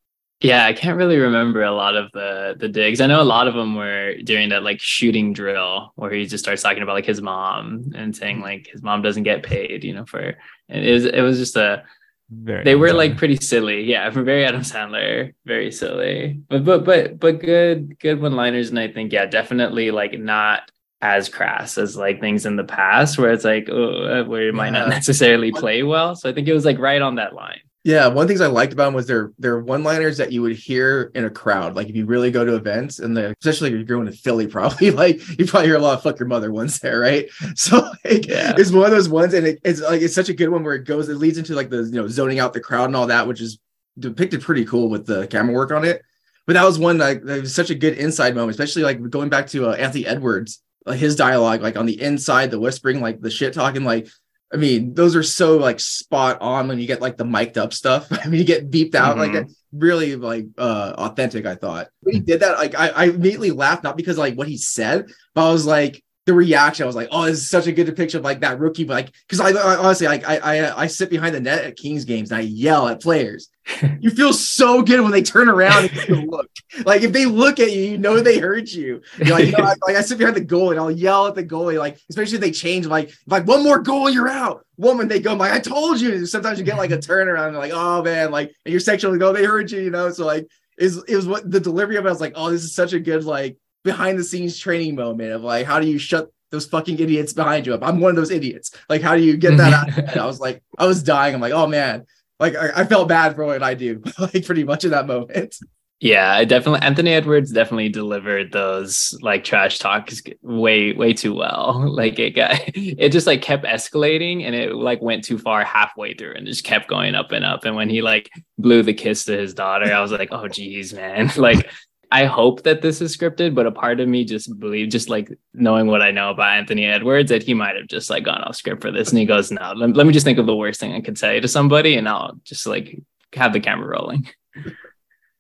Yeah, 0.40 0.64
I 0.64 0.72
can't 0.72 0.96
really 0.96 1.18
remember 1.18 1.62
a 1.62 1.70
lot 1.72 1.96
of 1.96 2.10
the 2.12 2.56
the 2.58 2.68
digs. 2.68 3.02
I 3.02 3.06
know 3.06 3.20
a 3.20 3.24
lot 3.24 3.46
of 3.46 3.54
them 3.54 3.74
were 3.76 4.14
during 4.24 4.48
that 4.50 4.62
like 4.62 4.80
shooting 4.80 5.34
drill 5.34 5.92
where 5.96 6.10
he 6.12 6.24
just 6.24 6.42
starts 6.42 6.62
talking 6.62 6.82
about 6.82 6.94
like 6.94 7.04
his 7.04 7.20
mom 7.20 7.92
and 7.94 8.16
saying 8.16 8.36
Mm-hmm. 8.36 8.44
like 8.44 8.66
his 8.72 8.82
mom 8.82 9.02
doesn't 9.02 9.24
get 9.24 9.42
paid, 9.42 9.84
you 9.84 9.92
know, 9.92 10.06
for 10.06 10.38
and 10.70 10.84
it 10.84 10.92
was 10.92 11.04
it 11.04 11.20
was 11.20 11.38
just 11.38 11.56
a 11.56 11.84
Very 12.30 12.62
they 12.62 12.76
were 12.76 12.92
like 12.92 13.16
pretty 13.16 13.36
silly. 13.36 13.82
Yeah, 13.82 14.08
for 14.10 14.22
very 14.24 14.44
Adam 14.44 14.62
Sandler, 14.62 15.34
very 15.44 15.72
silly. 15.72 16.40
But 16.48 16.64
but 16.64 16.84
but 16.84 17.18
but 17.18 17.40
good 17.40 17.98
good 17.98 18.20
one 18.20 18.36
liners, 18.36 18.70
and 18.70 18.78
I 18.78 18.88
think 18.88 19.12
yeah, 19.12 19.26
definitely 19.26 19.90
like 19.90 20.18
not 20.18 20.70
as 21.02 21.28
crass 21.28 21.78
as 21.78 21.96
like 21.96 22.20
things 22.20 22.44
in 22.44 22.56
the 22.56 22.64
past 22.64 23.18
where 23.18 23.32
it's 23.32 23.44
like 23.44 23.68
oh 23.70 24.04
uh, 24.04 24.24
where 24.24 24.48
it 24.48 24.54
might 24.54 24.70
not 24.70 24.88
necessarily 24.88 25.50
play 25.50 25.82
well. 25.82 26.14
So 26.14 26.28
I 26.28 26.32
think 26.32 26.46
it 26.46 26.52
was 26.52 26.64
like 26.64 26.78
right 26.78 27.02
on 27.02 27.16
that 27.16 27.34
line. 27.34 27.60
Yeah, 27.82 28.08
one 28.08 28.18
of 28.18 28.28
the 28.28 28.32
things 28.32 28.42
I 28.42 28.46
liked 28.48 28.74
about 28.74 28.86
them 28.86 28.94
was 28.94 29.06
their 29.06 29.32
their 29.38 29.58
one 29.58 29.82
liners 29.82 30.18
that 30.18 30.32
you 30.32 30.42
would 30.42 30.54
hear 30.54 31.10
in 31.14 31.24
a 31.24 31.30
crowd. 31.30 31.76
Like 31.76 31.88
if 31.88 31.96
you 31.96 32.04
really 32.04 32.30
go 32.30 32.44
to 32.44 32.54
events, 32.54 32.98
and 32.98 33.16
the 33.16 33.34
especially 33.40 33.68
if 33.70 33.74
you're 33.74 33.84
going 33.84 34.04
to 34.06 34.12
Philly, 34.12 34.46
probably 34.48 34.90
like 34.90 35.20
you 35.38 35.46
probably 35.46 35.68
hear 35.68 35.76
a 35.76 35.80
lot 35.80 35.94
of 35.94 36.02
"fuck 36.02 36.18
your 36.18 36.28
mother" 36.28 36.52
ones 36.52 36.78
there, 36.80 37.00
right? 37.00 37.26
So 37.56 37.78
like, 38.04 38.26
Yeah. 38.26 38.52
it's 38.58 38.70
one 38.70 38.84
of 38.84 38.90
those 38.90 39.08
ones, 39.08 39.32
and 39.32 39.46
it, 39.46 39.60
it's 39.64 39.80
like 39.80 40.02
it's 40.02 40.14
such 40.14 40.28
a 40.28 40.34
good 40.34 40.50
one 40.50 40.62
where 40.62 40.74
it 40.74 40.84
goes, 40.84 41.08
it 41.08 41.14
leads 41.16 41.38
into 41.38 41.54
like 41.54 41.70
the 41.70 41.84
you 41.84 41.92
know 41.92 42.06
zoning 42.06 42.38
out 42.38 42.52
the 42.52 42.60
crowd 42.60 42.84
and 42.84 42.96
all 42.96 43.06
that, 43.06 43.26
which 43.26 43.40
is 43.40 43.58
depicted 43.98 44.42
pretty 44.42 44.66
cool 44.66 44.90
with 44.90 45.06
the 45.06 45.26
camera 45.28 45.54
work 45.54 45.72
on 45.72 45.84
it. 45.84 46.02
But 46.46 46.54
that 46.54 46.64
was 46.64 46.78
one 46.78 46.98
like 46.98 47.22
that 47.24 47.40
was 47.40 47.54
such 47.54 47.70
a 47.70 47.74
good 47.74 47.94
inside 47.96 48.34
moment, 48.34 48.50
especially 48.50 48.82
like 48.82 49.08
going 49.08 49.30
back 49.30 49.46
to 49.48 49.70
uh, 49.70 49.72
Anthony 49.72 50.04
Edwards, 50.04 50.62
like 50.84 50.98
his 50.98 51.16
dialogue, 51.16 51.62
like 51.62 51.78
on 51.78 51.86
the 51.86 51.98
inside, 52.00 52.50
the 52.50 52.60
whispering, 52.60 53.00
like 53.00 53.20
the 53.22 53.30
shit 53.30 53.54
talking, 53.54 53.84
like 53.84 54.08
I 54.53 54.57
mean, 54.57 54.94
those 54.94 55.14
are 55.14 55.22
so 55.22 55.57
like 55.59 55.78
spot 55.78 56.38
on 56.40 56.66
when 56.68 56.78
you 56.80 56.86
get 56.86 57.01
like 57.01 57.16
the 57.16 57.24
mic'd 57.24 57.57
up 57.57 57.72
stuff. 57.72 58.09
I 58.11 58.26
mean, 58.26 58.40
you 58.40 58.44
get 58.46 58.70
beeped 58.70 58.94
out 58.94 59.16
like 59.18 59.30
Mhm. 59.30 59.46
that. 59.46 59.55
Really 59.72 60.16
like 60.16 60.46
uh 60.59 60.94
authentic, 60.98 61.46
I 61.46 61.55
thought. 61.55 61.88
When 62.01 62.16
he 62.16 62.20
did 62.20 62.40
that, 62.40 62.59
like 62.59 62.74
I, 62.74 62.88
I 62.88 63.05
immediately 63.05 63.53
laughed, 63.53 63.84
not 63.84 63.96
because 63.96 64.18
like 64.18 64.34
what 64.34 64.48
he 64.48 64.57
said, 64.57 65.07
but 65.34 65.48
I 65.48 65.53
was 65.53 65.64
like 65.66 66.03
the 66.30 66.36
reaction. 66.36 66.84
I 66.84 66.86
was 66.86 66.94
like, 66.94 67.08
oh, 67.10 67.24
this 67.24 67.38
is 67.38 67.50
such 67.50 67.66
a 67.66 67.72
good 67.72 67.86
depiction 67.86 68.18
of 68.18 68.24
like 68.24 68.40
that 68.40 68.60
rookie, 68.60 68.84
but 68.84 68.94
like 68.94 69.12
because 69.28 69.40
I, 69.40 69.50
I 69.50 69.76
honestly 69.76 70.06
like 70.06 70.26
I, 70.28 70.36
I 70.38 70.82
I 70.82 70.86
sit 70.86 71.10
behind 71.10 71.34
the 71.34 71.40
net 71.40 71.64
at 71.64 71.76
Kings 71.76 72.04
games 72.04 72.30
and 72.30 72.38
I 72.38 72.42
yell 72.42 72.86
at 72.88 73.02
players. 73.02 73.48
you 74.00 74.10
feel 74.10 74.32
so 74.32 74.82
good 74.82 75.00
when 75.00 75.10
they 75.10 75.22
turn 75.22 75.48
around 75.48 75.90
and 76.08 76.28
look. 76.30 76.48
Like 76.84 77.02
if 77.02 77.12
they 77.12 77.26
look 77.26 77.58
at 77.58 77.72
you, 77.72 77.82
you 77.82 77.98
know 77.98 78.20
they 78.20 78.38
heard 78.38 78.68
you. 78.68 79.02
You're 79.18 79.36
like, 79.36 79.46
you 79.46 79.52
know, 79.52 79.64
I, 79.64 79.74
like 79.86 79.96
I 79.96 80.00
sit 80.02 80.18
behind 80.18 80.36
the 80.36 80.40
goal 80.40 80.70
and 80.70 80.78
I'll 80.78 80.90
yell 80.90 81.26
at 81.26 81.34
the 81.34 81.44
goalie, 81.44 81.78
like 81.78 81.98
especially 82.08 82.36
if 82.36 82.40
they 82.40 82.52
change, 82.52 82.86
like 82.86 83.12
like 83.26 83.46
one 83.46 83.64
more 83.64 83.80
goal, 83.80 84.08
you're 84.08 84.28
out. 84.28 84.64
Woman, 84.76 85.08
they 85.08 85.18
go, 85.18 85.34
like 85.34 85.52
I 85.52 85.58
told 85.58 86.00
you. 86.00 86.26
Sometimes 86.26 86.58
you 86.58 86.64
get 86.64 86.78
like 86.78 86.92
a 86.92 86.98
turnaround, 86.98 87.48
and 87.48 87.58
like 87.58 87.72
oh 87.74 88.02
man, 88.02 88.30
like 88.30 88.54
and 88.64 88.72
you're 88.72 88.80
sexually 88.80 89.18
go, 89.18 89.32
they 89.32 89.44
heard 89.44 89.70
you, 89.70 89.80
you 89.80 89.90
know. 89.90 90.10
So 90.10 90.24
like 90.24 90.46
is 90.78 91.02
it 91.08 91.16
was 91.16 91.26
what 91.26 91.50
the 91.50 91.60
delivery 91.60 91.96
of 91.96 92.06
it 92.06 92.08
I 92.08 92.12
was 92.12 92.20
like, 92.20 92.34
oh, 92.36 92.50
this 92.50 92.62
is 92.62 92.74
such 92.74 92.92
a 92.92 93.00
good 93.00 93.24
like 93.24 93.58
behind 93.84 94.18
the 94.18 94.24
scenes 94.24 94.58
training 94.58 94.94
moment 94.94 95.32
of 95.32 95.42
like 95.42 95.66
how 95.66 95.80
do 95.80 95.86
you 95.86 95.98
shut 95.98 96.30
those 96.50 96.66
fucking 96.66 96.98
idiots 96.98 97.32
behind 97.32 97.66
you 97.66 97.74
up? 97.74 97.82
I'm 97.82 98.00
one 98.00 98.10
of 98.10 98.16
those 98.16 98.30
idiots. 98.30 98.72
Like 98.88 99.02
how 99.02 99.16
do 99.16 99.22
you 99.22 99.36
get 99.36 99.56
that 99.56 99.88
mhm. 99.88 99.98
out? 99.98 100.16
of? 100.16 100.22
I 100.22 100.26
was 100.26 100.40
like, 100.40 100.62
I 100.78 100.86
was 100.86 101.02
dying. 101.02 101.34
I'm 101.34 101.40
like, 101.40 101.52
oh 101.52 101.66
man, 101.66 102.06
like 102.38 102.56
I, 102.56 102.70
I 102.76 102.84
felt 102.84 103.08
bad 103.08 103.36
for 103.36 103.44
what 103.44 103.62
I 103.62 103.74
do, 103.74 104.02
like 104.18 104.44
pretty 104.44 104.64
much 104.64 104.84
in 104.84 104.90
that 104.90 105.06
moment. 105.06 105.56
Yeah, 106.00 106.32
I 106.32 106.46
definitely 106.46 106.80
Anthony 106.80 107.10
Edwards 107.12 107.52
definitely 107.52 107.90
delivered 107.90 108.52
those 108.52 109.16
like 109.20 109.44
trash 109.44 109.78
talks 109.78 110.22
way 110.40 110.94
way 110.94 111.12
too 111.12 111.34
well. 111.34 111.86
Like 112.00 112.18
it 112.18 112.30
got 112.30 112.58
it 112.74 113.10
just 113.10 113.26
like 113.26 113.42
kept 113.42 113.64
escalating 113.64 114.44
and 114.44 114.54
it 114.54 114.74
like 114.74 115.02
went 115.02 115.24
too 115.24 115.36
far 115.36 115.62
halfway 115.62 116.14
through 116.14 116.34
and 116.34 116.46
just 116.46 116.64
kept 116.64 116.88
going 116.88 117.14
up 117.14 117.32
and 117.32 117.44
up. 117.44 117.66
And 117.66 117.76
when 117.76 117.90
he 117.90 118.00
like 118.00 118.30
blew 118.56 118.82
the 118.82 118.94
kiss 118.94 119.24
to 119.26 119.36
his 119.36 119.52
daughter, 119.52 119.92
I 119.92 120.00
was 120.00 120.10
like, 120.10 120.30
oh 120.32 120.48
geez, 120.48 120.94
man. 120.94 121.30
Like 121.36 121.70
I 122.12 122.24
hope 122.24 122.64
that 122.64 122.82
this 122.82 123.00
is 123.00 123.16
scripted, 123.16 123.54
but 123.54 123.66
a 123.66 123.70
part 123.70 124.00
of 124.00 124.08
me 124.08 124.24
just 124.24 124.58
believe, 124.58 124.88
just 124.88 125.08
like 125.08 125.30
knowing 125.54 125.86
what 125.86 126.02
I 126.02 126.11
know 126.11 126.30
about 126.30 126.56
Anthony 126.58 126.84
Edwards, 126.84 127.30
that 127.30 127.44
he 127.44 127.54
might 127.54 127.76
have 127.76 127.86
just 127.86 128.11
like 128.11 128.24
gone 128.24 128.42
off 128.42 128.56
script 128.56 128.82
for 128.82 128.90
this. 128.90 129.11
And 129.11 129.18
he 129.18 129.24
goes, 129.24 129.52
no, 129.52 129.72
let, 129.76 129.94
let 129.94 130.06
me 130.06 130.12
just 130.12 130.24
think 130.24 130.38
of 130.38 130.46
the 130.46 130.56
worst 130.56 130.80
thing 130.80 130.92
I 130.92 131.00
could 131.00 131.18
say 131.18 131.38
to 131.38 131.46
somebody 131.46 131.96
and 131.96 132.08
I'll 132.08 132.40
just 132.42 132.66
like 132.66 133.00
have 133.34 133.52
the 133.52 133.61
camera 133.61 133.88
rolling. 133.88 134.28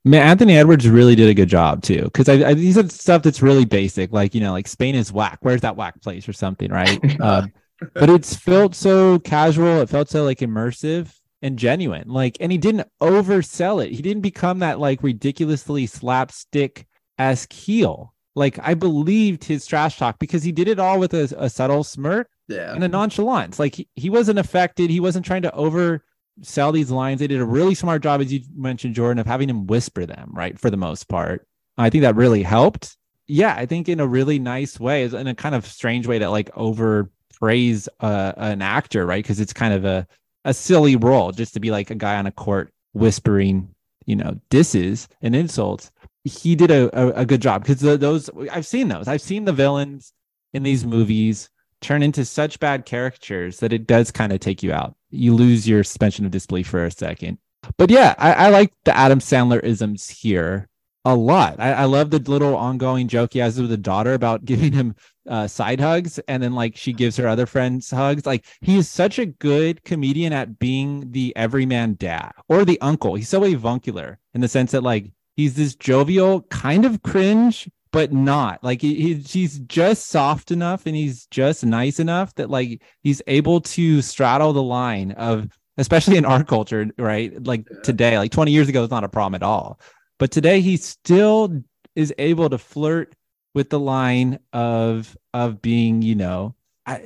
Man, 0.04 0.26
Anthony 0.26 0.56
Edwards 0.56 0.88
really 0.88 1.16
did 1.16 1.28
a 1.28 1.34
good 1.34 1.48
job 1.48 1.82
too, 1.82 2.04
because 2.04 2.28
I, 2.28 2.50
I 2.50 2.54
he 2.54 2.72
said 2.72 2.90
stuff 2.90 3.22
that's 3.22 3.42
really 3.42 3.66
basic, 3.66 4.12
like 4.12 4.34
you 4.34 4.40
know, 4.40 4.52
like 4.52 4.66
Spain 4.66 4.94
is 4.94 5.12
whack. 5.12 5.38
Where's 5.42 5.60
that 5.60 5.76
whack 5.76 6.00
place 6.00 6.26
or 6.26 6.32
something, 6.32 6.70
right? 6.70 7.20
um, 7.20 7.52
but 7.94 8.08
it's 8.08 8.34
felt 8.34 8.74
so 8.74 9.18
casual. 9.18 9.82
It 9.82 9.90
felt 9.90 10.08
so 10.08 10.24
like 10.24 10.38
immersive 10.38 11.12
and 11.42 11.58
genuine. 11.58 12.08
Like, 12.08 12.36
and 12.40 12.52
he 12.52 12.58
didn't 12.58 12.88
oversell 13.00 13.84
it. 13.84 13.92
He 13.92 14.02
didn't 14.02 14.22
become 14.22 14.58
that 14.60 14.78
like 14.78 15.02
ridiculously 15.02 15.86
slapstick 15.86 16.86
esque 17.18 17.52
heel. 17.52 18.12
Like, 18.36 18.58
I 18.62 18.74
believed 18.74 19.44
his 19.44 19.66
trash 19.66 19.98
talk 19.98 20.18
because 20.18 20.42
he 20.42 20.52
did 20.52 20.68
it 20.68 20.78
all 20.78 20.98
with 21.00 21.12
a, 21.14 21.34
a 21.38 21.50
subtle 21.50 21.82
smirk 21.84 22.28
Yeah. 22.48 22.74
and 22.74 22.84
a 22.84 22.88
nonchalance. 22.88 23.58
Like 23.58 23.74
he, 23.74 23.88
he 23.96 24.08
wasn't 24.10 24.38
affected. 24.38 24.88
He 24.90 25.00
wasn't 25.00 25.26
trying 25.26 25.42
to 25.42 25.50
oversell 25.50 26.72
these 26.72 26.90
lines. 26.90 27.20
They 27.20 27.26
did 27.26 27.40
a 27.40 27.44
really 27.46 27.74
smart 27.74 28.02
job, 28.02 28.20
as 28.20 28.32
you 28.32 28.40
mentioned, 28.54 28.94
Jordan, 28.94 29.18
of 29.18 29.26
having 29.26 29.50
him 29.50 29.66
whisper 29.66 30.06
them, 30.06 30.30
right? 30.32 30.58
For 30.58 30.70
the 30.70 30.76
most 30.76 31.08
part. 31.08 31.46
I 31.76 31.90
think 31.90 32.02
that 32.02 32.14
really 32.16 32.42
helped. 32.42 32.96
Yeah, 33.26 33.54
I 33.56 33.64
think 33.66 33.88
in 33.88 34.00
a 34.00 34.06
really 34.06 34.38
nice 34.38 34.78
way, 34.78 35.04
in 35.04 35.26
a 35.26 35.34
kind 35.34 35.54
of 35.54 35.66
strange 35.66 36.06
way 36.06 36.18
to 36.18 36.28
like 36.30 36.50
overpraise 36.54 37.88
uh, 38.00 38.32
an 38.36 38.62
actor, 38.62 39.06
right? 39.06 39.22
Because 39.22 39.40
it's 39.40 39.52
kind 39.52 39.72
of 39.74 39.84
a, 39.84 40.06
a 40.44 40.54
silly 40.54 40.96
role 40.96 41.32
just 41.32 41.54
to 41.54 41.60
be 41.60 41.70
like 41.70 41.90
a 41.90 41.94
guy 41.94 42.16
on 42.16 42.26
a 42.26 42.32
court 42.32 42.72
whispering, 42.92 43.74
you 44.06 44.16
know, 44.16 44.40
disses 44.50 45.08
and 45.22 45.34
insults. 45.34 45.90
He 46.24 46.54
did 46.54 46.70
a, 46.70 46.90
a, 46.98 47.20
a 47.20 47.26
good 47.26 47.40
job 47.40 47.62
because 47.62 47.80
those 47.80 48.30
I've 48.50 48.66
seen 48.66 48.88
those. 48.88 49.08
I've 49.08 49.22
seen 49.22 49.44
the 49.44 49.52
villains 49.52 50.12
in 50.52 50.62
these 50.62 50.84
movies 50.84 51.50
turn 51.80 52.02
into 52.02 52.24
such 52.24 52.60
bad 52.60 52.84
caricatures 52.84 53.58
that 53.60 53.72
it 53.72 53.86
does 53.86 54.10
kind 54.10 54.32
of 54.32 54.40
take 54.40 54.62
you 54.62 54.72
out. 54.72 54.94
You 55.10 55.34
lose 55.34 55.66
your 55.66 55.82
suspension 55.82 56.26
of 56.26 56.30
disbelief 56.30 56.68
for 56.68 56.84
a 56.84 56.90
second. 56.90 57.38
But 57.76 57.90
yeah, 57.90 58.14
I, 58.18 58.32
I 58.32 58.48
like 58.48 58.72
the 58.84 58.96
Adam 58.96 59.18
Sandler 59.18 59.62
isms 59.62 60.08
here 60.08 60.68
a 61.04 61.14
lot. 61.14 61.56
I, 61.58 61.72
I 61.72 61.84
love 61.84 62.10
the 62.10 62.18
little 62.18 62.56
ongoing 62.56 63.08
joke 63.08 63.32
he 63.32 63.38
has 63.38 63.60
with 63.60 63.70
the 63.70 63.76
daughter 63.76 64.14
about 64.14 64.44
giving 64.44 64.72
him 64.72 64.94
uh, 65.28 65.46
side 65.46 65.80
hugs 65.80 66.18
and 66.28 66.42
then 66.42 66.52
like 66.52 66.76
she 66.76 66.92
gives 66.92 67.16
her 67.16 67.28
other 67.28 67.46
friends 67.46 67.90
hugs. 67.90 68.26
Like 68.26 68.44
he 68.60 68.76
is 68.76 68.88
such 68.88 69.18
a 69.18 69.26
good 69.26 69.84
comedian 69.84 70.32
at 70.32 70.58
being 70.58 71.10
the 71.12 71.34
everyman 71.36 71.94
dad 71.94 72.32
or 72.48 72.64
the 72.64 72.80
uncle. 72.80 73.14
He's 73.14 73.28
so 73.28 73.44
avuncular 73.44 74.18
in 74.34 74.40
the 74.40 74.48
sense 74.48 74.72
that 74.72 74.82
like 74.82 75.10
he's 75.36 75.54
this 75.54 75.74
jovial, 75.74 76.42
kind 76.42 76.84
of 76.84 77.02
cringe, 77.02 77.68
but 77.92 78.12
not 78.12 78.62
like 78.62 78.80
he, 78.80 78.94
he, 78.94 79.14
he's 79.14 79.58
just 79.60 80.06
soft 80.06 80.50
enough 80.50 80.86
and 80.86 80.94
he's 80.94 81.26
just 81.26 81.64
nice 81.64 81.98
enough 81.98 82.34
that 82.36 82.50
like 82.50 82.82
he's 83.02 83.22
able 83.26 83.60
to 83.60 84.02
straddle 84.02 84.52
the 84.52 84.62
line 84.62 85.12
of 85.12 85.48
especially 85.76 86.16
in 86.16 86.24
our 86.24 86.44
culture 86.44 86.88
right 86.98 87.44
like 87.44 87.66
today 87.82 88.18
like 88.18 88.30
20 88.30 88.52
years 88.52 88.68
ago 88.68 88.84
it's 88.84 88.90
not 88.90 89.04
a 89.04 89.08
problem 89.08 89.34
at 89.34 89.42
all 89.42 89.80
but 90.20 90.30
today 90.30 90.60
he 90.60 90.76
still 90.76 91.62
is 91.96 92.14
able 92.18 92.48
to 92.48 92.58
flirt 92.58 93.16
with 93.54 93.70
the 93.70 93.80
line 93.80 94.38
of 94.52 95.16
of 95.34 95.60
being 95.60 96.02
you 96.02 96.14
know 96.14 96.54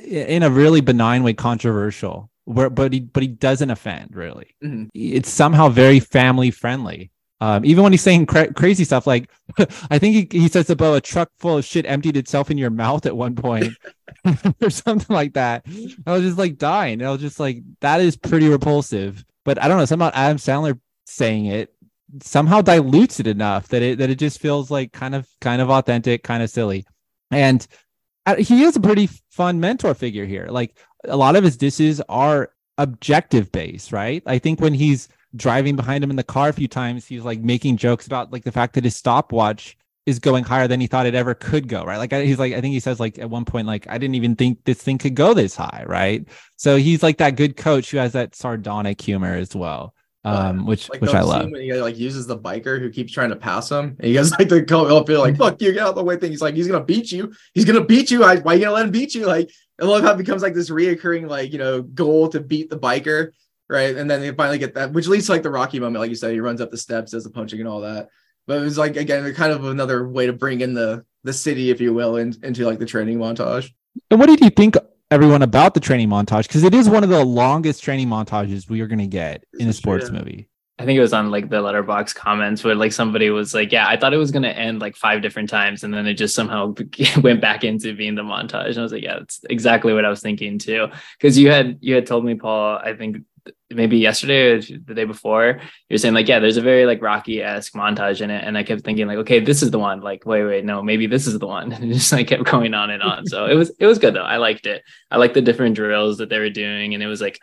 in 0.06 0.42
a 0.42 0.50
really 0.50 0.82
benign 0.82 1.22
way 1.22 1.32
controversial 1.32 2.30
where 2.44 2.68
but 2.68 2.92
he 2.92 3.00
but 3.00 3.22
he 3.22 3.28
doesn't 3.28 3.70
offend 3.70 4.14
really 4.14 4.54
Mhm. 4.62 4.90
it's 4.92 5.30
somehow 5.30 5.70
very 5.70 6.00
family 6.00 6.50
friendly 6.50 7.10
um, 7.40 7.64
even 7.64 7.82
when 7.82 7.92
he's 7.92 8.00
saying 8.00 8.24
cra- 8.24 8.54
crazy 8.54 8.84
stuff, 8.84 9.06
like 9.06 9.28
I 9.90 9.98
think 9.98 10.32
he, 10.32 10.40
he 10.40 10.48
says 10.48 10.70
about 10.70 10.94
a 10.94 11.00
truck 11.00 11.28
full 11.40 11.58
of 11.58 11.64
shit 11.64 11.84
emptied 11.84 12.16
itself 12.16 12.50
in 12.50 12.56
your 12.56 12.70
mouth 12.70 13.04
at 13.04 13.16
one 13.16 13.34
point 13.34 13.74
or 14.62 14.70
something 14.70 15.12
like 15.14 15.34
that. 15.34 15.66
I 16.06 16.12
was 16.12 16.22
just 16.22 16.38
like 16.38 16.56
dying. 16.56 17.04
I 17.04 17.10
was 17.10 17.20
just 17.20 17.38
like, 17.40 17.58
that 17.80 18.00
is 18.00 18.16
pretty 18.16 18.48
repulsive. 18.48 19.24
But 19.44 19.60
I 19.62 19.68
don't 19.68 19.76
know, 19.76 19.84
somehow 19.84 20.10
Adam 20.14 20.38
Sandler 20.38 20.78
saying 21.06 21.46
it 21.46 21.74
somehow 22.22 22.60
dilutes 22.60 23.20
it 23.20 23.26
enough 23.26 23.68
that 23.68 23.82
it 23.82 23.98
that 23.98 24.10
it 24.10 24.18
just 24.18 24.40
feels 24.40 24.70
like 24.70 24.92
kind 24.92 25.14
of 25.14 25.28
kind 25.40 25.60
of 25.60 25.70
authentic, 25.70 26.22
kind 26.22 26.42
of 26.42 26.50
silly. 26.50 26.84
And 27.30 27.66
uh, 28.26 28.36
he 28.36 28.62
is 28.62 28.76
a 28.76 28.80
pretty 28.80 29.08
fun 29.30 29.60
mentor 29.60 29.94
figure 29.94 30.24
here. 30.24 30.46
Like 30.48 30.76
a 31.04 31.16
lot 31.16 31.36
of 31.36 31.44
his 31.44 31.56
disses 31.56 32.00
are 32.08 32.50
objective 32.78 33.52
based, 33.52 33.92
right? 33.92 34.22
I 34.26 34.38
think 34.38 34.60
when 34.60 34.74
he's 34.74 35.08
driving 35.36 35.76
behind 35.76 36.04
him 36.04 36.10
in 36.10 36.16
the 36.16 36.22
car 36.22 36.48
a 36.48 36.52
few 36.52 36.68
times, 36.68 37.06
he's 37.06 37.24
like 37.24 37.40
making 37.40 37.76
jokes 37.76 38.06
about 38.06 38.32
like 38.32 38.44
the 38.44 38.52
fact 38.52 38.74
that 38.74 38.84
his 38.84 38.96
stopwatch 38.96 39.76
is 40.06 40.18
going 40.18 40.44
higher 40.44 40.68
than 40.68 40.80
he 40.80 40.86
thought 40.86 41.06
it 41.06 41.14
ever 41.14 41.34
could 41.34 41.66
go, 41.66 41.82
right? 41.82 41.96
Like 41.96 42.12
he's 42.12 42.38
like, 42.38 42.52
I 42.52 42.60
think 42.60 42.72
he 42.72 42.80
says 42.80 43.00
like 43.00 43.18
at 43.18 43.30
one 43.30 43.44
point, 43.44 43.66
like 43.66 43.86
I 43.88 43.96
didn't 43.96 44.16
even 44.16 44.36
think 44.36 44.64
this 44.64 44.82
thing 44.82 44.98
could 44.98 45.14
go 45.14 45.32
this 45.32 45.56
high, 45.56 45.84
right? 45.86 46.26
So 46.56 46.76
he's 46.76 47.02
like 47.02 47.18
that 47.18 47.36
good 47.36 47.56
coach 47.56 47.90
who 47.90 47.96
has 47.96 48.12
that 48.12 48.34
sardonic 48.34 49.00
humor 49.00 49.34
as 49.34 49.56
well, 49.56 49.93
um, 50.24 50.66
which 50.66 50.88
Like 50.88 51.00
which 51.00 51.14
I 51.14 51.20
love. 51.20 51.50
when 51.50 51.60
he 51.60 51.72
like 51.74 51.98
uses 51.98 52.26
the 52.26 52.38
biker 52.38 52.78
who 52.78 52.90
keeps 52.90 53.12
trying 53.12 53.30
to 53.30 53.36
pass 53.36 53.70
him, 53.70 53.96
and 53.98 54.04
he 54.04 54.14
goes 54.14 54.30
like 54.38 54.48
the 54.48 54.62
go 54.62 54.96
up 54.96 55.08
here 55.08 55.18
like 55.18 55.36
"fuck 55.36 55.60
you, 55.60 55.72
get 55.72 55.82
out 55.82 55.90
of 55.90 55.94
the 55.96 56.04
way" 56.04 56.16
thing. 56.16 56.30
He's 56.30 56.40
like, 56.42 56.54
he's 56.54 56.66
gonna 56.66 56.84
beat 56.84 57.12
you. 57.12 57.32
He's 57.52 57.64
gonna 57.64 57.84
beat 57.84 58.10
you. 58.10 58.24
I, 58.24 58.36
why 58.36 58.54
you 58.54 58.60
gonna 58.60 58.74
let 58.74 58.86
him 58.86 58.90
beat 58.90 59.14
you? 59.14 59.26
Like 59.26 59.50
I 59.80 59.84
love 59.84 60.02
how 60.02 60.12
it 60.12 60.18
becomes 60.18 60.42
like 60.42 60.54
this 60.54 60.70
reoccurring 60.70 61.28
like 61.28 61.52
you 61.52 61.58
know 61.58 61.82
goal 61.82 62.28
to 62.30 62.40
beat 62.40 62.70
the 62.70 62.78
biker, 62.78 63.32
right? 63.68 63.96
And 63.96 64.10
then 64.10 64.20
they 64.20 64.32
finally 64.32 64.58
get 64.58 64.74
that, 64.74 64.92
which 64.92 65.06
leads 65.08 65.26
to 65.26 65.32
like 65.32 65.42
the 65.42 65.50
Rocky 65.50 65.78
moment, 65.78 66.00
like 66.00 66.10
you 66.10 66.16
said, 66.16 66.32
he 66.32 66.40
runs 66.40 66.60
up 66.60 66.70
the 66.70 66.78
steps, 66.78 67.12
does 67.12 67.24
the 67.24 67.30
punching 67.30 67.60
and 67.60 67.68
all 67.68 67.82
that. 67.82 68.08
But 68.46 68.58
it 68.58 68.64
was 68.64 68.78
like 68.78 68.96
again, 68.96 69.32
kind 69.34 69.52
of 69.52 69.64
another 69.64 70.08
way 70.08 70.26
to 70.26 70.32
bring 70.32 70.60
in 70.60 70.74
the 70.74 71.04
the 71.24 71.32
city, 71.32 71.70
if 71.70 71.80
you 71.80 71.92
will, 71.92 72.16
in, 72.16 72.34
into 72.42 72.64
like 72.66 72.78
the 72.78 72.86
training 72.86 73.18
montage. 73.18 73.70
And 74.10 74.20
what 74.20 74.26
did 74.26 74.40
you 74.40 74.50
think, 74.50 74.76
everyone, 75.14 75.42
about 75.42 75.74
the 75.74 75.80
training 75.80 76.08
montage? 76.08 76.48
Because 76.48 76.64
it 76.64 76.74
is 76.74 76.88
one 76.88 77.04
of 77.04 77.08
the 77.10 77.24
longest 77.24 77.82
training 77.82 78.08
montages 78.08 78.68
we 78.68 78.80
are 78.80 78.86
going 78.88 78.98
to 78.98 79.06
get 79.06 79.44
in 79.58 79.68
a 79.68 79.72
sports 79.72 80.10
Yeah. 80.10 80.18
movie. 80.18 80.48
I 80.76 80.84
think 80.84 80.96
it 80.96 81.00
was 81.00 81.12
on 81.12 81.30
like 81.30 81.50
the 81.50 81.62
Letterboxd 81.62 82.16
comments 82.16 82.64
where 82.64 82.74
like 82.74 82.90
somebody 82.90 83.30
was 83.30 83.54
like, 83.54 83.70
"Yeah, 83.70 83.86
I 83.86 83.96
thought 83.96 84.12
it 84.12 84.16
was 84.16 84.32
gonna 84.32 84.48
end 84.48 84.80
like 84.80 84.96
five 84.96 85.22
different 85.22 85.48
times, 85.48 85.84
and 85.84 85.94
then 85.94 86.04
it 86.08 86.14
just 86.14 86.34
somehow 86.34 86.74
went 87.22 87.40
back 87.40 87.62
into 87.62 87.94
being 87.94 88.16
the 88.16 88.22
montage." 88.22 88.70
And 88.70 88.78
I 88.78 88.82
was 88.82 88.90
like, 88.90 89.04
"Yeah, 89.04 89.20
that's 89.20 89.38
exactly 89.48 89.92
what 89.94 90.04
I 90.04 90.10
was 90.10 90.20
thinking 90.20 90.58
too." 90.58 90.88
Because 91.16 91.38
you 91.38 91.48
had 91.48 91.78
you 91.80 91.94
had 91.94 92.06
told 92.08 92.24
me, 92.24 92.34
Paul, 92.34 92.80
I 92.82 92.94
think 92.94 93.18
maybe 93.74 93.98
yesterday 93.98 94.52
or 94.52 94.60
the 94.60 94.94
day 94.94 95.04
before, 95.04 95.60
you're 95.88 95.98
saying 95.98 96.14
like, 96.14 96.28
"Yeah, 96.28 96.38
there's 96.38 96.56
a 96.56 96.62
very 96.62 96.86
like 96.86 97.02
Rocky 97.02 97.42
esque 97.42 97.74
montage 97.74 98.20
in 98.20 98.30
it," 98.30 98.44
and 98.44 98.56
I 98.56 98.62
kept 98.62 98.82
thinking 98.82 99.06
like, 99.06 99.18
"Okay, 99.18 99.40
this 99.40 99.62
is 99.62 99.70
the 99.70 99.78
one." 99.78 100.00
Like, 100.00 100.24
wait, 100.26 100.44
wait, 100.44 100.64
no, 100.64 100.82
maybe 100.82 101.06
this 101.06 101.26
is 101.26 101.38
the 101.38 101.46
one. 101.46 101.72
And 101.74 101.90
it 101.90 101.94
just 101.94 102.12
like 102.12 102.28
kept 102.28 102.44
going 102.44 102.74
on 102.74 102.90
and 102.90 103.02
on. 103.02 103.26
So 103.26 103.46
it 103.46 103.54
was 103.54 103.70
it 103.78 103.86
was 103.86 103.98
good 103.98 104.14
though. 104.14 104.22
I 104.22 104.36
liked 104.36 104.66
it. 104.66 104.82
I 105.10 105.16
liked 105.16 105.34
the 105.34 105.42
different 105.42 105.76
drills 105.76 106.18
that 106.18 106.28
they 106.28 106.38
were 106.38 106.50
doing, 106.50 106.94
and 106.94 107.02
it 107.02 107.06
was 107.06 107.20
like 107.20 107.40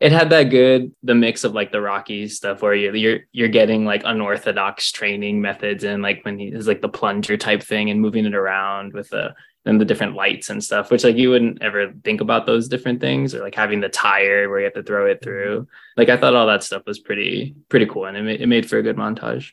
it 0.00 0.12
had 0.12 0.30
that 0.30 0.44
good 0.44 0.92
the 1.02 1.14
mix 1.14 1.44
of 1.44 1.54
like 1.54 1.72
the 1.72 1.80
Rocky 1.80 2.28
stuff 2.28 2.62
where 2.62 2.74
you're 2.74 2.94
you're 2.94 3.20
you're 3.32 3.48
getting 3.48 3.84
like 3.84 4.02
unorthodox 4.04 4.92
training 4.92 5.40
methods 5.40 5.84
and 5.84 6.02
like 6.02 6.24
when 6.24 6.38
he 6.38 6.46
is 6.46 6.68
like 6.68 6.80
the 6.80 6.88
plunger 6.88 7.36
type 7.36 7.62
thing 7.62 7.90
and 7.90 8.00
moving 8.00 8.24
it 8.24 8.34
around 8.34 8.92
with 8.92 9.08
the 9.10 9.34
and 9.68 9.80
the 9.80 9.84
different 9.84 10.14
lights 10.14 10.48
and 10.50 10.64
stuff, 10.64 10.90
which 10.90 11.04
like 11.04 11.16
you 11.16 11.30
wouldn't 11.30 11.62
ever 11.62 11.92
think 12.02 12.20
about 12.20 12.46
those 12.46 12.68
different 12.68 13.00
things 13.00 13.34
or 13.34 13.40
like 13.42 13.54
having 13.54 13.80
the 13.80 13.88
tire 13.88 14.48
where 14.48 14.60
you 14.60 14.64
have 14.64 14.72
to 14.74 14.82
throw 14.82 15.06
it 15.06 15.22
through. 15.22 15.68
Like 15.96 16.08
I 16.08 16.16
thought 16.16 16.34
all 16.34 16.46
that 16.46 16.64
stuff 16.64 16.82
was 16.86 16.98
pretty 16.98 17.54
pretty 17.68 17.86
cool 17.86 18.06
and 18.06 18.16
it 18.16 18.22
made, 18.22 18.40
it 18.40 18.46
made 18.46 18.68
for 18.68 18.78
a 18.78 18.82
good 18.82 18.96
montage. 18.96 19.52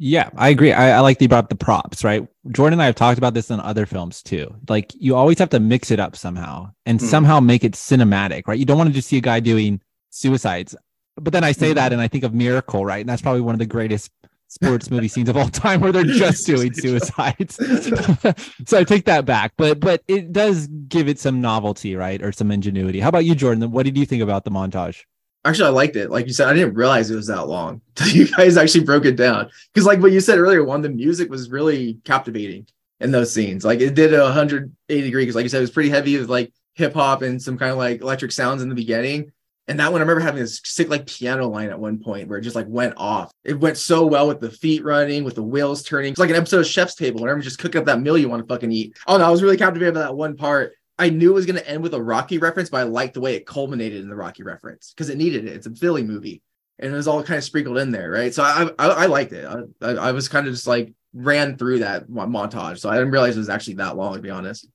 Yeah, 0.00 0.30
I 0.36 0.50
agree. 0.50 0.72
I, 0.72 0.98
I 0.98 1.00
like 1.00 1.18
that 1.18 1.24
you 1.24 1.28
brought 1.28 1.44
up 1.44 1.48
the 1.50 1.56
props, 1.56 2.04
right? 2.04 2.24
Jordan 2.52 2.74
and 2.74 2.82
I 2.82 2.86
have 2.86 2.94
talked 2.94 3.18
about 3.18 3.34
this 3.34 3.50
in 3.50 3.58
other 3.58 3.84
films 3.84 4.22
too. 4.22 4.54
Like 4.68 4.92
you 4.94 5.16
always 5.16 5.38
have 5.40 5.50
to 5.50 5.58
mix 5.60 5.90
it 5.90 5.98
up 5.98 6.14
somehow 6.14 6.70
and 6.86 7.00
Mhm. 7.00 7.04
somehow 7.04 7.40
make 7.40 7.64
it 7.64 7.72
cinematic, 7.72 8.46
right? 8.46 8.58
You 8.58 8.64
don't 8.64 8.78
want 8.78 8.90
to 8.90 8.94
just 8.94 9.08
see 9.08 9.16
a 9.18 9.22
guy 9.22 9.40
doing 9.40 9.80
suicides. 10.10 10.76
But 11.16 11.32
then 11.32 11.42
I 11.42 11.50
say 11.50 11.72
that 11.72 11.92
and 11.92 12.00
I 12.00 12.06
think 12.06 12.22
of 12.22 12.32
Miracle, 12.32 12.84
right? 12.86 13.00
And 13.00 13.08
that's 13.08 13.22
probably 13.22 13.40
one 13.40 13.54
of 13.54 13.58
the 13.58 13.66
greatest 13.66 14.12
sports 14.48 14.90
movie 14.90 15.08
scenes 15.08 15.28
of 15.28 15.36
all 15.36 15.48
time 15.48 15.80
where 15.80 15.92
they're 15.92 16.04
just 16.04 16.44
doing 16.46 16.72
suicides. 16.72 17.56
so 18.66 18.78
I 18.78 18.84
take 18.84 19.04
that 19.04 19.24
back. 19.24 19.52
But 19.56 19.80
but 19.80 20.02
it 20.08 20.32
does 20.32 20.66
give 20.66 21.08
it 21.08 21.18
some 21.18 21.40
novelty, 21.40 21.94
right? 21.94 22.22
Or 22.22 22.32
some 22.32 22.50
ingenuity. 22.50 23.00
How 23.00 23.08
about 23.08 23.24
you, 23.24 23.34
Jordan? 23.34 23.70
What 23.70 23.84
did 23.84 23.96
you 23.96 24.06
think 24.06 24.22
about 24.22 24.44
the 24.44 24.50
montage? 24.50 25.04
Actually, 25.44 25.68
I 25.68 25.70
liked 25.70 25.96
it. 25.96 26.10
Like 26.10 26.26
you 26.26 26.32
said, 26.32 26.48
I 26.48 26.52
didn't 26.52 26.74
realize 26.74 27.10
it 27.10 27.16
was 27.16 27.28
that 27.28 27.46
long. 27.46 27.80
you 28.06 28.26
guys 28.26 28.56
actually 28.56 28.84
broke 28.84 29.04
it 29.04 29.16
down 29.16 29.50
because, 29.72 29.86
like 29.86 30.00
what 30.00 30.12
you 30.12 30.20
said 30.20 30.38
earlier, 30.38 30.64
one 30.64 30.82
the 30.82 30.88
music 30.88 31.30
was 31.30 31.50
really 31.50 31.98
captivating 32.04 32.66
in 33.00 33.12
those 33.12 33.32
scenes. 33.32 33.64
Like 33.64 33.80
it 33.80 33.94
did 33.94 34.12
a 34.12 34.24
180 34.24 35.02
degree 35.02 35.22
because, 35.22 35.36
like 35.36 35.44
you 35.44 35.48
said, 35.48 35.58
it 35.58 35.62
was 35.62 35.70
pretty 35.70 35.90
heavy 35.90 36.18
with 36.18 36.28
like 36.28 36.52
hip 36.74 36.94
hop 36.94 37.22
and 37.22 37.40
some 37.40 37.56
kind 37.56 37.72
of 37.72 37.78
like 37.78 38.00
electric 38.00 38.32
sounds 38.32 38.62
in 38.62 38.68
the 38.68 38.74
beginning. 38.74 39.32
And 39.68 39.78
that 39.80 39.92
one, 39.92 40.00
I 40.00 40.04
remember 40.04 40.22
having 40.22 40.40
this 40.40 40.62
sick 40.64 40.88
like 40.88 41.06
piano 41.06 41.46
line 41.46 41.68
at 41.68 41.78
one 41.78 41.98
point 41.98 42.28
where 42.28 42.38
it 42.38 42.42
just 42.42 42.56
like 42.56 42.66
went 42.68 42.94
off. 42.96 43.30
It 43.44 43.60
went 43.60 43.76
so 43.76 44.06
well 44.06 44.26
with 44.26 44.40
the 44.40 44.50
feet 44.50 44.82
running, 44.82 45.24
with 45.24 45.34
the 45.34 45.42
wheels 45.42 45.82
turning. 45.82 46.10
It's 46.10 46.18
like 46.18 46.30
an 46.30 46.36
episode 46.36 46.60
of 46.60 46.66
Chef's 46.66 46.94
Table 46.94 47.20
where 47.20 47.28
everyone's 47.28 47.44
just 47.44 47.58
cooking 47.58 47.78
up 47.78 47.84
that 47.84 48.00
meal 48.00 48.16
you 48.16 48.30
want 48.30 48.42
to 48.42 48.52
fucking 48.52 48.72
eat. 48.72 48.96
Oh 49.06 49.18
no, 49.18 49.24
I 49.26 49.30
was 49.30 49.42
really 49.42 49.58
captivated 49.58 49.92
by 49.92 50.00
that 50.00 50.16
one 50.16 50.36
part. 50.36 50.72
I 50.98 51.10
knew 51.10 51.30
it 51.30 51.34
was 51.34 51.46
going 51.46 51.58
to 51.58 51.68
end 51.68 51.82
with 51.82 51.94
a 51.94 52.02
Rocky 52.02 52.38
reference, 52.38 52.70
but 52.70 52.78
I 52.78 52.84
liked 52.84 53.14
the 53.14 53.20
way 53.20 53.34
it 53.34 53.46
culminated 53.46 54.00
in 54.00 54.08
the 54.08 54.16
Rocky 54.16 54.42
reference 54.42 54.92
because 54.92 55.10
it 55.10 55.18
needed 55.18 55.44
it. 55.44 55.52
It's 55.52 55.66
a 55.66 55.74
Philly 55.74 56.02
movie, 56.02 56.42
and 56.78 56.92
it 56.92 56.96
was 56.96 57.06
all 57.06 57.22
kind 57.22 57.38
of 57.38 57.44
sprinkled 57.44 57.78
in 57.78 57.92
there, 57.92 58.10
right? 58.10 58.32
So 58.34 58.42
I 58.42 58.70
I, 58.78 58.86
I 58.88 59.06
liked 59.06 59.32
it. 59.32 59.46
I, 59.82 59.90
I, 59.90 60.12
was 60.12 60.28
kind 60.28 60.46
of 60.46 60.54
just 60.54 60.66
like 60.66 60.92
ran 61.12 61.56
through 61.56 61.80
that 61.80 62.08
montage, 62.08 62.78
so 62.78 62.88
I 62.88 62.94
didn't 62.94 63.12
realize 63.12 63.36
it 63.36 63.40
was 63.40 63.48
actually 63.48 63.74
that 63.74 63.96
long, 63.96 64.14
to 64.14 64.22
be 64.22 64.30
honest. 64.30 64.66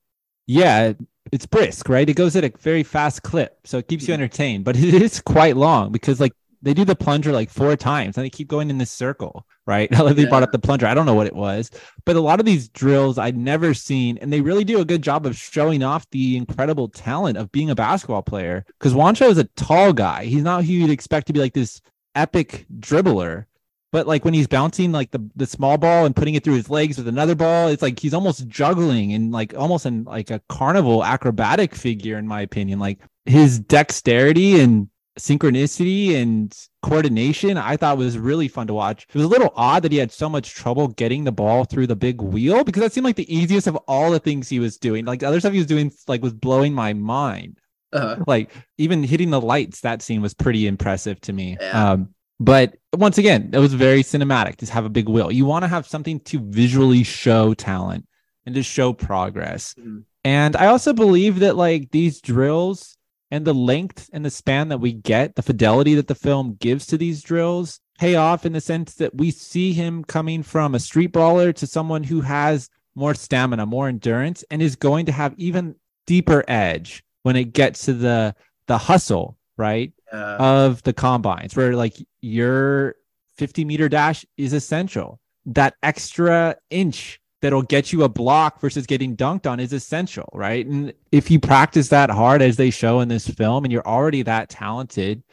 Yeah, 0.45 0.93
it's 1.33 1.47
brisk, 1.47 1.89
right? 1.89 2.07
It 2.07 2.13
goes 2.13 2.35
at 2.35 2.43
a 2.43 2.53
very 2.59 2.83
fast 2.83 3.23
clip, 3.23 3.57
so 3.63 3.79
it 3.79 3.87
keeps 3.87 4.07
you 4.07 4.13
entertained. 4.13 4.63
But 4.63 4.77
it 4.77 4.93
is 4.93 5.19
quite 5.19 5.57
long 5.57 5.91
because 5.91 6.19
like 6.19 6.33
they 6.61 6.75
do 6.75 6.85
the 6.85 6.95
plunger 6.95 7.31
like 7.31 7.49
four 7.49 7.75
times 7.75 8.15
and 8.15 8.23
they 8.23 8.29
keep 8.29 8.47
going 8.47 8.69
in 8.69 8.77
this 8.77 8.91
circle, 8.91 9.45
right? 9.65 9.91
Like 9.99 10.15
they 10.15 10.25
brought 10.25 10.43
up 10.43 10.51
the 10.51 10.59
plunger. 10.59 10.85
I 10.85 10.93
don't 10.93 11.07
know 11.07 11.15
what 11.15 11.25
it 11.25 11.35
was, 11.35 11.71
but 12.05 12.15
a 12.15 12.21
lot 12.21 12.39
of 12.39 12.45
these 12.45 12.69
drills 12.69 13.17
I'd 13.17 13.35
never 13.35 13.73
seen, 13.73 14.19
and 14.19 14.31
they 14.31 14.41
really 14.41 14.63
do 14.63 14.79
a 14.79 14.85
good 14.85 15.01
job 15.01 15.25
of 15.25 15.35
showing 15.35 15.81
off 15.81 16.07
the 16.11 16.37
incredible 16.37 16.87
talent 16.87 17.37
of 17.37 17.51
being 17.51 17.71
a 17.71 17.75
basketball 17.75 18.21
player. 18.21 18.63
Because 18.79 18.93
Juancho 18.93 19.29
is 19.29 19.39
a 19.39 19.45
tall 19.55 19.91
guy. 19.91 20.25
He's 20.25 20.43
not 20.43 20.63
who 20.63 20.71
you'd 20.71 20.91
expect 20.91 21.27
to 21.27 21.33
be 21.33 21.39
like 21.39 21.53
this 21.53 21.81
epic 22.13 22.67
dribbler. 22.79 23.45
But 23.93 24.07
like 24.07 24.25
when 24.25 24.33
he's 24.33 24.47
bouncing 24.47 24.91
like 24.91 25.11
the, 25.11 25.25
the 25.37 25.45
small 25.45 25.77
ball 25.77 26.05
and 26.05 26.15
putting 26.15 26.33
it 26.35 26.43
through 26.43 26.55
his 26.55 26.69
legs 26.69 26.97
with 26.97 27.07
another 27.07 27.35
ball, 27.35 27.69
it's 27.69 27.81
like 27.81 27.99
he's 27.99 28.13
almost 28.13 28.47
juggling 28.49 29.13
and 29.13 29.31
like 29.31 29.53
almost 29.55 29.85
in 29.85 30.03
like 30.03 30.31
a 30.31 30.41
carnival 30.49 31.03
acrobatic 31.05 31.75
figure, 31.75 32.17
in 32.17 32.27
my 32.27 32.41
opinion. 32.41 32.79
Like 32.79 32.99
his 33.25 33.59
dexterity 33.59 34.59
and 34.59 34.89
synchronicity 35.19 36.15
and 36.15 36.57
coordination, 36.81 37.57
I 37.57 37.77
thought 37.77 37.97
was 37.97 38.17
really 38.17 38.47
fun 38.47 38.67
to 38.67 38.73
watch. 38.73 39.05
It 39.09 39.15
was 39.15 39.25
a 39.25 39.29
little 39.29 39.53
odd 39.55 39.83
that 39.83 39.91
he 39.91 39.99
had 39.99 40.11
so 40.11 40.27
much 40.27 40.55
trouble 40.55 40.87
getting 40.89 41.23
the 41.23 41.31
ball 41.31 41.65
through 41.65 41.87
the 41.87 41.95
big 41.95 42.21
wheel 42.21 42.63
because 42.63 42.81
that 42.81 42.93
seemed 42.93 43.05
like 43.05 43.15
the 43.15 43.33
easiest 43.33 43.67
of 43.67 43.75
all 43.87 44.11
the 44.11 44.19
things 44.19 44.49
he 44.49 44.59
was 44.59 44.77
doing. 44.77 45.05
Like 45.05 45.19
the 45.19 45.27
other 45.27 45.39
stuff 45.39 45.53
he 45.53 45.59
was 45.59 45.67
doing, 45.67 45.91
like 46.07 46.21
was 46.23 46.33
blowing 46.33 46.73
my 46.73 46.93
mind 46.93 47.59
Uh, 47.91 48.17
like 48.25 48.49
even 48.79 49.03
hitting 49.03 49.29
the 49.29 49.39
lights 49.39 49.81
that 49.81 50.01
scene 50.01 50.19
was 50.21 50.33
pretty 50.33 50.65
impressive 50.65 51.21
to 51.21 51.31
me 51.31 51.57
Yeah. 51.61 51.91
um 51.91 52.12
but 52.39 52.75
once 52.93 53.17
again 53.17 53.49
it 53.53 53.59
was 53.59 53.73
very 53.73 54.03
cinematic 54.03 54.55
to 54.57 54.65
have 54.71 54.85
a 54.85 54.89
big 54.89 55.07
wheel 55.09 55.31
you 55.31 55.45
want 55.45 55.63
to 55.63 55.67
have 55.67 55.87
something 55.87 56.19
to 56.21 56.39
visually 56.39 57.03
show 57.03 57.53
talent 57.53 58.05
and 58.45 58.55
to 58.55 58.63
show 58.63 58.91
progress. 58.93 59.73
Mhm. 59.79 60.03
and 60.25 60.55
i 60.55 60.67
also 60.67 60.93
believe 60.93 61.39
that 61.39 61.55
like 61.55 61.91
these 61.91 62.21
drills 62.21 62.97
and 63.31 63.45
the 63.45 63.53
length 63.53 64.09
and 64.13 64.23
the 64.23 64.29
span 64.29 64.69
that 64.69 64.79
we 64.79 64.93
get 64.93 65.35
the 65.35 65.41
fidelity 65.41 65.95
that 65.95 66.07
the 66.07 66.15
film 66.15 66.55
gives 66.59 66.85
to 66.87 66.97
these 66.97 67.21
drills 67.21 67.79
pay 67.99 68.15
off 68.15 68.45
in 68.45 68.53
the 68.53 68.61
sense 68.61 68.95
that 68.95 69.15
we 69.15 69.29
see 69.31 69.73
him 69.73 70.03
coming 70.03 70.41
from 70.43 70.73
a 70.75 70.79
street 70.79 71.11
brawler 71.11 71.53
to 71.53 71.67
someone 71.67 72.03
who 72.03 72.21
has 72.21 72.69
more 72.95 73.13
stamina 73.13 73.65
more 73.65 73.87
endurance 73.87 74.43
and 74.51 74.61
is 74.61 74.75
going 74.75 75.05
to 75.05 75.11
have 75.11 75.33
even 75.37 75.75
deeper 76.05 76.43
edge 76.47 77.03
when 77.23 77.35
it 77.35 77.53
gets 77.53 77.85
to 77.85 77.93
the 77.93 78.35
the 78.67 78.77
hustle 78.77 79.37
right 79.57 79.93
uh, 80.13 80.37
of 80.39 80.83
the 80.83 80.93
combines 80.93 81.55
where 81.55 81.75
like 81.75 81.95
your 82.21 82.95
50 83.35 83.65
meter 83.65 83.89
dash 83.89 84.25
is 84.37 84.53
essential. 84.53 85.19
That 85.45 85.75
extra 85.83 86.55
inch 86.69 87.19
that'll 87.41 87.63
get 87.63 87.91
you 87.91 88.03
a 88.03 88.09
block 88.09 88.61
versus 88.61 88.85
getting 88.85 89.17
dunked 89.17 89.49
on 89.49 89.59
is 89.59 89.73
essential 89.73 90.29
right? 90.33 90.65
And 90.65 90.93
if 91.11 91.29
you 91.29 91.39
practice 91.39 91.89
that 91.89 92.09
hard 92.09 92.41
as 92.41 92.55
they 92.57 92.69
show 92.69 93.01
in 93.01 93.09
this 93.09 93.27
film 93.27 93.65
and 93.65 93.71
you're 93.71 93.87
already 93.87 94.21
that 94.23 94.49
talented 94.49 95.23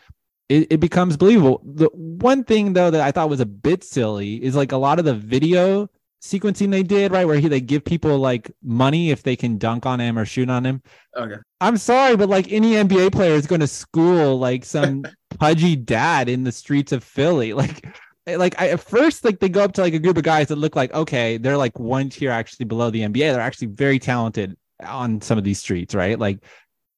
it, 0.49 0.66
it 0.68 0.81
becomes 0.81 1.16
believable. 1.16 1.62
The 1.64 1.89
one 1.95 2.43
thing 2.43 2.72
though 2.72 2.91
that 2.91 3.01
i 3.01 3.12
thought 3.12 3.31
was 3.31 3.41
a 3.41 3.47
bit 3.47 3.85
silly 3.85 4.43
is 4.43 4.57
like 4.57 4.72
a 4.72 4.76
lot 4.76 4.99
of 4.99 5.05
the 5.05 5.14
video 5.14 5.89
sequencing 6.21 6.71
they 6.71 6.83
did 6.83 7.12
right 7.12 7.27
where 7.27 7.39
he 7.39 7.49
they 7.49 7.61
give 7.61 7.85
people 7.85 8.18
like 8.18 8.51
money 8.62 9.11
if 9.11 9.23
they 9.23 9.37
can 9.37 9.57
dunk 9.57 9.87
on 9.87 10.01
him 10.01 10.18
or 10.18 10.25
shoot 10.25 10.51
on 10.51 10.64
him 10.64 10.83
okay. 11.16 11.37
I'm 11.61 11.77
sorry, 11.77 12.16
but 12.16 12.29
like 12.29 12.51
any 12.51 12.73
NBA 12.73 13.12
player 13.12 13.35
is 13.35 13.47
going 13.47 13.61
to 13.61 13.66
school 13.66 14.39
like 14.39 14.64
some 14.64 15.05
pudgy 15.39 15.77
dad 15.77 16.29
in 16.29 16.45
the 16.45 16.53
streets 16.53 16.93
of 16.93 17.05
Philly. 17.05 17.53
Like, 17.61 17.87
eh, 18.27 18.37
like 18.37 18.55
I, 18.61 18.71
at 18.71 18.81
first, 18.81 19.25
like 19.25 19.41
they 19.41 19.49
go 19.49 19.62
up 19.62 19.73
to 19.75 19.83
like 19.83 19.95
a 19.95 19.99
group 19.99 20.16
of 20.16 20.23
guys 20.23 20.49
that 20.49 20.57
look 20.57 20.77
like 20.77 20.93
okay, 20.95 21.37
they're 21.37 21.57
like 21.57 21.79
one 21.79 22.09
tier 22.09 22.31
actually 22.31 22.64
below 22.66 22.91
the 22.91 23.01
NBA. 23.01 23.33
They're 23.33 23.41
actually 23.41 23.68
very 23.68 23.99
talented 23.99 24.57
on 24.85 25.21
some 25.21 25.37
of 25.37 25.45
these 25.45 25.59
streets, 25.59 25.95
right? 25.95 26.18
Like 26.18 26.43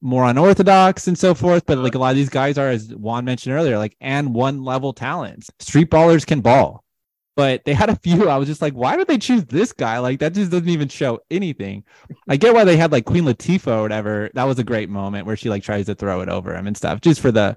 more 0.01 0.25
unorthodox 0.25 1.09
and 1.09 1.18
so 1.18 1.35
forth. 1.35 1.64
But 1.66 1.79
like 1.79 1.95
a 1.95 1.99
lot 1.99 2.11
of 2.11 2.16
these 2.16 2.29
guys 2.29 2.59
are, 2.59 2.68
as 2.68 2.95
Juan 2.95 3.25
mentioned 3.25 3.55
earlier, 3.55 3.79
like 3.79 3.97
AND1 4.01 4.64
level 4.64 4.93
talents. 4.93 5.51
Street 5.59 5.91
ballers 5.91 6.27
can 6.27 6.41
ball. 6.41 6.82
But 7.35 7.64
they 7.64 7.72
had 7.72 7.89
a 7.89 7.97
few. 7.97 8.28
I 8.28 8.37
was 8.37 8.47
just 8.47 8.61
like, 8.61 8.74
why 8.74 8.97
did 8.97 9.09
they 9.09 9.16
choose 9.16 9.45
this 9.47 9.72
guy? 9.72 9.99
Like 10.01 10.18
that 10.20 10.35
just 10.35 10.51
doesn't 10.51 10.68
even 10.68 10.89
show 10.89 11.20
anything. 11.30 11.85
I 12.28 12.37
get 12.37 12.53
why 12.55 12.64
they 12.64 12.76
had 12.76 12.93
like 12.93 13.07
Queen 13.07 13.24
Latifah 13.24 13.78
or 13.78 13.83
whatever. 13.83 14.30
That 14.35 14.45
was 14.45 14.59
a 14.59 14.64
great 14.64 14.91
moment 14.91 15.26
where 15.26 15.37
she 15.37 15.49
like 15.49 15.62
tries 15.62 15.87
to 15.87 15.95
throw 15.95 16.20
it 16.20 16.28
over 16.28 16.55
him 16.55 16.66
and 16.66 16.76
stuff, 16.76 17.01
just 17.01 17.20
for 17.20 17.33
the 17.33 17.57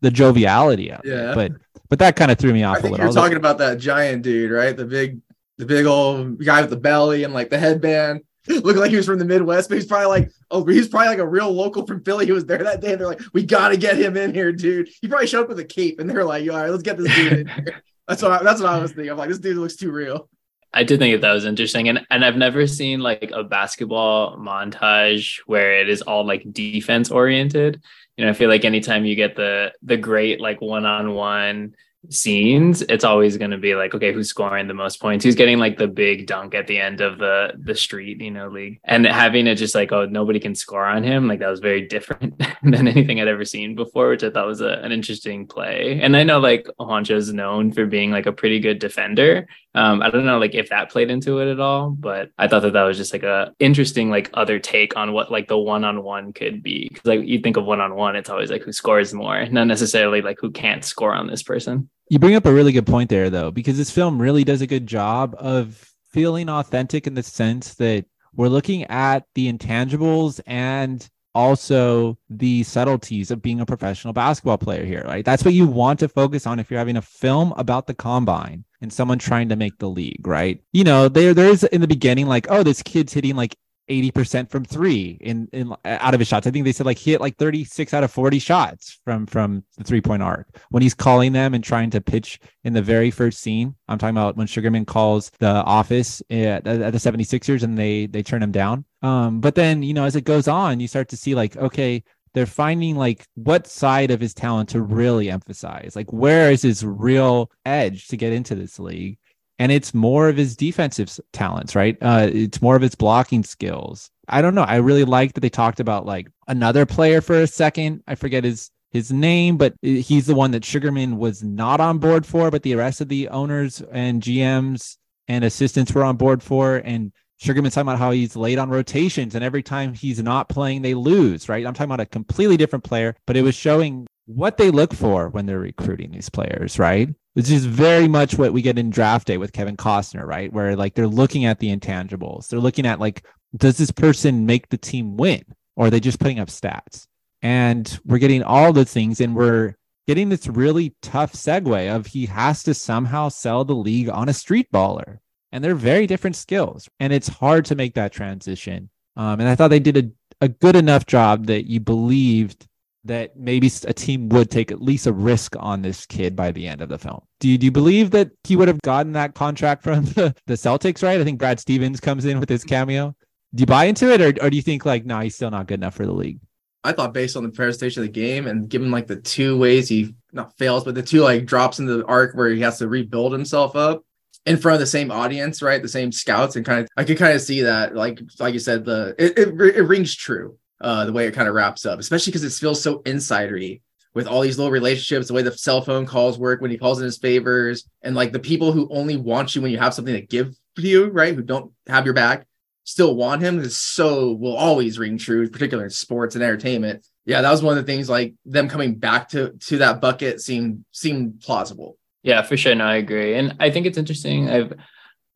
the 0.00 0.10
joviality 0.10 0.90
of 0.92 1.00
Yeah. 1.04 1.32
it. 1.32 1.34
But 1.34 1.52
but 1.88 1.98
that 1.98 2.14
kind 2.16 2.30
of 2.30 2.38
threw 2.38 2.52
me 2.52 2.62
off 2.62 2.76
I 2.76 2.78
a 2.78 2.82
think 2.82 2.92
little. 2.92 3.02
I 3.02 3.04
you're 3.04 3.08
was 3.08 3.16
like, 3.16 3.24
talking 3.24 3.36
about 3.36 3.58
that 3.58 3.78
giant 3.78 4.22
dude, 4.22 4.50
right? 4.52 4.76
The 4.76 4.84
big, 4.84 5.20
the 5.58 5.66
big 5.66 5.86
old 5.86 6.44
guy 6.44 6.60
with 6.60 6.70
the 6.70 6.76
belly 6.76 7.24
and 7.24 7.34
like 7.34 7.50
the 7.50 7.58
headband. 7.58 8.20
Looking 8.48 8.76
like 8.80 8.90
he 8.92 8.96
was 8.96 9.06
from 9.06 9.18
the 9.18 9.24
Midwest, 9.24 9.68
but 9.68 9.74
he's 9.74 9.86
probably 9.86 10.06
like, 10.06 10.30
oh, 10.52 10.64
he's 10.64 10.86
probably 10.86 11.08
like 11.08 11.18
a 11.18 11.26
real 11.26 11.50
local 11.52 11.84
from 11.84 12.04
Philly 12.04 12.26
He 12.26 12.32
was 12.32 12.46
there 12.46 12.62
that 12.62 12.80
day. 12.80 12.92
And 12.92 13.00
they're 13.00 13.08
like, 13.08 13.20
we 13.32 13.42
got 13.44 13.70
to 13.70 13.76
get 13.76 13.96
him 13.96 14.16
in 14.16 14.32
here, 14.32 14.52
dude. 14.52 14.88
He 15.00 15.08
probably 15.08 15.26
showed 15.26 15.42
up 15.42 15.48
with 15.48 15.58
a 15.58 15.64
cape, 15.64 15.98
and 15.98 16.08
they're 16.08 16.24
like, 16.24 16.48
all 16.48 16.56
right, 16.56 16.70
let's 16.70 16.84
get 16.84 16.96
this 16.96 17.12
dude 17.12 17.32
in 17.32 17.46
here. 17.48 17.82
That's 18.08 18.22
what 18.22 18.32
I, 18.32 18.42
that's 18.42 18.60
what 18.60 18.70
I 18.70 18.78
was 18.78 18.92
thinking. 18.92 19.10
I'm 19.10 19.16
like, 19.16 19.28
this 19.28 19.38
dude 19.38 19.56
looks 19.56 19.76
too 19.76 19.90
real. 19.90 20.28
I 20.72 20.84
did 20.84 20.98
think 20.98 21.14
that, 21.14 21.26
that 21.26 21.32
was 21.32 21.44
interesting, 21.44 21.88
and 21.88 22.06
and 22.10 22.24
I've 22.24 22.36
never 22.36 22.66
seen 22.66 23.00
like 23.00 23.30
a 23.32 23.42
basketball 23.42 24.36
montage 24.36 25.38
where 25.46 25.80
it 25.80 25.88
is 25.88 26.02
all 26.02 26.26
like 26.26 26.52
defense 26.52 27.10
oriented. 27.10 27.82
You 28.16 28.24
know, 28.24 28.30
I 28.30 28.34
feel 28.34 28.48
like 28.48 28.64
anytime 28.64 29.04
you 29.04 29.16
get 29.16 29.36
the 29.36 29.72
the 29.82 29.96
great 29.96 30.40
like 30.40 30.60
one 30.60 30.86
on 30.86 31.14
one 31.14 31.74
scenes, 32.10 32.82
it's 32.82 33.04
always 33.04 33.36
going 33.36 33.50
to 33.50 33.58
be 33.58 33.74
like, 33.74 33.94
okay, 33.94 34.12
who's 34.12 34.28
scoring 34.28 34.68
the 34.68 34.74
most 34.74 35.00
points? 35.00 35.24
Who's 35.24 35.34
getting 35.34 35.58
like 35.58 35.78
the 35.78 35.88
big 35.88 36.26
dunk 36.26 36.54
at 36.54 36.66
the 36.66 36.78
end 36.78 37.00
of 37.00 37.18
the 37.18 37.52
the 37.58 37.74
street, 37.74 38.20
you 38.20 38.30
know, 38.30 38.48
league? 38.48 38.80
And 38.84 39.06
having 39.06 39.46
it 39.46 39.56
just 39.56 39.74
like, 39.74 39.92
oh, 39.92 40.06
nobody 40.06 40.40
can 40.40 40.54
score 40.54 40.84
on 40.84 41.02
him, 41.02 41.28
like 41.28 41.40
that 41.40 41.50
was 41.50 41.60
very 41.60 41.86
different 41.88 42.38
than 42.62 42.88
anything 42.88 43.20
I'd 43.20 43.28
ever 43.28 43.44
seen 43.44 43.74
before, 43.74 44.10
which 44.10 44.24
I 44.24 44.30
thought 44.30 44.46
was 44.46 44.60
a, 44.60 44.80
an 44.82 44.92
interesting 44.92 45.46
play. 45.46 46.00
And 46.00 46.16
I 46.16 46.22
know 46.22 46.38
like 46.38 46.66
Juancho 46.78 47.16
is 47.16 47.32
known 47.32 47.72
for 47.72 47.86
being 47.86 48.10
like 48.10 48.26
a 48.26 48.32
pretty 48.32 48.60
good 48.60 48.78
defender. 48.78 49.46
Um, 49.74 50.00
I 50.02 50.10
don't 50.10 50.24
know 50.24 50.38
like 50.38 50.54
if 50.54 50.70
that 50.70 50.90
played 50.90 51.10
into 51.10 51.38
it 51.40 51.50
at 51.50 51.60
all, 51.60 51.90
but 51.90 52.30
I 52.38 52.48
thought 52.48 52.62
that 52.62 52.72
that 52.72 52.84
was 52.84 52.96
just 52.96 53.12
like 53.12 53.24
a 53.24 53.52
interesting 53.58 54.10
like 54.10 54.30
other 54.32 54.58
take 54.58 54.96
on 54.96 55.12
what 55.12 55.30
like 55.30 55.48
the 55.48 55.58
one 55.58 55.84
on 55.84 56.02
one 56.02 56.32
could 56.32 56.62
be. 56.62 56.88
Because 56.88 57.04
like 57.04 57.28
you 57.28 57.40
think 57.40 57.56
of 57.56 57.66
one 57.66 57.80
on 57.80 57.94
one, 57.94 58.16
it's 58.16 58.30
always 58.30 58.50
like 58.50 58.62
who 58.62 58.72
scores 58.72 59.12
more, 59.12 59.44
not 59.46 59.66
necessarily 59.66 60.22
like 60.22 60.38
who 60.40 60.50
can't 60.50 60.84
score 60.84 61.14
on 61.14 61.26
this 61.26 61.42
person. 61.42 61.90
You 62.08 62.18
bring 62.18 62.36
up 62.36 62.46
a 62.46 62.52
really 62.52 62.72
good 62.72 62.86
point 62.86 63.10
there, 63.10 63.30
though, 63.30 63.50
because 63.50 63.76
this 63.76 63.90
film 63.90 64.20
really 64.20 64.44
does 64.44 64.60
a 64.60 64.66
good 64.66 64.86
job 64.86 65.34
of 65.38 65.92
feeling 66.12 66.48
authentic 66.48 67.06
in 67.06 67.14
the 67.14 67.22
sense 67.22 67.74
that 67.74 68.04
we're 68.34 68.48
looking 68.48 68.84
at 68.84 69.24
the 69.34 69.52
intangibles 69.52 70.40
and 70.46 71.08
also 71.34 72.16
the 72.30 72.62
subtleties 72.62 73.30
of 73.30 73.42
being 73.42 73.60
a 73.60 73.66
professional 73.66 74.14
basketball 74.14 74.56
player 74.56 74.84
here, 74.84 75.02
right? 75.04 75.24
That's 75.24 75.44
what 75.44 75.52
you 75.52 75.66
want 75.66 75.98
to 76.00 76.08
focus 76.08 76.46
on 76.46 76.58
if 76.58 76.70
you're 76.70 76.78
having 76.78 76.96
a 76.96 77.02
film 77.02 77.52
about 77.56 77.86
the 77.86 77.94
combine 77.94 78.64
and 78.80 78.92
someone 78.92 79.18
trying 79.18 79.48
to 79.50 79.56
make 79.56 79.78
the 79.78 79.88
league, 79.88 80.26
right? 80.26 80.62
You 80.72 80.84
know, 80.84 81.08
there 81.08 81.34
there's 81.34 81.64
in 81.64 81.82
the 81.82 81.88
beginning 81.88 82.26
like, 82.26 82.46
oh, 82.48 82.62
this 82.62 82.82
kid's 82.82 83.12
hitting 83.12 83.36
like 83.36 83.56
80% 83.88 84.50
from 84.50 84.64
three 84.64 85.16
in, 85.20 85.48
in 85.52 85.72
out 85.84 86.14
of 86.14 86.20
his 86.20 86.28
shots. 86.28 86.46
I 86.46 86.50
think 86.50 86.64
they 86.64 86.72
said 86.72 86.86
like 86.86 86.98
he 86.98 87.12
hit 87.12 87.20
like 87.20 87.36
36 87.36 87.94
out 87.94 88.04
of 88.04 88.10
40 88.10 88.38
shots 88.38 88.98
from 89.04 89.26
from 89.26 89.64
the 89.76 89.84
three 89.84 90.00
point 90.00 90.22
arc. 90.22 90.46
When 90.70 90.82
he's 90.82 90.94
calling 90.94 91.32
them 91.32 91.54
and 91.54 91.62
trying 91.62 91.90
to 91.90 92.00
pitch 92.00 92.40
in 92.64 92.72
the 92.72 92.82
very 92.82 93.10
first 93.10 93.40
scene, 93.40 93.74
I'm 93.88 93.98
talking 93.98 94.16
about 94.16 94.36
when 94.36 94.46
Sugerman 94.46 94.86
calls 94.86 95.30
the 95.38 95.48
office 95.48 96.22
at, 96.30 96.66
at 96.66 96.92
the 96.92 96.98
76ers 96.98 97.62
and 97.62 97.78
they 97.78 98.06
they 98.06 98.22
turn 98.22 98.42
him 98.42 98.52
down. 98.52 98.84
Um, 99.02 99.40
but 99.40 99.54
then 99.54 99.82
you 99.82 99.94
know 99.94 100.04
as 100.04 100.16
it 100.16 100.24
goes 100.24 100.48
on, 100.48 100.80
you 100.80 100.88
start 100.88 101.08
to 101.10 101.16
see 101.16 101.34
like 101.34 101.56
okay, 101.56 102.02
they're 102.34 102.46
finding 102.46 102.96
like 102.96 103.26
what 103.34 103.66
side 103.66 104.10
of 104.10 104.20
his 104.20 104.34
talent 104.34 104.68
to 104.70 104.82
really 104.82 105.30
emphasize. 105.30 105.94
Like 105.94 106.12
where 106.12 106.50
is 106.50 106.62
his 106.62 106.84
real 106.84 107.50
edge 107.64 108.08
to 108.08 108.16
get 108.16 108.32
into 108.32 108.54
this 108.54 108.78
league? 108.78 109.18
And 109.58 109.72
it's 109.72 109.94
more 109.94 110.28
of 110.28 110.36
his 110.36 110.54
defensive 110.56 111.18
talents, 111.32 111.74
right? 111.74 111.96
Uh, 112.02 112.28
it's 112.30 112.60
more 112.60 112.76
of 112.76 112.82
his 112.82 112.94
blocking 112.94 113.42
skills. 113.42 114.10
I 114.28 114.42
don't 114.42 114.54
know. 114.54 114.62
I 114.62 114.76
really 114.76 115.04
like 115.04 115.32
that 115.34 115.40
they 115.40 115.48
talked 115.48 115.80
about 115.80 116.04
like 116.04 116.28
another 116.48 116.84
player 116.84 117.20
for 117.20 117.40
a 117.40 117.46
second. 117.46 118.02
I 118.06 118.16
forget 118.16 118.44
his 118.44 118.70
his 118.92 119.12
name, 119.12 119.56
but 119.56 119.74
he's 119.82 120.26
the 120.26 120.34
one 120.34 120.52
that 120.52 120.62
Sugerman 120.62 121.16
was 121.16 121.42
not 121.42 121.80
on 121.80 121.98
board 121.98 122.24
for, 122.24 122.50
but 122.50 122.62
the 122.62 122.74
rest 122.76 123.00
of 123.00 123.08
the 123.08 123.28
owners 123.28 123.82
and 123.92 124.22
GMs 124.22 124.96
and 125.28 125.44
assistants 125.44 125.92
were 125.92 126.04
on 126.04 126.16
board 126.16 126.42
for. 126.42 126.76
And 126.76 127.12
Sugerman's 127.40 127.74
talking 127.74 127.88
about 127.88 127.98
how 127.98 128.12
he's 128.12 128.36
late 128.36 128.58
on 128.58 128.70
rotations, 128.70 129.34
and 129.34 129.44
every 129.44 129.62
time 129.62 129.92
he's 129.92 130.22
not 130.22 130.48
playing, 130.48 130.82
they 130.82 130.94
lose, 130.94 131.48
right? 131.48 131.66
I'm 131.66 131.74
talking 131.74 131.90
about 131.90 132.00
a 132.00 132.06
completely 132.06 132.56
different 132.56 132.84
player, 132.84 133.14
but 133.26 133.36
it 133.36 133.42
was 133.42 133.54
showing 133.54 134.06
what 134.24 134.56
they 134.56 134.70
look 134.70 134.94
for 134.94 135.28
when 135.28 135.46
they're 135.46 135.58
recruiting 135.58 136.12
these 136.12 136.30
players, 136.30 136.78
right? 136.78 137.10
Which 137.36 137.50
is 137.50 137.66
very 137.66 138.08
much 138.08 138.38
what 138.38 138.54
we 138.54 138.62
get 138.62 138.78
in 138.78 138.88
draft 138.88 139.26
day 139.26 139.36
with 139.36 139.52
Kevin 139.52 139.76
Costner, 139.76 140.24
right? 140.24 140.50
Where 140.50 140.74
like 140.74 140.94
they're 140.94 141.06
looking 141.06 141.44
at 141.44 141.58
the 141.58 141.68
intangibles. 141.76 142.48
They're 142.48 142.58
looking 142.58 142.86
at 142.86 142.98
like, 142.98 143.26
does 143.54 143.76
this 143.76 143.90
person 143.90 144.46
make 144.46 144.70
the 144.70 144.78
team 144.78 145.18
win? 145.18 145.44
Or 145.76 145.88
are 145.88 145.90
they 145.90 146.00
just 146.00 146.18
putting 146.18 146.40
up 146.40 146.48
stats? 146.48 147.06
And 147.42 148.00
we're 148.06 148.16
getting 148.16 148.42
all 148.42 148.72
the 148.72 148.86
things 148.86 149.20
and 149.20 149.36
we're 149.36 149.74
getting 150.06 150.30
this 150.30 150.48
really 150.48 150.94
tough 151.02 151.34
segue 151.34 151.94
of 151.94 152.06
he 152.06 152.24
has 152.24 152.62
to 152.62 152.72
somehow 152.72 153.28
sell 153.28 153.66
the 153.66 153.74
league 153.74 154.08
on 154.08 154.30
a 154.30 154.32
street 154.32 154.72
baller. 154.72 155.18
And 155.52 155.62
they're 155.62 155.74
very 155.74 156.06
different 156.06 156.36
skills. 156.36 156.88
And 157.00 157.12
it's 157.12 157.28
hard 157.28 157.66
to 157.66 157.74
make 157.74 157.96
that 157.96 158.12
transition. 158.12 158.88
Um, 159.14 159.40
and 159.40 159.48
I 159.48 159.56
thought 159.56 159.68
they 159.68 159.78
did 159.78 159.98
a, 159.98 160.44
a 160.44 160.48
good 160.48 160.74
enough 160.74 161.04
job 161.04 161.48
that 161.48 161.68
you 161.68 161.80
believed 161.80 162.66
that 163.06 163.36
maybe 163.36 163.70
a 163.86 163.92
team 163.92 164.28
would 164.28 164.50
take 164.50 164.70
at 164.70 164.80
least 164.80 165.06
a 165.06 165.12
risk 165.12 165.54
on 165.58 165.82
this 165.82 166.06
kid 166.06 166.36
by 166.36 166.52
the 166.52 166.66
end 166.66 166.80
of 166.80 166.88
the 166.88 166.98
film. 166.98 167.20
Do 167.40 167.48
you, 167.48 167.58
do 167.58 167.66
you 167.66 167.72
believe 167.72 168.10
that 168.12 168.30
he 168.44 168.56
would 168.56 168.68
have 168.68 168.80
gotten 168.82 169.12
that 169.12 169.34
contract 169.34 169.82
from 169.82 170.04
the, 170.16 170.34
the 170.46 170.54
Celtics, 170.54 171.02
right? 171.02 171.20
I 171.20 171.24
think 171.24 171.38
Brad 171.38 171.60
Stevens 171.60 172.00
comes 172.00 172.24
in 172.24 172.40
with 172.40 172.48
his 172.48 172.64
cameo. 172.64 173.14
Do 173.54 173.62
you 173.62 173.66
buy 173.66 173.84
into 173.84 174.12
it 174.12 174.20
or, 174.20 174.44
or 174.44 174.50
do 174.50 174.56
you 174.56 174.62
think 174.62 174.84
like, 174.84 175.04
no, 175.04 175.20
he's 175.20 175.34
still 175.34 175.50
not 175.50 175.66
good 175.66 175.80
enough 175.80 175.94
for 175.94 176.06
the 176.06 176.12
league? 176.12 176.40
I 176.84 176.92
thought 176.92 177.12
based 177.12 177.36
on 177.36 177.42
the 177.42 177.48
presentation 177.48 178.02
of 178.02 178.06
the 178.06 178.12
game 178.12 178.46
and 178.46 178.68
given 178.68 178.92
like 178.92 179.08
the 179.08 179.16
two 179.16 179.58
ways 179.58 179.88
he 179.88 180.14
not 180.32 180.56
fails, 180.56 180.84
but 180.84 180.94
the 180.94 181.02
two 181.02 181.20
like 181.20 181.44
drops 181.44 181.80
in 181.80 181.86
the 181.86 182.04
arc 182.06 182.36
where 182.36 182.48
he 182.50 182.60
has 182.60 182.78
to 182.78 182.88
rebuild 182.88 183.32
himself 183.32 183.74
up 183.74 184.04
in 184.46 184.56
front 184.56 184.74
of 184.74 184.80
the 184.80 184.86
same 184.86 185.10
audience, 185.10 185.62
right? 185.62 185.82
The 185.82 185.88
same 185.88 186.12
scouts, 186.12 186.54
and 186.54 186.64
kind 186.64 186.82
of 186.82 186.88
I 186.96 187.02
could 187.02 187.18
kind 187.18 187.34
of 187.34 187.42
see 187.42 187.62
that, 187.62 187.96
like 187.96 188.20
like 188.38 188.54
you 188.54 188.60
said, 188.60 188.84
the 188.84 189.16
it, 189.18 189.36
it, 189.36 189.48
it 189.76 189.82
rings 189.82 190.14
true 190.14 190.58
uh, 190.80 191.04
the 191.04 191.12
way 191.12 191.26
it 191.26 191.34
kind 191.34 191.48
of 191.48 191.54
wraps 191.54 191.86
up, 191.86 191.98
especially 191.98 192.30
because 192.30 192.44
it 192.44 192.58
feels 192.58 192.82
so 192.82 193.00
insidery 193.00 193.80
with 194.14 194.26
all 194.26 194.40
these 194.40 194.56
little 194.56 194.72
relationships, 194.72 195.28
the 195.28 195.34
way 195.34 195.42
the 195.42 195.52
cell 195.52 195.82
phone 195.82 196.06
calls 196.06 196.38
work 196.38 196.60
when 196.60 196.70
he 196.70 196.78
calls 196.78 196.98
in 196.98 197.04
his 197.04 197.18
favors, 197.18 197.84
and 198.02 198.16
like 198.16 198.32
the 198.32 198.38
people 198.38 198.72
who 198.72 198.88
only 198.90 199.16
want 199.16 199.54
you 199.54 199.60
when 199.60 199.70
you 199.70 199.78
have 199.78 199.94
something 199.94 200.14
to 200.14 200.22
give 200.22 200.54
to 200.76 200.82
you, 200.82 201.08
right? 201.08 201.34
Who 201.34 201.42
don't 201.42 201.72
have 201.86 202.04
your 202.04 202.14
back, 202.14 202.46
still 202.84 203.14
want 203.14 203.42
him 203.42 203.60
is 203.60 203.76
so 203.76 204.32
will 204.32 204.56
always 204.56 204.98
ring 204.98 205.18
true, 205.18 205.48
particularly 205.50 205.84
in 205.86 205.90
sports 205.90 206.34
and 206.34 206.42
entertainment. 206.42 207.06
Yeah, 207.26 207.42
that 207.42 207.50
was 207.50 207.62
one 207.62 207.76
of 207.76 207.84
the 207.84 207.92
things 207.92 208.08
like 208.08 208.34
them 208.46 208.68
coming 208.68 208.94
back 208.94 209.28
to 209.30 209.50
to 209.50 209.78
that 209.78 210.00
bucket 210.00 210.40
seemed 210.40 210.84
seemed 210.92 211.40
plausible. 211.40 211.98
Yeah, 212.22 212.42
for 212.42 212.56
sure. 212.56 212.74
No, 212.74 212.86
I 212.86 212.96
agree. 212.96 213.34
And 213.34 213.56
I 213.60 213.70
think 213.70 213.86
it's 213.86 213.98
interesting. 213.98 214.48
I've 214.48 214.72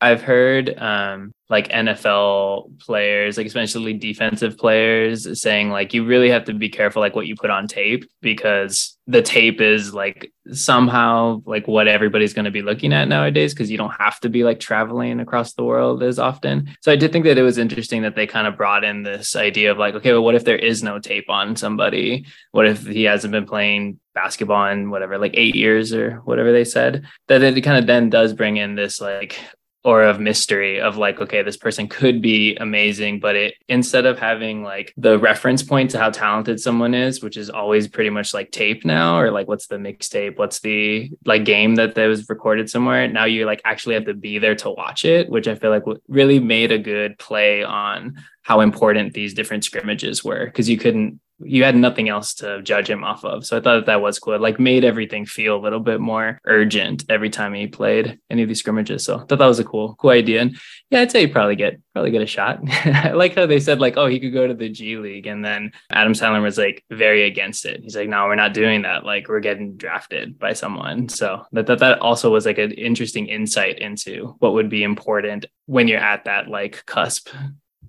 I've 0.01 0.23
heard 0.23 0.79
um, 0.79 1.33
like 1.51 1.69
NFL 1.69 2.79
players, 2.81 3.37
like 3.37 3.47
especially 3.47 3.93
defensive 3.93 4.57
players, 4.57 5.41
saying 5.41 5.69
like 5.69 5.93
you 5.93 6.07
really 6.07 6.31
have 6.31 6.45
to 6.45 6.55
be 6.55 6.71
careful 6.71 7.01
like 7.01 7.15
what 7.15 7.27
you 7.27 7.35
put 7.37 7.51
on 7.51 7.67
tape 7.67 8.09
because 8.23 8.97
the 9.07 9.21
tape 9.21 9.61
is 9.61 9.93
like 9.93 10.33
somehow 10.53 11.43
like 11.45 11.69
what 11.69 11.87
everybody's 11.87 12.33
going 12.33 12.45
to 12.47 12.51
be 12.51 12.63
looking 12.63 12.93
at 12.93 13.09
nowadays 13.09 13.53
because 13.53 13.71
you 13.71 13.77
don't 13.77 13.95
have 13.99 14.19
to 14.21 14.31
be 14.31 14.43
like 14.43 14.59
traveling 14.59 15.21
across 15.21 15.53
the 15.53 15.65
world 15.65 16.03
as 16.03 16.19
often. 16.19 16.71
So 16.81 16.93
I 16.93 16.97
did 16.97 17.13
think 17.13 17.25
that 17.27 17.37
it 17.37 17.43
was 17.43 17.59
interesting 17.59 18.03
that 18.03 18.15
they 18.15 18.27
kind 18.27 18.47
of 18.47 18.57
brought 18.57 18.85
in 18.85 19.03
this 19.03 19.37
idea 19.37 19.71
of 19.71 19.77
like, 19.77 19.95
okay, 19.97 20.13
well, 20.13 20.25
what 20.25 20.37
if 20.37 20.45
there 20.45 20.57
is 20.57 20.83
no 20.83 20.99
tape 20.99 21.29
on 21.29 21.57
somebody? 21.57 22.25
What 22.53 22.67
if 22.67 22.87
he 22.87 23.03
hasn't 23.05 23.33
been 23.33 23.47
playing 23.47 24.01
basketball 24.15 24.67
in 24.67 24.91
whatever, 24.91 25.19
like 25.19 25.35
eight 25.35 25.57
years 25.57 25.93
or 25.93 26.23
whatever 26.25 26.53
they 26.53 26.65
said? 26.65 27.05
That 27.29 27.43
it 27.43 27.61
kind 27.63 27.77
of 27.79 27.87
then 27.87 28.09
does 28.09 28.33
bring 28.33 28.57
in 28.57 28.77
this 28.77 29.01
like 29.01 29.39
or 29.83 30.03
of 30.03 30.21
mystery 30.21 30.81
of 30.81 30.97
like 30.97 31.21
okay 31.21 31.43
this 31.43 31.57
person 31.57 31.89
could 31.89 32.21
be 32.21 32.55
amazing 32.57 33.19
but 33.19 33.35
it 33.35 33.55
instead 33.69 34.05
of 34.05 34.19
having 34.19 34.63
like 34.63 34.93
the 34.97 35.19
reference 35.19 35.63
point 35.63 35.91
to 35.91 35.99
how 35.99 36.11
talented 36.11 36.61
someone 36.61 36.93
is 36.95 37.23
which 37.23 37.37
is 37.37 37.49
always 37.49 37.89
pretty 37.89 38.11
much 38.11 38.35
like 38.35 38.51
tape 38.51 38.85
now 38.85 39.19
or 39.19 39.31
like 39.31 39.49
what's 39.49 39.67
the 39.67 39.77
mixtape? 39.77 40.37
What's 40.37 40.61
the 40.61 41.11
like 41.25 41.45
game 41.45 41.77
that 41.77 41.95
that 41.95 42.07
was 42.07 42.29
recorded 42.29 42.69
somewhere? 42.69 43.09
Now 43.09 43.25
you 43.25 43.47
like 43.47 43.63
actually 43.65 43.95
have 43.95 44.05
to 44.07 44.15
be 44.15 44.39
there 44.39 44.55
to 44.57 44.71
watch 44.71 45.05
it 45.05 45.29
which 45.31 45.49
i 45.49 45.55
feel 45.55 45.71
like 45.71 45.85
really 46.09 46.39
made 46.39 46.73
a 46.73 46.79
good 46.79 47.19
play 47.19 47.63
on 47.63 48.17
how 48.43 48.61
important 48.61 49.13
these 49.13 49.35
different 49.35 49.65
scrimmages 49.65 50.25
were 50.25 50.47
because 50.47 50.69
you 50.69 50.79
couldn't 50.79 51.21
you 51.43 51.65
had 51.65 51.77
nothing 51.77 52.09
else 52.09 52.35
to 52.35 52.61
judge 52.63 52.89
him 52.89 53.03
off 53.05 53.25
of. 53.25 53.47
So 53.47 53.57
I 53.57 53.61
thought 53.61 53.75
that, 53.81 53.87
that 53.87 54.03
was 54.03 54.19
cool. 54.19 54.35
It 54.35 54.41
like 54.41 54.61
made 54.61 54.85
everything 54.85 55.25
feel 55.25 55.57
a 55.57 55.61
little 55.61 55.81
bit 55.81 56.01
more 56.01 56.41
urgent 56.45 57.05
every 57.09 57.31
time 57.31 57.55
he 57.55 57.67
played 57.67 58.19
any 58.29 58.43
of 58.43 58.49
these 58.49 58.59
scrimmages. 58.59 59.05
So 59.05 59.17
I 59.17 59.25
thought 59.25 59.39
that 59.39 59.47
was 59.47 59.59
a 59.59 59.65
cool, 59.65 59.95
cool 59.97 60.11
idea. 60.11 60.43
And 60.43 60.59
yeah, 60.91 61.01
I'd 61.01 61.11
say 61.11 61.21
he'd 61.21 61.33
probably 61.33 61.57
get 61.57 61.81
probably 61.95 62.11
get 62.11 62.23
a 62.23 62.27
shot. 62.27 62.61
I 62.85 63.13
like 63.13 63.35
how 63.35 63.47
they 63.47 63.61
said 63.61 63.81
like, 63.81 63.97
oh, 63.97 64.07
he 64.07 64.21
could 64.21 64.33
go 64.33 64.47
to 64.47 64.55
the 64.55 64.69
G 64.69 64.97
League, 64.97 65.27
and 65.27 65.45
then 65.45 65.73
Adam 65.91 66.13
Sandler 66.13 66.43
was 66.43 66.59
like 66.59 66.85
very 66.91 67.23
against 67.23 67.65
it. 67.65 67.83
He's 67.83 67.97
like, 67.97 68.09
no, 68.09 68.27
we're 68.27 68.35
not 68.35 68.55
doing 68.55 68.83
that. 68.83 69.05
Like 69.05 69.29
we're 69.29 69.41
getting 69.41 69.77
drafted 69.77 70.39
by 70.39 70.53
someone. 70.53 71.09
So 71.09 71.45
that 71.53 71.67
that, 71.67 71.79
that 71.79 72.01
also 72.01 72.31
was 72.31 72.47
like 72.47 72.59
an 72.59 72.73
interesting 72.73 73.27
insight 73.27 73.79
into 73.79 74.37
what 74.41 74.53
would 74.55 74.69
be 74.69 74.83
important 74.83 75.47
when 75.67 75.89
you're 75.89 76.01
at 76.01 76.25
that 76.25 76.49
like 76.49 76.85
cusp. 76.87 77.29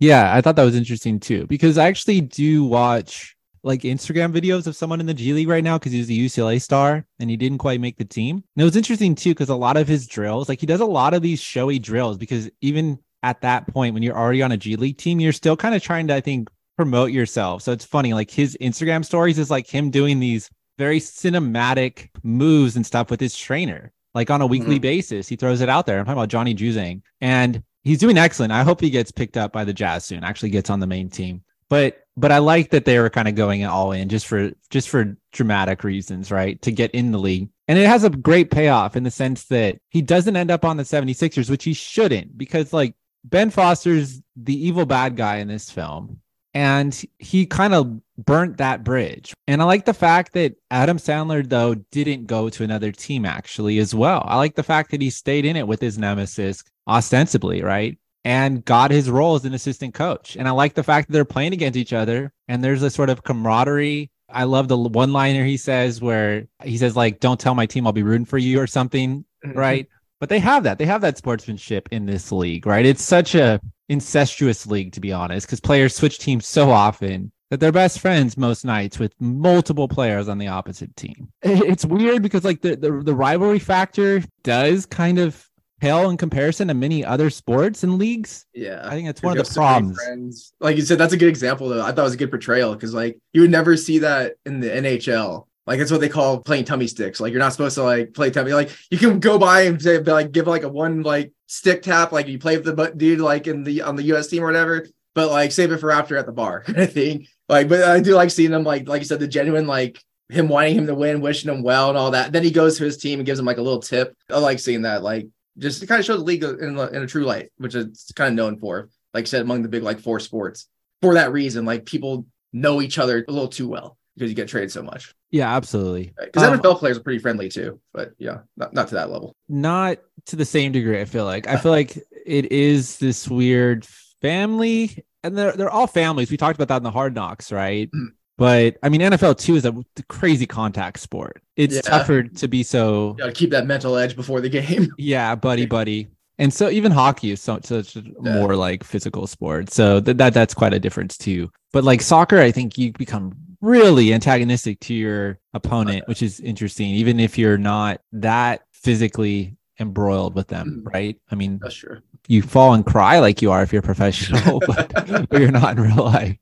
Yeah, 0.01 0.35
I 0.35 0.41
thought 0.41 0.55
that 0.55 0.63
was 0.63 0.75
interesting 0.75 1.19
too 1.19 1.45
because 1.47 1.77
I 1.77 1.87
actually 1.87 2.21
do 2.21 2.63
watch 2.65 3.35
like 3.63 3.81
Instagram 3.81 4.33
videos 4.33 4.65
of 4.65 4.75
someone 4.75 4.99
in 4.99 5.05
the 5.05 5.13
G 5.13 5.31
League 5.33 5.47
right 5.47 5.63
now 5.63 5.77
because 5.77 5.91
he's 5.91 6.09
a 6.09 6.13
UCLA 6.13 6.59
star 6.59 7.05
and 7.19 7.29
he 7.29 7.37
didn't 7.37 7.59
quite 7.59 7.79
make 7.79 7.97
the 7.97 8.03
team. 8.05 8.37
And 8.37 8.61
it 8.61 8.63
was 8.63 8.75
interesting 8.75 9.13
too 9.13 9.29
because 9.29 9.49
a 9.49 9.55
lot 9.55 9.77
of 9.77 9.87
his 9.87 10.07
drills, 10.07 10.49
like 10.49 10.59
he 10.59 10.65
does 10.65 10.79
a 10.81 10.85
lot 10.85 11.13
of 11.13 11.21
these 11.21 11.39
showy 11.39 11.77
drills 11.77 12.17
because 12.17 12.49
even 12.61 12.97
at 13.21 13.41
that 13.41 13.67
point 13.67 13.93
when 13.93 14.01
you're 14.01 14.17
already 14.17 14.41
on 14.41 14.51
a 14.51 14.57
G 14.57 14.75
League 14.75 14.97
team, 14.97 15.19
you're 15.19 15.31
still 15.31 15.55
kind 15.55 15.75
of 15.75 15.83
trying 15.83 16.07
to, 16.07 16.15
I 16.15 16.21
think, 16.21 16.49
promote 16.77 17.11
yourself. 17.11 17.61
So 17.61 17.71
it's 17.71 17.85
funny, 17.85 18.15
like 18.15 18.31
his 18.31 18.57
Instagram 18.59 19.05
stories 19.05 19.37
is 19.37 19.51
like 19.51 19.67
him 19.67 19.91
doing 19.91 20.19
these 20.19 20.49
very 20.79 20.99
cinematic 20.99 22.09
moves 22.23 22.75
and 22.75 22.83
stuff 22.85 23.11
with 23.11 23.19
his 23.19 23.35
trainer. 23.37 23.91
like 24.13 24.29
on 24.29 24.41
a 24.41 24.45
weekly 24.45 24.77
Mhm. 24.77 24.81
basis. 24.81 25.29
He 25.29 25.37
throws 25.37 25.61
it 25.61 25.69
out 25.69 25.85
there. 25.85 25.97
I'm 25.97 26.03
talking 26.03 26.17
about 26.17 26.27
Johnny 26.27 26.53
Juzang, 26.53 27.01
and 27.21 27.63
he's 27.83 27.99
doing 27.99 28.17
excellent. 28.17 28.53
I 28.53 28.63
hope 28.63 28.81
he 28.81 28.89
gets 28.89 29.11
picked 29.11 29.37
up 29.37 29.51
by 29.51 29.63
the 29.65 29.73
Jazz 29.73 30.05
soon. 30.05 30.23
Actually, 30.23 30.49
gets 30.49 30.69
on 30.69 30.79
the 30.79 30.87
main 30.87 31.09
team. 31.09 31.43
But 31.69 32.03
but 32.17 32.31
I 32.31 32.39
like 32.39 32.71
that 32.71 32.85
they 32.85 32.99
were 32.99 33.09
kind 33.09 33.27
of 33.27 33.35
going 33.35 33.65
all 33.65 33.91
in 33.91 34.09
just 34.09 34.27
for 34.27 34.51
just 34.69 34.89
for 34.89 35.15
dramatic 35.31 35.83
reasons, 35.83 36.31
right? 36.31 36.61
To 36.63 36.71
get 36.71 36.91
in 36.91 37.11
the 37.11 37.17
league. 37.17 37.49
And 37.67 37.79
it 37.79 37.87
has 37.87 38.03
a 38.03 38.09
great 38.09 38.51
payoff 38.51 38.97
in 38.97 39.03
the 39.03 39.11
sense 39.11 39.45
that 39.45 39.79
he 39.89 40.01
doesn't 40.01 40.35
end 40.35 40.51
up 40.51 40.65
on 40.65 40.75
the 40.75 40.83
76ers, 40.83 41.49
which 41.49 41.63
he 41.63 41.73
shouldn't, 41.73 42.37
because 42.37 42.73
like 42.73 42.95
Ben 43.23 43.49
Foster's 43.49 44.21
the 44.35 44.67
evil 44.67 44.85
bad 44.85 45.15
guy 45.15 45.37
in 45.37 45.47
this 45.47 45.69
film. 45.69 46.19
And 46.53 46.99
he 47.19 47.45
kind 47.45 47.73
of 47.73 47.99
burnt 48.17 48.57
that 48.57 48.83
bridge. 48.83 49.33
And 49.47 49.61
I 49.61 49.65
like 49.65 49.85
the 49.85 49.93
fact 49.93 50.33
that 50.33 50.55
Adam 50.69 50.97
Sandler, 50.97 51.47
though, 51.47 51.75
didn't 51.75 52.27
go 52.27 52.49
to 52.49 52.63
another 52.63 52.91
team 52.91 53.25
actually 53.25 53.77
as 53.79 53.95
well. 53.95 54.23
I 54.25 54.37
like 54.37 54.55
the 54.55 54.63
fact 54.63 54.91
that 54.91 55.01
he 55.01 55.09
stayed 55.09 55.45
in 55.45 55.55
it 55.55 55.67
with 55.67 55.79
his 55.79 55.97
nemesis 55.97 56.63
ostensibly, 56.87 57.61
right? 57.63 57.97
And 58.25 58.63
got 58.65 58.91
his 58.91 59.09
role 59.09 59.35
as 59.35 59.45
an 59.45 59.53
assistant 59.53 59.93
coach. 59.93 60.35
And 60.35 60.47
I 60.47 60.51
like 60.51 60.73
the 60.73 60.83
fact 60.83 61.07
that 61.07 61.13
they're 61.13 61.25
playing 61.25 61.53
against 61.53 61.77
each 61.77 61.93
other 61.93 62.33
and 62.47 62.63
there's 62.63 62.83
a 62.83 62.89
sort 62.89 63.09
of 63.09 63.23
camaraderie. 63.23 64.11
I 64.29 64.43
love 64.43 64.67
the 64.67 64.77
one 64.77 65.13
liner 65.13 65.43
he 65.45 65.57
says 65.57 66.01
where 66.01 66.47
he 66.63 66.77
says, 66.77 66.95
like, 66.95 67.19
don't 67.19 67.39
tell 67.39 67.55
my 67.55 67.65
team 67.65 67.87
I'll 67.87 67.93
be 67.93 68.03
rooting 68.03 68.25
for 68.25 68.37
you 68.37 68.59
or 68.59 68.67
something 68.67 69.25
mm-hmm. 69.45 69.57
right? 69.57 69.87
But 70.22 70.30
they 70.30 70.39
have 70.39 70.64
that. 70.64 70.77
They 70.77 70.85
have 70.85 71.02
that 71.02 71.18
sportsmanship 71.18 71.89
in 71.91 72.06
this 72.06 72.31
league, 72.31 72.68
right? 72.68 72.85
It's 72.85 73.03
such 73.03 73.34
a 73.34 73.60
incestuous 73.89 74.68
league, 74.68 74.93
to 74.93 75.02
be 75.02 75.11
honest, 75.11 75.48
because 75.48 75.60
players 75.60 75.95
switch 75.95 76.19
teams 76.19 76.45
so 76.45 76.69
often 76.69 77.31
that 77.49 77.60
they're 77.60 77.72
best 77.72 77.99
friends 77.99 78.38
most 78.38 78.64
nights 78.64 78.99
with 78.99 79.14
multiple 79.19 79.88
players 79.88 80.30
on 80.30 80.38
the 80.38 80.48
opposite 80.48 80.95
team. 80.95 81.30
It's 81.41 81.84
weird 81.84 82.22
because 82.22 82.45
like 82.45 82.61
the 82.61 82.76
the, 82.76 83.02
the 83.03 83.15
rivalry 83.15 83.57
factor 83.57 84.23
does 84.43 84.85
kind 84.85 85.18
of 85.18 85.43
pale 85.81 86.11
in 86.11 86.18
comparison 86.18 86.68
to 86.68 86.76
many 86.76 87.03
other 87.03 87.31
sports 87.31 87.84
and 87.84 87.98
leagues. 87.98 88.45
Yeah. 88.53 88.81
I 88.85 88.91
think 88.91 89.07
that's 89.07 89.23
You're 89.23 89.30
one 89.30 89.38
of 89.39 89.39
the 89.39 89.43
just 89.43 89.56
so 89.56 89.61
great 89.61 89.95
problems. 89.95 90.53
Like 90.60 90.77
you 90.77 90.84
said, 90.84 90.99
that's 90.99 91.14
a 91.14 91.18
good 91.18 91.30
example 91.30 91.68
though. 91.68 91.81
I 91.81 91.88
thought 91.88 92.02
it 92.02 92.03
was 92.03 92.14
a 92.14 92.18
good 92.18 92.30
portrayal 92.30 92.76
because 92.76 92.93
like 92.93 93.18
you 93.34 93.41
would 93.41 93.49
never 93.49 93.76
see 93.76 93.98
that 93.99 94.35
in 94.45 94.60
the 94.60 94.69
NHL. 94.69 95.48
Like 95.67 95.79
it's 95.79 95.91
what 95.91 96.01
they 96.01 96.09
call 96.09 96.39
playing 96.39 96.65
tummy 96.65 96.88
sticks. 96.88 97.19
Like 97.19 97.31
you're 97.31 97.39
not 97.39 97.51
supposed 97.51 97.75
to 97.75 97.83
like 97.83 98.13
play 98.13 98.31
tummy. 98.31 98.53
Like 98.53 98.71
you 98.89 98.97
can 98.97 99.19
go 99.19 99.38
by 99.38 99.61
and 99.61 99.81
say 99.81 99.99
like 99.99 100.31
give 100.31 100.47
like 100.47 100.63
a 100.63 100.69
one 100.69 101.03
like 101.03 101.31
stick 101.47 101.83
tap, 101.83 102.11
like 102.11 102.27
you 102.27 102.39
play 102.39 102.57
with 102.57 102.65
the 102.65 102.93
dude 102.95 103.19
like 103.19 103.47
in 103.47 103.63
the 103.63 103.81
on 103.83 103.95
the 103.95 104.03
US 104.13 104.27
team 104.27 104.43
or 104.43 104.47
whatever. 104.47 104.88
But 105.13 105.29
like 105.29 105.51
save 105.51 105.71
it 105.71 105.77
for 105.77 105.91
after 105.91 106.17
at 106.17 106.25
the 106.25 106.31
bar 106.31 106.61
kind 106.65 106.79
of 106.79 106.91
thing. 106.91 107.27
Like, 107.47 107.69
but 107.69 107.83
I 107.83 107.99
do 107.99 108.15
like 108.15 108.31
seeing 108.31 108.51
them 108.51 108.63
like 108.63 108.88
like 108.88 109.01
you 109.01 109.05
said, 109.05 109.19
the 109.19 109.27
genuine 109.27 109.67
like 109.67 110.03
him 110.29 110.47
wanting 110.47 110.75
him 110.75 110.88
to 110.88 110.95
win, 110.95 111.21
wishing 111.21 111.51
him 111.51 111.61
well 111.61 111.89
and 111.89 111.97
all 111.97 112.11
that. 112.11 112.31
Then 112.31 112.43
he 112.43 112.51
goes 112.51 112.77
to 112.77 112.85
his 112.85 112.97
team 112.97 113.19
and 113.19 113.25
gives 113.25 113.39
him 113.39 113.45
like 113.45 113.57
a 113.57 113.61
little 113.61 113.81
tip. 113.81 114.15
I 114.29 114.39
like 114.39 114.59
seeing 114.59 114.83
that. 114.83 115.03
Like 115.03 115.27
just 115.57 115.81
to 115.81 115.88
kind 115.88 115.99
of 115.99 116.05
show 116.05 116.17
the 116.17 116.23
league 116.23 116.43
in, 116.43 116.79
in 116.79 117.03
a 117.03 117.07
true 117.07 117.25
light, 117.25 117.51
which 117.57 117.75
it's 117.75 118.11
kind 118.13 118.29
of 118.29 118.35
known 118.35 118.57
for. 118.57 118.89
Like 119.13 119.23
I 119.23 119.25
said, 119.25 119.41
among 119.41 119.61
the 119.61 119.69
big 119.69 119.83
like 119.83 119.99
four 119.99 120.19
sports. 120.19 120.67
For 121.01 121.15
that 121.15 121.31
reason, 121.31 121.65
like 121.65 121.85
people 121.85 122.25
know 122.53 122.81
each 122.81 122.97
other 122.97 123.23
a 123.27 123.31
little 123.31 123.47
too 123.47 123.67
well 123.67 123.97
because 124.15 124.29
you 124.29 124.35
get 124.35 124.47
traded 124.47 124.71
so 124.71 124.83
much. 124.83 125.13
Yeah, 125.31 125.55
absolutely. 125.55 126.13
Because 126.21 126.43
Um, 126.43 126.59
NFL 126.59 126.77
players 126.79 126.97
are 126.97 127.01
pretty 127.03 127.19
friendly 127.19 127.47
too, 127.49 127.79
but 127.93 128.11
yeah, 128.19 128.39
not, 128.57 128.73
not 128.73 128.87
to 128.89 128.95
that 128.95 129.09
level. 129.09 129.35
not 129.49 129.97
to 130.27 130.35
the 130.35 130.45
same 130.45 130.71
degree 130.71 131.01
i 131.01 131.05
feel 131.05 131.25
like 131.25 131.47
i 131.47 131.57
feel 131.57 131.71
like 131.71 131.97
it 132.27 132.51
is 132.51 132.99
this 132.99 133.27
weird 133.27 133.83
family 134.21 135.03
and 135.23 135.35
they're, 135.37 135.51
they're 135.53 135.69
all 135.69 135.87
families 135.87 136.29
we 136.29 136.37
talked 136.37 136.55
about 136.57 136.67
that 136.67 136.77
in 136.77 136.83
the 136.83 136.91
hard 136.91 137.15
knocks 137.15 137.51
right 137.51 137.89
Mm. 137.91 138.09
but 138.37 138.77
i 138.83 138.89
mean 138.89 139.01
nfl 139.01 139.35
too 139.37 139.55
is 139.55 139.65
a 139.65 139.73
crazy 140.09 140.45
contact 140.45 140.99
sport 140.99 141.41
it's 141.55 141.75
Yeah. 141.75 141.81
tougher 141.81 142.23
to 142.23 142.47
be 142.47 142.61
so 142.63 143.11
You 143.17 143.23
got 143.23 143.25
to 143.27 143.31
keep 143.31 143.49
that 143.51 143.65
mental 143.65 143.97
edge 143.97 144.15
before 144.15 144.41
the 144.41 144.49
game. 144.49 144.93
yeah 144.97 145.33
buddy 145.35 145.65
buddy 145.65 146.07
and 146.37 146.53
so 146.53 146.69
even 146.69 146.91
hockey 146.91 147.31
is 147.31 147.41
so 147.41 147.59
such 147.63 147.95
a 147.95 148.03
more 148.19 148.55
like 148.55 148.83
physical 148.83 149.25
sport 149.27 149.71
so 149.71 149.99
that, 150.01 150.17
that 150.19 150.33
that's 150.35 150.53
quite 150.53 150.73
a 150.73 150.79
difference 150.79 151.17
too 151.17 151.49
but 151.73 151.83
like 151.83 152.01
soccer 152.01 152.39
i 152.39 152.51
think 152.51 152.77
you 152.77 152.91
become 152.93 153.33
really 153.61 154.13
antagonistic 154.13 154.79
to 154.81 154.93
your 154.93 155.39
opponent 155.53 156.07
which 156.07 156.21
is 156.23 156.39
interesting 156.39 156.88
even 156.89 157.19
if 157.19 157.38
you're 157.38 157.57
not 157.57 158.01
that 158.11 158.61
physically 158.71 159.55
embroiled 159.79 160.35
with 160.35 160.47
them 160.47 160.83
Mm. 160.85 160.93
right 160.93 161.17
i 161.31 161.35
mean 161.35 161.59
That's 161.61 161.75
true. 161.75 161.99
you 162.27 162.41
fall 162.41 162.73
and 162.73 162.85
cry 162.85 163.19
like 163.19 163.41
you 163.41 163.51
are 163.51 163.61
if 163.63 163.71
you're 163.71 163.81
professional 163.81 164.59
but, 164.67 164.91
but 165.29 165.39
you're 165.41 165.51
not 165.51 165.77
in 165.77 165.83
real 165.83 166.03
life 166.05 166.38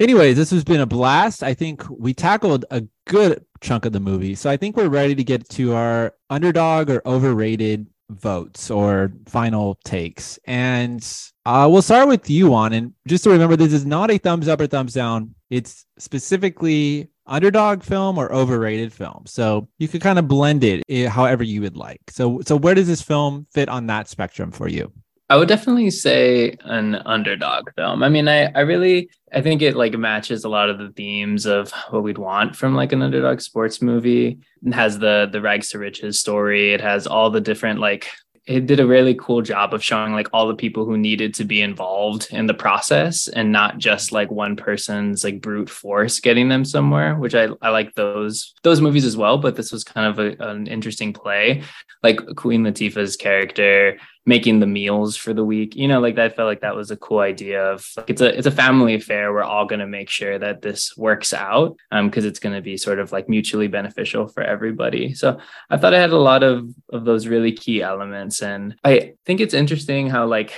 anyways 0.00 0.36
this 0.36 0.50
has 0.50 0.64
been 0.64 0.80
a 0.80 0.86
blast 0.86 1.42
i 1.42 1.54
think 1.54 1.82
we 1.90 2.14
tackled 2.14 2.64
a 2.70 2.82
good 3.06 3.44
chunk 3.60 3.84
of 3.84 3.92
the 3.92 4.00
movie 4.00 4.34
so 4.34 4.50
i 4.50 4.56
think 4.56 4.76
we're 4.76 4.88
ready 4.88 5.14
to 5.14 5.24
get 5.24 5.48
to 5.48 5.72
our 5.74 6.12
underdog 6.30 6.90
or 6.90 7.00
overrated 7.06 7.86
votes 8.10 8.70
or 8.70 9.12
final 9.26 9.78
takes. 9.84 10.38
And 10.44 11.06
uh, 11.46 11.68
we'll 11.70 11.82
start 11.82 12.08
with 12.08 12.28
you 12.30 12.54
on 12.54 12.72
and 12.72 12.92
just 13.06 13.24
to 13.24 13.30
remember 13.30 13.56
this 13.56 13.72
is 13.72 13.86
not 13.86 14.10
a 14.10 14.18
thumbs 14.18 14.48
up 14.48 14.60
or 14.60 14.66
thumbs 14.66 14.94
down. 14.94 15.34
It's 15.50 15.86
specifically 15.98 17.08
underdog 17.26 17.82
film 17.82 18.18
or 18.18 18.32
overrated 18.32 18.92
film. 18.92 19.24
So 19.26 19.68
you 19.78 19.88
could 19.88 20.02
kind 20.02 20.18
of 20.18 20.28
blend 20.28 20.64
it 20.64 20.82
eh, 20.88 21.08
however 21.08 21.42
you 21.42 21.60
would 21.62 21.76
like. 21.76 22.00
So 22.10 22.40
so 22.46 22.56
where 22.56 22.74
does 22.74 22.86
this 22.86 23.02
film 23.02 23.46
fit 23.52 23.68
on 23.68 23.86
that 23.86 24.08
spectrum 24.08 24.50
for 24.50 24.68
you 24.68 24.92
I 25.30 25.36
would 25.36 25.48
definitely 25.48 25.90
say 25.90 26.56
an 26.64 26.96
underdog 26.96 27.70
film. 27.74 28.02
I 28.02 28.10
mean, 28.10 28.28
I, 28.28 28.46
I 28.52 28.60
really 28.60 29.08
I 29.32 29.40
think 29.40 29.62
it 29.62 29.74
like 29.74 29.94
matches 29.94 30.44
a 30.44 30.48
lot 30.48 30.68
of 30.68 30.78
the 30.78 30.90
themes 30.90 31.46
of 31.46 31.72
what 31.90 32.02
we'd 32.02 32.18
want 32.18 32.54
from 32.54 32.74
like 32.74 32.92
an 32.92 33.02
underdog 33.02 33.40
sports 33.40 33.80
movie. 33.80 34.38
It 34.64 34.74
has 34.74 34.98
the 34.98 35.28
the 35.30 35.40
rags 35.40 35.70
to 35.70 35.78
riches 35.78 36.18
story. 36.18 36.74
It 36.74 36.80
has 36.80 37.06
all 37.06 37.30
the 37.30 37.40
different 37.40 37.80
like 37.80 38.08
it 38.46 38.66
did 38.66 38.78
a 38.78 38.86
really 38.86 39.14
cool 39.14 39.40
job 39.40 39.72
of 39.72 39.82
showing 39.82 40.12
like 40.12 40.28
all 40.32 40.46
the 40.46 40.54
people 40.54 40.84
who 40.84 40.98
needed 40.98 41.32
to 41.32 41.44
be 41.44 41.62
involved 41.62 42.28
in 42.30 42.44
the 42.46 42.52
process 42.52 43.26
and 43.26 43.50
not 43.50 43.78
just 43.78 44.12
like 44.12 44.30
one 44.30 44.54
person's 44.54 45.24
like 45.24 45.40
brute 45.40 45.70
force 45.70 46.20
getting 46.20 46.48
them 46.50 46.64
somewhere 46.64 47.14
which 47.14 47.34
i, 47.34 47.48
I 47.62 47.70
like 47.70 47.94
those 47.94 48.52
those 48.62 48.82
movies 48.82 49.06
as 49.06 49.16
well 49.16 49.38
but 49.38 49.56
this 49.56 49.72
was 49.72 49.82
kind 49.82 50.06
of 50.06 50.18
a, 50.18 50.50
an 50.50 50.66
interesting 50.66 51.14
play 51.14 51.62
like 52.02 52.20
queen 52.36 52.64
latifah's 52.64 53.16
character 53.16 53.98
making 54.26 54.60
the 54.60 54.66
meals 54.66 55.16
for 55.16 55.34
the 55.34 55.44
week 55.44 55.76
you 55.76 55.86
know 55.86 56.00
like 56.00 56.18
i 56.18 56.28
felt 56.28 56.46
like 56.46 56.60
that 56.60 56.76
was 56.76 56.90
a 56.90 56.96
cool 56.96 57.18
idea 57.18 57.62
of 57.62 57.88
like 57.96 58.08
it's 58.08 58.20
a 58.20 58.36
it's 58.36 58.46
a 58.46 58.50
family 58.50 58.94
affair 58.94 59.32
we're 59.32 59.42
all 59.42 59.66
going 59.66 59.80
to 59.80 59.86
make 59.86 60.08
sure 60.08 60.38
that 60.38 60.62
this 60.62 60.96
works 60.96 61.32
out 61.32 61.76
um 61.90 62.08
because 62.08 62.24
it's 62.24 62.38
going 62.38 62.54
to 62.54 62.62
be 62.62 62.76
sort 62.76 62.98
of 62.98 63.12
like 63.12 63.28
mutually 63.28 63.68
beneficial 63.68 64.26
for 64.26 64.42
everybody 64.42 65.14
so 65.14 65.38
I 65.70 65.76
thought 65.76 65.94
i 65.94 66.00
had 66.00 66.10
a 66.10 66.18
lot 66.18 66.42
of 66.42 66.68
of 66.94 67.04
those 67.04 67.26
really 67.26 67.52
key 67.52 67.82
elements, 67.82 68.42
and 68.42 68.76
I 68.84 69.14
think 69.26 69.40
it's 69.40 69.54
interesting 69.54 70.08
how 70.08 70.26
like 70.26 70.52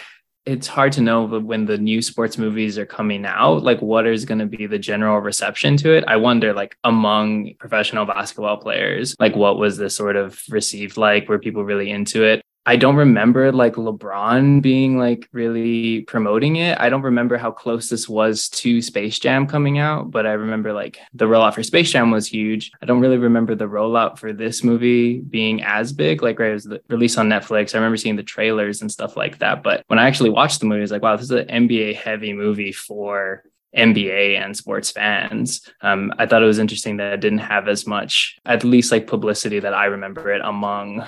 it's 0.45 0.69
hard 0.69 0.93
to 0.93 1.01
know 1.01 1.25
when 1.25 1.67
the 1.67 1.77
new 1.77 2.01
sports 2.01 2.39
movies 2.39 2.79
are 2.79 2.87
coming 2.87 3.27
out, 3.27 3.65
like 3.65 3.83
what 3.83 4.07
is 4.07 4.25
going 4.25 4.39
to 4.39 4.47
be 4.47 4.67
the 4.67 4.79
general 4.79 5.19
reception 5.19 5.77
to 5.79 5.93
it. 5.93 6.05
I 6.07 6.17
wonder, 6.17 6.53
like 6.53 6.77
among 6.85 7.55
professional 7.59 8.07
basketball 8.07 8.59
players, 8.59 9.17
like 9.19 9.35
what 9.35 9.59
was 9.59 9.77
this 9.77 9.97
sort 9.97 10.15
of 10.15 10.41
received 10.49 10.97
like? 10.97 11.29
Were 11.29 11.41
people 11.41 11.65
really 11.65 11.91
into 11.91 12.23
it? 12.23 12.43
I 12.69 12.75
don't 12.75 12.97
remember 12.97 13.53
like 13.53 13.75
LeBron 13.75 14.61
being 14.61 14.99
like 14.99 15.29
really 15.33 16.01
promoting 16.03 16.57
it. 16.57 16.77
I 16.81 16.89
don't 16.89 17.03
remember 17.03 17.37
how 17.37 17.53
close 17.53 17.89
this 17.89 18.09
was 18.09 18.49
to 18.49 18.83
Space 18.83 19.21
Jam 19.21 19.47
coming 19.47 19.79
out, 19.79 20.11
but 20.11 20.27
I 20.27 20.33
remember 20.33 20.73
like 20.73 20.99
the 21.15 21.27
rollout 21.27 21.55
for 21.55 21.63
Space 21.63 21.93
Jam 21.93 22.11
was 22.11 22.27
huge. 22.27 22.73
I 22.83 22.87
don't 22.87 22.99
really 22.99 23.19
remember 23.19 23.55
the 23.55 23.69
rollout 23.69 24.19
for 24.19 24.33
this 24.33 24.65
movie 24.65 25.21
being 25.21 25.63
as 25.63 25.93
big. 25.93 26.23
Like 26.23 26.41
right, 26.41 26.51
it 26.51 26.55
was 26.55 26.65
the 26.65 26.83
release 26.89 27.17
on 27.17 27.29
Netflix. 27.29 27.73
I 27.73 27.79
remember 27.79 27.97
seeing 27.97 28.17
the 28.17 28.25
trailers 28.25 28.83
and 28.83 28.91
stuff 28.91 29.17
like 29.17 29.39
that. 29.39 29.63
But 29.63 29.85
when 29.87 30.01
I 30.01 30.09
actually 30.09 30.31
watched 30.31 30.59
the 30.59 30.67
movie, 30.67 30.81
I 30.81 30.83
was 30.83 30.91
like, 30.91 31.03
wow, 31.03 31.15
this 31.15 31.27
is 31.27 31.31
an 31.31 31.47
NBA 31.47 31.95
heavy 31.95 32.33
movie 32.33 32.73
for 32.73 33.45
NBA 33.77 34.41
and 34.43 34.57
sports 34.57 34.91
fans. 34.91 35.61
Um, 35.83 36.13
I 36.19 36.27
thought 36.27 36.43
it 36.43 36.47
was 36.47 36.59
interesting 36.59 36.97
that 36.97 37.13
it 37.13 37.21
didn't 37.21 37.39
have 37.39 37.69
as 37.69 37.87
much, 37.87 38.39
at 38.45 38.65
least 38.65 38.91
like 38.91 39.07
publicity 39.07 39.61
that 39.61 39.75
I 39.75 39.85
remember 39.85 40.33
it 40.33 40.41
among 40.43 41.07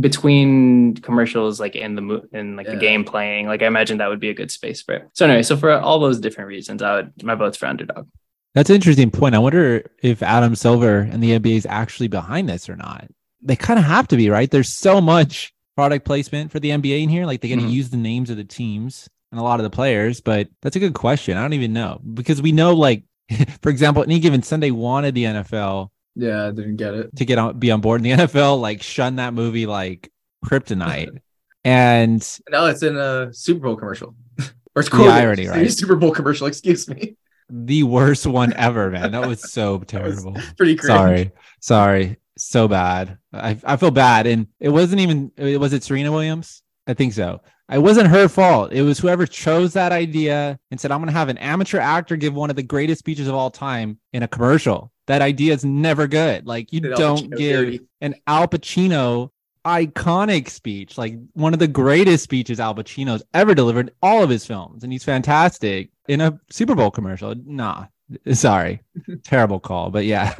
between 0.00 0.94
commercials 0.96 1.60
like 1.60 1.76
in 1.76 1.94
the 1.94 2.00
mo- 2.02 2.22
in 2.32 2.56
like 2.56 2.66
the 2.66 2.76
game 2.76 3.04
playing 3.04 3.46
like 3.46 3.62
i 3.62 3.66
imagine 3.66 3.98
that 3.98 4.08
would 4.08 4.20
be 4.20 4.30
a 4.30 4.34
good 4.34 4.50
space 4.50 4.82
for 4.82 4.94
it 4.94 5.08
so 5.12 5.24
anyway 5.26 5.42
so 5.42 5.56
for 5.56 5.72
all 5.72 5.98
those 5.98 6.18
different 6.20 6.48
reasons 6.48 6.82
i 6.82 6.96
would 6.96 7.22
my 7.22 7.34
vote's 7.34 7.56
for 7.56 7.66
underdog 7.66 8.06
That's 8.54 8.70
an 8.70 8.76
interesting 8.76 9.10
point. 9.10 9.34
I 9.34 9.40
wonder 9.40 9.82
if 10.02 10.22
Adam 10.22 10.54
Silver 10.54 10.98
and 11.10 11.20
the 11.20 11.32
NBA 11.38 11.56
is 11.56 11.66
actually 11.66 12.06
behind 12.08 12.48
this 12.48 12.68
or 12.68 12.76
not. 12.76 13.08
They 13.42 13.56
kind 13.56 13.80
of 13.80 13.84
have 13.84 14.06
to 14.08 14.16
be, 14.16 14.30
right? 14.30 14.48
There's 14.48 14.72
so 14.72 15.00
much 15.00 15.52
product 15.76 16.04
placement 16.06 16.52
for 16.52 16.60
the 16.60 16.70
NBA 16.70 17.02
in 17.02 17.08
here. 17.08 17.26
Like 17.26 17.40
they're 17.40 17.48
going 17.54 17.66
to 17.66 17.72
Mhm. 17.72 17.80
use 17.80 17.90
the 17.90 17.96
names 17.96 18.30
of 18.30 18.36
the 18.36 18.44
teams 18.44 19.08
and 19.32 19.40
a 19.40 19.42
lot 19.42 19.58
of 19.58 19.64
the 19.64 19.70
players, 19.74 20.20
but 20.20 20.46
that's 20.62 20.76
a 20.76 20.78
good 20.78 20.94
question. 20.94 21.36
I 21.36 21.42
don't 21.42 21.52
even 21.52 21.72
know 21.72 22.00
because 22.14 22.40
we 22.40 22.52
know, 22.52 22.74
like, 22.74 23.02
for 23.62 23.70
example, 23.70 24.04
any 24.04 24.20
given 24.20 24.42
Sunday 24.44 24.70
wanted 24.70 25.16
the 25.16 25.24
NFL 25.24 25.90
Yeah, 26.16 26.46
I 26.48 26.50
didn't 26.52 26.76
get 26.76 26.94
it. 26.94 27.16
to 27.16 27.24
get 27.24 27.38
on, 27.38 27.58
be 27.58 27.70
on 27.70 27.80
board. 27.80 28.04
in 28.04 28.16
the 28.16 28.24
NFL 28.26 28.60
like 28.60 28.82
shun 28.82 29.16
that 29.16 29.34
movie 29.34 29.66
like 29.66 30.10
kryptonite. 30.44 31.18
and 31.64 32.40
Now 32.50 32.66
it's 32.66 32.82
in 32.82 32.96
a 32.96 33.32
Super 33.32 33.60
Bowl 33.66 33.76
commercial. 33.76 34.14
or 34.76 34.80
it's 34.80 34.88
The 34.88 35.04
irony, 35.06 35.48
right? 35.48 35.70
Super 35.70 35.96
Bowl 35.96 36.12
commercial, 36.12 36.46
excuse 36.46 36.88
me. 36.88 37.16
the 37.48 37.82
worst 37.82 38.26
one 38.26 38.52
ever, 38.54 38.90
man. 38.90 39.12
That 39.12 39.26
was 39.26 39.50
so 39.52 39.78
That 39.78 40.02
was 40.04 40.22
terrible. 40.22 40.40
Pretty 40.56 40.76
cringe. 40.76 40.86
sorry 40.88 41.32
sorry 41.60 42.16
so 42.36 42.66
bad. 42.68 43.18
I 43.32 43.58
I 43.64 43.76
feel 43.76 43.90
bad, 43.92 44.26
and 44.26 44.46
it 44.60 44.68
wasn't 44.70 45.00
even. 45.00 45.30
Was 45.60 45.72
it 45.72 45.84
Serena 45.84 46.10
Williams? 46.10 46.62
I 46.86 46.94
think 46.94 47.12
so. 47.12 47.40
It 47.72 47.78
wasn't 47.78 48.08
her 48.08 48.28
fault. 48.28 48.72
It 48.72 48.82
was 48.82 48.98
whoever 48.98 49.26
chose 49.26 49.72
that 49.72 49.92
idea 49.92 50.58
and 50.70 50.78
said, 50.80 50.90
"I'm 50.90 50.98
going 51.00 51.06
to 51.12 51.18
have 51.18 51.28
an 51.28 51.38
amateur 51.38 51.78
actor 51.78 52.16
give 52.16 52.34
one 52.34 52.50
of 52.50 52.56
the 52.56 52.62
greatest 52.62 52.98
speeches 52.98 53.26
of 53.28 53.34
all 53.34 53.50
time 53.50 53.98
in 54.12 54.22
a 54.22 54.28
commercial." 54.28 54.90
That 55.06 55.22
idea 55.22 55.52
is 55.52 55.64
never 55.64 56.06
good. 56.06 56.46
Like 56.46 56.72
you 56.72 56.80
Did 56.80 56.94
don't 56.96 57.30
give 57.36 57.80
an 58.00 58.14
Al 58.26 58.48
Pacino 58.48 59.30
iconic 59.66 60.50
speech, 60.50 60.98
like 60.98 61.16
one 61.32 61.52
of 61.52 61.58
the 61.58 61.68
greatest 61.68 62.24
speeches 62.24 62.60
Al 62.60 62.74
Pacino's 62.74 63.22
ever 63.32 63.54
delivered 63.54 63.92
all 64.02 64.22
of 64.22 64.30
his 64.30 64.44
films, 64.46 64.82
and 64.84 64.92
he's 64.92 65.04
fantastic 65.04 65.90
in 66.08 66.20
a 66.20 66.38
Super 66.50 66.74
Bowl 66.74 66.90
commercial. 66.90 67.34
Nah, 67.46 67.86
sorry, 68.32 68.80
terrible 69.24 69.60
call, 69.60 69.90
but 69.90 70.04
yeah, 70.04 70.34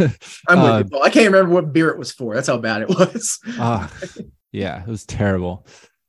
I'm 0.49 0.62
with 0.62 0.70
Uh, 0.73 0.78
you. 0.78 0.85
Paul. 0.85 1.03
I 1.03 1.11
can't 1.11 1.27
remember 1.32 1.55
what 1.55 1.73
beer 1.73 1.89
it 1.91 1.99
was 1.99 2.12
for. 2.12 2.35
That's 2.35 2.49
how 2.49 2.59
bad 2.59 2.82
it 2.82 2.89
was. 2.89 3.39
Ah, 3.59 3.91
yeah, 4.53 4.82
it 4.82 4.89
was 4.89 5.05
terrible. 5.07 5.66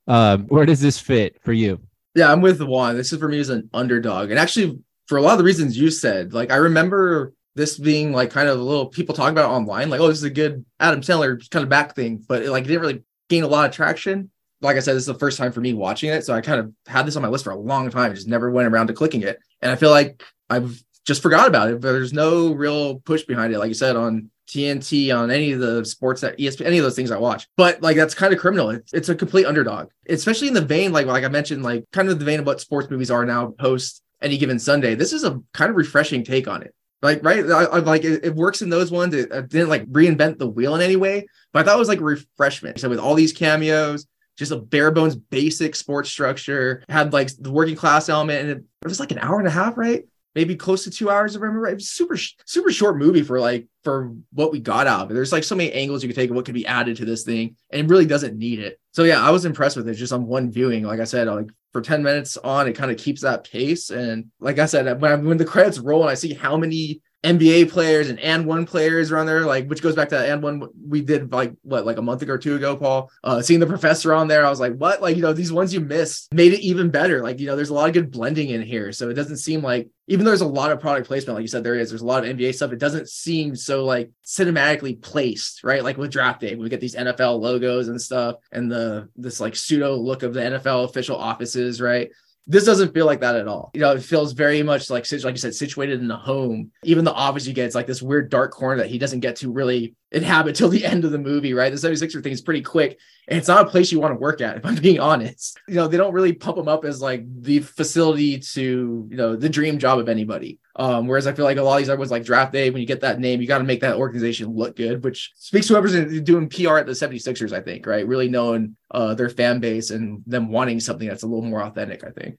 Um, 0.08 0.44
where 0.48 0.66
does 0.66 0.82
this 0.82 1.00
fit 1.00 1.42
for 1.44 1.54
you? 1.54 1.80
Yeah, 2.16 2.32
I'm 2.32 2.42
with 2.42 2.62
Juan. 2.62 2.96
This 2.96 3.12
is 3.12 3.20
for 3.20 3.28
me 3.28 3.40
as 3.40 3.50
an 3.50 3.70
underdog. 3.74 4.30
And 4.30 4.40
actually, 4.40 4.80
for 5.08 5.18
a 5.18 5.22
lot 5.22 5.34
of 5.34 5.38
the 5.40 5.44
reasons 5.44 5.78
you 5.78 5.90
said, 5.90 6.34
like 6.34 6.52
I 6.52 6.58
remember 6.58 7.34
this 7.56 7.78
being 7.78 8.12
like 8.12 8.32
kind 8.32 8.50
of 8.50 8.60
a 8.60 8.64
little 8.64 8.88
people 8.88 9.16
talking 9.16 9.34
about 9.34 9.50
online, 9.50 9.90
like, 9.90 10.00
oh, 10.00 10.08
this 10.08 10.18
is 10.18 10.24
a 10.24 10.30
good 10.30 10.66
Adam 10.80 11.02
Sandler 11.02 11.50
kind 11.50 11.64
of 11.64 11.70
back 11.70 11.96
thing, 11.96 12.24
but 12.28 12.44
it 12.44 12.52
like 12.52 12.66
didn't 12.66 12.82
really 12.82 13.04
gain 13.30 13.44
a 13.44 13.48
lot 13.48 13.68
of 13.68 13.76
traction. 13.76 14.30
Like 14.62 14.78
I 14.78 14.80
said, 14.80 14.96
this 14.96 15.04
is 15.04 15.08
the 15.08 15.14
first 15.16 15.38
time 15.38 15.52
for 15.52 15.62
me 15.62 15.74
watching 15.74 16.10
it. 16.10 16.26
So 16.26 16.34
I 16.34 16.42
kind 16.42 16.60
of 16.60 16.74
had 16.88 17.06
this 17.06 17.16
on 17.16 17.22
my 17.22 17.28
list 17.30 17.44
for 17.44 17.52
a 17.52 17.58
long 17.58 17.90
time, 17.90 18.14
just 18.14 18.28
never 18.28 18.52
went 18.52 18.68
around 18.68 18.88
to 18.88 18.94
clicking 18.94 19.22
it. 19.22 19.40
And 19.62 19.72
I 19.72 19.76
feel 19.76 19.90
like 19.90 20.24
I've 20.50 20.82
just 21.06 21.22
forgot 21.22 21.48
about 21.48 21.70
it, 21.70 21.82
but 21.82 21.92
there's 21.92 22.14
no 22.14 22.54
real 22.54 23.00
push 23.00 23.24
behind 23.24 23.54
it, 23.54 23.60
like 23.60 23.70
you 23.70 23.74
said, 23.74 23.96
on 23.96 24.32
TNT, 24.48 25.16
on 25.16 25.32
any 25.32 25.54
of 25.54 25.60
the 25.60 25.86
sports 25.86 26.22
that 26.22 26.38
ESPN, 26.38 26.66
any 26.66 26.78
of 26.78 26.84
those 26.84 26.96
things 26.96 27.12
I 27.12 27.18
watch. 27.18 27.48
But 27.58 27.82
like 27.82 27.96
that's 27.96 28.14
kind 28.14 28.34
of 28.34 28.40
criminal. 28.40 28.70
It's, 28.72 28.94
it's 28.94 29.10
a 29.10 29.16
complete 29.16 29.46
underdog, 29.46 29.90
especially 30.10 30.48
in 30.48 30.54
the 30.54 30.62
vein, 30.62 30.92
like 30.92 31.08
like 31.08 31.24
I 31.24 31.30
mentioned, 31.30 31.64
like 31.64 31.86
kind 31.92 32.10
of 32.10 32.20
the 32.20 32.26
vein 32.26 32.40
of 32.40 32.46
what 32.46 32.62
sports 32.62 32.90
movies 32.90 33.12
are 33.12 33.26
now 33.26 33.52
post 33.58 34.02
any 34.22 34.38
given 34.38 34.60
Sunday. 34.60 34.96
This 34.96 35.14
is 35.14 35.24
a 35.24 35.42
kind 35.54 35.70
of 35.70 35.78
refreshing 35.78 36.24
take 36.24 36.48
on 36.48 36.64
it. 36.64 36.74
Like 37.06 37.24
right, 37.24 37.46
I, 37.46 37.66
I 37.66 37.80
like 37.80 38.04
it, 38.04 38.26
it 38.26 38.36
works 38.36 38.64
in 38.64 38.70
those 38.70 38.92
ones. 38.92 39.14
It, 39.14 39.32
it 39.32 39.50
didn't 39.50 39.70
like 39.70 39.86
reinvent 39.92 40.40
the 40.40 40.48
wheel 40.48 40.74
in 40.74 40.82
any 40.82 40.96
way, 40.96 41.28
but 41.54 41.60
I 41.60 41.64
thought 41.64 41.76
it 41.76 41.80
was 41.80 41.88
like 41.88 42.00
a 42.00 42.04
refreshment. 42.04 42.80
So 42.80 42.90
with 42.90 42.98
all 42.98 43.14
these 43.14 43.32
cameos, 43.32 44.08
just 44.38 44.52
a 44.52 44.58
bare 44.58 44.90
bones 44.90 45.16
basic 45.16 45.76
sports 45.76 46.10
structure, 46.10 46.84
had 46.90 47.14
like 47.14 47.30
the 47.38 47.52
working 47.52 47.76
class 47.76 48.10
element, 48.10 48.42
and 48.42 48.50
it, 48.50 48.58
it 48.82 48.88
was 48.88 49.00
like 49.00 49.12
an 49.12 49.20
hour 49.20 49.38
and 49.38 49.48
a 49.48 49.52
half, 49.52 49.78
right? 49.78 50.04
Maybe 50.36 50.56
close 50.56 50.84
to 50.84 50.92
two 50.92 51.10
hours. 51.10 51.36
If 51.36 51.42
I 51.42 51.46
remember 51.46 51.62
right, 51.62 51.82
super 51.82 52.18
super 52.18 52.72
short 52.72 52.98
movie 52.98 53.24
for 53.24 53.40
like 53.40 53.68
for 53.84 54.14
what 54.34 54.52
we 54.52 54.60
got 54.60 54.86
out 54.86 55.06
of 55.06 55.12
it. 55.12 55.14
There's 55.14 55.32
like 55.32 55.44
so 55.44 55.56
many 55.56 55.72
angles 55.72 56.04
you 56.04 56.10
could 56.10 56.16
take 56.16 56.30
of 56.30 56.36
what 56.36 56.46
could 56.46 56.54
be 56.54 56.68
added 56.68 56.98
to 56.98 57.06
this 57.06 57.24
thing, 57.24 57.56
and 57.72 57.82
it 57.82 57.90
really 57.90 58.06
doesn't 58.06 58.38
need 58.38 58.60
it. 58.60 58.80
So 58.92 59.04
yeah, 59.04 59.22
I 59.22 59.32
was 59.32 59.46
impressed 59.46 59.78
with 59.78 59.88
it 59.88 59.96
just 59.96 60.14
on 60.14 60.28
one 60.28 60.52
viewing. 60.52 60.84
Like 60.84 61.00
I 61.00 61.06
said, 61.06 61.28
like 61.28 61.50
for 61.72 61.82
10 61.82 62.04
minutes 62.04 62.38
on, 62.38 62.68
it 62.68 62.74
kind 62.74 62.90
of 62.90 62.98
keeps 62.98 63.22
that 63.22 63.44
pace. 63.44 63.90
And 63.90 64.32
like 64.40 64.60
I 64.60 64.66
said, 64.66 65.02
when, 65.02 65.12
I, 65.12 65.16
when 65.16 65.38
the 65.38 65.44
credits 65.44 65.78
roll 65.78 66.04
and 66.04 66.10
I 66.10 66.14
see 66.14 66.34
how 66.34 66.56
many 66.56 67.02
NBA 67.26 67.72
players 67.72 68.10
and 68.10 68.20
AND1 68.20 68.68
players 68.68 69.12
are 69.12 69.18
on 69.18 69.26
there, 69.26 69.46
like 69.46 69.68
which 69.68 69.82
goes 69.82 69.96
back 69.96 70.10
to 70.10 70.16
AND1 70.16 70.70
we 70.88 71.02
did 71.02 71.32
like 71.32 71.54
what 71.64 71.86
like 71.86 71.98
a 71.98 72.02
month 72.02 72.22
ago 72.22 72.34
or 72.34 72.38
two 72.38 72.56
ago, 72.56 72.76
Paul. 72.76 73.10
Uh, 73.24 73.42
seeing 73.42 73.60
the 73.60 73.66
professor 73.66 74.14
on 74.14 74.28
there, 74.28 74.46
I 74.46 74.50
was 74.50 74.60
like, 74.60 74.76
what? 74.76 75.02
Like 75.02 75.16
you 75.16 75.22
know 75.22 75.34
these 75.34 75.52
ones 75.52 75.74
you 75.74 75.80
missed 75.80 76.34
made 76.34 76.54
it 76.54 76.62
even 76.62 76.90
better. 76.90 77.22
Like 77.24 77.40
you 77.40 77.48
know 77.48 77.56
there's 77.56 77.70
a 77.70 77.74
lot 77.74 77.88
of 77.88 77.94
good 77.94 78.12
blending 78.12 78.50
in 78.50 78.62
here, 78.62 78.92
so 78.92 79.10
it 79.10 79.16
doesn't 79.16 79.38
seem 79.38 79.62
like 79.62 79.90
even 80.08 80.24
though 80.24 80.32
there's 80.32 80.42
a 80.42 80.48
lot 80.48 80.72
of 80.72 80.80
product 80.80 81.08
placement, 81.08 81.36
like 81.36 81.42
you 81.42 81.48
said, 81.48 81.64
there 81.64 81.76
is. 81.76 81.90
There's 81.90 82.04
a 82.04 82.06
lot 82.06 82.24
of 82.24 82.38
NBA 82.38 82.54
stuff. 82.54 82.72
It 82.72 82.80
doesn't 82.80 83.10
seem 83.10 83.56
so 83.56 83.86
like 83.86 84.12
cinematically 84.24 85.02
placed, 85.02 85.64
right? 85.64 85.84
Like 85.84 85.98
with 85.98 86.12
draft 86.12 86.42
day, 86.42 86.56
we 86.56 86.70
get 86.70 86.80
these 86.80 86.96
NFL 86.96 87.40
logos 87.40 87.88
and 87.88 88.00
stuff, 88.00 88.36
and 88.52 88.72
the 88.72 89.10
this 89.16 89.40
like 89.40 89.56
pseudo 89.56 89.96
look 89.96 90.24
of 90.24 90.34
the 90.34 90.42
NFL 90.42 90.86
official 90.86 91.18
offices, 91.18 91.82
right? 91.82 92.12
This 92.48 92.66
doesn't 92.66 92.94
feel 92.94 93.06
like 93.06 93.22
that 93.22 93.36
at 93.36 93.48
all. 93.48 93.72
You 93.74 93.82
know, 93.82 93.94
it 93.94 94.04
feels 94.04 94.34
very 94.34 94.62
much 94.62 94.90
like, 94.90 95.12
like 95.12 95.34
you 95.34 95.38
said, 95.38 95.56
situated 95.56 96.02
in 96.02 96.12
a 96.12 96.18
home. 96.18 96.72
Even 96.84 97.04
the 97.04 97.14
office 97.14 97.48
you 97.48 97.54
get, 97.54 97.66
it's 97.66 97.76
like 97.76 97.88
this 97.88 98.02
weird 98.02 98.30
dark 98.30 98.52
corner 98.52 98.78
that 98.78 98.90
he 98.90 99.00
doesn't 99.00 99.22
get 99.22 99.38
to 99.38 99.52
really 99.52 99.96
inhabit 100.16 100.56
till 100.56 100.70
the 100.70 100.86
end 100.86 101.04
of 101.04 101.12
the 101.12 101.20
movie, 101.20 101.54
right? 101.54 101.72
The 101.72 101.78
76er 101.78 102.24
thing 102.24 102.32
is 102.32 102.42
pretty 102.42 102.62
quick. 102.62 102.98
And 103.28 103.38
it's 103.38 103.50
not 103.50 103.68
a 103.68 103.70
place 103.70 103.92
you 103.92 104.00
want 104.00 104.14
to 104.14 104.20
work 104.20 104.40
at, 104.40 104.56
if 104.56 104.66
I'm 104.66 104.76
being 104.76 105.00
honest. 105.12 105.60
You 105.68 105.76
know, 105.76 105.88
they 105.88 105.98
don't 105.98 106.14
really 106.14 106.32
pump 106.32 106.56
them 106.56 106.70
up 106.70 106.86
as 106.86 107.02
like 107.02 107.24
the 107.42 107.60
facility 107.60 108.40
to, 108.40 109.08
you 109.10 109.18
know, 109.18 109.36
the 109.36 109.50
dream 109.50 109.78
job 109.78 110.00
of 110.00 110.08
anybody. 110.08 110.60
Um, 110.78 111.08
whereas 111.08 111.28
I 111.28 111.34
feel 111.34 111.44
like 111.44 111.58
a 111.58 111.62
lot 111.62 111.74
of 111.74 111.80
these 111.80 111.90
other 111.90 112.00
ones 112.00 112.12
like 112.12 112.24
draft 112.24 112.54
day, 112.54 112.70
when 112.70 112.80
you 112.80 112.88
get 112.88 113.02
that 113.02 113.20
name, 113.20 113.42
you 113.42 113.48
got 113.48 113.58
to 113.58 113.66
make 113.66 113.82
that 113.82 113.98
organization 113.98 114.56
look 114.56 114.78
good, 114.78 115.04
which 115.04 115.34
speaks 115.36 115.68
to 115.68 115.74
whoever's 115.74 116.22
doing 116.22 116.50
PR 116.50 116.78
at 116.78 116.86
the 116.86 116.94
76ers, 116.94 117.52
I 117.52 117.62
think, 117.62 117.86
right? 117.86 118.08
Really 118.08 118.30
knowing 118.30 118.78
uh, 118.92 119.16
their 119.16 119.30
fan 119.30 119.60
base 119.60 119.90
and 119.90 120.24
them 120.26 120.50
wanting 120.50 120.80
something 120.80 121.08
that's 121.08 121.24
a 121.24 121.28
little 121.28 121.44
more 121.44 121.64
authentic, 121.64 122.06
I 122.06 122.12
think. 122.12 122.38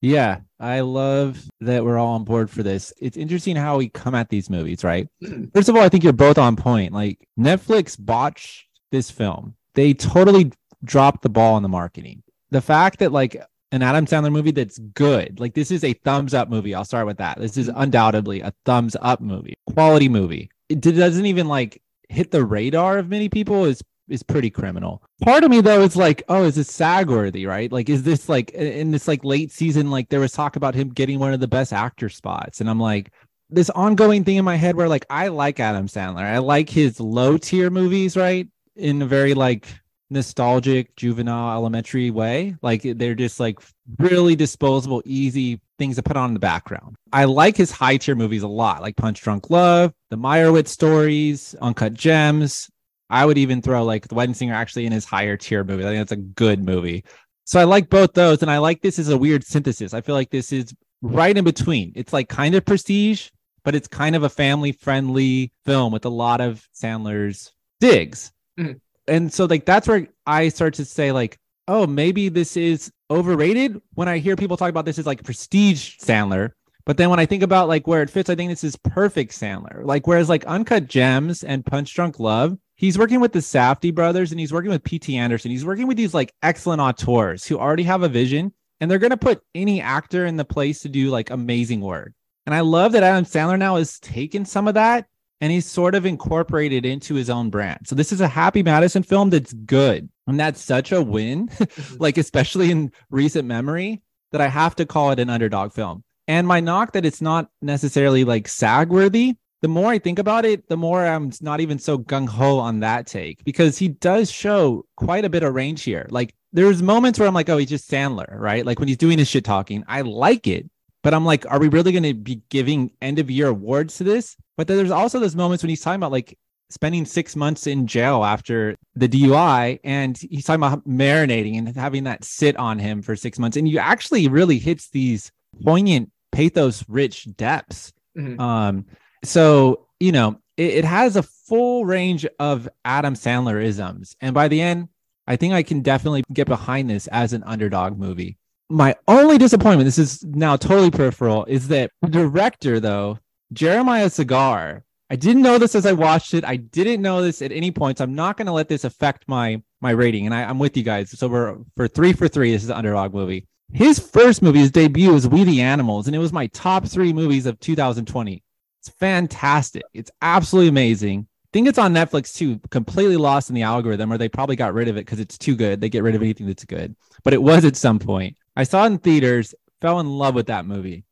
Yeah, 0.00 0.40
I 0.60 0.80
love 0.80 1.42
that 1.60 1.84
we're 1.84 1.98
all 1.98 2.14
on 2.14 2.24
board 2.24 2.50
for 2.50 2.62
this. 2.62 2.92
It's 3.00 3.16
interesting 3.16 3.56
how 3.56 3.78
we 3.78 3.88
come 3.88 4.14
at 4.14 4.28
these 4.28 4.50
movies, 4.50 4.84
right? 4.84 5.08
First 5.54 5.68
of 5.68 5.76
all, 5.76 5.82
I 5.82 5.88
think 5.88 6.04
you're 6.04 6.12
both 6.12 6.38
on 6.38 6.56
point. 6.56 6.92
Like 6.92 7.26
Netflix 7.38 7.96
botched 7.98 8.66
this 8.92 9.10
film. 9.10 9.54
They 9.74 9.94
totally 9.94 10.52
dropped 10.84 11.22
the 11.22 11.28
ball 11.28 11.54
on 11.54 11.62
the 11.62 11.68
marketing. 11.68 12.22
The 12.50 12.60
fact 12.60 12.98
that 13.00 13.12
like 13.12 13.36
an 13.72 13.82
Adam 13.82 14.06
Sandler 14.06 14.32
movie 14.32 14.52
that's 14.52 14.78
good, 14.78 15.40
like 15.40 15.54
this 15.54 15.70
is 15.70 15.82
a 15.82 15.92
thumbs 15.92 16.34
up 16.34 16.48
movie. 16.48 16.74
I'll 16.74 16.84
start 16.84 17.06
with 17.06 17.18
that. 17.18 17.38
This 17.38 17.56
is 17.56 17.68
mm-hmm. 17.68 17.80
undoubtedly 17.80 18.40
a 18.40 18.52
thumbs 18.64 18.96
up 19.00 19.20
movie, 19.20 19.54
quality 19.72 20.08
movie. 20.08 20.50
It 20.68 20.80
doesn't 20.80 21.26
even 21.26 21.48
like 21.48 21.82
hit 22.08 22.30
the 22.30 22.44
radar 22.44 22.98
of 22.98 23.08
many 23.08 23.28
people 23.28 23.64
is 23.64 23.82
is 24.08 24.22
pretty 24.22 24.50
criminal. 24.50 25.02
Part 25.22 25.44
of 25.44 25.50
me 25.50 25.60
though 25.60 25.82
is 25.82 25.96
like, 25.96 26.22
oh, 26.28 26.44
is 26.44 26.54
this 26.54 26.70
SAG 26.70 27.08
worthy, 27.08 27.46
right? 27.46 27.70
Like, 27.70 27.88
is 27.88 28.02
this 28.02 28.28
like 28.28 28.50
in 28.50 28.90
this 28.90 29.08
like 29.08 29.24
late 29.24 29.52
season, 29.52 29.90
like 29.90 30.08
there 30.08 30.20
was 30.20 30.32
talk 30.32 30.56
about 30.56 30.74
him 30.74 30.90
getting 30.90 31.18
one 31.18 31.32
of 31.32 31.40
the 31.40 31.48
best 31.48 31.72
actor 31.72 32.08
spots, 32.08 32.60
and 32.60 32.70
I'm 32.70 32.80
like, 32.80 33.12
this 33.50 33.70
ongoing 33.70 34.24
thing 34.24 34.36
in 34.36 34.44
my 34.44 34.56
head 34.56 34.76
where 34.76 34.88
like 34.88 35.06
I 35.10 35.28
like 35.28 35.60
Adam 35.60 35.86
Sandler, 35.86 36.24
I 36.24 36.38
like 36.38 36.68
his 36.68 37.00
low 37.00 37.36
tier 37.36 37.70
movies, 37.70 38.16
right? 38.16 38.48
In 38.74 39.02
a 39.02 39.06
very 39.06 39.34
like 39.34 39.66
nostalgic, 40.10 40.94
juvenile, 40.96 41.56
elementary 41.56 42.10
way. 42.10 42.56
Like 42.62 42.82
they're 42.82 43.14
just 43.14 43.40
like 43.40 43.60
really 43.98 44.36
disposable, 44.36 45.02
easy 45.04 45.60
things 45.78 45.96
to 45.96 46.02
put 46.02 46.16
on 46.16 46.30
in 46.30 46.34
the 46.34 46.40
background. 46.40 46.96
I 47.12 47.24
like 47.24 47.56
his 47.56 47.70
high 47.70 47.96
tier 47.96 48.14
movies 48.14 48.42
a 48.42 48.48
lot, 48.48 48.82
like 48.82 48.96
Punch 48.96 49.20
Drunk 49.20 49.50
Love, 49.50 49.92
the 50.10 50.16
Meyerowitz 50.16 50.68
stories, 50.68 51.54
Uncut 51.60 51.94
Gems. 51.94 52.70
I 53.10 53.24
would 53.24 53.38
even 53.38 53.62
throw 53.62 53.84
like 53.84 54.08
The 54.08 54.14
Wedding 54.14 54.34
Singer 54.34 54.54
actually 54.54 54.86
in 54.86 54.92
his 54.92 55.04
higher 55.04 55.36
tier 55.36 55.64
movie. 55.64 55.84
I 55.84 55.88
think 55.88 56.00
that's 56.00 56.12
a 56.12 56.16
good 56.16 56.64
movie. 56.64 57.04
So 57.44 57.60
I 57.60 57.64
like 57.64 57.88
both 57.88 58.12
those. 58.14 58.42
And 58.42 58.50
I 58.50 58.58
like 58.58 58.82
this 58.82 58.98
as 58.98 59.08
a 59.08 59.18
weird 59.18 59.44
synthesis. 59.44 59.94
I 59.94 60.00
feel 60.00 60.14
like 60.14 60.30
this 60.30 60.52
is 60.52 60.74
right 61.02 61.36
in 61.36 61.44
between. 61.44 61.92
It's 61.94 62.12
like 62.12 62.28
kind 62.28 62.54
of 62.54 62.64
prestige, 62.64 63.30
but 63.64 63.74
it's 63.74 63.88
kind 63.88 64.16
of 64.16 64.24
a 64.24 64.28
family 64.28 64.72
friendly 64.72 65.52
film 65.64 65.92
with 65.92 66.04
a 66.04 66.10
lot 66.10 66.40
of 66.40 66.66
Sandler's 66.74 67.52
digs. 67.80 68.32
Mhm. 68.58 68.80
And 69.06 69.32
so 69.32 69.44
like 69.44 69.64
that's 69.64 69.86
where 69.86 70.08
I 70.26 70.48
start 70.48 70.74
to 70.74 70.84
say 70.84 71.12
like, 71.12 71.38
oh, 71.68 71.86
maybe 71.86 72.28
this 72.28 72.56
is 72.56 72.90
overrated 73.10 73.80
when 73.94 74.08
I 74.08 74.18
hear 74.18 74.34
people 74.36 74.56
talk 74.56 74.70
about 74.70 74.84
this 74.84 74.98
as 74.98 75.06
like 75.06 75.22
prestige 75.22 75.96
Sandler. 75.98 76.50
But 76.86 76.96
then 76.96 77.10
when 77.10 77.18
I 77.18 77.26
think 77.26 77.42
about 77.42 77.68
like 77.68 77.86
where 77.86 78.02
it 78.02 78.10
fits, 78.10 78.30
I 78.30 78.36
think 78.36 78.50
this 78.50 78.64
is 78.64 78.76
perfect 78.76 79.32
Sandler. 79.32 79.84
Like 79.84 80.06
whereas 80.06 80.28
like 80.28 80.46
Uncut 80.46 80.86
Gems 80.86 81.42
and 81.42 81.66
Punch 81.66 81.92
Drunk 81.92 82.20
Love, 82.20 82.56
he's 82.76 82.96
working 82.96 83.18
with 83.18 83.32
the 83.32 83.40
Safdie 83.40 83.94
brothers 83.94 84.30
and 84.30 84.38
he's 84.38 84.52
working 84.52 84.70
with 84.70 84.84
P.T. 84.84 85.16
Anderson. 85.16 85.50
He's 85.50 85.64
working 85.64 85.88
with 85.88 85.96
these 85.96 86.14
like 86.14 86.32
excellent 86.42 86.80
auteurs 86.80 87.44
who 87.44 87.58
already 87.58 87.82
have 87.82 88.04
a 88.04 88.08
vision 88.08 88.52
and 88.80 88.88
they're 88.88 89.00
gonna 89.00 89.16
put 89.16 89.42
any 89.54 89.80
actor 89.80 90.26
in 90.26 90.36
the 90.36 90.44
place 90.44 90.80
to 90.82 90.88
do 90.88 91.10
like 91.10 91.30
amazing 91.30 91.80
work. 91.80 92.12
And 92.46 92.54
I 92.54 92.60
love 92.60 92.92
that 92.92 93.02
Adam 93.02 93.24
Sandler 93.24 93.58
now 93.58 93.76
has 93.76 93.98
taken 93.98 94.44
some 94.44 94.68
of 94.68 94.74
that 94.74 95.06
and 95.40 95.52
he's 95.52 95.66
sort 95.66 95.94
of 95.94 96.06
incorporated 96.06 96.86
into 96.86 97.14
his 97.14 97.28
own 97.28 97.50
brand. 97.50 97.80
So 97.84 97.96
this 97.96 98.12
is 98.12 98.20
a 98.20 98.28
Happy 98.28 98.62
Madison 98.62 99.02
film 99.02 99.30
that's 99.30 99.52
good. 99.52 100.08
And 100.28 100.40
that's 100.40 100.60
such 100.60 100.92
a 100.92 101.02
win, 101.02 101.50
like 101.98 102.16
especially 102.16 102.70
in 102.70 102.92
recent 103.10 103.46
memory, 103.46 104.02
that 104.32 104.40
I 104.40 104.48
have 104.48 104.76
to 104.76 104.86
call 104.86 105.10
it 105.10 105.20
an 105.20 105.30
underdog 105.30 105.72
film. 105.72 106.02
And 106.28 106.46
my 106.46 106.60
knock 106.60 106.92
that 106.92 107.06
it's 107.06 107.20
not 107.20 107.50
necessarily 107.62 108.24
like 108.24 108.48
SAG 108.48 108.90
worthy, 108.90 109.36
the 109.62 109.68
more 109.68 109.90
I 109.90 109.98
think 109.98 110.18
about 110.18 110.44
it, 110.44 110.68
the 110.68 110.76
more 110.76 111.06
I'm 111.06 111.32
not 111.40 111.60
even 111.60 111.78
so 111.78 111.98
gung 111.98 112.28
ho 112.28 112.58
on 112.58 112.80
that 112.80 113.06
take 113.06 113.42
because 113.44 113.78
he 113.78 113.88
does 113.88 114.30
show 114.30 114.84
quite 114.96 115.24
a 115.24 115.30
bit 115.30 115.42
of 115.42 115.54
range 115.54 115.82
here. 115.82 116.06
Like 116.10 116.34
there's 116.52 116.82
moments 116.82 117.18
where 117.18 117.26
I'm 117.26 117.34
like, 117.34 117.48
oh, 117.48 117.56
he's 117.56 117.68
just 117.68 117.90
Sandler, 117.90 118.38
right? 118.38 118.66
Like 118.66 118.78
when 118.78 118.88
he's 118.88 118.96
doing 118.96 119.18
his 119.18 119.28
shit 119.28 119.44
talking, 119.44 119.84
I 119.88 120.02
like 120.02 120.46
it, 120.46 120.68
but 121.02 121.14
I'm 121.14 121.24
like, 121.24 121.46
are 121.50 121.58
we 121.58 121.68
really 121.68 121.92
going 121.92 122.02
to 122.02 122.14
be 122.14 122.42
giving 122.48 122.90
end 123.00 123.18
of 123.18 123.30
year 123.30 123.48
awards 123.48 123.96
to 123.98 124.04
this? 124.04 124.36
But 124.56 124.66
then 124.66 124.76
there's 124.76 124.90
also 124.90 125.20
those 125.20 125.36
moments 125.36 125.62
when 125.62 125.70
he's 125.70 125.80
talking 125.80 126.00
about 126.00 126.12
like 126.12 126.38
spending 126.70 127.04
six 127.04 127.36
months 127.36 127.66
in 127.66 127.86
jail 127.86 128.24
after 128.24 128.76
the 128.94 129.08
DUI, 129.08 129.78
and 129.84 130.18
he's 130.18 130.44
talking 130.44 130.62
about 130.62 130.86
marinating 130.86 131.58
and 131.58 131.76
having 131.76 132.04
that 132.04 132.24
sit 132.24 132.56
on 132.56 132.78
him 132.78 133.02
for 133.02 133.14
six 133.14 133.38
months, 133.38 133.56
and 133.56 133.68
you 133.68 133.78
actually 133.78 134.28
really 134.28 134.58
hits 134.58 134.90
these 134.90 135.30
poignant 135.62 136.10
pathos 136.36 136.84
rich 136.88 137.26
depths. 137.36 137.92
Mhm. 138.16 138.38
Um, 138.38 138.86
so 139.24 139.86
you 140.00 140.12
know, 140.12 140.38
it, 140.56 140.74
it 140.74 140.84
has 140.84 141.16
a 141.16 141.22
full 141.22 141.86
range 141.86 142.26
of 142.38 142.68
Adam 142.84 143.14
Sandler 143.14 143.62
isms. 143.62 144.16
And 144.20 144.34
by 144.34 144.48
the 144.48 144.60
end, 144.60 144.88
I 145.26 145.36
think 145.36 145.54
I 145.54 145.62
can 145.62 145.80
definitely 145.80 146.22
get 146.32 146.46
behind 146.46 146.90
this 146.90 147.06
as 147.08 147.32
an 147.32 147.42
underdog 147.44 147.98
movie. 147.98 148.36
My 148.68 148.96
only 149.08 149.38
disappointment, 149.38 149.86
this 149.86 149.98
is 149.98 150.24
now 150.24 150.56
totally 150.56 150.90
peripheral, 150.90 151.44
is 151.46 151.68
that 151.68 151.90
the 152.02 152.08
director, 152.08 152.80
though, 152.80 153.18
Jeremiah 153.52 154.06
Zagar, 154.06 154.82
I 155.08 155.16
didn't 155.16 155.42
know 155.42 155.56
this 155.56 155.76
as 155.76 155.86
I 155.86 155.92
watched 155.92 156.34
it. 156.34 156.44
I 156.44 156.56
didn't 156.56 157.00
know 157.00 157.22
this 157.22 157.42
at 157.42 157.52
any 157.52 157.70
point. 157.70 157.98
So 157.98 158.04
I'm 158.04 158.14
not 158.14 158.36
going 158.36 158.46
to 158.46 158.52
let 158.52 158.68
this 158.68 158.84
affect 158.84 159.24
my 159.28 159.62
my 159.80 159.90
rating. 159.90 160.26
And 160.26 160.34
I, 160.34 160.42
am 160.42 160.58
with 160.58 160.76
you 160.76 160.82
guys. 160.82 161.16
So 161.16 161.28
we're 161.28 161.58
for 161.76 161.86
three 161.86 162.12
for 162.12 162.26
three. 162.26 162.50
This 162.50 162.64
is 162.64 162.70
an 162.70 162.76
underdog 162.76 163.14
movie. 163.14 163.46
His 163.72 163.98
first 163.98 164.42
movie, 164.42 164.60
his 164.60 164.70
debut, 164.70 165.12
was 165.12 165.28
We 165.28 165.44
the 165.44 165.60
Animals, 165.60 166.06
and 166.06 166.16
it 166.16 166.20
was 166.20 166.32
my 166.32 166.46
top 166.48 166.86
three 166.86 167.12
movies 167.12 167.46
of 167.46 167.58
2020. 167.60 168.42
It's 168.80 168.88
fantastic. 168.88 169.82
It's 169.92 170.10
absolutely 170.22 170.68
amazing. 170.68 171.26
I 171.28 171.48
think 171.52 171.68
it's 171.68 171.78
on 171.78 171.92
Netflix 171.92 172.34
too. 172.34 172.60
Completely 172.70 173.16
lost 173.16 173.48
in 173.48 173.54
the 173.54 173.62
algorithm, 173.62 174.12
or 174.12 174.18
they 174.18 174.28
probably 174.28 174.56
got 174.56 174.74
rid 174.74 174.88
of 174.88 174.96
it 174.96 175.06
because 175.06 175.20
it's 175.20 175.38
too 175.38 175.56
good. 175.56 175.80
They 175.80 175.88
get 175.88 176.02
rid 176.02 176.14
of 176.14 176.22
anything 176.22 176.46
that's 176.46 176.64
good. 176.64 176.94
But 177.24 177.34
it 177.34 177.42
was 177.42 177.64
at 177.64 177.76
some 177.76 177.98
point. 177.98 178.36
I 178.54 178.64
saw 178.64 178.84
it 178.84 178.88
in 178.88 178.98
theaters, 178.98 179.54
fell 179.80 180.00
in 180.00 180.08
love 180.08 180.34
with 180.34 180.46
that 180.46 180.66
movie. 180.66 181.04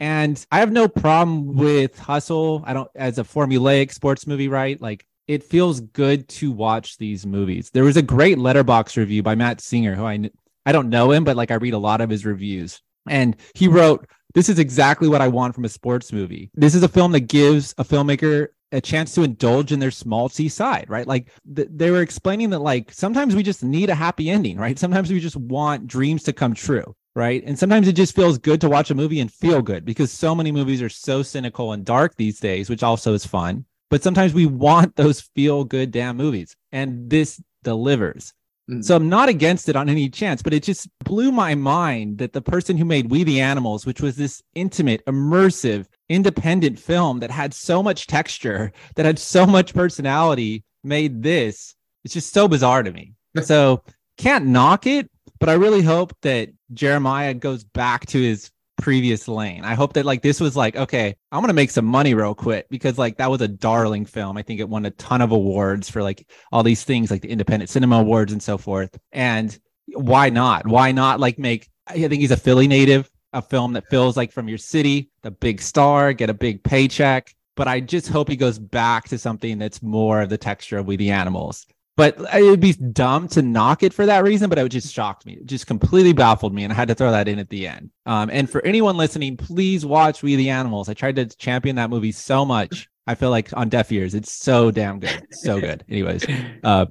And 0.00 0.44
I 0.50 0.60
have 0.60 0.72
no 0.72 0.88
problem 0.88 1.56
with 1.56 1.98
Hustle. 1.98 2.62
I 2.66 2.72
don't 2.72 2.90
as 2.94 3.18
a 3.18 3.24
formulaic 3.24 3.92
sports 3.92 4.26
movie, 4.26 4.48
right? 4.48 4.80
Like 4.80 5.06
it 5.26 5.42
feels 5.42 5.80
good 5.80 6.28
to 6.28 6.50
watch 6.50 6.96
these 6.96 7.26
movies. 7.26 7.70
There 7.70 7.84
was 7.84 7.96
a 7.96 8.02
great 8.02 8.38
Letterboxd 8.38 8.96
review 8.96 9.22
by 9.22 9.34
Matt 9.34 9.60
Singer, 9.60 9.94
who 9.94 10.04
I 10.04 10.30
I 10.66 10.72
don't 10.72 10.90
know 10.90 11.10
him, 11.10 11.24
but 11.24 11.36
like 11.36 11.50
I 11.50 11.54
read 11.56 11.74
a 11.74 11.78
lot 11.78 12.00
of 12.00 12.10
his 12.10 12.24
reviews. 12.24 12.80
And 13.08 13.36
he 13.54 13.68
wrote, 13.68 14.06
This 14.34 14.48
is 14.48 14.58
exactly 14.58 15.08
what 15.08 15.20
I 15.20 15.28
want 15.28 15.54
from 15.54 15.64
a 15.64 15.68
sports 15.68 16.12
movie. 16.12 16.50
This 16.54 16.74
is 16.74 16.82
a 16.82 16.88
film 16.88 17.12
that 17.12 17.28
gives 17.28 17.74
a 17.78 17.84
filmmaker 17.84 18.48
a 18.72 18.80
chance 18.80 19.14
to 19.14 19.22
indulge 19.22 19.70
in 19.72 19.78
their 19.78 19.90
small 19.90 20.28
c 20.28 20.48
side, 20.48 20.86
right? 20.88 21.06
Like 21.06 21.28
th- 21.54 21.68
they 21.70 21.90
were 21.90 22.02
explaining 22.02 22.50
that, 22.50 22.58
like, 22.58 22.92
sometimes 22.92 23.36
we 23.36 23.42
just 23.42 23.62
need 23.62 23.88
a 23.88 23.94
happy 23.94 24.28
ending, 24.30 24.58
right? 24.58 24.78
Sometimes 24.78 25.12
we 25.12 25.20
just 25.20 25.36
want 25.36 25.86
dreams 25.86 26.24
to 26.24 26.32
come 26.32 26.54
true, 26.54 26.94
right? 27.14 27.42
And 27.46 27.56
sometimes 27.56 27.86
it 27.86 27.92
just 27.92 28.16
feels 28.16 28.36
good 28.36 28.60
to 28.62 28.68
watch 28.68 28.90
a 28.90 28.94
movie 28.94 29.20
and 29.20 29.32
feel 29.32 29.62
good 29.62 29.84
because 29.84 30.10
so 30.10 30.34
many 30.34 30.50
movies 30.50 30.82
are 30.82 30.88
so 30.88 31.22
cynical 31.22 31.72
and 31.72 31.84
dark 31.84 32.16
these 32.16 32.40
days, 32.40 32.68
which 32.68 32.82
also 32.82 33.14
is 33.14 33.24
fun. 33.24 33.64
But 33.90 34.02
sometimes 34.02 34.34
we 34.34 34.46
want 34.46 34.96
those 34.96 35.20
feel 35.20 35.62
good 35.64 35.92
damn 35.92 36.16
movies, 36.16 36.56
and 36.72 37.08
this 37.08 37.40
delivers. 37.62 38.34
Mm. 38.70 38.84
So 38.84 38.96
I'm 38.96 39.08
not 39.08 39.28
against 39.28 39.68
it 39.68 39.76
on 39.76 39.88
any 39.88 40.08
chance, 40.08 40.42
but 40.42 40.54
it 40.54 40.62
just 40.62 40.88
blew 41.04 41.30
my 41.30 41.54
mind 41.54 42.18
that 42.18 42.32
the 42.32 42.42
person 42.42 42.76
who 42.76 42.84
made 42.84 43.10
We 43.10 43.24
the 43.24 43.40
Animals, 43.40 43.84
which 43.84 44.00
was 44.00 44.16
this 44.16 44.42
intimate, 44.54 45.04
immersive, 45.06 45.86
independent 46.08 46.78
film 46.78 47.20
that 47.20 47.30
had 47.30 47.52
so 47.52 47.82
much 47.82 48.06
texture, 48.06 48.72
that 48.96 49.06
had 49.06 49.18
so 49.18 49.46
much 49.46 49.74
personality, 49.74 50.64
made 50.82 51.22
this. 51.22 51.74
It's 52.04 52.14
just 52.14 52.32
so 52.32 52.48
bizarre 52.48 52.82
to 52.82 52.92
me. 52.92 53.14
so 53.42 53.82
can't 54.18 54.46
knock 54.46 54.86
it, 54.86 55.10
but 55.40 55.48
I 55.48 55.54
really 55.54 55.82
hope 55.82 56.14
that 56.22 56.50
Jeremiah 56.72 57.34
goes 57.34 57.64
back 57.64 58.06
to 58.06 58.20
his 58.20 58.50
previous 58.76 59.28
lane. 59.28 59.64
I 59.64 59.74
hope 59.74 59.92
that 59.94 60.04
like 60.04 60.22
this 60.22 60.40
was 60.40 60.56
like, 60.56 60.76
okay, 60.76 61.16
I'm 61.32 61.40
gonna 61.40 61.52
make 61.52 61.70
some 61.70 61.84
money 61.84 62.14
real 62.14 62.34
quick 62.34 62.66
because 62.70 62.98
like 62.98 63.16
that 63.18 63.30
was 63.30 63.40
a 63.40 63.48
darling 63.48 64.06
film. 64.06 64.36
I 64.36 64.42
think 64.42 64.60
it 64.60 64.68
won 64.68 64.86
a 64.86 64.90
ton 64.92 65.20
of 65.20 65.32
awards 65.32 65.88
for 65.90 66.02
like 66.02 66.28
all 66.52 66.62
these 66.62 66.84
things, 66.84 67.10
like 67.10 67.22
the 67.22 67.30
Independent 67.30 67.70
Cinema 67.70 68.00
Awards 68.00 68.32
and 68.32 68.42
so 68.42 68.58
forth. 68.58 68.96
And 69.12 69.56
why 69.92 70.30
not? 70.30 70.66
Why 70.66 70.92
not 70.92 71.20
like 71.20 71.38
make? 71.38 71.68
I 71.86 71.94
think 71.94 72.14
he's 72.14 72.30
a 72.30 72.36
Philly 72.36 72.68
native. 72.68 73.10
A 73.32 73.42
film 73.42 73.72
that 73.72 73.88
feels 73.88 74.16
like 74.16 74.30
from 74.30 74.48
your 74.48 74.58
city, 74.58 75.10
the 75.22 75.32
big 75.32 75.60
star, 75.60 76.12
get 76.12 76.30
a 76.30 76.34
big 76.34 76.62
paycheck. 76.62 77.34
But 77.56 77.66
I 77.66 77.80
just 77.80 78.08
hope 78.08 78.28
he 78.28 78.36
goes 78.36 78.60
back 78.60 79.08
to 79.08 79.18
something 79.18 79.58
that's 79.58 79.82
more 79.82 80.20
of 80.20 80.28
the 80.28 80.38
texture 80.38 80.78
of 80.78 80.86
We 80.86 80.96
the 80.96 81.10
Animals. 81.10 81.66
But 81.96 82.20
it'd 82.34 82.58
be 82.58 82.72
dumb 82.72 83.28
to 83.28 83.42
knock 83.42 83.84
it 83.84 83.94
for 83.94 84.04
that 84.06 84.24
reason, 84.24 84.48
but 84.48 84.58
it 84.58 84.68
just 84.68 84.92
shocked 84.92 85.26
me. 85.26 85.34
It 85.34 85.46
just 85.46 85.68
completely 85.68 86.12
baffled 86.12 86.52
me. 86.52 86.64
And 86.64 86.72
I 86.72 86.76
had 86.76 86.88
to 86.88 86.94
throw 86.94 87.12
that 87.12 87.28
in 87.28 87.38
at 87.38 87.50
the 87.50 87.68
end. 87.68 87.90
Um, 88.04 88.30
and 88.32 88.50
for 88.50 88.64
anyone 88.66 88.96
listening, 88.96 89.36
please 89.36 89.86
watch 89.86 90.22
We 90.22 90.34
the 90.34 90.50
Animals. 90.50 90.88
I 90.88 90.94
tried 90.94 91.16
to 91.16 91.26
champion 91.26 91.76
that 91.76 91.90
movie 91.90 92.10
so 92.10 92.44
much. 92.44 92.88
I 93.06 93.14
feel 93.14 93.30
like 93.30 93.56
on 93.56 93.68
deaf 93.68 93.92
ears. 93.92 94.14
It's 94.14 94.32
so 94.32 94.70
damn 94.70 94.98
good. 94.98 95.26
So 95.30 95.60
good. 95.60 95.84
Anyways, 95.88 96.24
uh, 96.64 96.86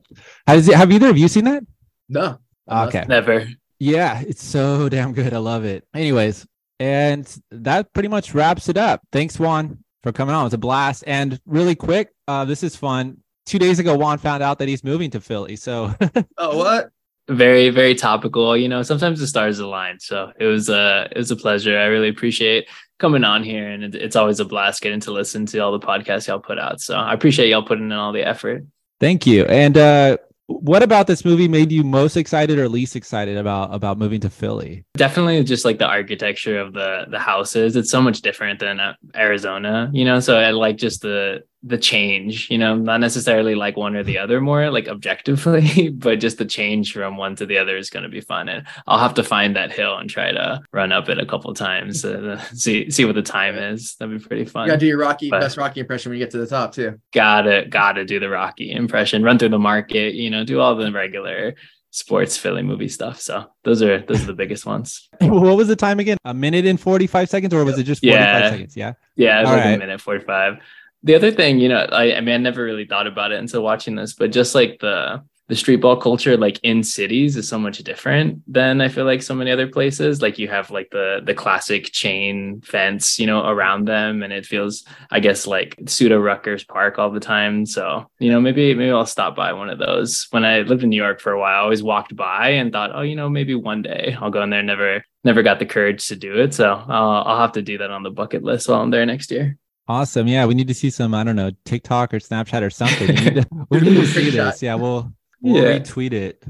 has 0.48 0.68
have 0.68 0.92
either 0.92 1.10
of 1.10 1.18
you 1.18 1.28
seen 1.28 1.46
that? 1.46 1.64
No. 2.08 2.40
Okay. 2.70 3.04
Never. 3.08 3.48
Yeah, 3.80 4.22
it's 4.22 4.44
so 4.44 4.88
damn 4.90 5.14
good. 5.14 5.34
I 5.34 5.40
love 5.40 5.66
it. 5.66 5.86
Anyways, 5.94 6.46
and 6.80 7.28
that 7.52 7.92
pretty 7.94 8.10
much 8.10 8.34
wraps 8.34 8.70
it 8.70 8.78
up. 8.78 9.02
Thanks, 9.12 9.40
Juan, 9.40 9.84
for 10.04 10.12
coming 10.12 10.36
on. 10.36 10.42
It 10.42 10.46
was 10.46 10.54
a 10.54 10.60
blast. 10.60 11.04
And 11.08 11.40
really 11.46 11.76
quick, 11.76 12.10
uh, 12.28 12.46
this 12.46 12.64
is 12.64 12.76
fun 12.76 13.18
two 13.45 13.60
days 13.60 13.80
ago, 13.80 13.95
Juan 13.95 14.18
found 14.18 14.44
out 14.44 14.60
that 14.60 14.68
he's 14.68 14.84
moving 14.84 15.11
to 15.11 15.22
Philly. 15.22 15.56
So, 15.56 15.94
oh, 16.38 16.57
what? 16.57 16.91
Very, 17.30 17.70
very 17.70 17.95
topical. 17.95 18.57
You 18.57 18.68
know, 18.68 18.84
sometimes 18.84 19.20
the 19.20 19.28
stars 19.28 19.60
align. 19.60 19.99
So 19.99 20.34
it 20.40 20.45
was 20.45 20.68
a, 20.70 20.78
uh, 20.78 21.07
it 21.11 21.18
was 21.18 21.32
a 21.32 21.36
pleasure. 21.36 21.78
I 21.80 21.86
really 21.86 22.10
appreciate 22.10 22.68
coming 22.99 23.24
on 23.24 23.44
here, 23.44 23.70
and 23.70 23.95
it's 23.95 24.15
always 24.15 24.40
a 24.40 24.45
blast 24.45 24.82
getting 24.82 24.99
to 25.02 25.11
listen 25.11 25.45
to 25.48 25.60
all 25.60 25.78
the 25.78 25.86
podcasts 25.86 26.28
y'all 26.28 26.40
put 26.40 26.60
out. 26.60 26.82
So 26.82 26.95
I 26.95 27.14
appreciate 27.14 27.49
y'all 27.49 27.64
putting 27.64 27.86
in 27.86 27.91
all 27.94 28.11
the 28.11 28.28
effort. 28.28 28.65
Thank 28.99 29.26
you. 29.26 29.45
And 29.45 29.78
uh, 29.78 30.18
what 30.48 30.84
about 30.84 31.07
this 31.07 31.26
movie 31.26 31.48
made 31.48 31.72
you 31.72 31.84
most 31.84 32.18
excited 32.18 32.60
or 32.60 32.68
least 32.68 32.95
excited 32.95 33.38
about 33.38 33.74
about 33.74 33.98
moving 33.98 34.22
to 34.22 34.30
Philly? 34.30 34.86
Definitely 34.95 35.44
just 35.44 35.65
like 35.65 35.80
the 35.80 35.88
architecture 35.88 36.60
of 36.60 36.74
the 36.74 37.06
the 37.10 37.20
houses. 37.20 37.76
It's 37.76 37.90
so 37.90 38.02
much 38.02 38.22
different 38.22 38.60
than 38.60 38.80
uh, 38.80 38.95
Arizona, 39.15 39.90
you 39.94 40.06
know. 40.06 40.20
So 40.20 40.38
I 40.38 40.52
like 40.52 40.78
just 40.78 41.02
the 41.02 41.44
the 41.65 41.77
change, 41.77 42.49
you 42.52 42.57
know, 42.57 42.76
not 42.76 42.99
necessarily 42.99 43.56
like 43.56 43.77
one 43.77 43.95
or 43.95 44.03
the 44.03 44.18
other 44.18 44.41
more 44.41 44.69
like 44.69 44.90
objectively, 44.90 45.90
but 45.94 46.19
just 46.19 46.38
the 46.38 46.45
change 46.45 46.91
from 46.91 47.15
one 47.15 47.35
to 47.38 47.45
the 47.45 47.57
other 47.57 47.77
is 47.77 47.90
going 47.90 48.03
to 48.03 48.10
be 48.10 48.19
fun. 48.19 48.49
And 48.49 48.68
I'll 48.85 48.99
have 48.99 49.14
to 49.15 49.23
find 49.23 49.56
that 49.56 49.72
hill 49.72 49.98
and 49.98 50.10
try 50.10 50.31
to 50.31 50.61
run 50.73 50.91
up 50.91 51.07
it 51.07 51.19
a 51.19 51.26
couple 51.26 51.53
times 51.53 52.03
uh, 52.03 52.41
see 52.53 52.90
see 52.91 53.06
what 53.06 53.15
the 53.15 53.22
time 53.22 53.56
is. 53.56 53.95
That'd 53.95 54.19
be 54.19 54.26
pretty 54.26 54.45
fun. 54.45 54.65
You 54.65 54.72
gotta 54.72 54.80
do 54.80 54.88
your 54.88 54.98
Rocky 54.98 55.30
but 55.30 55.40
best 55.40 55.57
Rocky 55.57 55.80
impression 55.80 56.10
when 56.10 56.19
you 56.19 56.26
get 56.26 56.31
to 56.31 56.38
the 56.38 56.48
top 56.48 56.73
too. 56.73 56.99
Gotta 57.14 57.65
gotta 57.69 58.03
do 58.03 58.19
the 58.19 58.30
Rocky 58.30 58.72
impression. 58.72 59.23
Run 59.23 59.40
through 59.40 59.49
the 59.49 59.60
market, 59.60 60.15
you 60.15 60.30
know, 60.30 60.44
do 60.44 60.60
all 60.60 60.76
the 60.76 60.91
regular 60.91 61.56
sports 61.91 62.35
Philly 62.35 62.64
movie 62.64 62.90
stuff. 62.90 63.22
So 63.22 63.45
those 63.64 63.81
are 63.81 63.99
those 63.99 64.23
are 64.23 64.27
the 64.27 64.34
biggest 64.34 64.65
ones. 64.65 65.07
what 65.22 65.56
was 65.56 65.69
the 65.69 65.76
time 65.76 65.99
again? 65.99 66.18
A 66.26 66.34
minute 66.34 66.65
and 66.65 66.80
45 66.80 67.30
seconds, 67.30 67.53
or 67.53 67.64
was 67.64 67.77
it 67.77 67.84
just 67.84 68.02
45 68.02 68.19
yeah. 68.19 68.49
seconds? 68.49 68.76
Yeah. 68.76 68.94
Yeah, 69.15 69.38
it 69.38 69.41
was 69.41 69.49
All 69.49 69.56
like 69.56 69.65
right. 69.65 69.73
a 69.76 69.77
minute 69.77 70.02
45 70.02 70.57
the 71.04 71.16
other 71.16 71.32
thing, 71.32 71.60
you 71.60 71.70
know, 71.70 71.80
I, 71.92 72.16
I 72.16 72.22
mean, 72.22 72.34
I 72.34 72.38
never 72.38 72.64
really 72.64 72.86
thought 72.86 73.08
about 73.08 73.32
it 73.32 73.40
until 73.40 73.62
watching 73.62 73.96
this, 73.96 74.14
but 74.14 74.32
just 74.32 74.56
like 74.56 74.80
the 74.80 75.24
the 75.50 75.56
street 75.58 75.82
ball 75.82 75.98
culture, 75.98 76.38
like 76.38 76.58
in 76.64 76.82
cities, 76.84 77.36
is 77.36 77.50
so 77.50 77.60
much 77.60 77.80
different 77.80 78.42
than 78.48 78.80
I 78.80 78.88
feel 78.88 79.04
like 79.04 79.22
so 79.22 79.36
many 79.36 79.52
other 79.52 79.68
places. 79.68 80.22
Like 80.22 80.40
you 80.40 80.48
have 80.48 80.72
like 80.72 80.90
the 80.92 81.20
the 81.24 81.34
classic 81.34 81.92
chain 81.92 82.62
fence, 82.62 83.20
you 83.20 83.28
know, 83.28 83.46
around 83.46 83.86
them, 83.86 84.24
and 84.24 84.32
it 84.32 84.46
feels, 84.46 84.86
I 85.12 85.20
guess, 85.20 85.46
like 85.46 85.78
pseudo 85.86 86.18
Rucker 86.20 86.58
Park 86.68 86.98
all 86.98 87.12
the 87.12 87.20
time. 87.20 87.66
So 87.66 88.08
you 88.20 88.32
know, 88.32 88.40
maybe 88.40 88.74
maybe 88.74 88.92
I'll 88.92 89.06
stop 89.06 89.36
by 89.36 89.52
one 89.52 89.70
of 89.70 89.80
those. 89.80 90.28
When 90.32 90.46
I 90.46 90.62
lived 90.62 90.84
in 90.84 90.90
New 90.90 91.02
York 91.02 91.20
for 91.20 91.34
a 91.34 91.40
while, 91.40 91.60
I 91.60 91.64
always 91.64 91.84
walked 91.84 92.16
by 92.16 92.50
and 92.52 92.72
thought, 92.72 92.92
oh, 92.94 93.02
you 93.02 93.18
know, 93.18 93.30
maybe 93.30 93.56
one 93.56 93.82
day 93.82 94.16
I'll 94.20 94.32
go 94.32 94.44
in 94.44 94.50
there. 94.50 94.64
Never 94.64 95.04
never 95.26 95.44
got 95.44 95.60
the 95.60 95.66
courage 95.66 96.08
to 96.08 96.16
do 96.16 96.40
it, 96.40 96.54
so 96.54 96.72
uh, 96.72 97.22
I'll 97.24 97.40
have 97.40 97.54
to 97.54 97.62
do 97.62 97.80
that 97.80 97.92
on 97.92 98.04
the 98.04 98.12
bucket 98.12 98.44
list 98.44 98.70
while 98.70 98.82
I'm 98.82 98.92
there 98.92 99.06
next 99.06 99.30
year. 99.30 99.58
Awesome. 99.88 100.27
Yeah, 100.27 100.45
we 100.45 100.53
need 100.53 100.69
to 100.69 100.73
see 100.73 100.89
some, 100.89 101.14
I 101.14 101.23
don't 101.23 101.35
know, 101.35 101.51
TikTok 101.65 102.14
or 102.14 102.19
Snapchat 102.19 102.61
or 102.61 102.69
something. 102.69 103.07
We 103.07 103.14
need 103.14 103.35
to, 103.35 103.47
we 103.69 103.80
need 103.81 103.95
to 103.95 104.07
see 104.07 104.30
this. 104.30 104.61
Yeah, 104.61 104.76
we'll 104.76 105.14
we'll 105.41 105.64
yeah. 105.64 105.80
retweet 105.80 106.14
it. 106.14 106.43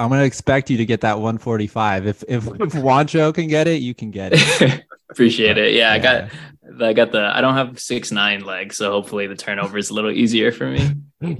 I'm 0.00 0.10
gonna 0.10 0.24
expect 0.24 0.68
you 0.68 0.76
to 0.76 0.86
get 0.86 1.02
that 1.02 1.14
145. 1.14 2.06
If 2.06 2.24
if 2.28 2.46
if 2.46 2.52
Juancho 2.72 3.34
can 3.34 3.48
get 3.48 3.66
it, 3.66 3.80
you 3.80 3.94
can 3.94 4.10
get 4.10 4.32
it. 4.34 4.84
Appreciate 5.10 5.58
it. 5.58 5.74
Yeah, 5.74 5.88
yeah, 5.88 5.92
I 5.92 5.98
got 5.98 6.30
I 6.82 6.92
got 6.92 7.12
the 7.12 7.20
I 7.20 7.40
don't 7.40 7.54
have 7.54 7.78
six 7.78 8.10
nine 8.10 8.44
legs, 8.44 8.76
so 8.76 8.90
hopefully 8.90 9.26
the 9.26 9.36
turnover 9.36 9.78
is 9.78 9.90
a 9.90 9.94
little 9.94 10.10
easier 10.10 10.52
for 10.52 10.66
me. 10.66 10.90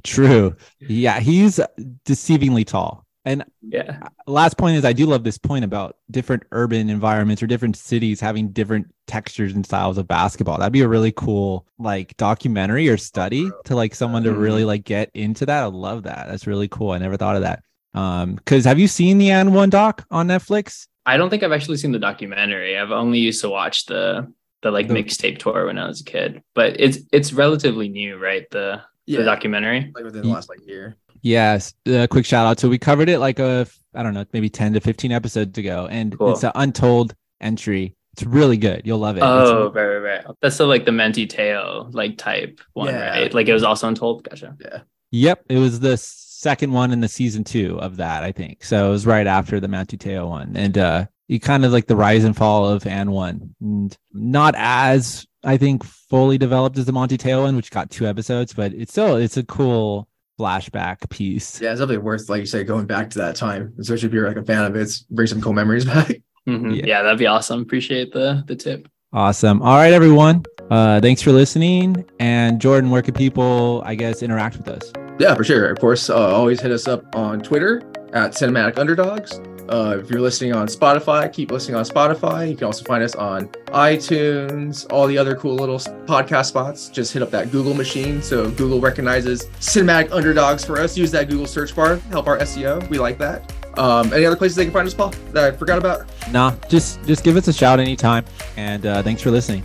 True. 0.04 0.56
Yeah, 0.80 1.20
he's 1.20 1.60
deceivingly 2.06 2.66
tall. 2.66 3.03
And 3.24 3.44
yeah, 3.62 4.00
last 4.26 4.58
point 4.58 4.76
is 4.76 4.84
I 4.84 4.92
do 4.92 5.06
love 5.06 5.24
this 5.24 5.38
point 5.38 5.64
about 5.64 5.96
different 6.10 6.42
urban 6.52 6.90
environments 6.90 7.42
or 7.42 7.46
different 7.46 7.76
cities 7.76 8.20
having 8.20 8.50
different 8.50 8.92
textures 9.06 9.54
and 9.54 9.64
styles 9.64 9.96
of 9.96 10.06
basketball. 10.06 10.58
That'd 10.58 10.72
be 10.72 10.82
a 10.82 10.88
really 10.88 11.12
cool 11.12 11.66
like 11.78 12.16
documentary 12.18 12.88
or 12.88 12.98
study 12.98 13.50
to 13.64 13.74
like 13.74 13.94
someone 13.94 14.24
to 14.24 14.32
really 14.32 14.60
mm-hmm. 14.60 14.68
like 14.68 14.84
get 14.84 15.10
into 15.14 15.46
that. 15.46 15.62
I 15.62 15.66
love 15.66 16.02
that. 16.02 16.28
That's 16.28 16.46
really 16.46 16.68
cool. 16.68 16.90
I 16.90 16.98
never 16.98 17.16
thought 17.16 17.36
of 17.36 17.42
that. 17.42 17.62
Um, 17.94 18.34
because 18.34 18.64
have 18.64 18.78
you 18.78 18.88
seen 18.88 19.18
the 19.18 19.28
AND1 19.28 19.70
doc 19.70 20.04
on 20.10 20.28
Netflix? 20.28 20.88
I 21.06 21.16
don't 21.16 21.30
think 21.30 21.42
I've 21.42 21.52
actually 21.52 21.76
seen 21.76 21.92
the 21.92 21.98
documentary. 21.98 22.76
I've 22.76 22.90
only 22.90 23.20
used 23.20 23.40
to 23.42 23.50
watch 23.50 23.86
the 23.86 24.32
the 24.62 24.70
like 24.70 24.88
mixtape 24.88 25.38
tour 25.38 25.66
when 25.66 25.78
I 25.78 25.86
was 25.86 26.00
a 26.00 26.04
kid. 26.04 26.42
But 26.54 26.80
it's 26.80 26.98
it's 27.12 27.32
relatively 27.32 27.88
new, 27.88 28.16
right? 28.16 28.48
The 28.50 28.82
yeah. 29.06 29.18
the 29.18 29.24
documentary. 29.24 29.92
Like 29.94 30.04
within 30.04 30.22
the 30.22 30.28
last 30.28 30.48
like 30.48 30.66
year. 30.66 30.96
Yes, 31.24 31.72
a 31.86 32.06
quick 32.06 32.26
shout 32.26 32.46
out. 32.46 32.60
So 32.60 32.68
we 32.68 32.78
covered 32.78 33.08
it 33.08 33.18
like 33.18 33.38
a 33.38 33.66
I 33.94 34.02
don't 34.02 34.12
know, 34.14 34.24
maybe 34.32 34.50
10 34.50 34.74
to 34.74 34.80
15 34.80 35.10
episodes 35.10 35.56
ago 35.56 35.88
and 35.90 36.16
cool. 36.18 36.32
it's 36.32 36.42
an 36.44 36.52
untold 36.54 37.14
entry 37.40 37.96
It's 38.12 38.22
really 38.24 38.56
good. 38.58 38.82
You'll 38.84 38.98
love 38.98 39.16
it. 39.16 39.22
Oh, 39.22 39.68
It's- 39.68 39.74
right, 39.74 39.86
right, 39.86 40.24
right. 40.26 40.36
That's 40.42 40.58
the 40.58 40.66
like 40.66 40.84
the 40.84 40.92
Manti 40.92 41.26
Te'o 41.26 41.88
like 41.92 42.18
type 42.18 42.60
one, 42.74 42.88
Yeah. 42.88 43.08
right? 43.20 43.32
Like 43.34 43.48
it 43.48 43.52
was 43.54 43.64
also 43.64 43.88
untold. 43.88 44.22
Gotcha. 44.28 44.54
Yeah. 44.60 44.80
Yep, 45.12 45.44
it 45.48 45.58
was 45.58 45.80
the 45.80 45.96
second 45.96 46.72
one 46.72 46.90
in 46.92 47.00
the 47.00 47.08
season 47.08 47.42
two 47.44 47.80
of 47.80 47.96
that, 47.96 48.22
I 48.22 48.32
think. 48.32 48.62
So 48.64 48.88
it 48.88 48.90
was 48.90 49.06
right 49.06 49.26
after 49.26 49.60
the 49.60 49.68
Manti 49.68 49.96
Te'o 49.96 50.28
one, 50.28 50.56
and 50.56 50.76
uh, 50.76 51.06
you 51.28 51.40
kind 51.40 51.64
of 51.64 51.72
like 51.72 51.86
the 51.86 51.96
rise 51.96 52.24
and 52.24 52.36
fall 52.36 52.68
of 52.68 52.82
AND1, 52.84 53.48
and 53.60 53.96
not 54.12 54.54
as 54.58 55.24
I 55.44 55.56
think 55.56 55.84
fully 55.84 56.36
developed 56.36 56.76
as 56.78 56.84
the 56.86 56.92
Manti 56.92 57.16
Te'o 57.16 57.42
one, 57.42 57.54
which 57.56 57.70
got 57.70 57.90
two 57.90 58.06
episodes, 58.06 58.52
but 58.54 58.72
it's 58.74 58.92
still 58.92 59.16
it's 59.16 59.36
a 59.36 59.44
cool 59.44 60.08
flashback 60.38 61.08
piece. 61.10 61.60
Yeah, 61.60 61.70
it's 61.72 61.80
definitely 61.80 61.98
worth, 62.04 62.28
like 62.28 62.40
you 62.40 62.46
say, 62.46 62.64
going 62.64 62.86
back 62.86 63.10
to 63.10 63.18
that 63.18 63.36
time, 63.36 63.72
especially 63.78 64.08
if 64.08 64.12
you're 64.14 64.26
like 64.28 64.36
a 64.36 64.44
fan 64.44 64.64
of 64.64 64.76
it. 64.76 64.82
It's 64.82 65.00
bring 65.02 65.26
some 65.26 65.40
cool 65.40 65.52
memories 65.52 65.84
back. 65.94 66.20
Mhm. 66.48 66.76
Yeah. 66.76 66.82
Yeah. 66.86 67.02
that'd 67.02 67.18
be 67.18 67.26
awesome. 67.26 67.60
Appreciate 67.62 68.12
the 68.12 68.42
the 68.46 68.56
tip. 68.56 68.88
Awesome. 69.12 69.62
All 69.62 69.76
right, 69.76 69.92
everyone. 69.92 70.44
Uh, 70.70 71.00
thanks 71.00 71.22
for 71.22 71.30
listening. 71.30 72.04
And 72.18 72.60
Jordan, 72.60 72.90
where 72.90 73.02
can 73.02 73.14
people, 73.14 73.82
I 73.86 73.94
guess, 73.94 74.22
interact 74.22 74.56
with 74.56 74.66
us? 74.68 74.92
Yeah, 75.20 75.34
for 75.34 75.44
sure. 75.44 75.68
Of 75.70 75.78
course, 75.78 76.10
uh, 76.10 76.14
always 76.16 76.60
hit 76.60 76.72
us 76.72 76.88
up 76.88 77.14
on 77.14 77.40
Twitter 77.40 77.80
at 78.12 78.32
Cinematic 78.32 78.76
Underdogs. 78.78 79.40
Uh, 79.68 79.98
if 80.00 80.10
you're 80.10 80.20
listening 80.20 80.52
on 80.52 80.66
Spotify, 80.66 81.32
keep 81.32 81.50
listening 81.50 81.76
on 81.76 81.84
Spotify. 81.84 82.48
You 82.48 82.56
can 82.56 82.66
also 82.66 82.84
find 82.84 83.02
us 83.02 83.14
on 83.14 83.48
iTunes, 83.68 84.86
all 84.90 85.06
the 85.06 85.16
other 85.18 85.34
cool 85.36 85.54
little 85.54 85.78
podcast 85.78 86.46
spots. 86.46 86.88
Just 86.88 87.12
hit 87.12 87.22
up 87.22 87.30
that 87.30 87.50
Google 87.50 87.74
machine. 87.74 88.22
So 88.22 88.50
Google 88.50 88.80
recognizes 88.80 89.46
Cinematic 89.60 90.10
Underdogs 90.12 90.64
for 90.64 90.78
us. 90.78 90.96
Use 90.96 91.10
that 91.12 91.28
Google 91.28 91.46
search 91.46 91.74
bar, 91.74 91.96
help 92.10 92.26
our 92.26 92.38
SEO. 92.38 92.88
We 92.88 92.98
like 92.98 93.18
that. 93.18 93.52
Um, 93.78 94.12
any 94.12 94.24
other 94.24 94.36
places 94.36 94.56
they 94.56 94.64
can 94.64 94.72
find 94.72 94.86
us, 94.86 94.94
Paul, 94.94 95.10
that 95.32 95.52
I 95.52 95.56
forgot 95.56 95.78
about? 95.78 96.06
Nah, 96.30 96.54
just 96.68 97.02
just 97.04 97.24
give 97.24 97.36
us 97.36 97.48
a 97.48 97.52
shout 97.52 97.80
anytime. 97.80 98.24
And 98.56 98.86
uh, 98.86 99.02
thanks 99.02 99.20
for 99.22 99.30
listening. 99.30 99.64